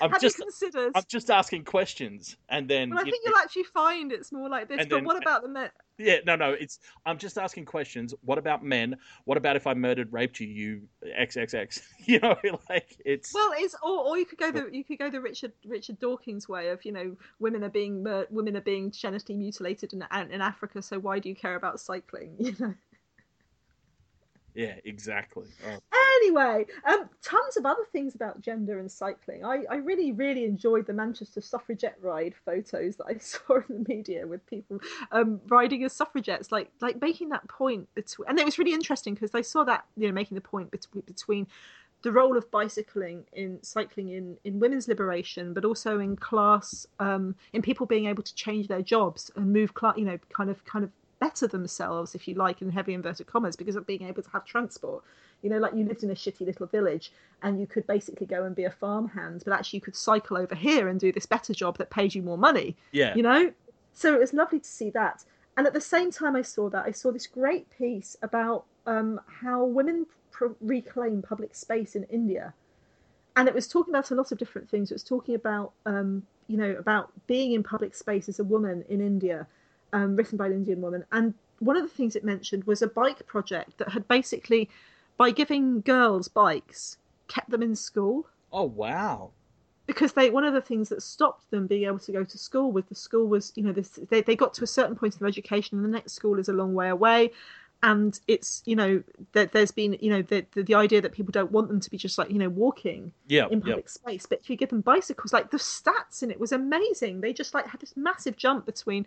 I'm 0.00 0.10
Have 0.12 0.20
just 0.20 0.38
you 0.38 0.44
considered? 0.44 0.92
I'm 0.94 1.02
just 1.08 1.30
asking 1.30 1.64
questions, 1.64 2.36
and 2.48 2.68
then 2.68 2.90
Well, 2.90 3.00
I 3.00 3.02
you- 3.02 3.10
think 3.10 3.24
you'll 3.26 3.36
actually 3.38 3.64
find 3.64 4.12
it's 4.12 4.30
more 4.32 4.48
like 4.48 4.68
this. 4.68 4.78
But 4.78 4.88
then- 4.90 5.04
what 5.04 5.16
about 5.16 5.42
the 5.42 5.48
men? 5.48 5.70
yeah, 5.98 6.18
no, 6.24 6.36
no, 6.36 6.52
it's 6.52 6.78
I'm 7.04 7.18
just 7.18 7.36
asking 7.36 7.64
questions. 7.66 8.14
What 8.22 8.38
about 8.38 8.64
men? 8.64 8.96
What 9.24 9.36
about 9.36 9.56
if 9.56 9.66
I 9.66 9.74
murdered, 9.74 10.12
raped 10.12 10.40
you, 10.40 10.46
you 10.46 10.82
XXX? 11.18 11.82
You 12.06 12.20
know, 12.20 12.36
like 12.70 12.96
it's 13.04 13.34
Well, 13.34 13.52
it's 13.56 13.74
or, 13.82 13.98
or 14.06 14.18
you 14.18 14.24
could 14.26 14.38
go 14.38 14.50
the 14.50 14.68
you 14.72 14.84
could 14.84 14.98
go 14.98 15.10
the 15.10 15.20
Richard 15.20 15.52
Richard 15.66 15.98
Dawkins 15.98 16.48
way 16.48 16.68
of 16.70 16.84
you 16.84 16.92
know 16.92 17.16
women 17.38 17.62
are 17.64 17.68
being 17.68 18.04
women 18.30 18.56
are 18.56 18.60
being 18.62 18.90
genitally 18.92 19.36
mutilated 19.36 19.92
in 19.92 20.02
in 20.30 20.40
Africa. 20.40 20.82
So 20.82 20.98
why 20.98 21.18
do 21.18 21.28
you 21.28 21.34
care 21.34 21.56
about 21.56 21.80
cycling? 21.80 22.36
You 22.38 22.54
know. 22.58 22.74
Yeah, 24.54 24.74
exactly. 24.84 25.46
Oh, 25.66 25.78
Anyway, 26.22 26.66
um, 26.84 27.08
tons 27.22 27.56
of 27.56 27.64
other 27.64 27.84
things 27.92 28.14
about 28.14 28.40
gender 28.40 28.78
and 28.78 28.90
cycling. 28.90 29.44
I, 29.44 29.64
I 29.70 29.76
really, 29.76 30.12
really 30.12 30.44
enjoyed 30.44 30.86
the 30.86 30.92
Manchester 30.92 31.40
suffragette 31.40 31.96
ride 32.02 32.34
photos 32.44 32.96
that 32.96 33.06
I 33.08 33.18
saw 33.18 33.56
in 33.68 33.84
the 33.84 33.94
media 33.94 34.26
with 34.26 34.44
people 34.46 34.80
um, 35.12 35.40
riding 35.48 35.84
as 35.84 35.92
suffragettes, 35.92 36.52
like 36.52 36.70
like 36.80 37.00
making 37.00 37.30
that 37.30 37.48
point 37.48 37.88
between. 37.94 38.28
And 38.28 38.38
it 38.38 38.44
was 38.44 38.58
really 38.58 38.74
interesting 38.74 39.14
because 39.14 39.30
they 39.30 39.42
saw 39.42 39.64
that 39.64 39.84
you 39.96 40.06
know 40.08 40.12
making 40.12 40.34
the 40.34 40.42
point 40.42 40.70
between 40.70 41.02
between 41.06 41.46
the 42.02 42.12
role 42.12 42.36
of 42.36 42.50
bicycling 42.50 43.24
in 43.32 43.62
cycling 43.62 44.08
in, 44.10 44.36
in 44.44 44.58
women's 44.58 44.88
liberation, 44.88 45.52
but 45.52 45.64
also 45.64 46.00
in 46.00 46.16
class, 46.16 46.86
um, 46.98 47.34
in 47.52 47.60
people 47.60 47.84
being 47.86 48.06
able 48.06 48.22
to 48.22 48.34
change 48.34 48.68
their 48.68 48.82
jobs 48.82 49.30
and 49.36 49.52
move, 49.52 49.74
cla- 49.74 49.94
you 49.96 50.04
know, 50.04 50.18
kind 50.34 50.50
of 50.50 50.64
kind 50.64 50.84
of 50.84 50.90
better 51.20 51.46
themselves, 51.46 52.14
if 52.14 52.26
you 52.26 52.34
like, 52.34 52.62
in 52.62 52.70
heavy 52.70 52.94
inverted 52.94 53.26
commas, 53.26 53.54
because 53.54 53.76
of 53.76 53.86
being 53.86 54.02
able 54.02 54.22
to 54.22 54.30
have 54.30 54.44
transport. 54.44 55.04
You 55.42 55.50
know, 55.50 55.58
like 55.58 55.74
you 55.74 55.84
lived 55.84 56.02
in 56.02 56.10
a 56.10 56.14
shitty 56.14 56.44
little 56.44 56.66
village 56.66 57.12
and 57.42 57.58
you 57.60 57.66
could 57.66 57.86
basically 57.86 58.26
go 58.26 58.44
and 58.44 58.54
be 58.54 58.64
a 58.64 58.70
farmhand, 58.70 59.42
but 59.44 59.54
actually 59.54 59.78
you 59.78 59.82
could 59.82 59.96
cycle 59.96 60.36
over 60.36 60.54
here 60.54 60.88
and 60.88 61.00
do 61.00 61.12
this 61.12 61.26
better 61.26 61.54
job 61.54 61.78
that 61.78 61.90
paid 61.90 62.14
you 62.14 62.22
more 62.22 62.36
money. 62.36 62.76
yeah, 62.92 63.14
You 63.14 63.22
know? 63.22 63.52
So 63.92 64.14
it 64.14 64.20
was 64.20 64.34
lovely 64.34 64.60
to 64.60 64.68
see 64.68 64.90
that. 64.90 65.24
And 65.56 65.66
at 65.66 65.72
the 65.72 65.80
same 65.80 66.10
time, 66.10 66.36
I 66.36 66.42
saw 66.42 66.68
that, 66.70 66.84
I 66.86 66.90
saw 66.90 67.10
this 67.10 67.26
great 67.26 67.66
piece 67.70 68.16
about 68.22 68.64
um, 68.86 69.20
how 69.26 69.64
women 69.64 70.06
pro- 70.30 70.56
reclaim 70.60 71.22
public 71.22 71.54
space 71.54 71.96
in 71.96 72.04
India. 72.04 72.54
And 73.36 73.48
it 73.48 73.54
was 73.54 73.68
talking 73.68 73.94
about 73.94 74.10
a 74.10 74.14
lot 74.14 74.32
of 74.32 74.38
different 74.38 74.68
things. 74.68 74.90
It 74.90 74.94
was 74.94 75.04
talking 75.04 75.34
about, 75.34 75.72
um, 75.86 76.22
you 76.48 76.56
know, 76.56 76.72
about 76.78 77.12
being 77.26 77.52
in 77.52 77.62
public 77.62 77.94
space 77.94 78.28
as 78.28 78.40
a 78.40 78.44
woman 78.44 78.84
in 78.88 79.00
India, 79.00 79.46
um, 79.92 80.16
written 80.16 80.36
by 80.38 80.46
an 80.46 80.52
Indian 80.52 80.80
woman. 80.80 81.04
And 81.12 81.34
one 81.58 81.76
of 81.76 81.82
the 81.82 81.88
things 81.88 82.16
it 82.16 82.24
mentioned 82.24 82.64
was 82.64 82.82
a 82.82 82.88
bike 82.88 83.26
project 83.26 83.78
that 83.78 83.90
had 83.90 84.06
basically, 84.08 84.68
by 85.16 85.30
giving 85.30 85.80
girls 85.82 86.28
bikes, 86.28 86.98
kept 87.28 87.50
them 87.50 87.62
in 87.62 87.76
school 87.76 88.26
Oh 88.52 88.62
wow. 88.64 89.32
because 89.86 90.12
they 90.12 90.30
one 90.30 90.44
of 90.44 90.54
the 90.54 90.60
things 90.60 90.88
that 90.88 91.02
stopped 91.02 91.50
them 91.50 91.66
being 91.66 91.84
able 91.84 91.98
to 91.98 92.12
go 92.12 92.22
to 92.24 92.38
school 92.38 92.70
with 92.70 92.88
the 92.88 92.94
school 92.94 93.26
was 93.28 93.52
you 93.56 93.62
know 93.62 93.72
this 93.72 93.98
they, 94.08 94.20
they 94.22 94.36
got 94.36 94.54
to 94.54 94.64
a 94.64 94.66
certain 94.66 94.94
point 94.94 95.14
in 95.14 95.18
their 95.18 95.28
education 95.28 95.78
and 95.78 95.84
the 95.84 95.90
next 95.90 96.12
school 96.12 96.38
is 96.38 96.48
a 96.48 96.52
long 96.52 96.74
way 96.74 96.88
away 96.88 97.30
and 97.82 98.20
it's 98.28 98.62
you 98.66 98.76
know 98.76 99.02
that 99.32 99.52
there's 99.52 99.70
been 99.70 99.96
you 100.00 100.10
know 100.10 100.22
the, 100.22 100.44
the 100.54 100.62
the 100.62 100.74
idea 100.74 101.00
that 101.00 101.12
people 101.12 101.32
don't 101.32 101.50
want 101.50 101.68
them 101.68 101.80
to 101.80 101.90
be 101.90 101.96
just 101.96 102.18
like 102.18 102.30
you 102.30 102.38
know 102.38 102.48
walking 102.48 103.12
Yeah, 103.26 103.46
in 103.50 103.60
yeah. 103.60 103.64
public 103.64 103.88
space 103.88 104.26
but 104.26 104.40
if 104.40 104.50
you 104.50 104.56
give 104.56 104.68
them 104.68 104.82
bicycles 104.82 105.32
like 105.32 105.50
the 105.50 105.56
stats 105.56 106.22
in 106.22 106.30
it 106.30 106.38
was 106.38 106.52
amazing 106.52 107.20
they 107.20 107.32
just 107.32 107.54
like 107.54 107.66
had 107.66 107.80
this 107.80 107.96
massive 107.96 108.36
jump 108.36 108.66
between 108.66 109.06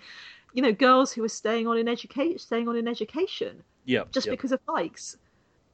you 0.53 0.61
know 0.61 0.71
girls 0.71 1.13
who 1.13 1.21
were 1.21 1.29
staying 1.29 1.67
on 1.67 1.77
in 1.77 1.87
education 1.87 2.39
staying 2.39 2.67
on 2.67 2.75
in 2.75 2.87
education 2.87 3.63
Yeah, 3.85 4.03
just 4.11 4.27
yeah. 4.27 4.31
because 4.31 4.51
of 4.51 4.65
bikes. 4.65 5.17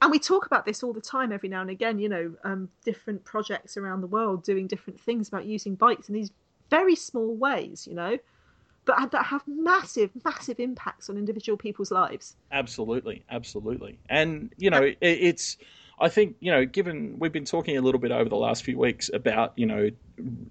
And 0.02 0.10
we 0.10 0.18
talk 0.18 0.46
about 0.46 0.64
this 0.64 0.82
all 0.82 0.94
the 0.94 1.00
time, 1.00 1.30
every 1.30 1.50
now 1.50 1.60
and 1.60 1.68
again. 1.70 1.98
You 1.98 2.08
know, 2.08 2.34
um, 2.42 2.70
different 2.86 3.22
projects 3.24 3.76
around 3.76 4.00
the 4.00 4.06
world 4.06 4.42
doing 4.42 4.66
different 4.66 4.98
things 4.98 5.28
about 5.28 5.44
using 5.44 5.74
bikes 5.74 6.08
in 6.08 6.14
these 6.14 6.30
very 6.70 6.96
small 6.96 7.34
ways. 7.36 7.86
You 7.86 7.94
know, 7.94 8.18
but 8.84 9.10
that 9.12 9.26
have 9.26 9.42
massive, 9.46 10.10
massive 10.24 10.58
impacts 10.58 11.10
on 11.10 11.16
individual 11.16 11.56
people's 11.56 11.90
lives. 11.90 12.36
Absolutely, 12.50 13.24
absolutely. 13.30 13.98
And 14.08 14.52
you 14.56 14.70
know, 14.70 14.82
it, 14.82 14.98
it's 15.00 15.56
I 16.00 16.08
think 16.08 16.36
you 16.40 16.50
know, 16.50 16.64
given 16.64 17.16
we've 17.18 17.32
been 17.32 17.44
talking 17.44 17.76
a 17.76 17.82
little 17.82 18.00
bit 18.00 18.10
over 18.10 18.28
the 18.28 18.36
last 18.36 18.64
few 18.64 18.78
weeks 18.78 19.10
about 19.12 19.52
you 19.56 19.66
know 19.66 19.90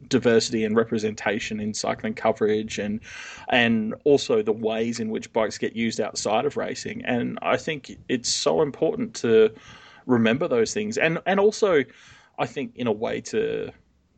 diversity 0.07 0.63
and 0.63 0.75
representation 0.75 1.59
in 1.59 1.73
cycling 1.73 2.13
coverage 2.13 2.77
and 2.79 3.01
and 3.49 3.95
also 4.03 4.41
the 4.41 4.51
ways 4.51 4.99
in 4.99 5.09
which 5.09 5.31
bikes 5.33 5.57
get 5.57 5.75
used 5.75 5.99
outside 5.99 6.45
of 6.45 6.57
racing 6.57 7.03
and 7.05 7.37
I 7.41 7.57
think 7.57 7.97
it's 8.07 8.29
so 8.29 8.63
important 8.63 9.13
to 9.15 9.53
remember 10.07 10.47
those 10.47 10.73
things 10.73 10.97
and 10.97 11.19
and 11.27 11.39
also 11.39 11.83
I 12.39 12.47
think 12.47 12.75
in 12.75 12.87
a 12.87 12.91
way 12.91 13.21
to 13.21 13.71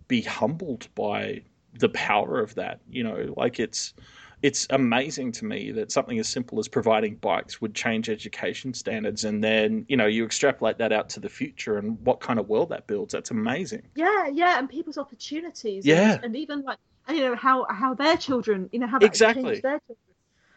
be 0.08 0.22
humbled 0.22 0.88
by 0.96 1.42
the 1.80 1.90
power 1.90 2.40
of 2.40 2.54
that 2.56 2.80
you 2.90 3.04
know 3.04 3.34
like 3.38 3.60
it's 3.60 3.94
it's 4.42 4.66
amazing 4.72 5.32
to 5.32 5.46
me 5.46 5.72
that 5.72 5.92
something 5.92 6.18
as 6.18 6.28
simple 6.28 6.60
as 6.60 6.68
providing 6.68 7.16
bikes 7.18 7.62
would 7.62 7.76
change 7.76 8.10
education 8.10 8.74
standards 8.74 9.24
and 9.24 9.44
then 9.44 9.86
you 9.88 9.96
know 9.96 10.08
you 10.08 10.26
extrapolate 10.26 10.78
that 10.80 10.92
out 10.92 11.10
to 11.10 11.20
the 11.20 11.30
future 11.30 11.78
and 11.78 11.98
what 12.06 12.20
kind 12.20 12.40
of 12.40 12.50
world 12.50 12.70
that 12.70 12.88
builds 12.88 13.14
that's 13.14 13.32
amazing 13.32 13.84
Yeah, 13.96 14.28
yeah, 14.28 14.58
and 14.60 14.68
people's 14.70 14.98
opportunities. 14.98 15.86
Yeah. 15.86 16.14
and, 16.16 16.26
and 16.26 16.36
even 16.36 16.64
like 16.64 16.78
you 17.10 17.20
know 17.22 17.36
how 17.36 17.66
how 17.70 17.94
their 17.94 18.18
children, 18.18 18.70
you 18.72 18.80
know 18.80 18.88
how 18.88 19.00
that 19.00 19.06
Exactly. 19.06 19.60
their 19.60 19.80
children. 19.80 19.98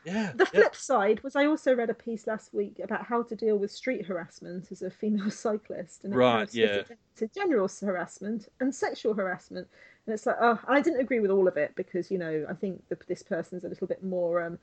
yeah 0.04 0.32
The 0.34 0.44
yeah. 0.44 0.60
flip 0.60 0.76
side 0.76 1.22
was 1.22 1.36
I 1.36 1.46
also 1.46 1.74
read 1.74 1.90
a 1.90 1.94
piece 1.94 2.26
last 2.26 2.54
week 2.54 2.80
about 2.82 3.04
how 3.04 3.22
to 3.22 3.34
deal 3.36 3.56
with 3.58 3.70
street 3.70 4.06
harassment 4.06 4.68
as 4.72 4.82
a 4.82 4.90
female 4.90 5.30
cyclist, 5.44 6.04
and 6.04 6.14
Right, 6.14 6.52
yeah. 6.54 6.82
to 7.16 7.28
general 7.28 7.68
harassment 7.82 8.48
and 8.60 8.74
sexual 8.74 9.14
harassment. 9.14 9.68
And 10.07 10.14
it's 10.14 10.26
like, 10.26 10.36
oh, 10.40 10.59
I 10.68 10.80
didn't 10.82 11.00
agree 11.00 11.20
with 11.20 11.30
all 11.30 11.48
of 11.48 11.57
it 11.57 11.74
because 11.76 12.11
you 12.11 12.18
know 12.18 12.46
I 12.48 12.55
think 12.55 12.82
that 12.88 13.07
this 13.09 13.22
person's 13.22 13.64
a 13.64 13.68
little 13.68 13.86
bit 13.86 14.02
more, 14.02 14.42
um, 14.42 14.59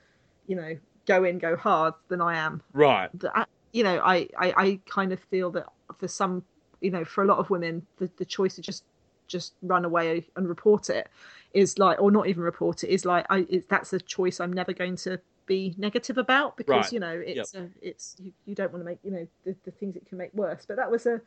you 0.48 0.56
know, 0.56 0.78
go 1.08 1.24
in, 1.24 1.40
go 1.40 1.56
hard 1.56 1.94
than 2.10 2.22
I 2.22 2.38
am. 2.38 2.62
right 2.74 3.12
But 3.14 3.32
I, 3.36 3.46
you 3.74 3.84
know, 3.84 4.00
I, 4.04 4.28
I 4.38 4.54
I 4.58 4.82
kind 4.86 5.12
of 5.12 5.20
feel 5.20 5.52
that 5.52 5.68
for 5.98 6.08
some, 6.08 6.46
you 6.80 6.92
know, 6.92 7.06
for 7.06 7.24
a 7.24 7.28
lot 7.28 7.40
of 7.40 7.50
women, 7.50 7.88
the 7.98 8.12
the 8.18 8.26
choice 8.26 8.56
to 8.56 8.62
just 8.62 8.84
just 9.28 9.54
run 9.62 9.86
away 9.86 10.28
and 10.36 10.48
report 10.48 10.90
it 10.90 11.10
is 11.54 11.78
like, 11.80 12.00
or 12.02 12.12
not 12.12 12.28
even 12.28 12.44
report 12.44 12.84
it 12.84 12.90
is 12.90 13.06
like, 13.06 13.26
I 13.30 13.46
it, 13.50 13.70
that's 13.70 13.94
a 13.94 14.00
choice 14.00 14.40
I'm 14.40 14.54
never 14.54 14.74
going 14.74 14.96
to 14.98 15.20
be 15.48 15.74
negative 15.78 16.18
about 16.18 16.56
because 16.58 16.68
Right. 16.68 16.94
you 16.94 17.00
know 17.00 17.20
it's 17.26 17.56
a, 17.56 17.70
it's 17.82 18.16
you, 18.20 18.32
you 18.46 18.56
don't 18.56 18.72
want 18.72 18.82
to 18.82 18.86
make 18.86 19.00
you 19.04 19.12
know 19.12 19.28
the, 19.44 19.56
the 19.66 19.72
things 19.72 19.96
it 19.96 20.06
can 20.06 20.18
make 20.18 20.34
worse. 20.34 20.66
But 20.68 20.78
that 20.78 20.92
was 20.92 21.06
a 21.08 21.22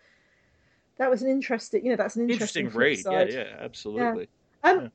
that 0.96 1.10
was 1.10 1.22
an 1.22 1.28
interesting, 1.28 1.84
you 1.84 1.90
know, 1.90 1.96
that's 1.96 2.16
an 2.16 2.28
interesting, 2.30 2.66
interesting 2.66 2.80
read 2.80 2.98
yeah 2.98 3.02
side. 3.02 3.32
yeah 3.32 3.56
absolutely 3.60 4.28
Um, 4.62 4.80
Yeah. 4.80 4.88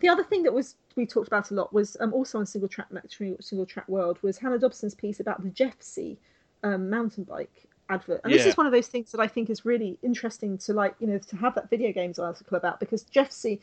The 0.00 0.08
other 0.08 0.22
thing 0.22 0.42
that 0.44 0.52
was 0.52 0.76
we 0.96 1.06
talked 1.06 1.28
about 1.28 1.50
a 1.50 1.54
lot 1.54 1.72
was 1.72 1.96
um, 2.00 2.12
also 2.12 2.38
on 2.38 2.46
single 2.46 2.68
track 2.68 2.88
Singletrack 2.90 3.88
World 3.88 4.18
was 4.22 4.38
Hannah 4.38 4.58
Dobson's 4.58 4.94
piece 4.94 5.20
about 5.20 5.42
the 5.42 5.50
Jeffsy 5.50 6.18
um, 6.62 6.88
mountain 6.90 7.24
bike 7.24 7.66
advert, 7.90 8.20
and 8.22 8.32
this 8.32 8.46
is 8.46 8.56
one 8.56 8.66
of 8.66 8.72
those 8.72 8.88
things 8.88 9.10
that 9.12 9.20
I 9.20 9.26
think 9.26 9.50
is 9.50 9.64
really 9.64 9.98
interesting 10.02 10.58
to 10.58 10.72
like 10.72 10.94
you 11.00 11.06
know 11.06 11.18
to 11.18 11.36
have 11.36 11.54
that 11.54 11.70
video 11.70 11.92
games 11.92 12.18
article 12.18 12.56
about 12.56 12.80
because 12.80 13.04
Jeffsy. 13.04 13.60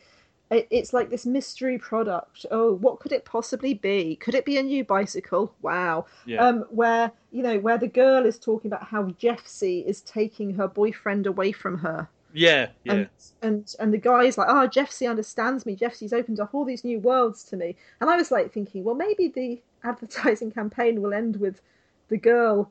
It- 0.50 0.66
It's 0.70 0.92
like 0.92 1.10
this 1.10 1.26
mystery 1.26 1.78
product. 1.78 2.46
Oh, 2.50 2.74
what 2.74 3.00
could 3.00 3.12
it 3.12 3.24
possibly 3.24 3.74
be? 3.74 4.16
Could 4.16 4.34
it 4.34 4.44
be 4.44 4.58
a 4.58 4.62
new 4.62 4.84
bicycle? 4.84 5.54
Wow. 5.62 6.06
yeah 6.24 6.46
Um, 6.46 6.64
where 6.70 7.10
you 7.32 7.42
know 7.42 7.58
where 7.58 7.78
the 7.78 7.88
girl 7.88 8.24
is 8.24 8.38
talking 8.38 8.70
about 8.70 8.84
how 8.88 9.04
Jeffsy 9.04 9.84
is 9.84 10.00
taking 10.02 10.54
her 10.54 10.68
boyfriend 10.68 11.26
away 11.26 11.52
from 11.52 11.78
her 11.78 12.08
yeah 12.32 12.68
yeah 12.84 12.92
and 12.92 13.08
and 13.42 13.74
and 13.80 13.92
the 13.94 13.98
guy's 13.98 14.36
like, 14.38 14.48
oh, 14.50 14.68
Jeffsy 14.68 15.08
understands 15.08 15.64
me. 15.66 15.74
Jeffsy's 15.76 16.12
opened 16.12 16.38
up 16.40 16.54
all 16.54 16.64
these 16.64 16.84
new 16.84 16.98
worlds 17.00 17.42
to 17.44 17.56
me. 17.56 17.76
And 18.00 18.08
I 18.10 18.16
was 18.16 18.30
like 18.30 18.52
thinking, 18.52 18.84
well, 18.84 18.94
maybe 18.94 19.28
the 19.28 19.60
advertising 19.84 20.50
campaign 20.58 21.00
will 21.02 21.14
end 21.14 21.36
with 21.36 21.60
the 22.08 22.18
girl 22.18 22.70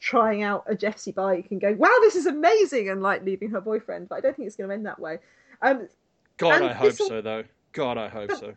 trying 0.00 0.42
out 0.42 0.64
a 0.66 0.74
Jeffsy 0.74 1.14
bike 1.14 1.46
and 1.50 1.60
going, 1.60 1.78
wow, 1.78 1.96
this 2.00 2.16
is 2.16 2.26
amazing, 2.26 2.88
and 2.90 3.02
like 3.02 3.24
leaving 3.24 3.50
her 3.50 3.60
boyfriend. 3.60 4.08
But 4.08 4.16
I 4.16 4.20
don't 4.20 4.36
think 4.36 4.46
it's 4.46 4.56
going 4.56 4.68
to 4.68 4.74
end 4.74 4.86
that 4.86 4.98
way. 4.98 5.18
Um, 5.62 5.88
god 6.36 6.62
and 6.62 6.70
I 6.70 6.72
hope 6.72 6.98
will- 6.98 7.08
so 7.08 7.20
though 7.20 7.44
god 7.72 7.98
I 7.98 8.08
hope 8.08 8.32
so 8.32 8.54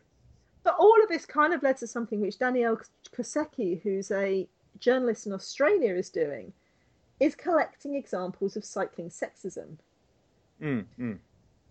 but 0.64 0.76
all 0.80 1.02
of 1.02 1.08
this 1.08 1.26
kind 1.26 1.54
of 1.54 1.64
led 1.64 1.78
to 1.78 1.88
something 1.88 2.20
which 2.20 2.40
Danielle 2.40 2.78
Kosecki, 3.16 3.82
who's 3.84 4.12
a 4.12 4.46
journalist 4.80 5.26
in 5.26 5.32
Australia, 5.32 5.96
is 5.96 6.10
doing, 6.10 6.52
is 7.22 7.36
collecting 7.36 7.96
examples 7.96 8.58
of 8.58 8.66
cycling 8.66 9.10
sexism. 9.10 9.78
mm, 10.62 10.84
mm. 11.00 11.18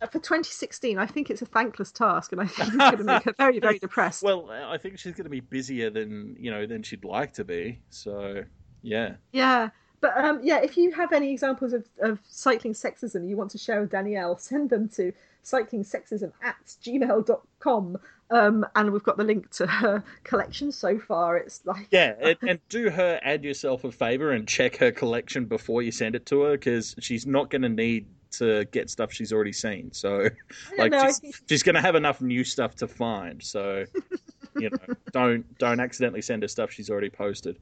Uh, 0.00 0.06
for 0.06 0.18
2016, 0.18 0.98
I 0.98 1.04
think 1.04 1.28
it's 1.28 1.42
a 1.42 1.46
thankless 1.46 1.92
task, 1.92 2.32
and 2.32 2.40
I 2.40 2.46
think 2.46 2.68
it's 2.68 2.76
going 2.76 2.96
to 2.96 3.04
make 3.04 3.24
her 3.24 3.34
very, 3.36 3.58
very 3.60 3.78
depressed. 3.86 4.22
well 4.22 4.50
I 4.50 4.78
think 4.78 4.98
she's 4.98 5.12
going 5.12 5.24
to 5.24 5.30
be 5.30 5.40
busier 5.40 5.90
than 5.90 6.34
you 6.38 6.50
know 6.50 6.66
than 6.66 6.82
she'd 6.82 7.04
like 7.04 7.34
to 7.34 7.44
be 7.44 7.80
so 7.90 8.44
yeah 8.80 9.16
yeah, 9.32 9.68
but 10.00 10.16
um, 10.16 10.40
yeah, 10.42 10.60
if 10.62 10.78
you 10.78 10.90
have 10.92 11.12
any 11.12 11.32
examples 11.32 11.74
of, 11.74 11.86
of 12.00 12.18
cycling 12.28 12.72
sexism 12.72 13.28
you 13.28 13.36
want 13.36 13.50
to 13.50 13.58
share 13.58 13.82
with 13.82 13.90
Danielle, 13.90 14.38
send 14.38 14.70
them 14.70 14.88
to 14.90 15.12
cyclingsexism 15.46 16.32
at 16.42 16.56
gmail.com. 16.82 17.98
Um, 18.28 18.66
and 18.74 18.92
we've 18.92 19.04
got 19.04 19.16
the 19.16 19.24
link 19.24 19.50
to 19.52 19.66
her 19.68 20.02
collection 20.24 20.72
so 20.72 20.98
far. 20.98 21.36
It's 21.36 21.64
like 21.64 21.86
Yeah, 21.92 22.14
and, 22.20 22.36
and 22.42 22.60
do 22.68 22.90
her 22.90 23.20
add 23.22 23.44
yourself 23.44 23.84
a 23.84 23.92
favor 23.92 24.32
and 24.32 24.48
check 24.48 24.76
her 24.78 24.90
collection 24.90 25.44
before 25.44 25.82
you 25.82 25.92
send 25.92 26.16
it 26.16 26.26
to 26.26 26.40
her 26.42 26.52
because 26.52 26.96
she's 26.98 27.24
not 27.24 27.50
going 27.50 27.62
to 27.62 27.68
need 27.68 28.06
to 28.32 28.64
get 28.66 28.90
stuff 28.90 29.12
she's 29.12 29.32
already 29.32 29.52
seen. 29.52 29.92
So, 29.92 30.28
like, 30.78 30.90
know. 30.90 31.06
She's, 31.06 31.18
think- 31.20 31.36
she's 31.48 31.62
going 31.62 31.76
to 31.76 31.80
have 31.80 31.94
enough 31.94 32.20
new 32.20 32.42
stuff 32.42 32.74
to 32.76 32.88
find. 32.88 33.40
So, 33.40 33.84
you 34.58 34.70
know, 34.70 34.94
don't 35.12 35.58
don't 35.58 35.78
accidentally 35.78 36.22
send 36.22 36.42
her 36.42 36.48
stuff 36.48 36.72
she's 36.72 36.90
already 36.90 37.10
posted. 37.10 37.58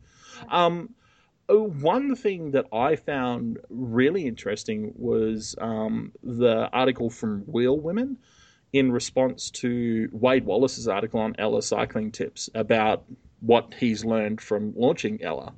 Um, 0.48 0.94
one 1.48 2.16
thing 2.16 2.52
that 2.52 2.66
I 2.72 2.96
found 2.96 3.58
really 3.68 4.26
interesting 4.26 4.92
was 4.96 5.54
um, 5.60 6.12
the 6.22 6.68
article 6.72 7.10
from 7.10 7.40
Wheel 7.42 7.78
Women 7.78 8.18
in 8.72 8.90
response 8.90 9.50
to 9.50 10.08
Wade 10.12 10.44
Wallace's 10.44 10.88
article 10.88 11.20
on 11.20 11.34
Ella 11.38 11.62
cycling 11.62 12.10
tips 12.10 12.50
about 12.54 13.04
what 13.40 13.74
he's 13.74 14.04
learned 14.04 14.40
from 14.40 14.72
launching 14.76 15.22
Ella. 15.22 15.52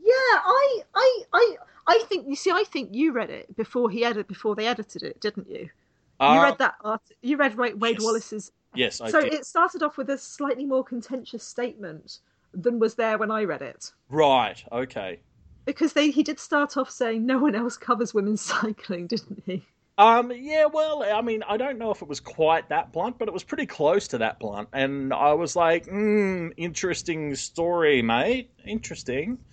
Yeah, 0.00 0.12
I, 0.12 0.80
I, 0.94 1.22
I, 1.32 1.56
I 1.86 2.04
think 2.08 2.26
you 2.28 2.36
see. 2.36 2.50
I 2.50 2.64
think 2.64 2.90
you 2.92 3.12
read 3.12 3.30
it 3.30 3.54
before 3.56 3.90
he 3.90 4.04
edited 4.04 4.26
before 4.28 4.54
they 4.54 4.66
edited 4.66 5.02
it, 5.02 5.20
didn't 5.20 5.50
you? 5.50 5.68
You 6.20 6.26
Uh, 6.26 6.42
read 6.44 6.58
that 6.58 6.74
art. 6.82 7.02
You 7.20 7.36
read 7.36 7.56
Wade, 7.56 7.80
Wade 7.80 7.96
yes. 7.96 8.04
Wallace's. 8.04 8.52
Yes, 8.74 9.00
I 9.00 9.10
so 9.10 9.20
did. 9.20 9.34
it 9.34 9.46
started 9.46 9.82
off 9.82 9.96
with 9.98 10.08
a 10.10 10.18
slightly 10.18 10.64
more 10.64 10.84
contentious 10.84 11.42
statement 11.44 12.20
than 12.52 12.78
was 12.78 12.94
there 12.94 13.18
when 13.18 13.30
I 13.30 13.44
read 13.44 13.62
it. 13.62 13.92
Right. 14.08 14.62
Okay. 14.72 15.20
Because 15.64 15.92
they, 15.92 16.10
he 16.10 16.22
did 16.22 16.40
start 16.40 16.76
off 16.76 16.90
saying 16.90 17.26
no 17.26 17.38
one 17.38 17.54
else 17.54 17.76
covers 17.76 18.14
women's 18.14 18.40
cycling, 18.54 19.06
didn't 19.06 19.42
he? 19.46 19.62
Um, 19.98 20.30
yeah, 20.32 20.66
well, 20.66 21.02
I 21.02 21.20
mean, 21.22 21.42
I 21.42 21.56
don't 21.56 21.76
know 21.76 21.90
if 21.90 22.02
it 22.02 22.08
was 22.08 22.20
quite 22.20 22.68
that 22.68 22.92
blunt, 22.92 23.18
but 23.18 23.26
it 23.26 23.34
was 23.34 23.42
pretty 23.42 23.66
close 23.66 24.06
to 24.08 24.18
that 24.18 24.38
blunt. 24.38 24.68
And 24.72 25.12
I 25.12 25.32
was 25.32 25.56
like, 25.56 25.86
hmm, 25.86 26.50
interesting 26.56 27.34
story, 27.34 28.00
mate. 28.02 28.50
Interesting. 28.64 29.38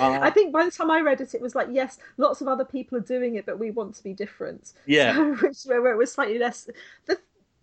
Uh, 0.00 0.18
I 0.20 0.30
think 0.30 0.52
by 0.52 0.64
the 0.64 0.72
time 0.72 0.90
I 0.90 1.02
read 1.02 1.20
it, 1.20 1.34
it 1.34 1.40
was 1.40 1.54
like, 1.54 1.68
yes, 1.70 1.98
lots 2.16 2.40
of 2.40 2.48
other 2.48 2.64
people 2.64 2.98
are 2.98 3.00
doing 3.00 3.36
it, 3.36 3.46
but 3.46 3.60
we 3.60 3.70
want 3.70 3.94
to 3.94 4.02
be 4.02 4.12
different. 4.12 4.72
yeah. 4.86 5.14
So, 5.38 5.46
which 5.46 5.62
where, 5.66 5.80
where 5.80 5.92
it 5.92 5.96
was 5.96 6.10
slightly 6.10 6.36
less. 6.36 6.68
The 7.06 7.16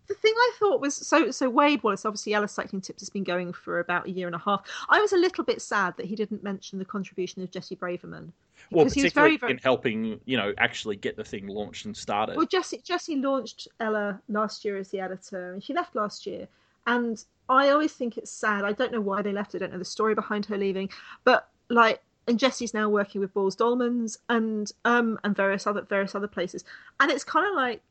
the 0.08 0.14
thing 0.14 0.32
I 0.36 0.52
thought 0.58 0.80
was 0.80 0.94
so 0.94 1.30
so 1.30 1.48
Wade 1.48 1.82
Wallace 1.82 2.04
obviously 2.04 2.34
Ella 2.34 2.48
Cycling 2.48 2.80
Tips 2.80 3.02
has 3.02 3.10
been 3.10 3.24
going 3.24 3.52
for 3.52 3.80
about 3.80 4.06
a 4.06 4.10
year 4.10 4.26
and 4.26 4.34
a 4.34 4.38
half. 4.38 4.62
I 4.88 5.00
was 5.00 5.12
a 5.12 5.16
little 5.16 5.44
bit 5.44 5.60
sad 5.60 5.96
that 5.96 6.06
he 6.06 6.16
didn't 6.16 6.42
mention 6.42 6.78
the 6.78 6.84
contribution 6.84 7.42
of 7.42 7.50
Jessi 7.50 7.76
Braverman 7.76 8.30
Well, 8.70 8.84
because 8.84 8.94
he 8.94 9.02
was 9.02 9.12
particularly 9.12 9.36
very 9.36 9.36
very 9.36 9.52
in 9.52 9.58
helping, 9.58 10.20
you 10.24 10.36
know, 10.36 10.52
actually 10.58 10.96
get 10.96 11.16
the 11.16 11.24
thing 11.24 11.46
launched 11.46 11.84
and 11.86 11.96
started. 11.96 12.36
well. 12.36 12.46
Jessi 12.46 12.82
Jessi 12.84 13.22
launched 13.22 13.68
Ella 13.80 14.20
last 14.28 14.64
year 14.64 14.76
as 14.76 14.88
the 14.90 15.00
editor, 15.00 15.52
and 15.52 15.62
she 15.62 15.74
left 15.74 15.94
last 15.94 16.26
year. 16.26 16.48
And 16.86 17.22
I 17.48 17.70
always 17.70 17.92
think 17.92 18.16
it's 18.16 18.30
sad. 18.30 18.64
I 18.64 18.72
don't 18.72 18.92
know 18.92 19.00
why 19.00 19.22
they 19.22 19.32
left. 19.32 19.54
I 19.54 19.58
don't 19.58 19.72
know 19.72 19.78
the 19.78 19.84
story 19.84 20.14
behind 20.14 20.46
her 20.46 20.56
leaving, 20.56 20.90
but 21.24 21.48
like. 21.68 22.02
And 22.28 22.40
Jessi's 22.40 22.74
now 22.74 22.88
working 22.88 23.20
with 23.20 23.32
Boels 23.32 23.56
Dolmans 23.56 24.18
and 24.28 24.72
um 24.84 25.16
and 25.22 25.36
various 25.36 25.64
other 25.64 25.82
various 25.82 26.16
other 26.16 26.26
places, 26.26 26.64
and 26.98 27.08
it's 27.08 27.22
kind 27.22 27.46
of 27.48 27.54
like 27.54 27.82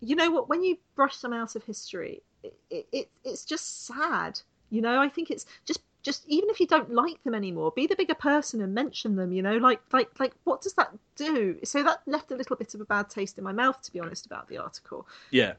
you 0.00 0.16
know 0.16 0.30
what 0.30 0.48
when 0.48 0.62
you 0.62 0.76
brush 0.94 1.18
them 1.18 1.32
out 1.32 1.54
of 1.54 1.64
history 1.64 2.22
it, 2.42 2.54
it, 2.70 2.86
it 2.92 3.10
it's 3.24 3.44
just 3.44 3.86
sad 3.86 4.40
you 4.70 4.80
know 4.80 5.00
i 5.00 5.08
think 5.08 5.30
it's 5.30 5.46
just 5.64 5.80
just 6.02 6.24
even 6.28 6.48
if 6.48 6.58
you 6.58 6.66
don't 6.66 6.90
like 6.90 7.22
them 7.24 7.34
anymore 7.34 7.72
be 7.76 7.86
the 7.86 7.96
bigger 7.96 8.14
person 8.14 8.62
and 8.62 8.74
mention 8.74 9.16
them 9.16 9.32
you 9.32 9.42
know 9.42 9.56
like 9.58 9.80
like 9.92 10.08
like 10.18 10.32
what 10.44 10.62
does 10.62 10.72
that 10.74 10.90
do 11.16 11.58
so 11.62 11.82
that 11.82 12.00
left 12.06 12.30
a 12.30 12.34
little 12.34 12.56
bit 12.56 12.74
of 12.74 12.80
a 12.80 12.84
bad 12.86 13.10
taste 13.10 13.36
in 13.36 13.44
my 13.44 13.52
mouth 13.52 13.80
to 13.82 13.92
be 13.92 14.00
honest 14.00 14.24
about 14.24 14.48
the 14.48 14.56
article 14.56 15.06
yeah. 15.30 15.52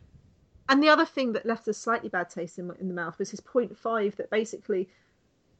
and 0.69 0.81
the 0.81 0.89
other 0.89 1.05
thing 1.05 1.33
that 1.33 1.45
left 1.45 1.67
a 1.67 1.73
slightly 1.73 2.09
bad 2.09 2.29
taste 2.29 2.57
in, 2.57 2.71
in 2.79 2.87
the 2.87 2.93
mouth 2.93 3.17
was 3.19 3.29
his 3.29 3.39
point 3.39 3.77
five 3.77 4.15
that 4.15 4.29
basically 4.31 4.89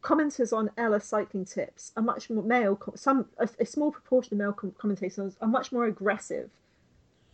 commenters 0.02 0.52
on 0.52 0.72
Ella 0.78 1.00
cycling 1.00 1.46
tips 1.46 1.92
are 1.96 2.02
much 2.02 2.28
more 2.32 2.42
male. 2.42 2.80
Some 2.96 3.28
a, 3.38 3.48
a 3.60 3.66
small 3.68 3.92
proportion 3.92 4.34
of 4.34 4.40
male 4.40 4.54
com- 4.54 4.74
commentators 4.78 5.38
are 5.40 5.48
much 5.48 5.72
more 5.72 5.86
aggressive 5.86 6.50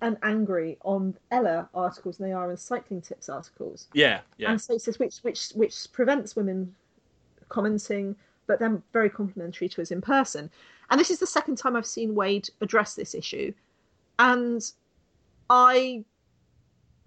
and 0.02 0.18
angry 0.22 0.78
on 0.84 1.16
Ella 1.32 1.68
articles 1.74 2.18
than 2.18 2.28
they 2.28 2.34
are 2.34 2.52
in 2.52 2.58
cycling 2.58 3.02
tips 3.02 3.30
articles. 3.30 3.88
Yeah. 3.94 4.20
Yeah. 4.38 4.52
And 4.52 4.62
so 4.62 4.74
he 4.74 4.80
says 4.80 5.00
which 5.00 5.18
which 5.20 5.50
which 5.52 5.92
prevents 5.92 6.36
women 6.36 6.74
commenting, 7.50 8.16
but 8.46 8.60
then 8.60 8.84
very 8.94 9.10
complimentary 9.10 9.70
to 9.70 9.82
us 9.82 9.92
in 9.92 10.02
person. 10.02 10.50
And 10.90 11.00
this 11.00 11.12
is 11.12 11.20
the 11.20 11.28
second 11.28 11.58
time 11.58 11.76
I've 11.76 11.86
seen 11.86 12.16
Wade 12.16 12.50
address 12.62 12.94
this 12.96 13.16
issue, 13.16 13.54
and 14.20 14.62
I 15.50 16.06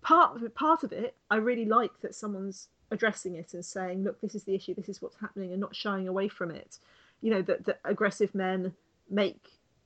part 0.02 0.36
of 0.36 0.42
it, 0.42 0.54
part 0.54 0.82
of 0.82 0.92
it 0.92 1.14
I 1.30 1.36
really 1.36 1.66
like 1.66 1.92
that 2.00 2.14
someone's 2.14 2.68
addressing 2.90 3.36
it 3.36 3.54
and 3.54 3.64
saying, 3.64 4.02
look, 4.02 4.20
this 4.20 4.34
is 4.34 4.42
the 4.44 4.54
issue, 4.54 4.74
this 4.74 4.88
is 4.88 5.00
what's 5.00 5.16
happening, 5.16 5.52
and 5.52 5.60
not 5.60 5.76
shying 5.76 6.08
away 6.08 6.26
from 6.28 6.50
it. 6.50 6.78
You 7.22 7.30
know 7.30 7.42
that 7.42 7.64
that 7.66 7.80
aggressive 7.84 8.34
men 8.34 8.74
make 9.08 9.40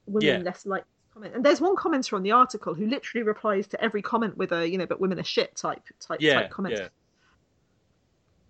women 0.06 0.28
Yeah. 0.28 0.38
less 0.38 0.64
likely 0.66 0.88
comment. 1.14 1.34
And 1.34 1.44
there's 1.44 1.60
one 1.60 1.76
commenter 1.76 2.14
on 2.14 2.22
the 2.22 2.32
article 2.32 2.74
who 2.74 2.86
literally 2.86 3.22
replies 3.22 3.66
to 3.68 3.82
every 3.82 4.02
comment 4.02 4.36
with 4.36 4.52
a 4.52 4.68
you 4.68 4.76
know, 4.76 4.86
but 4.86 5.00
women 5.00 5.18
are 5.18 5.24
shit 5.24 5.56
type 5.56 5.82
type 6.00 6.20
yeah. 6.20 6.34
type 6.34 6.50
comment. 6.50 6.76
Yeah. 6.78 6.88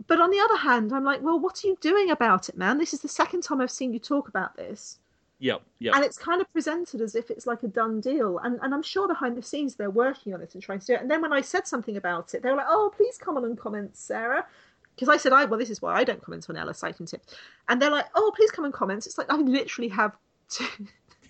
But 0.07 0.21
on 0.21 0.31
the 0.31 0.41
other 0.41 0.57
hand, 0.57 0.93
I'm 0.93 1.05
like, 1.05 1.23
well, 1.23 1.39
what 1.39 1.65
are 1.65 1.69
you 1.69 1.79
doing 1.81 2.11
about 2.11 2.49
it, 2.49 2.57
man? 2.57 2.79
This 2.79 2.93
is 2.93 3.01
the 3.01 3.09
second 3.09 3.43
time 3.43 3.61
I've 3.61 3.71
seen 3.71 3.93
you 3.93 3.99
talk 3.99 4.29
about 4.29 4.57
this. 4.57 4.99
Yep. 5.39 5.63
Yep. 5.79 5.95
And 5.95 6.05
it's 6.05 6.19
kind 6.19 6.41
of 6.41 6.53
presented 6.53 7.01
as 7.01 7.15
if 7.15 7.31
it's 7.31 7.47
like 7.47 7.63
a 7.63 7.69
done 7.69 8.01
deal. 8.01 8.39
And, 8.39 8.59
and 8.63 8.75
I'm 8.75 8.83
sure 8.83 9.09
behind 9.09 9.37
the 9.37 9.43
scenes 9.43 9.75
they're 9.75 9.91
working 9.91 10.35
on 10.35 10.41
it 10.41 10.55
and 10.55 10.63
trying 10.63 10.81
to 10.81 10.87
do 10.87 10.95
it. 10.95 11.01
And 11.01 11.11
then 11.11 11.23
when 11.23 11.33
I 11.33 11.41
said 11.41 11.67
something 11.67 11.97
about 11.97 12.35
it, 12.35 12.43
they 12.43 12.51
were 12.51 12.57
like, 12.57 12.67
oh, 12.69 12.93
please 12.97 13.19
come 13.19 13.37
on 13.37 13.45
and 13.45 13.59
comment, 13.59 13.97
Sarah. 13.97 14.47
Because 14.95 15.09
I 15.09 15.17
said, 15.17 15.33
I 15.33 15.45
well, 15.45 15.59
this 15.59 15.71
is 15.71 15.83
why 15.83 15.95
I 15.95 16.05
don't 16.05 16.23
comment 16.23 16.49
on 16.49 16.57
Ella 16.57 16.73
cycling 16.75 17.07
tips. 17.07 17.35
And 17.69 17.81
they're 17.81 17.91
like, 17.91 18.07
oh, 18.15 18.33
please 18.37 18.51
come 18.51 18.65
and 18.65 18.75
comment. 18.75 19.07
It's 19.07 19.19
like 19.19 19.31
I 19.31 19.37
literally 19.37 19.89
have 19.89 20.17
to, 20.51 20.65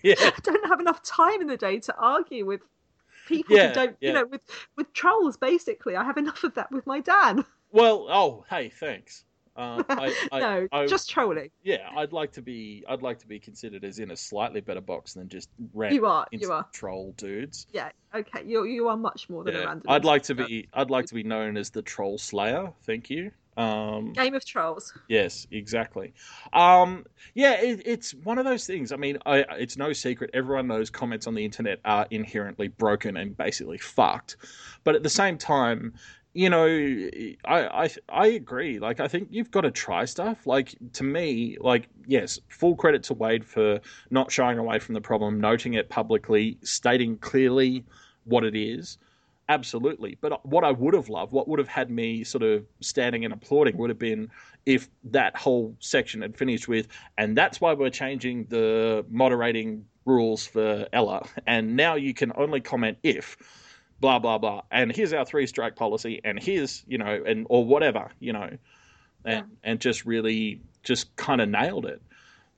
yeah. 0.05 0.15
I 0.19 0.31
don't 0.43 0.67
have 0.67 0.79
enough 0.79 1.01
time 1.03 1.41
in 1.41 1.47
the 1.47 1.57
day 1.57 1.79
to 1.79 1.95
argue 1.97 2.45
with 2.45 2.61
people 3.27 3.55
Yeah, 3.55 3.69
who 3.69 3.73
don't, 3.73 3.97
yeah. 3.99 4.07
you 4.09 4.13
know, 4.13 4.25
with, 4.25 4.41
with 4.77 4.93
trolls, 4.93 5.37
basically. 5.37 5.95
I 5.95 6.03
have 6.03 6.17
enough 6.17 6.43
of 6.43 6.53
that 6.55 6.71
with 6.71 6.85
my 6.87 6.99
dad. 7.01 7.43
Well, 7.71 8.07
oh, 8.09 8.45
hey, 8.49 8.69
thanks. 8.69 9.25
Uh, 9.57 9.83
I, 9.89 10.15
I, 10.31 10.39
no, 10.39 10.67
I, 10.71 10.85
just 10.85 11.09
trolling. 11.09 11.49
yeah, 11.61 11.89
I'd 11.97 12.13
like 12.13 12.31
to 12.33 12.41
be, 12.41 12.85
I'd 12.87 13.01
like 13.01 13.19
to 13.19 13.27
be 13.27 13.37
considered 13.37 13.83
as 13.83 13.99
in 13.99 14.11
a 14.11 14.15
slightly 14.15 14.61
better 14.61 14.79
box 14.79 15.13
than 15.13 15.27
just 15.27 15.49
random 15.73 15.95
You 15.97 16.05
are, 16.05 16.25
you 16.31 16.51
are. 16.53 16.65
troll 16.71 17.13
dudes. 17.17 17.67
Yeah, 17.73 17.89
okay. 18.13 18.43
You 18.45 18.63
you 18.63 18.87
are 18.87 18.95
much 18.95 19.29
more 19.29 19.43
than 19.43 19.57
a 19.57 19.65
random. 19.65 19.83
I'd 19.89 20.05
like 20.05 20.23
to 20.23 20.35
be, 20.35 20.69
I'd 20.73 20.89
like 20.89 21.05
to 21.07 21.13
be 21.15 21.23
known 21.23 21.57
as 21.57 21.69
the 21.69 21.81
troll 21.81 22.17
slayer. 22.17 22.71
Thank 22.83 23.09
you. 23.09 23.31
Um, 23.57 24.13
Game 24.13 24.35
of 24.35 24.45
Trolls. 24.45 24.93
Yes, 25.07 25.47
exactly. 25.51 26.13
Um, 26.53 27.05
yeah, 27.33 27.53
it, 27.53 27.81
it's 27.85 28.13
one 28.13 28.37
of 28.37 28.45
those 28.45 28.67
things. 28.67 28.91
I 28.91 28.97
mean, 28.97 29.17
I, 29.25 29.39
it's 29.57 29.77
no 29.77 29.93
secret. 29.93 30.29
Everyone 30.33 30.67
knows 30.67 30.89
comments 30.89 31.25
on 31.27 31.35
the 31.35 31.45
internet 31.45 31.79
are 31.85 32.05
inherently 32.11 32.67
broken 32.67 33.17
and 33.17 33.35
basically 33.37 33.77
fucked. 33.77 34.37
But 34.83 34.95
at 34.95 35.03
the 35.03 35.09
same 35.09 35.37
time, 35.37 35.93
you 36.33 36.49
know, 36.49 36.65
I, 37.45 37.85
I 37.85 37.89
I 38.09 38.27
agree. 38.27 38.77
Like, 38.77 38.99
I 38.99 39.07
think 39.07 39.29
you've 39.31 39.51
got 39.51 39.61
to 39.61 39.71
try 39.71 40.03
stuff. 40.03 40.45
Like 40.45 40.75
to 40.93 41.03
me, 41.05 41.57
like 41.61 41.87
yes, 42.05 42.39
full 42.49 42.75
credit 42.75 43.03
to 43.03 43.13
Wade 43.13 43.45
for 43.45 43.79
not 44.09 44.31
shying 44.31 44.57
away 44.57 44.79
from 44.79 44.95
the 44.95 45.01
problem, 45.01 45.39
noting 45.39 45.75
it 45.75 45.89
publicly, 45.89 46.57
stating 46.61 47.17
clearly 47.19 47.85
what 48.25 48.43
it 48.43 48.53
is. 48.55 48.97
Absolutely. 49.47 50.17
But 50.21 50.43
what 50.45 50.63
I 50.63 50.71
would 50.71 50.95
have 50.95 51.07
loved, 51.07 51.31
what 51.31 51.47
would 51.47 51.59
have 51.59 51.67
had 51.67 51.91
me 51.91 52.23
sort 52.23 52.43
of 52.43 52.65
standing 52.81 53.25
and 53.25 53.33
applauding, 53.33 53.77
would 53.77 53.91
have 53.91 53.99
been 53.99 54.29
if 54.65 54.89
that 55.03 55.35
whole 55.35 55.75
section 55.79 56.21
had 56.21 56.35
finished 56.35 56.67
with, 56.67 56.87
and 57.17 57.37
that's 57.37 57.61
why 57.61 57.73
we're 57.73 57.91
changing 57.91 58.45
the 58.45 59.05
moderating 59.09 59.85
rules 60.05 60.47
for 60.47 60.87
Ella. 60.93 61.27
And 61.45 61.75
now 61.75 61.95
you 61.95 62.13
can 62.13 62.31
only 62.35 62.59
comment 62.59 62.97
if 63.03 63.37
blah 63.99 64.17
blah 64.17 64.39
blah. 64.39 64.61
And 64.71 64.91
here's 64.91 65.13
our 65.13 65.25
three 65.25 65.45
strike 65.45 65.75
policy, 65.75 66.21
and 66.23 66.41
here's 66.41 66.83
you 66.87 66.97
know, 66.97 67.23
and 67.25 67.45
or 67.49 67.63
whatever, 67.63 68.09
you 68.19 68.33
know, 68.33 68.49
and 69.25 69.45
and 69.63 69.79
just 69.79 70.05
really 70.05 70.59
just 70.81 71.15
kind 71.17 71.39
of 71.39 71.49
nailed 71.49 71.85
it. 71.85 72.01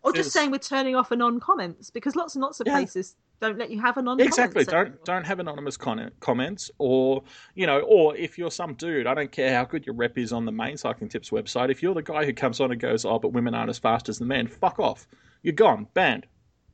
Or 0.03 0.14
just 0.14 0.31
saying 0.31 0.51
we're 0.51 0.59
turning 0.59 0.95
off 0.95 1.11
anon 1.11 1.41
comments 1.41 1.89
because 1.89 2.15
lots 2.15 2.35
and 2.35 2.41
lots 2.41 2.61
of 2.61 2.68
Yeah. 2.68 2.73
places 2.73 3.18
don't 3.39 3.57
let 3.57 3.69
you 3.69 3.80
have 3.81 3.97
anon 3.97 4.19
Exactly. 4.19 4.65
comments. 4.65 4.93
Don't 4.95 5.05
don't 5.05 5.26
have 5.26 5.39
anonymous 5.39 5.77
con- 5.77 6.11
comments, 6.19 6.72
or 6.80 7.23
you 7.55 7.68
know, 7.68 7.80
or 7.81 8.15
if 8.18 8.38
you're 8.38 8.51
some 8.51 8.73
dude, 8.73 9.07
I 9.07 9.14
don't 9.14 9.31
care 9.31 9.53
how 9.53 9.64
good 9.65 9.85
your 9.85 9.95
rep 9.95 10.18
is 10.18 10.34
on 10.34 10.45
the 10.45 10.51
main 10.51 10.77
cycling 10.77 11.09
tips 11.09 11.30
website. 11.30 11.69
If 11.69 11.84
you're 11.84 11.93
the 11.93 12.01
guy 12.01 12.26
who 12.26 12.34
comes 12.34 12.59
on 12.59 12.72
and 12.72 12.80
goes, 12.81 13.05
"Oh, 13.05 13.19
but 13.19 13.34
women 13.34 13.53
aren't 13.53 13.69
as 13.69 13.77
fast 13.80 14.09
as 14.09 14.19
the 14.19 14.26
men," 14.26 14.47
fuck 14.47 14.80
off. 14.80 15.07
You're 15.43 15.53
gone, 15.53 15.88
banned, 15.93 16.26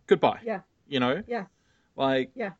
goodbye. 0.07 0.39
Yeah. 0.43 0.61
You 0.87 0.99
know. 0.99 1.21
Yeah. 1.27 1.45
Like. 1.95 2.31
Yeah. 2.35 2.51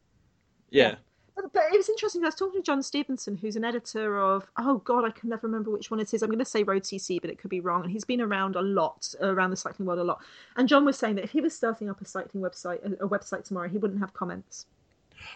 Yeah. 0.69 0.95
But, 1.35 1.51
but 1.51 1.64
it 1.72 1.77
was 1.77 1.89
interesting. 1.89 2.23
I 2.23 2.27
was 2.27 2.35
talking 2.35 2.61
to 2.61 2.65
John 2.65 2.84
Stevenson, 2.84 3.38
who's 3.38 3.55
an 3.55 3.64
editor 3.64 4.19
of 4.19 4.47
oh 4.57 4.77
god, 4.80 5.05
I 5.05 5.10
can 5.10 5.30
never 5.30 5.47
remember 5.47 5.72
which 5.72 5.89
one 5.89 5.99
it 5.99 6.14
is. 6.14 6.22
I'm 6.22 6.30
going 6.30 6.39
to 6.39 6.45
say 6.45 6.64
Road 6.64 6.84
CC, 6.84 7.19
but 7.19 7.30
it 7.30 7.39
could 7.39 7.49
be 7.49 7.60
wrong. 7.60 7.84
And 7.84 7.91
he's 7.91 8.03
been 8.03 8.22
around 8.22 8.55
a 8.55 8.61
lot, 8.61 9.14
around 9.22 9.49
the 9.49 9.57
cycling 9.57 9.88
world 9.88 9.99
a 9.99 10.03
lot. 10.03 10.22
And 10.55 10.68
John 10.68 10.85
was 10.85 10.97
saying 10.97 11.15
that 11.15 11.23
if 11.23 11.31
he 11.31 11.41
was 11.41 11.55
starting 11.55 11.89
up 11.89 12.01
a 12.01 12.05
cycling 12.05 12.43
website, 12.43 12.84
a, 12.84 13.05
a 13.05 13.10
website 13.10 13.45
tomorrow, 13.45 13.68
he 13.68 13.77
wouldn't 13.77 13.99
have 13.99 14.14
comments. 14.14 14.68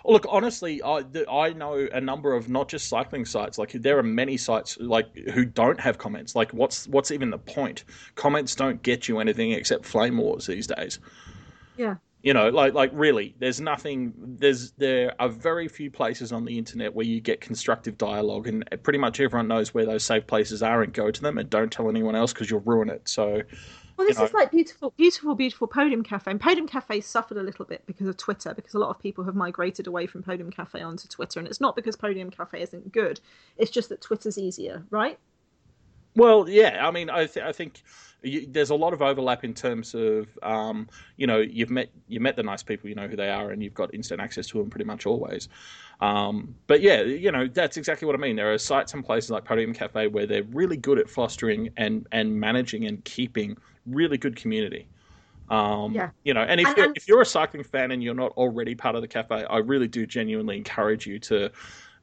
Well, 0.04 0.14
look, 0.14 0.26
honestly, 0.30 0.82
I 0.84 1.04
I 1.30 1.54
know 1.54 1.88
a 1.92 2.02
number 2.02 2.34
of 2.34 2.50
not 2.50 2.70
just 2.70 2.90
cycling 2.90 3.26
sites. 3.26 3.58
Like 3.58 3.72
there 3.72 3.98
are 3.98 4.04
many 4.04 4.38
sites 4.38 4.78
like 4.80 5.16
who 5.16 5.46
don't 5.46 5.80
have 5.80 5.98
comments. 5.98 6.36
Like 6.36 6.52
what's 6.52 6.88
what's 6.88 7.12
even 7.12 7.30
the 7.30 7.38
point? 7.38 7.86
Comments 8.16 8.54
don't 8.56 8.82
get 8.84 9.08
you 9.08 9.20
anything 9.20 9.52
except 9.52 9.86
flame 9.86 10.18
wars 10.18 10.46
these 10.46 10.68
days. 10.68 11.00
Yeah. 11.78 11.96
You 12.24 12.34
know, 12.34 12.50
like 12.50 12.74
like 12.74 12.90
really, 12.94 13.36
there's 13.40 13.62
nothing. 13.62 14.14
There's 14.18 14.72
there 14.72 15.14
are 15.20 15.30
very 15.30 15.68
few 15.68 15.92
places 15.92 16.32
on 16.32 16.46
the 16.46 16.58
internet 16.58 16.94
where 16.94 17.06
you 17.06 17.22
get 17.22 17.42
constructive 17.42 17.98
dialogue, 17.98 18.48
and 18.48 18.68
pretty 18.84 19.00
much 19.00 19.20
everyone 19.20 19.48
knows 19.48 19.74
where 19.74 19.86
those 19.86 20.04
safe 20.04 20.26
places 20.28 20.64
are, 20.64 20.82
and 20.82 20.92
go 20.92 21.12
to 21.12 21.22
them, 21.22 21.38
and 21.38 21.50
don't 21.50 21.72
tell 21.72 21.90
anyone 21.90 22.16
else 22.16 22.34
because 22.34 22.50
you'll 22.50 22.62
ruin 22.62 22.90
it. 22.90 23.08
So, 23.08 23.44
Well, 23.98 24.08
this 24.08 24.18
know. 24.18 24.26
is 24.26 24.34
like 24.34 24.50
beautiful, 24.52 24.94
beautiful, 24.98 25.36
beautiful 25.36 25.68
Podium 25.68 26.04
Cafe. 26.04 26.30
And 26.32 26.42
Podium 26.42 26.68
Cafe 26.68 27.02
suffered 27.02 27.38
a 27.38 27.44
little 27.44 27.66
bit 27.66 27.84
because 27.86 28.08
of 28.08 28.18
Twitter, 28.18 28.54
because 28.54 28.74
a 28.74 28.80
lot 28.80 28.90
of 28.90 29.00
people 29.00 29.24
have 29.24 29.36
migrated 29.36 29.86
away 29.88 30.08
from 30.08 30.24
Podium 30.24 30.50
Cafe 30.52 30.82
onto 30.82 31.08
Twitter. 31.08 31.40
And 31.40 31.48
it's 31.48 31.62
not 31.62 31.76
because 31.76 31.96
Podium 31.96 32.32
Cafe 32.32 32.62
isn't 32.62 32.92
good, 32.92 33.22
it's 33.58 33.72
just 33.72 33.90
that 33.90 34.02
Twitter's 34.02 34.40
easier, 34.40 34.84
right? 34.90 35.20
Well, 36.16 36.50
yeah, 36.50 36.86
I 36.86 36.90
mean, 36.90 37.12
I, 37.12 37.28
th- 37.28 37.46
I 37.46 37.52
think 37.52 37.84
you, 38.24 38.48
there's 38.50 38.72
a 38.72 38.76
lot 38.76 38.94
of 38.94 39.02
overlap 39.02 39.44
in 39.44 39.54
terms 39.54 39.94
of, 39.94 40.28
um, 40.44 40.88
you 41.18 41.28
know, 41.28 41.38
you've 41.40 41.70
met 41.70 41.90
you 42.08 42.20
met 42.20 42.36
the 42.36 42.44
nice 42.44 42.64
people, 42.64 42.90
you 42.90 42.96
know 42.96 43.08
who 43.08 43.16
they 43.16 43.30
are, 43.30 43.52
and 43.52 43.62
you've 43.62 43.74
got 43.74 43.94
instant 43.94 44.20
access 44.20 44.48
to 44.48 44.58
them 44.58 44.70
pretty 44.70 44.86
much 44.86 45.06
always. 45.06 45.50
Um, 46.02 46.56
but 46.68 46.82
yeah, 46.82 47.02
you 47.02 47.32
know, 47.32 47.48
that's 47.48 47.78
exactly 47.78 48.06
what 48.06 48.16
I 48.16 48.20
mean. 48.20 48.36
There 48.36 48.52
are 48.52 48.58
sites 48.58 48.94
and 48.94 49.04
places 49.06 49.30
like 49.32 49.46
Podium 49.46 49.74
Cafe 49.74 50.08
where 50.08 50.26
they're 50.26 50.44
really 50.44 50.78
good 50.78 51.00
at 51.00 51.10
fostering 51.10 51.70
and 51.78 52.08
and 52.12 52.40
managing 52.40 52.86
and 52.86 53.04
keeping 53.06 53.58
really 53.86 54.18
good 54.18 54.36
community. 54.36 54.88
Um, 55.50 55.94
Yeah. 55.94 56.10
You 56.24 56.34
know, 56.34 56.42
and 56.42 56.60
if 56.60 56.68
And- 56.68 56.78
you're, 56.78 56.86
and- 56.88 56.98
if 56.98 57.08
you're 57.08 57.22
a 57.22 57.26
cycling 57.26 57.64
fan 57.64 57.92
and 57.92 58.04
you're 58.04 58.14
not 58.16 58.32
already 58.34 58.76
part 58.76 58.96
of 58.96 59.02
the 59.02 59.08
cafe, 59.08 59.46
I 59.50 59.60
really 59.60 59.88
do 59.88 60.06
genuinely 60.06 60.58
encourage 60.58 61.06
you 61.08 61.20
to 61.20 61.52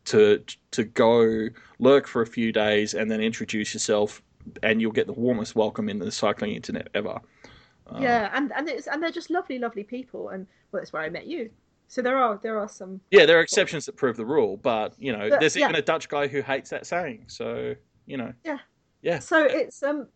to 0.06 0.42
to 0.70 0.84
go 0.84 1.48
lurk 1.78 2.06
for 2.06 2.20
a 2.22 2.26
few 2.26 2.52
days 2.52 2.94
and 2.94 3.10
then 3.10 3.20
introduce 3.20 3.72
yourself, 3.74 4.22
and 4.62 4.80
you'll 4.80 4.92
get 4.92 5.06
the 5.06 5.12
warmest 5.12 5.54
welcome 5.54 5.88
in 5.88 5.98
the 5.98 6.10
cycling 6.12 6.52
internet 6.52 6.88
ever. 6.94 7.20
Um, 7.86 8.02
yeah, 8.02 8.30
and 8.32 8.52
and 8.52 8.68
it's 8.68 8.86
and 8.86 9.02
they're 9.02 9.10
just 9.10 9.30
lovely, 9.30 9.58
lovely 9.58 9.84
people. 9.84 10.30
And 10.30 10.46
well, 10.72 10.80
that's 10.80 10.92
where 10.92 11.02
I 11.02 11.10
met 11.10 11.26
you. 11.26 11.50
So 11.88 12.02
there 12.02 12.16
are 12.16 12.38
there 12.42 12.58
are 12.58 12.68
some. 12.68 13.00
Yeah, 13.10 13.26
there 13.26 13.38
are 13.38 13.42
exceptions 13.42 13.86
that 13.86 13.96
prove 13.96 14.16
the 14.16 14.24
rule, 14.24 14.56
but 14.56 14.94
you 14.98 15.12
know, 15.12 15.28
But, 15.30 15.40
there's 15.40 15.54
yeah. 15.56 15.64
even 15.64 15.76
a 15.76 15.82
Dutch 15.82 16.08
guy 16.08 16.26
who 16.26 16.40
hates 16.40 16.70
that 16.70 16.86
saying. 16.86 17.24
So 17.28 17.74
you 18.06 18.16
know, 18.16 18.32
Yeah. 18.44 18.58
yeah, 19.02 19.18
So 19.18 19.44
it's 19.44 19.82
um. 19.82 20.08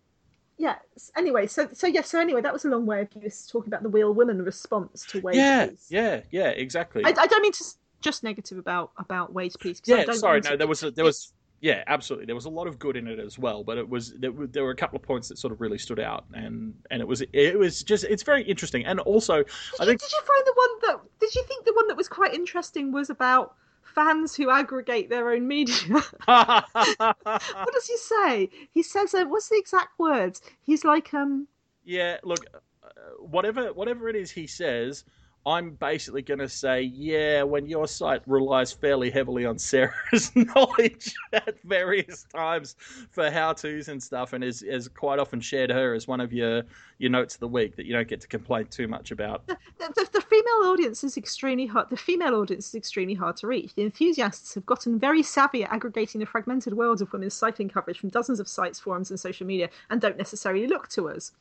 Yeah. 0.57 0.77
Anyway, 1.17 1.47
so 1.47 1.69
so 1.73 1.87
yeah. 1.87 2.03
So 2.03 2.19
anyway, 2.21 2.41
that 2.41 2.53
was 2.53 2.65
a 2.65 2.69
long 2.69 2.85
way 2.85 3.03
of 3.03 3.09
you 3.15 3.31
talking 3.49 3.69
about 3.69 3.83
the 3.83 3.89
wheel 3.91 4.13
women 4.13 4.43
response 4.43 5.05
to 5.07 5.21
wage 5.21 5.37
yeah, 5.37 5.67
peace. 5.67 5.87
yeah, 5.89 6.23
yeah, 6.31 6.49
exactly. 6.49 7.05
I, 7.05 7.11
I 7.11 7.27
don't 7.27 7.43
mean 7.43 7.53
to 7.53 7.65
just 8.01 8.25
negative 8.25 8.59
about 8.59 8.93
about 8.97 9.33
Wade's 9.33 9.57
piece. 9.57 9.81
'cause 9.81 9.95
I 9.95 9.99
yeah, 9.99 10.05
don't 10.05 10.17
sorry, 10.17 10.41
no, 10.41 10.57
there 10.57 10.67
was 10.67 10.83
a, 10.83 10.91
there 10.91 11.05
was 11.05 11.33
yeah, 11.61 11.83
absolutely, 11.89 12.27
there 12.27 12.37
was 12.37 12.45
a 12.45 12.51
lot 12.51 12.69
of 12.69 12.79
good 12.79 12.97
in 12.97 13.09
it 13.09 13.19
as 13.19 13.39
well, 13.39 13.65
but 13.65 13.79
it 13.79 13.89
was 13.89 14.13
there 14.15 14.31
were, 14.31 14.47
there 14.47 14.63
were 14.63 14.71
a 14.71 14.77
couple 14.77 14.97
of 14.97 15.03
points 15.03 15.29
that 15.29 15.39
sort 15.39 15.53
of 15.53 15.61
really 15.61 15.79
stood 15.79 15.99
out, 15.99 16.25
and 16.33 16.75
and 16.91 17.01
it 17.01 17.09
was 17.09 17.23
it 17.33 17.59
was 17.59 17.83
just 17.83 18.05
it's 18.05 18.23
very 18.23 18.43
interesting, 18.43 18.85
and 18.85 19.01
also 19.01 19.45
I 19.81 19.85
Did 19.85 19.89
you, 19.93 19.99
did 19.99 20.13
you 20.13 20.21
find 20.21 20.47
the 20.47 20.55
one 20.55 20.69
that? 20.83 21.01
Did 21.19 21.35
you 21.35 21.45
think 21.49 21.65
the 21.65 21.73
one 21.75 21.89
that 21.89 21.97
was 21.97 22.09
quite 22.09 22.33
interesting 22.33 22.93
was 22.93 23.11
about 23.11 23.57
fans 23.83 24.37
who 24.37 24.51
aggregate 24.51 25.11
their 25.11 25.31
own 25.31 25.49
media? 25.49 25.75
what 26.27 27.73
does 27.73 27.87
he 27.89 27.97
say? 27.97 28.51
He 28.71 28.85
says, 28.85 29.13
uh, 29.13 29.25
"What's 29.25 29.49
the 29.49 29.59
exact 29.59 29.99
words?" 29.99 30.41
He's 30.63 30.85
like, 30.85 31.13
um, 31.13 31.49
Yeah, 31.85 32.19
look, 32.23 32.47
uh, 32.55 32.89
whatever 33.19 33.73
whatever 33.73 34.09
it 34.09 34.15
is 34.15 34.31
he 34.31 34.47
says, 34.47 35.03
I'm 35.49 35.71
basically 35.71 36.21
going 36.21 36.41
to 36.41 36.49
say, 36.49 36.83
yeah, 36.83 37.43
when 37.43 37.67
your 37.67 37.89
site 37.89 38.21
relies 38.27 38.71
fairly 38.71 39.11
heavily 39.11 39.47
on 39.47 39.59
Sarah's 39.59 40.31
knowledge 40.37 41.15
at 41.33 41.59
various 41.65 42.25
times 42.25 42.77
for 43.11 43.31
how 43.31 43.55
tos 43.55 43.89
and 43.89 44.03
stuff, 44.03 44.35
and 44.35 44.45
has, 44.45 44.61
has 44.61 44.89
quite 44.89 45.19
often 45.19 45.41
shared 45.41 45.71
her 45.71 45.95
as 45.95 46.07
one 46.07 46.21
of 46.21 46.35
your 46.35 46.65
your 46.99 47.11
notes 47.11 47.35
of 47.35 47.41
the 47.41 47.49
week 47.49 47.77
that 47.77 47.87
you 47.87 47.95
don't 47.95 48.09
get 48.09 48.21
to 48.21 48.29
complain 48.29 48.67
too 48.67 48.89
much 48.89 49.11
about. 49.11 49.47
the, 49.47 49.57
the, 49.79 50.09
the 50.13 50.21
female 50.21 50.71
audience 50.71 51.03
is 51.03 51.17
extremely 51.17 51.65
hard. 51.67 51.89
The 51.89 51.97
female 51.97 52.35
audience 52.35 52.69
is 52.69 52.75
extremely 52.75 53.15
hard 53.15 53.37
to 53.39 53.47
reach. 53.47 53.75
The 53.75 53.85
enthusiasts 53.85 54.53
have 54.55 54.67
gotten 54.67 54.99
very 54.99 55.23
savvy 55.23 55.65
at 55.65 55.73
aggregating 55.73 56.19
the 56.19 56.27
fragmented 56.27 56.75
world 56.75 57.01
of 57.01 57.11
women's 57.13 57.35
cycling 57.35 57.71
coverage 57.71 58.01
from 58.01 58.11
dozens 58.11 58.41
of 58.41 58.49
sites, 58.49 58.81
forums, 58.81 59.11
and 59.11 59.19
social 59.19 59.47
media, 59.47 59.71
and 59.89 60.01
don't 60.01 60.19
necessarily 60.19 60.67
look 60.67 60.89
to 60.89 61.09
us. 61.09 61.33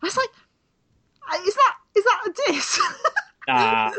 I 0.00 0.06
was 0.06 0.16
like, 0.16 0.30
uh, 1.30 1.42
is 1.46 1.54
that 1.54 1.71
is 1.94 2.04
that 2.04 2.20
a 2.28 2.52
diss? 2.52 2.80
Nah, 3.48 3.90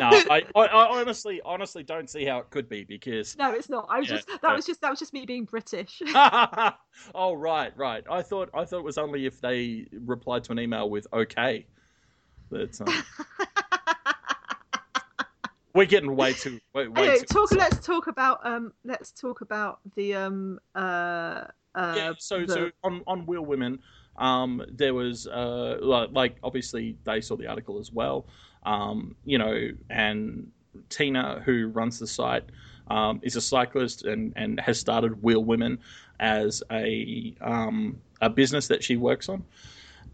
no, 0.00 0.08
I, 0.30 0.42
I, 0.56 0.60
I 0.60 0.98
honestly 0.98 1.42
honestly 1.44 1.82
don't 1.82 2.08
see 2.08 2.24
how 2.24 2.38
it 2.38 2.48
could 2.48 2.70
be 2.70 2.84
because. 2.84 3.36
no, 3.36 3.52
it's 3.52 3.68
not. 3.68 3.86
I 3.90 3.98
was 3.98 4.08
Yeah, 4.08 4.14
just 4.16 4.28
that 4.28 4.42
no. 4.42 4.54
was 4.54 4.64
just 4.64 4.80
that 4.80 4.88
was 4.88 4.98
just 4.98 5.12
me 5.12 5.26
being 5.26 5.44
British. 5.44 6.00
oh 7.14 7.34
right, 7.34 7.76
right. 7.76 8.02
I 8.10 8.22
thought 8.22 8.48
I 8.54 8.64
thought 8.64 8.78
it 8.78 8.84
was 8.84 8.96
only 8.96 9.26
if 9.26 9.42
they 9.42 9.84
replied 9.92 10.44
to 10.44 10.52
an 10.52 10.58
email 10.58 10.88
with 10.88 11.06
"okay." 11.12 11.66
That 12.48 12.80
um, 12.80 13.04
we're 15.74 15.84
getting 15.86 16.16
way 16.16 16.32
too 16.32 16.58
way, 16.74 16.88
way 16.88 17.02
anyway, 17.02 17.18
too. 17.18 17.26
talk. 17.26 17.52
Let's 17.52 17.84
talk 17.84 18.06
about 18.06 18.40
um. 18.44 18.72
Let's 18.84 19.12
talk 19.12 19.42
about 19.42 19.80
the 19.96 20.14
um. 20.14 20.58
Uh. 20.74 21.44
uh 21.74 21.94
yeah, 21.94 22.12
so 22.18 22.40
the- 22.46 22.54
so 22.54 22.70
on 22.84 23.02
on 23.06 23.26
Wheel 23.26 23.44
Women, 23.44 23.80
um, 24.16 24.64
there 24.70 24.94
was 24.94 25.26
uh 25.26 25.78
like, 25.80 26.36
obviously 26.42 26.96
they 27.04 27.20
saw 27.20 27.36
the 27.36 27.46
article 27.46 27.78
as 27.78 27.92
well, 27.92 28.26
um, 28.64 29.16
you 29.24 29.38
know, 29.38 29.70
and 29.90 30.50
Tina 30.88 31.42
who 31.44 31.68
runs 31.68 31.98
the 31.98 32.06
site 32.06 32.44
um, 32.88 33.20
is 33.22 33.36
a 33.36 33.40
cyclist 33.40 34.04
and 34.04 34.32
and 34.36 34.60
has 34.60 34.78
started 34.78 35.22
Wheel 35.22 35.44
Women 35.44 35.78
as 36.20 36.62
a 36.70 37.34
um 37.40 38.00
a 38.20 38.30
business 38.30 38.68
that 38.68 38.84
she 38.84 38.96
works 38.96 39.28
on, 39.28 39.44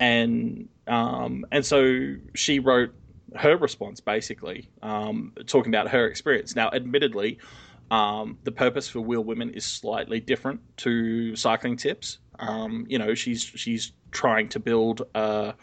and 0.01 0.69
um 0.87 1.45
and 1.51 1.65
so 1.65 2.15
she 2.35 2.61
wrote 2.61 2.93
her 3.37 3.57
response 3.59 4.01
basically 4.01 4.69
um 4.83 5.33
talking 5.47 5.75
about 5.75 5.89
her 5.89 6.07
experience. 6.07 6.55
Now, 6.57 6.71
admittedly. 6.73 7.39
Um, 7.91 8.37
the 8.45 8.53
purpose 8.53 8.87
for 8.87 9.01
Wheel 9.01 9.25
Women 9.25 9.49
is 9.55 9.65
slightly 9.65 10.21
different 10.21 10.61
to 10.79 11.35
Cycling 11.35 11.79
Tips. 11.79 12.19
Um, 12.39 12.87
you 12.89 12.99
know, 12.99 13.15
she's 13.15 13.43
she's 13.43 13.93
trying 14.11 14.49
to 14.51 14.61
build 14.61 15.03
a 15.15 15.55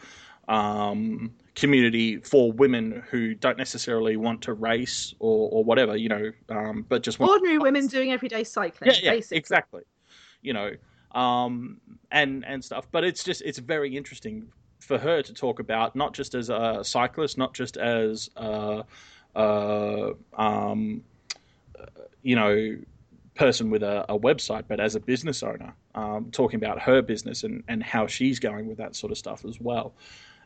um, 0.48 1.32
community 1.56 2.18
for 2.18 2.52
women 2.52 3.04
who 3.10 3.34
don't 3.34 3.58
necessarily 3.58 4.18
want 4.18 4.42
to 4.44 4.54
race 4.54 5.14
or, 5.20 5.50
or 5.52 5.64
whatever. 5.64 5.96
You 5.96 6.10
know, 6.10 6.32
um, 6.50 6.86
but 6.88 7.04
just 7.04 7.20
want 7.20 7.32
ordinary 7.32 7.58
women 7.58 7.88
doing 7.88 8.12
everyday 8.12 8.44
cycling. 8.44 8.92
yeah, 8.92 9.00
yeah, 9.02 9.12
basically. 9.12 9.38
exactly. 9.38 9.82
You 10.42 10.54
know, 10.54 10.72
um, 11.12 11.80
and 12.12 12.46
and 12.46 12.64
stuff. 12.64 12.88
But 12.92 13.04
it's 13.04 13.24
just 13.24 13.42
it's 13.42 13.60
very 13.60 13.96
interesting 13.96 14.48
for 14.80 14.98
her 14.98 15.22
to 15.22 15.34
talk 15.34 15.60
about 15.60 15.96
not 15.96 16.14
just 16.14 16.36
as 16.36 16.50
a 16.50 16.82
cyclist, 16.84 17.38
not 17.38 17.54
just 17.54 17.78
as 17.78 18.30
a, 18.36 18.84
a 19.36 20.12
um, 20.38 21.04
you 22.22 22.36
know 22.36 22.78
person 23.36 23.70
with 23.70 23.84
a, 23.84 24.06
a 24.10 24.18
website, 24.18 24.64
but 24.68 24.80
as 24.80 24.96
a 24.96 25.00
business 25.00 25.44
owner, 25.44 25.74
um, 25.96 26.30
talking 26.32 26.58
about 26.58 26.82
her 26.82 27.02
business 27.02 27.44
and, 27.44 27.64
and 27.68 27.82
how 27.82 28.06
she's 28.06 28.40
going 28.40 28.68
with 28.68 28.78
that 28.78 28.96
sort 28.96 29.12
of 29.12 29.18
stuff 29.18 29.46
as 29.46 29.60
well. 29.60 29.96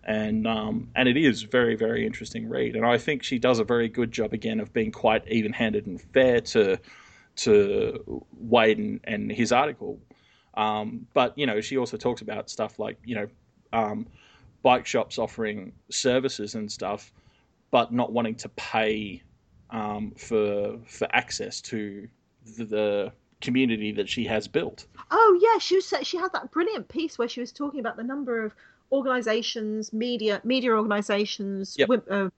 And 0.06 0.48
um, 0.48 0.90
and 0.96 1.10
it 1.10 1.18
is 1.18 1.42
very 1.42 1.76
very 1.76 2.06
interesting 2.06 2.48
read, 2.48 2.78
and 2.78 2.86
I 2.86 2.98
think 2.98 3.22
she 3.22 3.38
does 3.38 3.60
a 3.60 3.66
very 3.66 3.90
good 3.90 4.12
job 4.12 4.32
again 4.32 4.62
of 4.62 4.72
being 4.72 4.92
quite 4.92 5.28
even 5.28 5.52
handed 5.52 5.88
and 5.88 6.02
fair 6.02 6.40
to 6.40 6.80
to 7.38 8.26
Wade 8.40 8.78
and, 8.78 9.02
and 9.04 9.32
his 9.32 9.52
article. 9.52 10.00
Um, 10.54 11.06
but 11.14 11.38
you 11.38 11.46
know, 11.46 11.60
she 11.60 11.78
also 11.78 11.98
talks 11.98 12.22
about 12.22 12.50
stuff 12.50 12.80
like 12.80 12.98
you 13.04 13.16
know, 13.16 13.28
um, 13.74 14.08
bike 14.62 14.86
shops 14.86 15.18
offering 15.18 15.74
services 15.92 16.56
and 16.56 16.72
stuff, 16.72 17.12
but 17.70 17.92
not 17.92 18.14
wanting 18.14 18.36
to 18.36 18.50
pay 18.50 19.22
um, 19.70 20.12
for 20.12 20.78
for 20.86 21.08
access 21.12 21.60
to 21.62 22.08
the, 22.58 22.66
the 22.66 23.12
community 23.42 23.92
that 23.94 24.10
she 24.10 24.26
has 24.26 24.48
built. 24.48 24.86
Oh 25.12 25.40
yeah, 25.42 25.60
she 25.60 25.76
was 25.76 25.94
she 26.04 26.18
had 26.18 26.32
that 26.34 26.52
brilliant 26.52 26.88
piece 26.88 27.18
where 27.18 27.28
she 27.30 27.40
was 27.40 27.52
talking 27.52 27.80
about 27.80 27.98
the 27.98 28.04
number 28.04 28.44
of 28.44 28.54
organizations, 28.92 29.94
media 29.94 30.42
media 30.44 30.72
organizations, 30.72 31.76
Yep. 31.78 31.90
uh, 32.10 32.30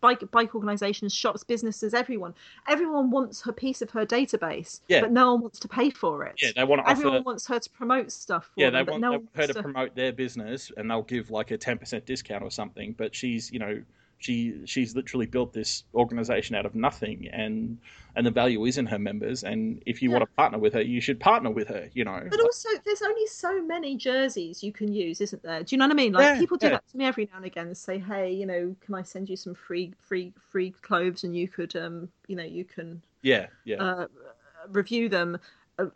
bike 0.00 0.30
bike 0.30 0.54
organizations, 0.54 1.14
shops, 1.14 1.44
businesses, 1.44 1.94
everyone. 1.94 2.34
Everyone 2.68 3.10
wants 3.10 3.42
her 3.42 3.52
piece 3.52 3.82
of 3.82 3.90
her 3.90 4.04
database, 4.06 4.80
Yeah. 4.88 5.00
but 5.02 5.12
no 5.12 5.32
one 5.32 5.42
wants 5.42 5.58
to 5.60 5.68
pay 5.68 5.90
for 5.90 6.24
it. 6.24 6.34
Yeah, 6.40 6.50
they 6.56 6.64
want 6.64 6.84
to 6.84 6.90
Everyone 6.90 7.16
offer. 7.18 7.24
wants 7.24 7.46
her 7.48 7.58
to 7.58 7.70
promote 7.70 8.12
stuff 8.12 8.46
for 8.46 8.52
Yeah, 8.60 8.70
they 8.70 8.82
want, 8.82 9.00
no 9.00 9.10
they 9.12 9.16
want 9.18 9.28
her 9.34 9.46
to 9.48 9.62
promote 9.62 9.94
their 9.94 10.12
business, 10.12 10.70
and 10.76 10.90
they'll 10.90 11.02
give 11.02 11.30
like 11.30 11.50
a 11.50 11.58
ten 11.58 11.78
percent 11.78 12.06
discount 12.06 12.42
or 12.42 12.50
something. 12.50 12.94
But 12.96 13.14
she's, 13.14 13.50
you 13.52 13.58
know, 13.58 13.82
she 14.18 14.62
she's 14.66 14.94
literally 14.96 15.26
built 15.26 15.52
this 15.52 15.84
organization 15.94 16.56
out 16.56 16.66
of 16.66 16.74
nothing, 16.74 17.28
and 17.32 17.78
and 18.16 18.26
the 18.26 18.30
value 18.30 18.64
is 18.64 18.78
in 18.78 18.86
her 18.86 18.98
members. 18.98 19.44
And 19.44 19.82
if 19.86 20.02
you 20.02 20.10
Yeah. 20.10 20.18
want 20.18 20.22
to 20.22 20.26
partner 20.36 20.58
with 20.58 20.74
her, 20.74 20.82
you 20.82 21.00
should 21.00 21.20
partner 21.20 21.50
with 21.50 21.68
her. 21.68 21.88
You 21.94 22.04
know, 22.04 22.30
But 22.30 22.40
also, 22.42 22.68
there's 22.84 23.00
only 23.02 23.26
so 23.26 23.62
many 23.62 23.96
jerseys 23.96 24.62
you 24.62 24.70
can 24.72 24.92
use, 24.92 25.20
isn't 25.22 25.42
there? 25.42 25.62
Do 25.62 25.74
you 25.74 25.78
know 25.78 25.86
what 25.86 25.92
I 25.92 25.94
mean? 25.94 26.12
Like 26.12 26.34
Yeah, 26.34 26.34
people 26.34 26.58
do 26.58 26.68
yeah. 26.68 26.70
that 26.70 26.86
to 26.88 26.96
me 26.98 27.06
every 27.06 27.24
now 27.26 27.36
and 27.38 27.46
again. 27.46 27.74
Say, 27.74 27.98
hey, 27.98 28.32
you 28.32 28.44
know, 28.44 28.76
can 28.80 28.94
I 28.94 29.02
send 29.02 29.30
you 29.30 29.36
some 29.36 29.54
free, 29.54 29.94
free, 29.98 30.34
free 30.38 30.72
clothes, 30.82 31.24
and 31.24 31.34
you 31.34 31.48
could, 31.48 31.74
um, 31.76 32.10
you 32.26 32.36
know, 32.36 32.44
you 32.44 32.64
can 32.64 33.00
yeah, 33.22 33.46
yeah. 33.64 33.76
uh, 33.78 34.06
review 34.68 35.08
them. 35.08 35.38
Uh, 35.78 35.86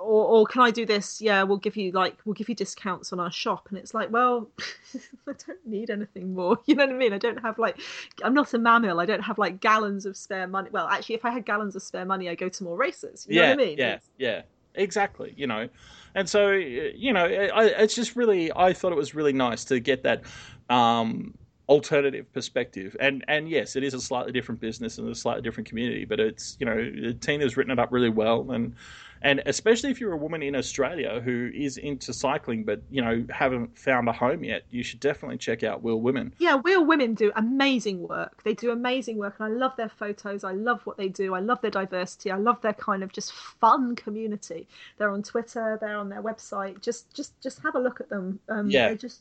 or, 0.00 0.26
or 0.26 0.46
can 0.46 0.62
I 0.62 0.70
do 0.70 0.86
this? 0.86 1.20
Yeah, 1.20 1.42
we'll 1.42 1.58
give 1.58 1.76
you 1.76 1.92
like 1.92 2.16
we'll 2.24 2.34
give 2.34 2.48
you 2.48 2.54
discounts 2.54 3.12
on 3.12 3.20
our 3.20 3.30
shop, 3.30 3.68
and 3.68 3.78
it's 3.78 3.94
like, 3.94 4.10
well, 4.10 4.48
I 5.28 5.32
don't 5.46 5.66
need 5.66 5.90
anything 5.90 6.34
more. 6.34 6.58
You 6.66 6.76
know 6.76 6.86
what 6.86 6.94
I 6.94 6.98
mean? 6.98 7.12
I 7.12 7.18
don't 7.18 7.40
have 7.42 7.58
like 7.58 7.80
I'm 8.22 8.34
not 8.34 8.54
a 8.54 8.58
mammal. 8.58 9.00
I 9.00 9.06
don't 9.06 9.22
have 9.22 9.38
like 9.38 9.60
gallons 9.60 10.06
of 10.06 10.16
spare 10.16 10.46
money. 10.46 10.70
Well, 10.70 10.86
actually, 10.86 11.16
if 11.16 11.24
I 11.24 11.30
had 11.30 11.44
gallons 11.44 11.74
of 11.74 11.82
spare 11.82 12.04
money, 12.04 12.28
I 12.28 12.34
go 12.34 12.48
to 12.48 12.64
more 12.64 12.76
races. 12.76 13.26
You 13.28 13.36
yeah, 13.36 13.42
know 13.42 13.56
what 13.56 13.62
I 13.62 13.66
mean? 13.66 13.78
yeah, 13.78 13.98
yeah, 14.18 14.42
exactly. 14.74 15.34
You 15.36 15.46
know, 15.46 15.68
and 16.14 16.28
so 16.28 16.50
you 16.50 17.12
know, 17.12 17.24
I, 17.24 17.66
it's 17.66 17.94
just 17.94 18.16
really 18.16 18.52
I 18.54 18.72
thought 18.72 18.92
it 18.92 18.96
was 18.96 19.14
really 19.14 19.32
nice 19.32 19.64
to 19.66 19.80
get 19.80 20.04
that. 20.04 20.22
Um, 20.68 21.34
alternative 21.70 22.30
perspective. 22.32 22.96
And 23.00 23.24
and 23.28 23.48
yes, 23.48 23.76
it 23.76 23.84
is 23.84 23.94
a 23.94 24.00
slightly 24.00 24.32
different 24.32 24.60
business 24.60 24.98
and 24.98 25.08
a 25.08 25.14
slightly 25.14 25.40
different 25.42 25.68
community, 25.68 26.04
but 26.04 26.20
it's 26.20 26.56
you 26.60 26.66
know 26.66 27.12
Tina's 27.20 27.56
written 27.56 27.70
it 27.70 27.78
up 27.78 27.92
really 27.92 28.10
well 28.10 28.50
and. 28.50 28.74
And 29.22 29.42
especially 29.44 29.90
if 29.90 30.00
you're 30.00 30.14
a 30.14 30.16
woman 30.16 30.42
in 30.42 30.56
Australia 30.56 31.20
who 31.20 31.50
is 31.52 31.76
into 31.76 32.10
cycling 32.14 32.64
but 32.64 32.80
you 32.90 33.02
know 33.02 33.22
haven't 33.28 33.78
found 33.78 34.08
a 34.08 34.12
home 34.12 34.42
yet, 34.44 34.62
you 34.70 34.82
should 34.82 34.98
definitely 34.98 35.36
check 35.36 35.62
out 35.62 35.82
Wheel 35.82 36.00
Women. 36.00 36.32
Yeah, 36.38 36.54
Wheel 36.54 36.86
Women 36.86 37.12
do 37.12 37.30
amazing 37.36 38.08
work. 38.08 38.42
They 38.44 38.54
do 38.54 38.70
amazing 38.70 39.18
work, 39.18 39.34
and 39.38 39.52
I 39.52 39.54
love 39.54 39.76
their 39.76 39.90
photos. 39.90 40.42
I 40.42 40.52
love 40.52 40.80
what 40.86 40.96
they 40.96 41.08
do. 41.10 41.34
I 41.34 41.40
love 41.40 41.60
their 41.60 41.70
diversity. 41.70 42.30
I 42.30 42.38
love 42.38 42.62
their 42.62 42.72
kind 42.72 43.02
of 43.02 43.12
just 43.12 43.34
fun 43.34 43.94
community. 43.94 44.66
They're 44.96 45.10
on 45.10 45.22
Twitter. 45.22 45.76
They're 45.78 45.98
on 45.98 46.08
their 46.08 46.22
website. 46.22 46.80
Just 46.80 47.12
just 47.12 47.38
just 47.42 47.60
have 47.62 47.74
a 47.74 47.78
look 47.78 48.00
at 48.00 48.08
them. 48.08 48.40
Um, 48.48 48.70
Yeah. 48.70 48.86
They're 48.86 48.96
just 48.96 49.20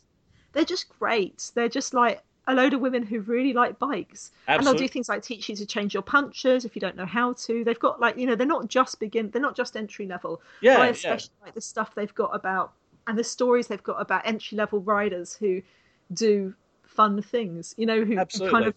they're 0.54 0.64
just 0.64 0.88
great. 0.98 1.52
They're 1.56 1.68
just 1.68 1.94
like 1.94 2.24
a 2.50 2.54
load 2.54 2.74
of 2.74 2.82
women 2.82 3.04
who 3.04 3.20
really 3.22 3.54
like 3.54 3.78
bikes. 3.78 4.32
And 4.48 4.66
they'll 4.66 4.74
do 4.74 4.88
things 4.88 5.08
like 5.08 5.22
teach 5.22 5.48
you 5.50 5.56
to 5.56 5.66
change 5.66 5.94
your 5.94 6.02
punches 6.02 6.66
if 6.66 6.76
you 6.76 6.80
don't 6.82 6.96
know 6.96 7.06
how 7.06 7.34
to. 7.34 7.64
They've 7.64 7.80
got 7.80 8.02
like, 8.02 8.18
you 8.18 8.26
know, 8.26 8.36
they're 8.36 8.48
not 8.48 8.68
just 8.68 9.00
begin 9.00 9.30
they're 9.30 9.42
not 9.42 9.56
just 9.56 9.78
entry 9.78 10.08
level. 10.08 10.42
Yeah, 10.62 10.80
I 10.80 10.86
yeah. 10.86 10.92
especially 10.92 11.34
like 11.44 11.54
the 11.54 11.62
stuff 11.62 11.94
they've 11.94 12.14
got 12.16 12.36
about 12.36 12.74
and 13.06 13.18
the 13.18 13.24
stories 13.24 13.68
they've 13.68 13.84
got 13.84 14.02
about 14.02 14.26
entry 14.26 14.58
level 14.58 14.80
riders 14.80 15.36
who 15.36 15.62
do 16.12 16.56
fun 16.84 17.22
things, 17.22 17.76
you 17.78 17.86
know, 17.86 18.04
who 18.04 18.18
Absolutely. 18.18 18.52
kind 18.52 18.66
of 18.66 18.74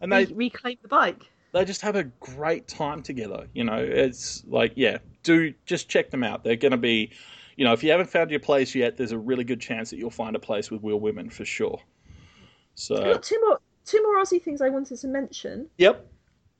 And 0.00 0.12
they 0.12 0.26
re- 0.26 0.34
reclaim 0.34 0.78
the 0.82 0.88
bike. 0.88 1.28
they 1.52 1.64
just 1.64 1.80
have 1.80 1.96
a 1.96 2.04
great 2.04 2.68
time 2.68 3.02
together. 3.02 3.48
You 3.54 3.64
know, 3.64 3.78
it's 3.78 4.44
like 4.46 4.72
yeah, 4.76 4.98
do 5.24 5.52
just 5.66 5.88
check 5.88 6.10
them 6.10 6.22
out. 6.22 6.44
They're 6.44 6.54
going 6.54 6.70
to 6.70 6.76
be, 6.78 7.10
you 7.56 7.64
know, 7.64 7.72
if 7.72 7.82
you 7.82 7.90
haven't 7.90 8.08
found 8.10 8.30
your 8.30 8.38
place 8.38 8.72
yet, 8.72 8.96
there's 8.96 9.10
a 9.12 9.18
really 9.18 9.42
good 9.42 9.60
chance 9.60 9.90
that 9.90 9.96
you'll 9.98 10.10
find 10.10 10.36
a 10.36 10.40
place 10.40 10.70
with 10.70 10.80
Wheel 10.82 11.00
Women 11.00 11.28
for 11.28 11.44
sure. 11.44 11.80
I've 12.96 13.04
got 13.04 13.22
two 13.22 13.40
more 13.40 13.60
two 13.84 14.02
more 14.02 14.22
Aussie 14.22 14.42
things 14.42 14.60
I 14.60 14.68
wanted 14.68 14.98
to 14.98 15.08
mention. 15.08 15.70
yep. 15.78 16.06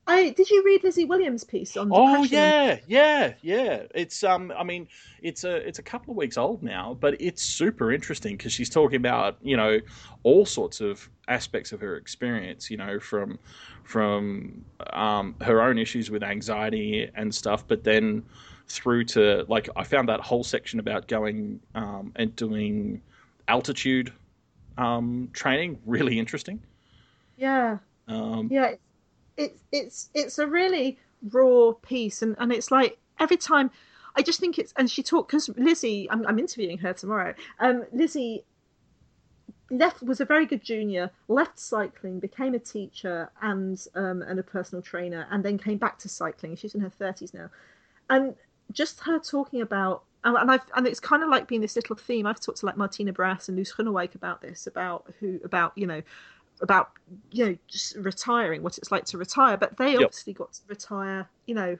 I 0.07 0.29
did 0.31 0.49
you 0.49 0.63
read 0.65 0.83
Lizzie 0.83 1.05
Williams' 1.05 1.43
piece 1.43 1.77
on 1.77 1.89
Oh 1.89 1.93
depression? 1.93 2.29
yeah, 2.31 2.79
yeah, 2.85 3.33
yeah. 3.41 3.83
It's 3.95 4.21
um, 4.23 4.51
I 4.57 4.63
mean, 4.63 4.87
it's 5.21 5.45
a 5.45 5.55
it's 5.67 5.79
a 5.79 5.83
couple 5.83 6.11
of 6.11 6.17
weeks 6.17 6.37
old 6.37 6.61
now, 6.63 6.97
but 6.99 7.15
it's 7.21 7.41
super 7.41 7.93
interesting 7.93 8.35
because 8.35 8.51
she's 8.51 8.69
talking 8.69 8.97
about 8.97 9.37
you 9.41 9.55
know 9.55 9.79
all 10.23 10.45
sorts 10.45 10.81
of 10.81 11.09
aspects 11.29 11.71
of 11.71 11.79
her 11.79 11.95
experience. 11.95 12.69
You 12.69 12.77
know, 12.77 12.99
from 12.99 13.39
from 13.83 14.65
um, 14.91 15.35
her 15.41 15.61
own 15.61 15.77
issues 15.77 16.11
with 16.11 16.23
anxiety 16.23 17.09
and 17.15 17.33
stuff, 17.33 17.65
but 17.65 17.85
then 17.85 18.23
through 18.67 19.05
to 19.05 19.45
like 19.47 19.69
I 19.77 19.83
found 19.85 20.09
that 20.09 20.19
whole 20.19 20.43
section 20.43 20.79
about 20.81 21.07
going 21.07 21.61
um, 21.73 22.11
and 22.17 22.35
doing 22.35 23.01
altitude 23.47 24.11
um, 24.77 25.29
training 25.33 25.79
really 25.85 26.19
interesting. 26.19 26.61
Yeah. 27.37 27.77
Um, 28.07 28.47
Yeah, 28.51 28.75
it's 29.35 29.63
it's 29.71 30.09
it's 30.13 30.39
a 30.39 30.47
really 30.47 30.99
raw 31.31 31.73
piece, 31.81 32.21
and 32.21 32.35
and 32.39 32.51
it's 32.51 32.71
like 32.71 32.97
every 33.19 33.37
time 33.37 33.71
I 34.15 34.21
just 34.21 34.39
think 34.39 34.57
it's 34.57 34.73
and 34.77 34.89
she 34.89 35.03
talked 35.03 35.29
because 35.29 35.49
Lizzie, 35.49 36.09
I'm 36.09 36.25
I'm 36.25 36.39
interviewing 36.39 36.77
her 36.79 36.93
tomorrow. 36.93 37.33
Um, 37.59 37.85
Lizzie 37.91 38.43
left 39.69 40.01
was 40.01 40.21
a 40.21 40.25
very 40.25 40.45
good 40.45 40.63
junior, 40.63 41.11
left 41.27 41.59
cycling, 41.59 42.19
became 42.19 42.53
a 42.53 42.59
teacher 42.59 43.29
and 43.41 43.85
um 43.95 44.21
and 44.21 44.39
a 44.39 44.43
personal 44.43 44.81
trainer, 44.81 45.27
and 45.31 45.43
then 45.43 45.57
came 45.57 45.77
back 45.77 45.99
to 45.99 46.09
cycling. 46.09 46.55
She's 46.55 46.75
in 46.75 46.81
her 46.81 46.89
thirties 46.89 47.33
now, 47.33 47.49
and 48.09 48.35
just 48.71 49.01
her 49.01 49.19
talking 49.19 49.61
about. 49.61 50.03
And 50.23 50.35
and 50.35 50.51
I've 50.51 50.63
and 50.75 50.87
it's 50.87 50.99
kind 50.99 51.23
of 51.23 51.29
like 51.29 51.47
being 51.47 51.61
this 51.61 51.75
little 51.75 51.95
theme. 51.95 52.25
I've 52.25 52.39
talked 52.39 52.59
to 52.59 52.65
like 52.65 52.77
Martine 52.77 53.11
Bras 53.11 53.47
and 53.49 53.57
Loes 53.57 53.73
Gunnewijk 53.73 54.15
about 54.15 54.41
this, 54.41 54.67
about 54.67 55.05
who, 55.19 55.39
about 55.43 55.73
you 55.75 55.87
know, 55.87 56.01
about 56.61 56.91
you 57.31 57.45
know 57.45 57.57
just 57.67 57.95
retiring 57.97 58.63
what 58.63 58.77
it's 58.77 58.91
like 58.91 59.05
to 59.05 59.17
retire 59.17 59.57
but 59.57 59.77
they 59.77 59.91
Yep. 59.93 60.01
obviously 60.01 60.33
got 60.33 60.53
to 60.53 60.61
retire 60.67 61.29
you 61.45 61.53
know 61.55 61.77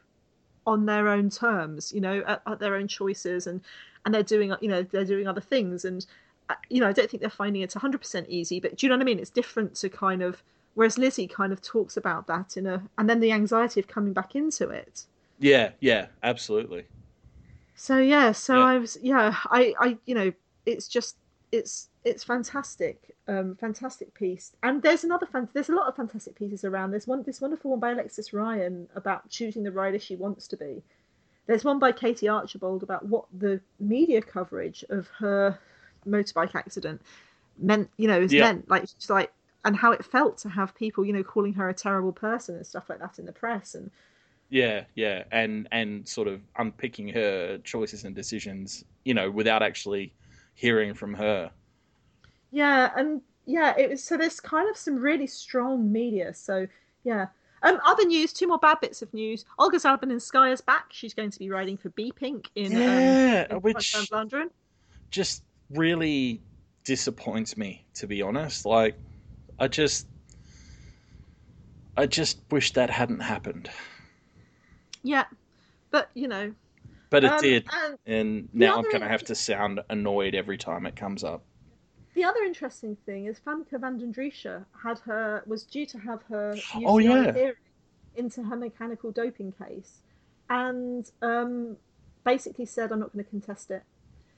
on 0.66 0.86
their 0.86 1.08
own 1.08 1.30
terms 1.30 1.92
you 1.92 2.02
know 2.02 2.24
at, 2.28 2.42
at 2.46 2.60
their 2.60 2.76
own 2.76 2.88
choices 2.88 3.48
and 3.48 3.62
and 4.06 4.14
they're 4.14 4.24
doing 4.24 4.54
you 4.62 4.68
know 4.68 4.84
they're 4.84 5.06
doing 5.06 5.28
other 5.28 5.42
things 5.42 5.86
and 5.86 6.06
uh, 6.50 6.56
you 6.70 6.80
know 6.80 6.88
i 6.88 6.94
don't 6.94 7.10
think 7.10 7.22
they're 7.22 7.30
finding 7.30 7.62
it 7.62 7.72
100% 7.72 8.28
easy 8.28 8.60
but 8.60 8.78
do 8.78 8.86
you 8.86 8.90
know 8.90 8.96
what 8.96 9.02
i 9.02 9.06
mean 9.06 9.20
it's 9.20 9.30
different 9.30 9.74
to 9.76 9.90
kind 9.90 10.22
of 10.22 10.44
whereas 10.76 10.98
lizzie 10.98 11.28
kind 11.28 11.52
of 11.52 11.62
talks 11.62 11.98
about 11.98 12.28
that 12.28 12.58
in 12.58 12.68
a 12.68 12.84
and 12.98 13.10
then 13.10 13.20
the 13.20 13.32
anxiety 13.32 13.80
of 13.80 13.88
coming 13.88 14.14
back 14.14 14.36
into 14.36 14.70
it 14.70 15.06
yeah, 15.40 15.72
yeah, 15.80 16.08
absolutely. 16.24 16.86
So 17.78 17.98
yeah 18.00 18.32
so 18.32 18.58
Yeah. 18.58 18.66
i 18.66 18.78
was 18.80 18.98
yeah 19.02 19.36
i 19.52 19.74
i 19.80 19.98
you 20.06 20.16
know 20.16 20.34
it's 20.66 20.88
just 20.88 21.16
it's 21.52 21.90
it's 22.04 22.24
fantastic 22.24 23.16
um 23.28 23.56
fantastic 23.56 24.14
piece 24.16 24.52
and 24.64 24.82
there's 24.82 25.04
another 25.04 25.28
fan 25.28 25.48
there's 25.54 25.70
a 25.70 25.76
lot 25.76 25.88
of 25.88 25.96
fantastic 25.96 26.36
pieces 26.36 26.66
around 26.66 26.92
there's 26.92 27.08
one 27.08 27.24
this 27.24 27.40
wonderful 27.40 27.72
one 27.72 27.80
by 27.80 27.92
alexis 27.92 28.34
ryan 28.34 28.90
about 28.96 29.30
choosing 29.30 29.64
the 29.64 29.72
rider 29.72 30.00
she 30.00 30.16
wants 30.16 30.48
to 30.48 30.58
be 30.58 30.82
there's 31.46 31.64
one 31.64 31.80
by 31.80 31.92
katie 31.92 32.28
archibald 32.28 32.84
about 32.84 33.06
what 33.06 33.26
the 33.38 33.62
media 33.80 34.22
coverage 34.22 34.84
of 34.90 35.08
her 35.20 35.58
motorbike 36.08 36.56
accident 36.56 37.00
meant 37.60 37.90
you 37.98 38.08
know 38.08 38.22
has 38.22 38.34
Yeah. 38.34 38.42
meant 38.42 38.70
like 38.70 38.82
just 38.84 39.10
like 39.10 39.32
and 39.64 39.76
how 39.76 39.92
it 39.92 40.04
felt 40.04 40.38
to 40.40 40.50
have 40.50 40.76
people 40.76 41.06
you 41.06 41.14
know 41.14 41.24
calling 41.24 41.54
her 41.54 41.70
a 41.70 41.74
terrible 41.74 42.12
person 42.12 42.56
and 42.56 42.66
stuff 42.66 42.90
like 42.90 43.00
that 43.00 43.20
in 43.20 43.26
the 43.26 43.32
press 43.32 43.76
and 43.76 43.92
Yeah, 44.50 44.86
yeah, 44.96 45.24
and 45.32 45.68
and 45.72 46.08
sort 46.08 46.28
of 46.28 46.42
unpicking 46.58 47.10
her 47.10 47.58
choices 47.60 48.06
and 48.06 48.16
decisions, 48.16 48.86
you 49.04 49.14
know, 49.14 49.30
without 49.30 49.62
actually 49.62 50.14
hearing 50.54 50.94
from 50.94 51.14
her. 51.16 51.52
Yeah, 52.52 52.92
and 52.96 53.22
yeah, 53.46 53.74
it 53.78 53.90
was 53.90 54.04
so 54.04 54.16
there's 54.18 54.40
kind 54.40 54.70
of 54.70 54.78
some 54.78 54.96
really 54.96 55.28
strong 55.28 55.92
media. 55.92 56.34
So 56.34 56.68
yeah. 57.04 57.28
Um, 57.64 57.80
other 57.88 58.06
news, 58.06 58.34
two 58.34 58.48
more 58.48 58.60
bad 58.60 58.80
bits 58.82 59.02
of 59.02 59.12
news. 59.16 59.44
Olga 59.58 59.78
Zabelinskaya 59.78 60.54
is 60.54 60.62
back. 60.62 60.86
She's 60.92 61.16
going 61.16 61.32
to 61.32 61.40
be 61.40 61.50
riding 61.50 61.76
for 61.76 61.90
BePink 61.90 62.46
in 62.56 62.72
Yeah, 62.72 63.48
um, 63.50 63.58
in 63.58 63.62
which- 63.64 63.94
Vlaanderen. 63.94 64.52
Just 65.10 65.42
really 65.72 66.40
disappoints 66.84 67.58
me, 67.58 67.84
to 67.96 68.06
be 68.06 68.22
honest. 68.22 68.64
Like, 68.64 68.96
I 69.58 69.68
just, 69.68 70.06
I 71.98 72.06
just 72.06 72.40
wish 72.52 72.74
that 72.74 72.92
hadn't 72.92 73.22
happened, 73.22 73.72
Yeah, 75.08 75.26
but 75.90 76.10
you 76.14 76.28
know, 76.28 76.54
but 77.10 77.24
it 77.24 77.32
um, 77.32 77.42
did, 77.42 77.66
and 77.74 77.98
and 78.06 78.50
now 78.54 78.74
I'm 78.74 78.80
other- 78.80 78.92
gonna 78.92 79.08
have 79.08 79.24
to 79.26 79.36
sound 79.36 79.80
annoyed 79.90 80.36
every 80.36 80.58
time 80.58 80.86
it 80.86 80.96
comes 80.98 81.24
up. 81.24 81.44
the 82.14 82.24
other 82.26 82.44
interesting 82.44 82.98
thing 83.06 83.26
is 83.28 83.40
Femke 83.40 83.80
van 83.80 83.98
den 83.98 84.12
Driessche 84.14 84.66
had 84.84 85.00
her 85.00 85.44
was 85.46 85.64
due 85.64 85.86
to 85.86 85.98
have 86.00 86.22
her 86.24 86.56
UCI 86.56 86.84
Oh, 86.86 86.98
yeah. 86.98 87.32
hearing 87.34 87.54
into 88.16 88.44
her 88.44 88.56
mechanical 88.58 89.12
doping 89.12 89.54
case, 89.54 90.02
and 90.50 91.10
um, 91.22 91.78
basically 92.26 92.66
said, 92.66 92.92
"I'm 92.92 93.00
not 93.00 93.14
going 93.14 93.24
to 93.24 93.30
contest 93.30 93.72
it." 93.72 93.84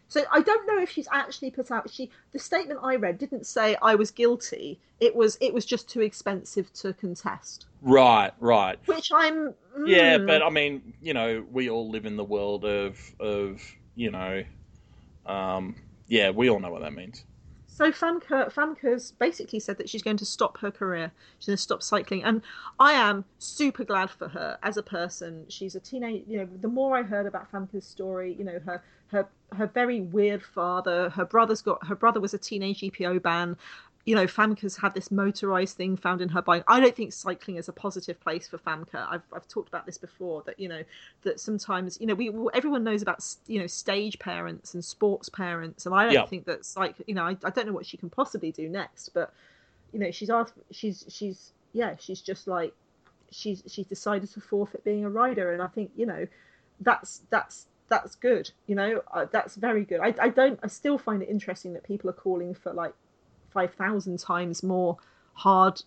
So 0.09 0.23
I 0.31 0.41
don't 0.41 0.65
know 0.65 0.81
if 0.81 0.89
she's 0.89 1.07
actually 1.11 1.51
put 1.51 1.71
out. 1.71 1.89
She 1.89 2.09
the 2.31 2.39
statement 2.39 2.79
I 2.83 2.95
read 2.95 3.19
didn't 3.19 3.45
say 3.45 3.77
I 3.81 3.95
was 3.95 4.09
guilty. 4.11 4.79
It 4.99 5.15
was 5.15 5.37
it 5.39 5.53
was 5.53 5.65
just 5.65 5.87
too 5.87 6.01
expensive 6.01 6.73
to 6.73 6.93
contest. 6.93 7.67
Right, 7.81 8.31
right. 8.39 8.79
Which 8.87 9.11
I'm 9.13 9.53
Yeah, 9.85 10.17
mm, 10.17 10.27
but 10.27 10.41
I 10.41 10.49
mean, 10.49 10.93
you 11.01 11.13
know, 11.13 11.45
we 11.51 11.69
all 11.69 11.89
live 11.89 12.07
in 12.07 12.17
the 12.17 12.23
world 12.23 12.65
of 12.65 12.99
of 13.19 13.61
you 13.95 14.09
know, 14.09 14.43
um, 15.27 15.75
yeah, 16.07 16.31
we 16.31 16.49
all 16.49 16.59
know 16.59 16.71
what 16.71 16.81
that 16.81 16.93
means. 16.93 17.23
So 17.79 17.93
Femke, 17.93 18.51
Femke's 18.53 19.13
basically 19.13 19.61
said 19.61 19.77
that 19.77 19.87
she's 19.87 20.01
going 20.01 20.17
to 20.17 20.25
stop 20.25 20.57
her 20.57 20.69
career. 20.69 21.13
She's 21.37 21.45
going 21.45 21.55
to 21.55 21.63
stop 21.63 21.81
cycling, 21.81 22.25
and 22.25 22.41
I 22.77 22.91
am 22.91 23.23
super 23.37 23.85
glad 23.85 24.09
for 24.09 24.27
her 24.27 24.59
as 24.61 24.75
a 24.75 24.83
person. 24.83 25.45
She's 25.47 25.75
a 25.75 25.79
teenage. 25.79 26.25
You 26.27 26.39
know, 26.39 26.49
the 26.59 26.67
more 26.67 26.97
I 26.97 27.03
heard 27.03 27.25
about 27.25 27.49
Femke's 27.49 27.87
story, 27.87 28.35
you 28.37 28.43
know, 28.43 28.59
her 28.65 28.83
her 29.11 29.29
her 29.53 29.67
very 29.67 30.01
weird 30.01 30.43
father. 30.43 31.09
Her 31.09 31.23
brother's 31.23 31.61
got 31.61 31.87
her 31.87 31.95
brother 31.95 32.19
was 32.19 32.33
a 32.33 32.37
teenage 32.37 32.81
EPO 32.81 33.21
ban. 33.21 33.55
You 34.05 34.15
know, 34.15 34.25
Femke's 34.25 34.77
had 34.77 34.93
this 34.95 35.11
motorized 35.11 35.77
thing 35.77 35.95
found 35.95 36.21
in 36.21 36.29
her 36.29 36.41
bike. 36.41 36.63
I 36.67 36.79
don't 36.79 36.95
think 36.95 37.13
cycling 37.13 37.57
is 37.57 37.67
a 37.67 37.73
positive 37.73 38.19
place 38.19 38.47
for 38.47 38.57
Femke. 38.57 38.95
I've 38.95 39.21
I've 39.33 39.47
talked 39.47 39.67
about 39.67 39.85
this 39.85 39.97
before. 39.97 40.41
That 40.45 40.59
you 40.59 40.67
know 40.67 40.83
that 41.23 41.39
sometimes 41.39 41.99
you 42.01 42.07
know 42.07 42.15
we 42.15 42.31
everyone 42.53 42.83
knows 42.83 43.01
about 43.01 43.23
you 43.47 43.59
know 43.59 43.67
stage 43.67 44.17
parents 44.17 44.73
and 44.73 44.83
sports 44.83 45.29
parents, 45.29 45.85
and 45.85 45.93
I 45.93 46.05
don't 46.05 46.13
Yeah. 46.13 46.25
think 46.25 46.45
that's 46.45 46.75
like 46.77 46.95
you 47.07 47.13
know 47.13 47.23
I, 47.23 47.37
I 47.43 47.49
don't 47.51 47.67
know 47.67 47.73
what 47.73 47.85
she 47.85 47.97
can 47.97 48.09
possibly 48.09 48.51
do 48.51 48.67
next, 48.69 49.09
but 49.13 49.33
you 49.93 49.99
know 49.99 50.11
she's 50.11 50.29
asked 50.29 50.53
she's 50.71 51.05
she's 51.09 51.51
yeah 51.73 51.95
she's 51.99 52.21
just 52.21 52.47
like 52.47 52.73
she's 53.31 53.63
she's 53.67 53.85
decided 53.85 54.31
to 54.31 54.41
forfeit 54.41 54.83
being 54.83 55.05
a 55.05 55.09
rider, 55.09 55.51
and 55.51 55.61
I 55.61 55.67
think 55.67 55.91
you 55.95 56.05
know 56.05 56.25
that's 56.79 57.21
that's 57.29 57.67
that's 57.89 58.15
good. 58.15 58.51
You 58.67 58.75
know, 58.75 59.01
uh, 59.13 59.25
that's 59.31 59.55
very 59.55 59.83
good. 59.83 59.99
I, 59.99 60.13
I 60.21 60.29
don't. 60.29 60.59
I 60.63 60.67
still 60.67 60.97
find 60.97 61.21
it 61.21 61.29
interesting 61.29 61.73
that 61.73 61.83
people 61.83 62.09
are 62.09 62.13
calling 62.13 62.53
for 62.53 62.71
like 62.73 62.93
five 63.51 63.73
thousand 63.73 64.19
times 64.19 64.63
more 64.63 64.97
hard, 65.33 65.81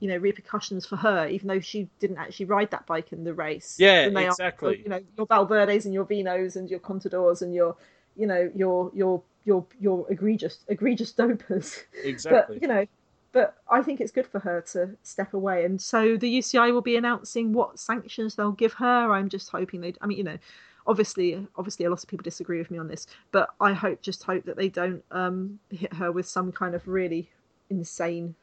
you 0.00 0.08
know, 0.08 0.16
repercussions 0.16 0.86
for 0.86 0.96
her, 0.96 1.26
even 1.28 1.48
though 1.48 1.60
she 1.60 1.88
didn't 2.00 2.18
actually 2.18 2.46
ride 2.46 2.70
that 2.70 2.86
bike 2.86 3.12
in 3.12 3.24
the 3.24 3.34
race. 3.34 3.76
Yeah, 3.78 4.08
are 4.14 4.28
exactly. 4.28 4.76
for, 4.76 4.82
you 4.82 4.88
know, 4.88 5.00
your 5.16 5.26
Valverdes 5.26 5.84
and 5.84 5.94
your 5.94 6.04
Vinos 6.04 6.56
and 6.56 6.70
your 6.70 6.80
Contadors 6.80 7.42
and 7.42 7.54
your, 7.54 7.76
you 8.16 8.26
know, 8.26 8.50
your 8.54 8.90
your 8.94 9.22
your 9.44 9.66
your 9.80 10.06
egregious 10.10 10.58
egregious 10.68 11.12
dopers. 11.12 11.78
Exactly. 12.04 12.56
But 12.56 12.62
you 12.62 12.68
know, 12.68 12.86
but 13.32 13.56
I 13.70 13.82
think 13.82 14.00
it's 14.00 14.12
good 14.12 14.26
for 14.26 14.38
her 14.40 14.60
to 14.72 14.90
step 15.02 15.34
away, 15.34 15.64
and 15.64 15.80
so 15.80 16.16
the 16.16 16.38
UCI 16.38 16.72
will 16.72 16.82
be 16.82 16.96
announcing 16.96 17.52
what 17.52 17.78
sanctions 17.80 18.34
they'll 18.34 18.52
give 18.52 18.74
her. 18.74 19.12
I'm 19.12 19.28
just 19.28 19.50
hoping 19.50 19.80
they. 19.80 19.94
I 20.00 20.06
mean, 20.06 20.18
you 20.18 20.24
know, 20.24 20.38
obviously, 20.86 21.46
obviously, 21.56 21.84
a 21.84 21.90
lot 21.90 22.02
of 22.02 22.08
people 22.08 22.22
disagree 22.22 22.58
with 22.58 22.70
me 22.70 22.78
on 22.78 22.88
this, 22.88 23.06
but 23.30 23.50
I 23.60 23.72
hope, 23.72 24.02
just 24.02 24.22
hope 24.24 24.44
that 24.44 24.56
they 24.56 24.68
don't 24.68 25.04
um, 25.10 25.58
hit 25.70 25.92
her 25.94 26.12
with 26.12 26.26
some 26.26 26.52
kind 26.52 26.74
of 26.74 26.86
really 26.86 27.30
insane 27.70 28.34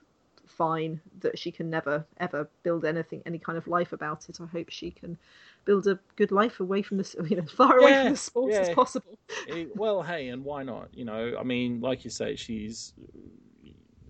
fine 0.50 1.00
that 1.22 1.38
she 1.38 1.52
can 1.52 1.70
never 1.70 2.06
ever 2.18 2.50
build 2.64 2.84
anything, 2.84 3.22
any 3.26 3.38
kind 3.38 3.58
of 3.58 3.68
life 3.68 3.94
about 3.94 4.28
it. 4.30 4.40
I 4.42 4.48
hope 4.48 4.70
she 4.70 4.92
can 4.92 5.18
build 5.66 5.88
a 5.88 6.00
good 6.16 6.32
life 6.32 6.60
away 6.60 6.82
from 6.82 6.98
this, 6.98 7.16
you 7.30 7.38
know, 7.38 7.46
far 7.46 7.78
away 7.78 7.94
from 8.02 8.10
the 8.10 8.18
sport 8.18 8.54
as 8.54 8.70
possible. 8.70 9.18
Eh, 9.48 9.66
well, 9.76 10.02
hey, 10.02 10.30
and 10.30 10.44
why 10.44 10.64
not? 10.64 10.90
You 10.94 11.06
know, 11.06 11.36
I 11.40 11.44
mean, 11.44 11.82
like 11.82 12.04
you 12.04 12.10
say, 12.10 12.36
she's, 12.36 12.94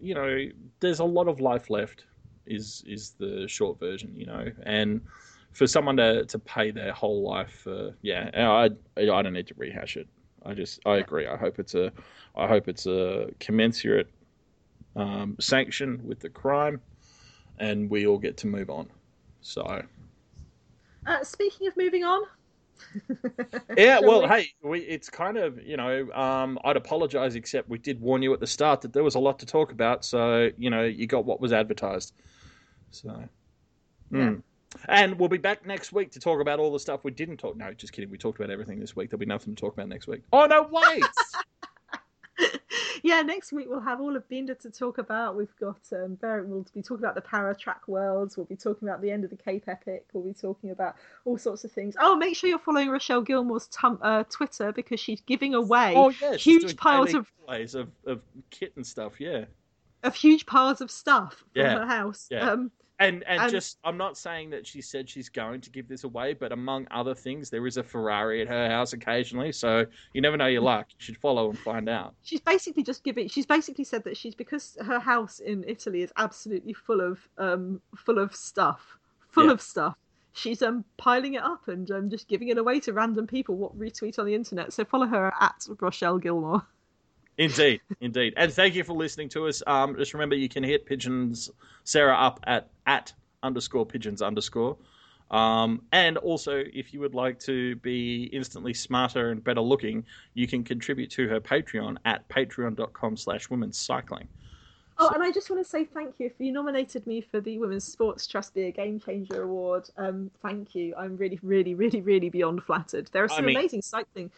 you 0.02 0.16
know, 0.16 0.46
there's 0.80 1.00
a 1.00 1.06
lot 1.06 1.28
of 1.28 1.40
life 1.40 1.70
left. 1.70 2.06
Is 2.46 2.84
is 2.88 3.12
the 3.20 3.48
short 3.48 3.80
version, 3.80 4.14
you 4.16 4.26
know, 4.26 4.48
and 4.64 5.02
for 5.54 5.68
someone 5.68 5.98
to, 5.98 6.26
to 6.26 6.40
pay 6.40 6.72
their 6.72 6.94
whole 6.94 7.24
life 7.24 7.52
for, 7.64 7.96
yeah, 8.02 8.30
I 8.36 8.66
I 8.98 9.06
don't 9.22 9.34
need 9.34 9.48
to 9.48 9.56
rehash 9.58 9.98
it. 9.98 10.08
I 10.46 10.54
just 10.54 10.80
I 10.86 10.98
agree. 10.98 11.28
I 11.28 11.36
hope 11.38 11.60
it's 11.60 11.76
a 11.76 11.92
I 12.36 12.48
hope 12.48 12.68
it's 12.68 12.86
a 12.86 13.30
commensurate 13.40 14.10
um, 14.96 15.36
sanction 15.40 16.02
with 16.06 16.20
the 16.20 16.30
crime, 16.30 16.82
and 17.60 17.90
we 17.90 18.08
all 18.08 18.20
get 18.20 18.38
to 18.38 18.48
move 18.48 18.70
on. 18.70 18.90
So 19.42 19.84
Uh, 21.06 21.24
speaking 21.24 21.68
of 21.68 21.76
moving 21.78 22.04
on. 22.04 22.22
yeah, 23.78 24.00
well, 24.00 24.22
we? 24.22 24.28
hey, 24.28 24.48
we, 24.64 24.80
it's 24.82 25.10
kind 25.10 25.38
of 25.38 25.62
you 25.66 25.78
know, 25.78 26.12
um, 26.12 26.60
I'd 26.64 26.76
apologise, 26.78 27.36
except 27.36 27.70
we 27.70 27.78
did 27.78 28.02
warn 28.02 28.22
you 28.22 28.34
at 28.34 28.40
the 28.40 28.48
start 28.48 28.82
that 28.82 28.94
there 28.94 29.04
was 29.04 29.16
a 29.16 29.20
lot 29.20 29.40
to 29.40 29.46
talk 29.46 29.72
about, 29.72 30.04
so 30.04 30.50
you 30.58 30.70
know, 30.70 30.84
you 30.84 31.08
got 31.08 31.26
what 31.26 31.40
was 31.40 31.54
advertised. 31.54 32.14
So, 32.92 33.30
Yeah. 34.12 34.32
And 34.88 35.20
we'll 35.20 35.30
be 35.30 35.38
back 35.38 35.66
next 35.66 35.92
week 35.92 36.12
to 36.12 36.20
talk 36.20 36.40
about 36.42 36.60
all 36.60 36.72
the 36.72 36.80
stuff 36.80 37.04
we 37.04 37.12
didn't 37.12 37.38
talk. 37.38 37.58
No, 37.58 37.74
just 37.74 37.92
kidding. 37.92 38.10
We 38.10 38.18
talked 38.18 38.40
about 38.40 38.52
everything 38.52 38.80
this 38.80 38.96
week. 38.96 39.10
There'll 39.10 39.20
be 39.20 39.26
nothing 39.26 39.56
to 39.56 39.60
talk 39.60 39.74
about 39.74 39.88
next 39.88 40.08
week. 40.08 40.22
Oh 40.32 40.46
no, 40.46 40.68
wait. 40.72 41.04
yeah, 43.04 43.22
next 43.22 43.52
week 43.52 43.68
we'll 43.70 43.80
have 43.82 44.00
all 44.00 44.16
of 44.16 44.28
Binda 44.30 44.58
to 44.60 44.70
talk 44.70 44.98
about. 44.98 45.36
We've 45.36 45.54
got 45.60 45.80
um, 45.92 46.16
Ber- 46.16 46.44
we'll 46.44 46.66
be 46.74 46.82
talking 46.82 47.04
about 47.04 47.16
the 47.16 47.22
para 47.22 47.56
track 47.56 47.88
worlds. 47.88 48.38
We'll 48.38 48.46
be 48.46 48.56
talking 48.56 48.88
about 48.88 49.02
the 49.02 49.12
end 49.12 49.24
of 49.24 49.30
the 49.30 49.36
Cape 49.36 49.64
Epic. 49.68 50.06
We'll 50.14 50.24
be 50.24 50.34
talking 50.34 50.72
about 50.72 50.96
all 51.26 51.38
sorts 51.38 51.64
of 51.64 51.72
things. 51.72 51.96
Oh, 52.00 52.16
make 52.16 52.36
sure 52.36 52.50
you're 52.50 52.60
following 52.60 52.90
Rochelle 52.90 53.22
Gilmore's 53.22 53.68
tum- 53.68 54.00
uh, 54.02 54.24
Twitter 54.30 54.72
because 54.72 55.00
she's 55.00 55.22
giving 55.22 55.54
away 55.56 55.94
oh 55.96 56.10
yeah, 56.22 56.36
huge 56.36 56.78
piles 56.78 57.14
of, 57.14 57.28
of 57.48 57.90
of 58.06 58.22
kit 58.52 58.74
and 58.76 58.86
stuff. 58.86 59.20
Yeah. 59.20 59.46
of 60.04 60.16
huge 60.16 60.46
piles 60.46 60.80
of 60.80 60.92
stuff 60.92 61.34
from 61.34 61.48
Yeah, 61.56 61.80
her 61.80 61.86
house. 61.88 62.28
yeah. 62.30 62.52
Um, 62.52 62.72
And 63.02 63.24
and 63.24 63.42
And- 63.42 63.52
just 63.52 63.78
I'm 63.86 63.96
not 63.98 64.18
saying 64.18 64.50
that 64.50 64.68
she 64.68 64.82
said 64.82 65.10
she's 65.10 65.30
going 65.30 65.62
to 65.62 65.70
give 65.70 65.88
this 65.88 66.04
away, 66.04 66.34
but 66.34 66.52
among 66.52 66.86
other 66.92 67.16
things, 67.16 67.50
there 67.50 67.66
is 67.66 67.78
a 67.78 67.84
Ferrari 67.84 68.42
at 68.42 68.48
her 68.50 68.70
house 68.70 68.92
occasionally, 68.94 69.52
so 69.54 69.86
you 70.14 70.22
never 70.22 70.36
know 70.36 70.48
your 70.48 70.62
luck. 70.74 70.88
You 70.92 70.98
should 71.06 71.18
follow 71.18 71.50
and 71.50 71.58
find 71.60 71.88
out. 71.88 72.14
she's 72.24 72.42
basically 72.42 72.84
just 72.84 73.04
giving. 73.06 73.30
She's 73.30 73.46
basically 73.46 73.86
said 73.86 74.04
that 74.04 74.18
she's 74.18 74.36
because 74.36 74.78
her 74.86 75.00
house 75.00 75.40
in 75.40 75.64
Italy 75.68 76.02
is 76.02 76.12
absolutely 76.18 76.74
full 76.74 77.00
of 77.00 77.20
um 77.38 77.82
full 77.96 78.20
of 78.20 78.36
stuff, 78.36 78.98
full 79.30 79.46
Yeah. 79.46 79.52
of 79.54 79.62
stuff. 79.62 79.96
She's 80.34 80.62
um 80.62 80.84
piling 80.98 81.36
it 81.36 81.42
up 81.44 81.68
and 81.70 81.90
um 81.92 82.10
just 82.10 82.28
giving 82.28 82.50
it 82.50 82.58
away 82.58 82.82
to 82.82 82.92
random 82.94 83.28
people. 83.28 83.56
What 83.56 83.78
retweet 83.80 84.20
on 84.20 84.26
the 84.26 84.36
internet? 84.36 84.74
So 84.74 84.84
follow 84.84 85.08
her 85.08 85.34
at 85.40 85.66
Rochelle 85.80 86.18
Gilmore. 86.18 86.66
Indeed, 87.40 87.80
indeed. 88.02 88.34
And 88.38 88.52
thank 88.54 88.76
you 88.76 88.84
for 88.84 88.94
listening 88.94 89.30
to 89.30 89.48
us. 89.48 89.64
Um, 89.66 89.96
just 89.96 90.14
remember 90.14 90.36
you 90.36 90.50
can 90.50 90.64
hit 90.64 90.86
pigeons 90.86 91.50
Sarah 91.86 92.16
up 92.16 92.42
at 92.46 92.70
at 92.86 93.14
underscore 93.42 93.86
pigeons 93.86 94.22
underscore. 94.22 94.78
Um, 95.32 95.82
and 95.94 96.18
also, 96.18 96.64
if 96.74 96.94
you 96.94 97.00
would 97.00 97.16
like 97.16 97.40
to 97.42 97.76
be 97.78 98.24
instantly 98.34 98.74
smarter 98.74 99.32
and 99.32 99.44
better 99.44 99.62
looking, 99.62 100.04
you 100.34 100.48
can 100.48 100.64
contribute 100.64 101.12
to 101.12 101.28
her 101.30 101.40
Patreon 101.40 101.98
at 102.04 102.28
patreon.com 102.30 103.16
slash 103.16 103.50
women's 103.50 103.78
cycling. 103.78 104.28
Oh, 104.98 105.10
and 105.14 105.24
I 105.24 105.32
just 105.32 105.50
want 105.50 105.64
to 105.64 105.70
say 105.70 105.86
thank 105.86 106.16
you 106.20 106.26
if 106.26 106.34
you 106.40 106.52
nominated 106.52 107.08
me 107.08 107.22
for 107.22 107.40
the 107.40 107.58
Women's 107.58 107.86
Sports 107.86 108.28
Trust 108.28 108.54
Be 108.54 108.64
a 108.64 108.72
Game 108.72 109.00
Changer 109.00 109.44
Award. 109.44 109.90
Um, 109.98 110.30
thank 110.42 110.76
you. 110.76 110.94
I'm 110.98 111.16
really, 111.16 111.40
really, 111.42 111.74
really, 111.74 112.02
really 112.02 112.30
beyond 112.30 112.64
flattered. 112.64 113.10
There 113.14 113.24
are 113.24 113.32
I 113.32 113.36
some 113.38 113.46
mean- 113.46 113.56
amazing 113.56 113.82
cycling. 113.82 114.30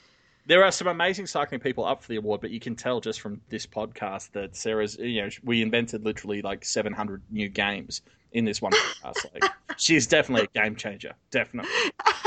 There 0.46 0.64
are 0.64 0.72
some 0.72 0.88
amazing 0.88 1.28
cycling 1.28 1.60
people 1.60 1.86
up 1.86 2.02
for 2.02 2.08
the 2.08 2.16
award, 2.16 2.42
but 2.42 2.50
you 2.52 2.60
can 2.60 2.76
tell 2.76 3.00
just 3.00 3.22
from 3.22 3.42
this 3.50 3.66
podcast 3.66 4.32
that 4.32 4.56
Sarah's, 4.56 4.98
you 4.98 5.22
know, 5.22 5.30
we 5.44 5.62
invented 5.62 6.04
literally 6.04 6.42
like 6.42 6.66
700 6.66 7.22
new 7.30 7.48
games 7.48 8.02
in 8.32 8.46
this 8.46 8.62
one 8.62 8.72
podcast. 8.72 9.26
Like, 9.34 9.52
she's 9.78 10.08
definitely 10.08 10.48
a 10.54 10.60
game 10.60 10.76
changer. 10.76 11.14
Definitely. 11.30 11.72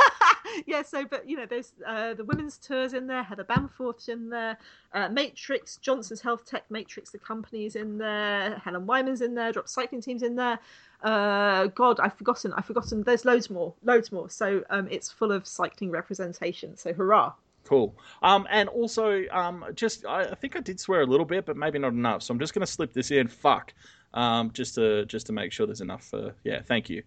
yeah, 0.66 0.82
so 0.82 1.04
but 1.04 1.28
you 1.28 1.36
know, 1.36 1.46
there's 1.46 1.72
uh, 1.86 2.14
the 2.14 2.24
women's 2.24 2.58
tours 2.58 2.94
in 2.94 3.06
there. 3.06 3.22
Heather 3.22 3.44
Bamforth's 3.44 4.08
in 4.08 4.28
there. 4.28 4.56
Uh, 4.92 5.08
Matrix, 5.08 5.76
Johnson's 5.76 6.20
Health 6.20 6.44
Tech 6.44 6.64
Matrix, 6.70 7.10
the 7.10 7.18
company's 7.18 7.76
in 7.76 7.98
there. 7.98 8.60
Helen 8.64 8.86
Wyman's 8.86 9.20
in 9.20 9.34
there. 9.34 9.52
Drop 9.52 9.68
Cycling 9.68 10.00
Team's 10.00 10.22
in 10.22 10.36
there. 10.36 10.58
Uh, 11.02 11.66
God, 11.68 12.00
I've 12.00 12.14
forgotten. 12.14 12.52
I've 12.54 12.64
forgotten. 12.64 13.02
There's 13.02 13.24
loads 13.24 13.50
more, 13.50 13.74
loads 13.82 14.12
more. 14.12 14.30
So 14.30 14.64
um, 14.70 14.88
it's 14.90 15.10
full 15.10 15.32
of 15.32 15.46
cycling 15.46 15.90
representation. 15.90 16.76
So 16.76 16.92
hurrah! 16.92 17.32
Cool. 17.64 17.96
Um, 18.22 18.46
and 18.50 18.68
also, 18.68 19.24
um, 19.30 19.64
just 19.74 20.04
I, 20.04 20.22
I 20.24 20.34
think 20.34 20.54
I 20.56 20.60
did 20.60 20.78
swear 20.78 21.00
a 21.00 21.06
little 21.06 21.26
bit, 21.26 21.46
but 21.46 21.56
maybe 21.56 21.78
not 21.78 21.92
enough. 21.92 22.22
So 22.22 22.32
I'm 22.32 22.38
just 22.38 22.54
going 22.54 22.64
to 22.64 22.70
slip 22.70 22.92
this 22.92 23.10
in. 23.10 23.26
Fuck. 23.28 23.72
Um, 24.12 24.50
just 24.52 24.74
to 24.76 25.04
just 25.06 25.26
to 25.26 25.32
make 25.32 25.50
sure 25.52 25.66
there's 25.66 25.80
enough. 25.80 26.04
For, 26.04 26.34
yeah. 26.44 26.60
Thank 26.62 26.88
you. 26.90 27.02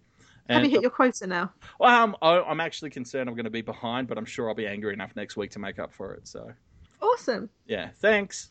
Have 0.48 0.64
you 0.64 0.70
hit 0.70 0.82
your 0.82 0.90
quota 0.90 1.26
now? 1.26 1.52
um, 1.80 2.16
I, 2.22 2.40
I'm 2.40 2.60
actually 2.60 2.90
concerned 2.90 3.28
I'm 3.28 3.34
going 3.34 3.44
to 3.44 3.50
be 3.50 3.60
behind, 3.60 4.08
but 4.08 4.16
I'm 4.16 4.24
sure 4.24 4.48
I'll 4.48 4.54
be 4.54 4.66
angry 4.66 4.94
enough 4.94 5.14
next 5.14 5.36
week 5.36 5.50
to 5.52 5.58
make 5.58 5.78
up 5.78 5.92
for 5.92 6.14
it. 6.14 6.26
So 6.26 6.50
Awesome. 7.02 7.50
yeah. 7.66 7.90
Thanks. 8.00 8.50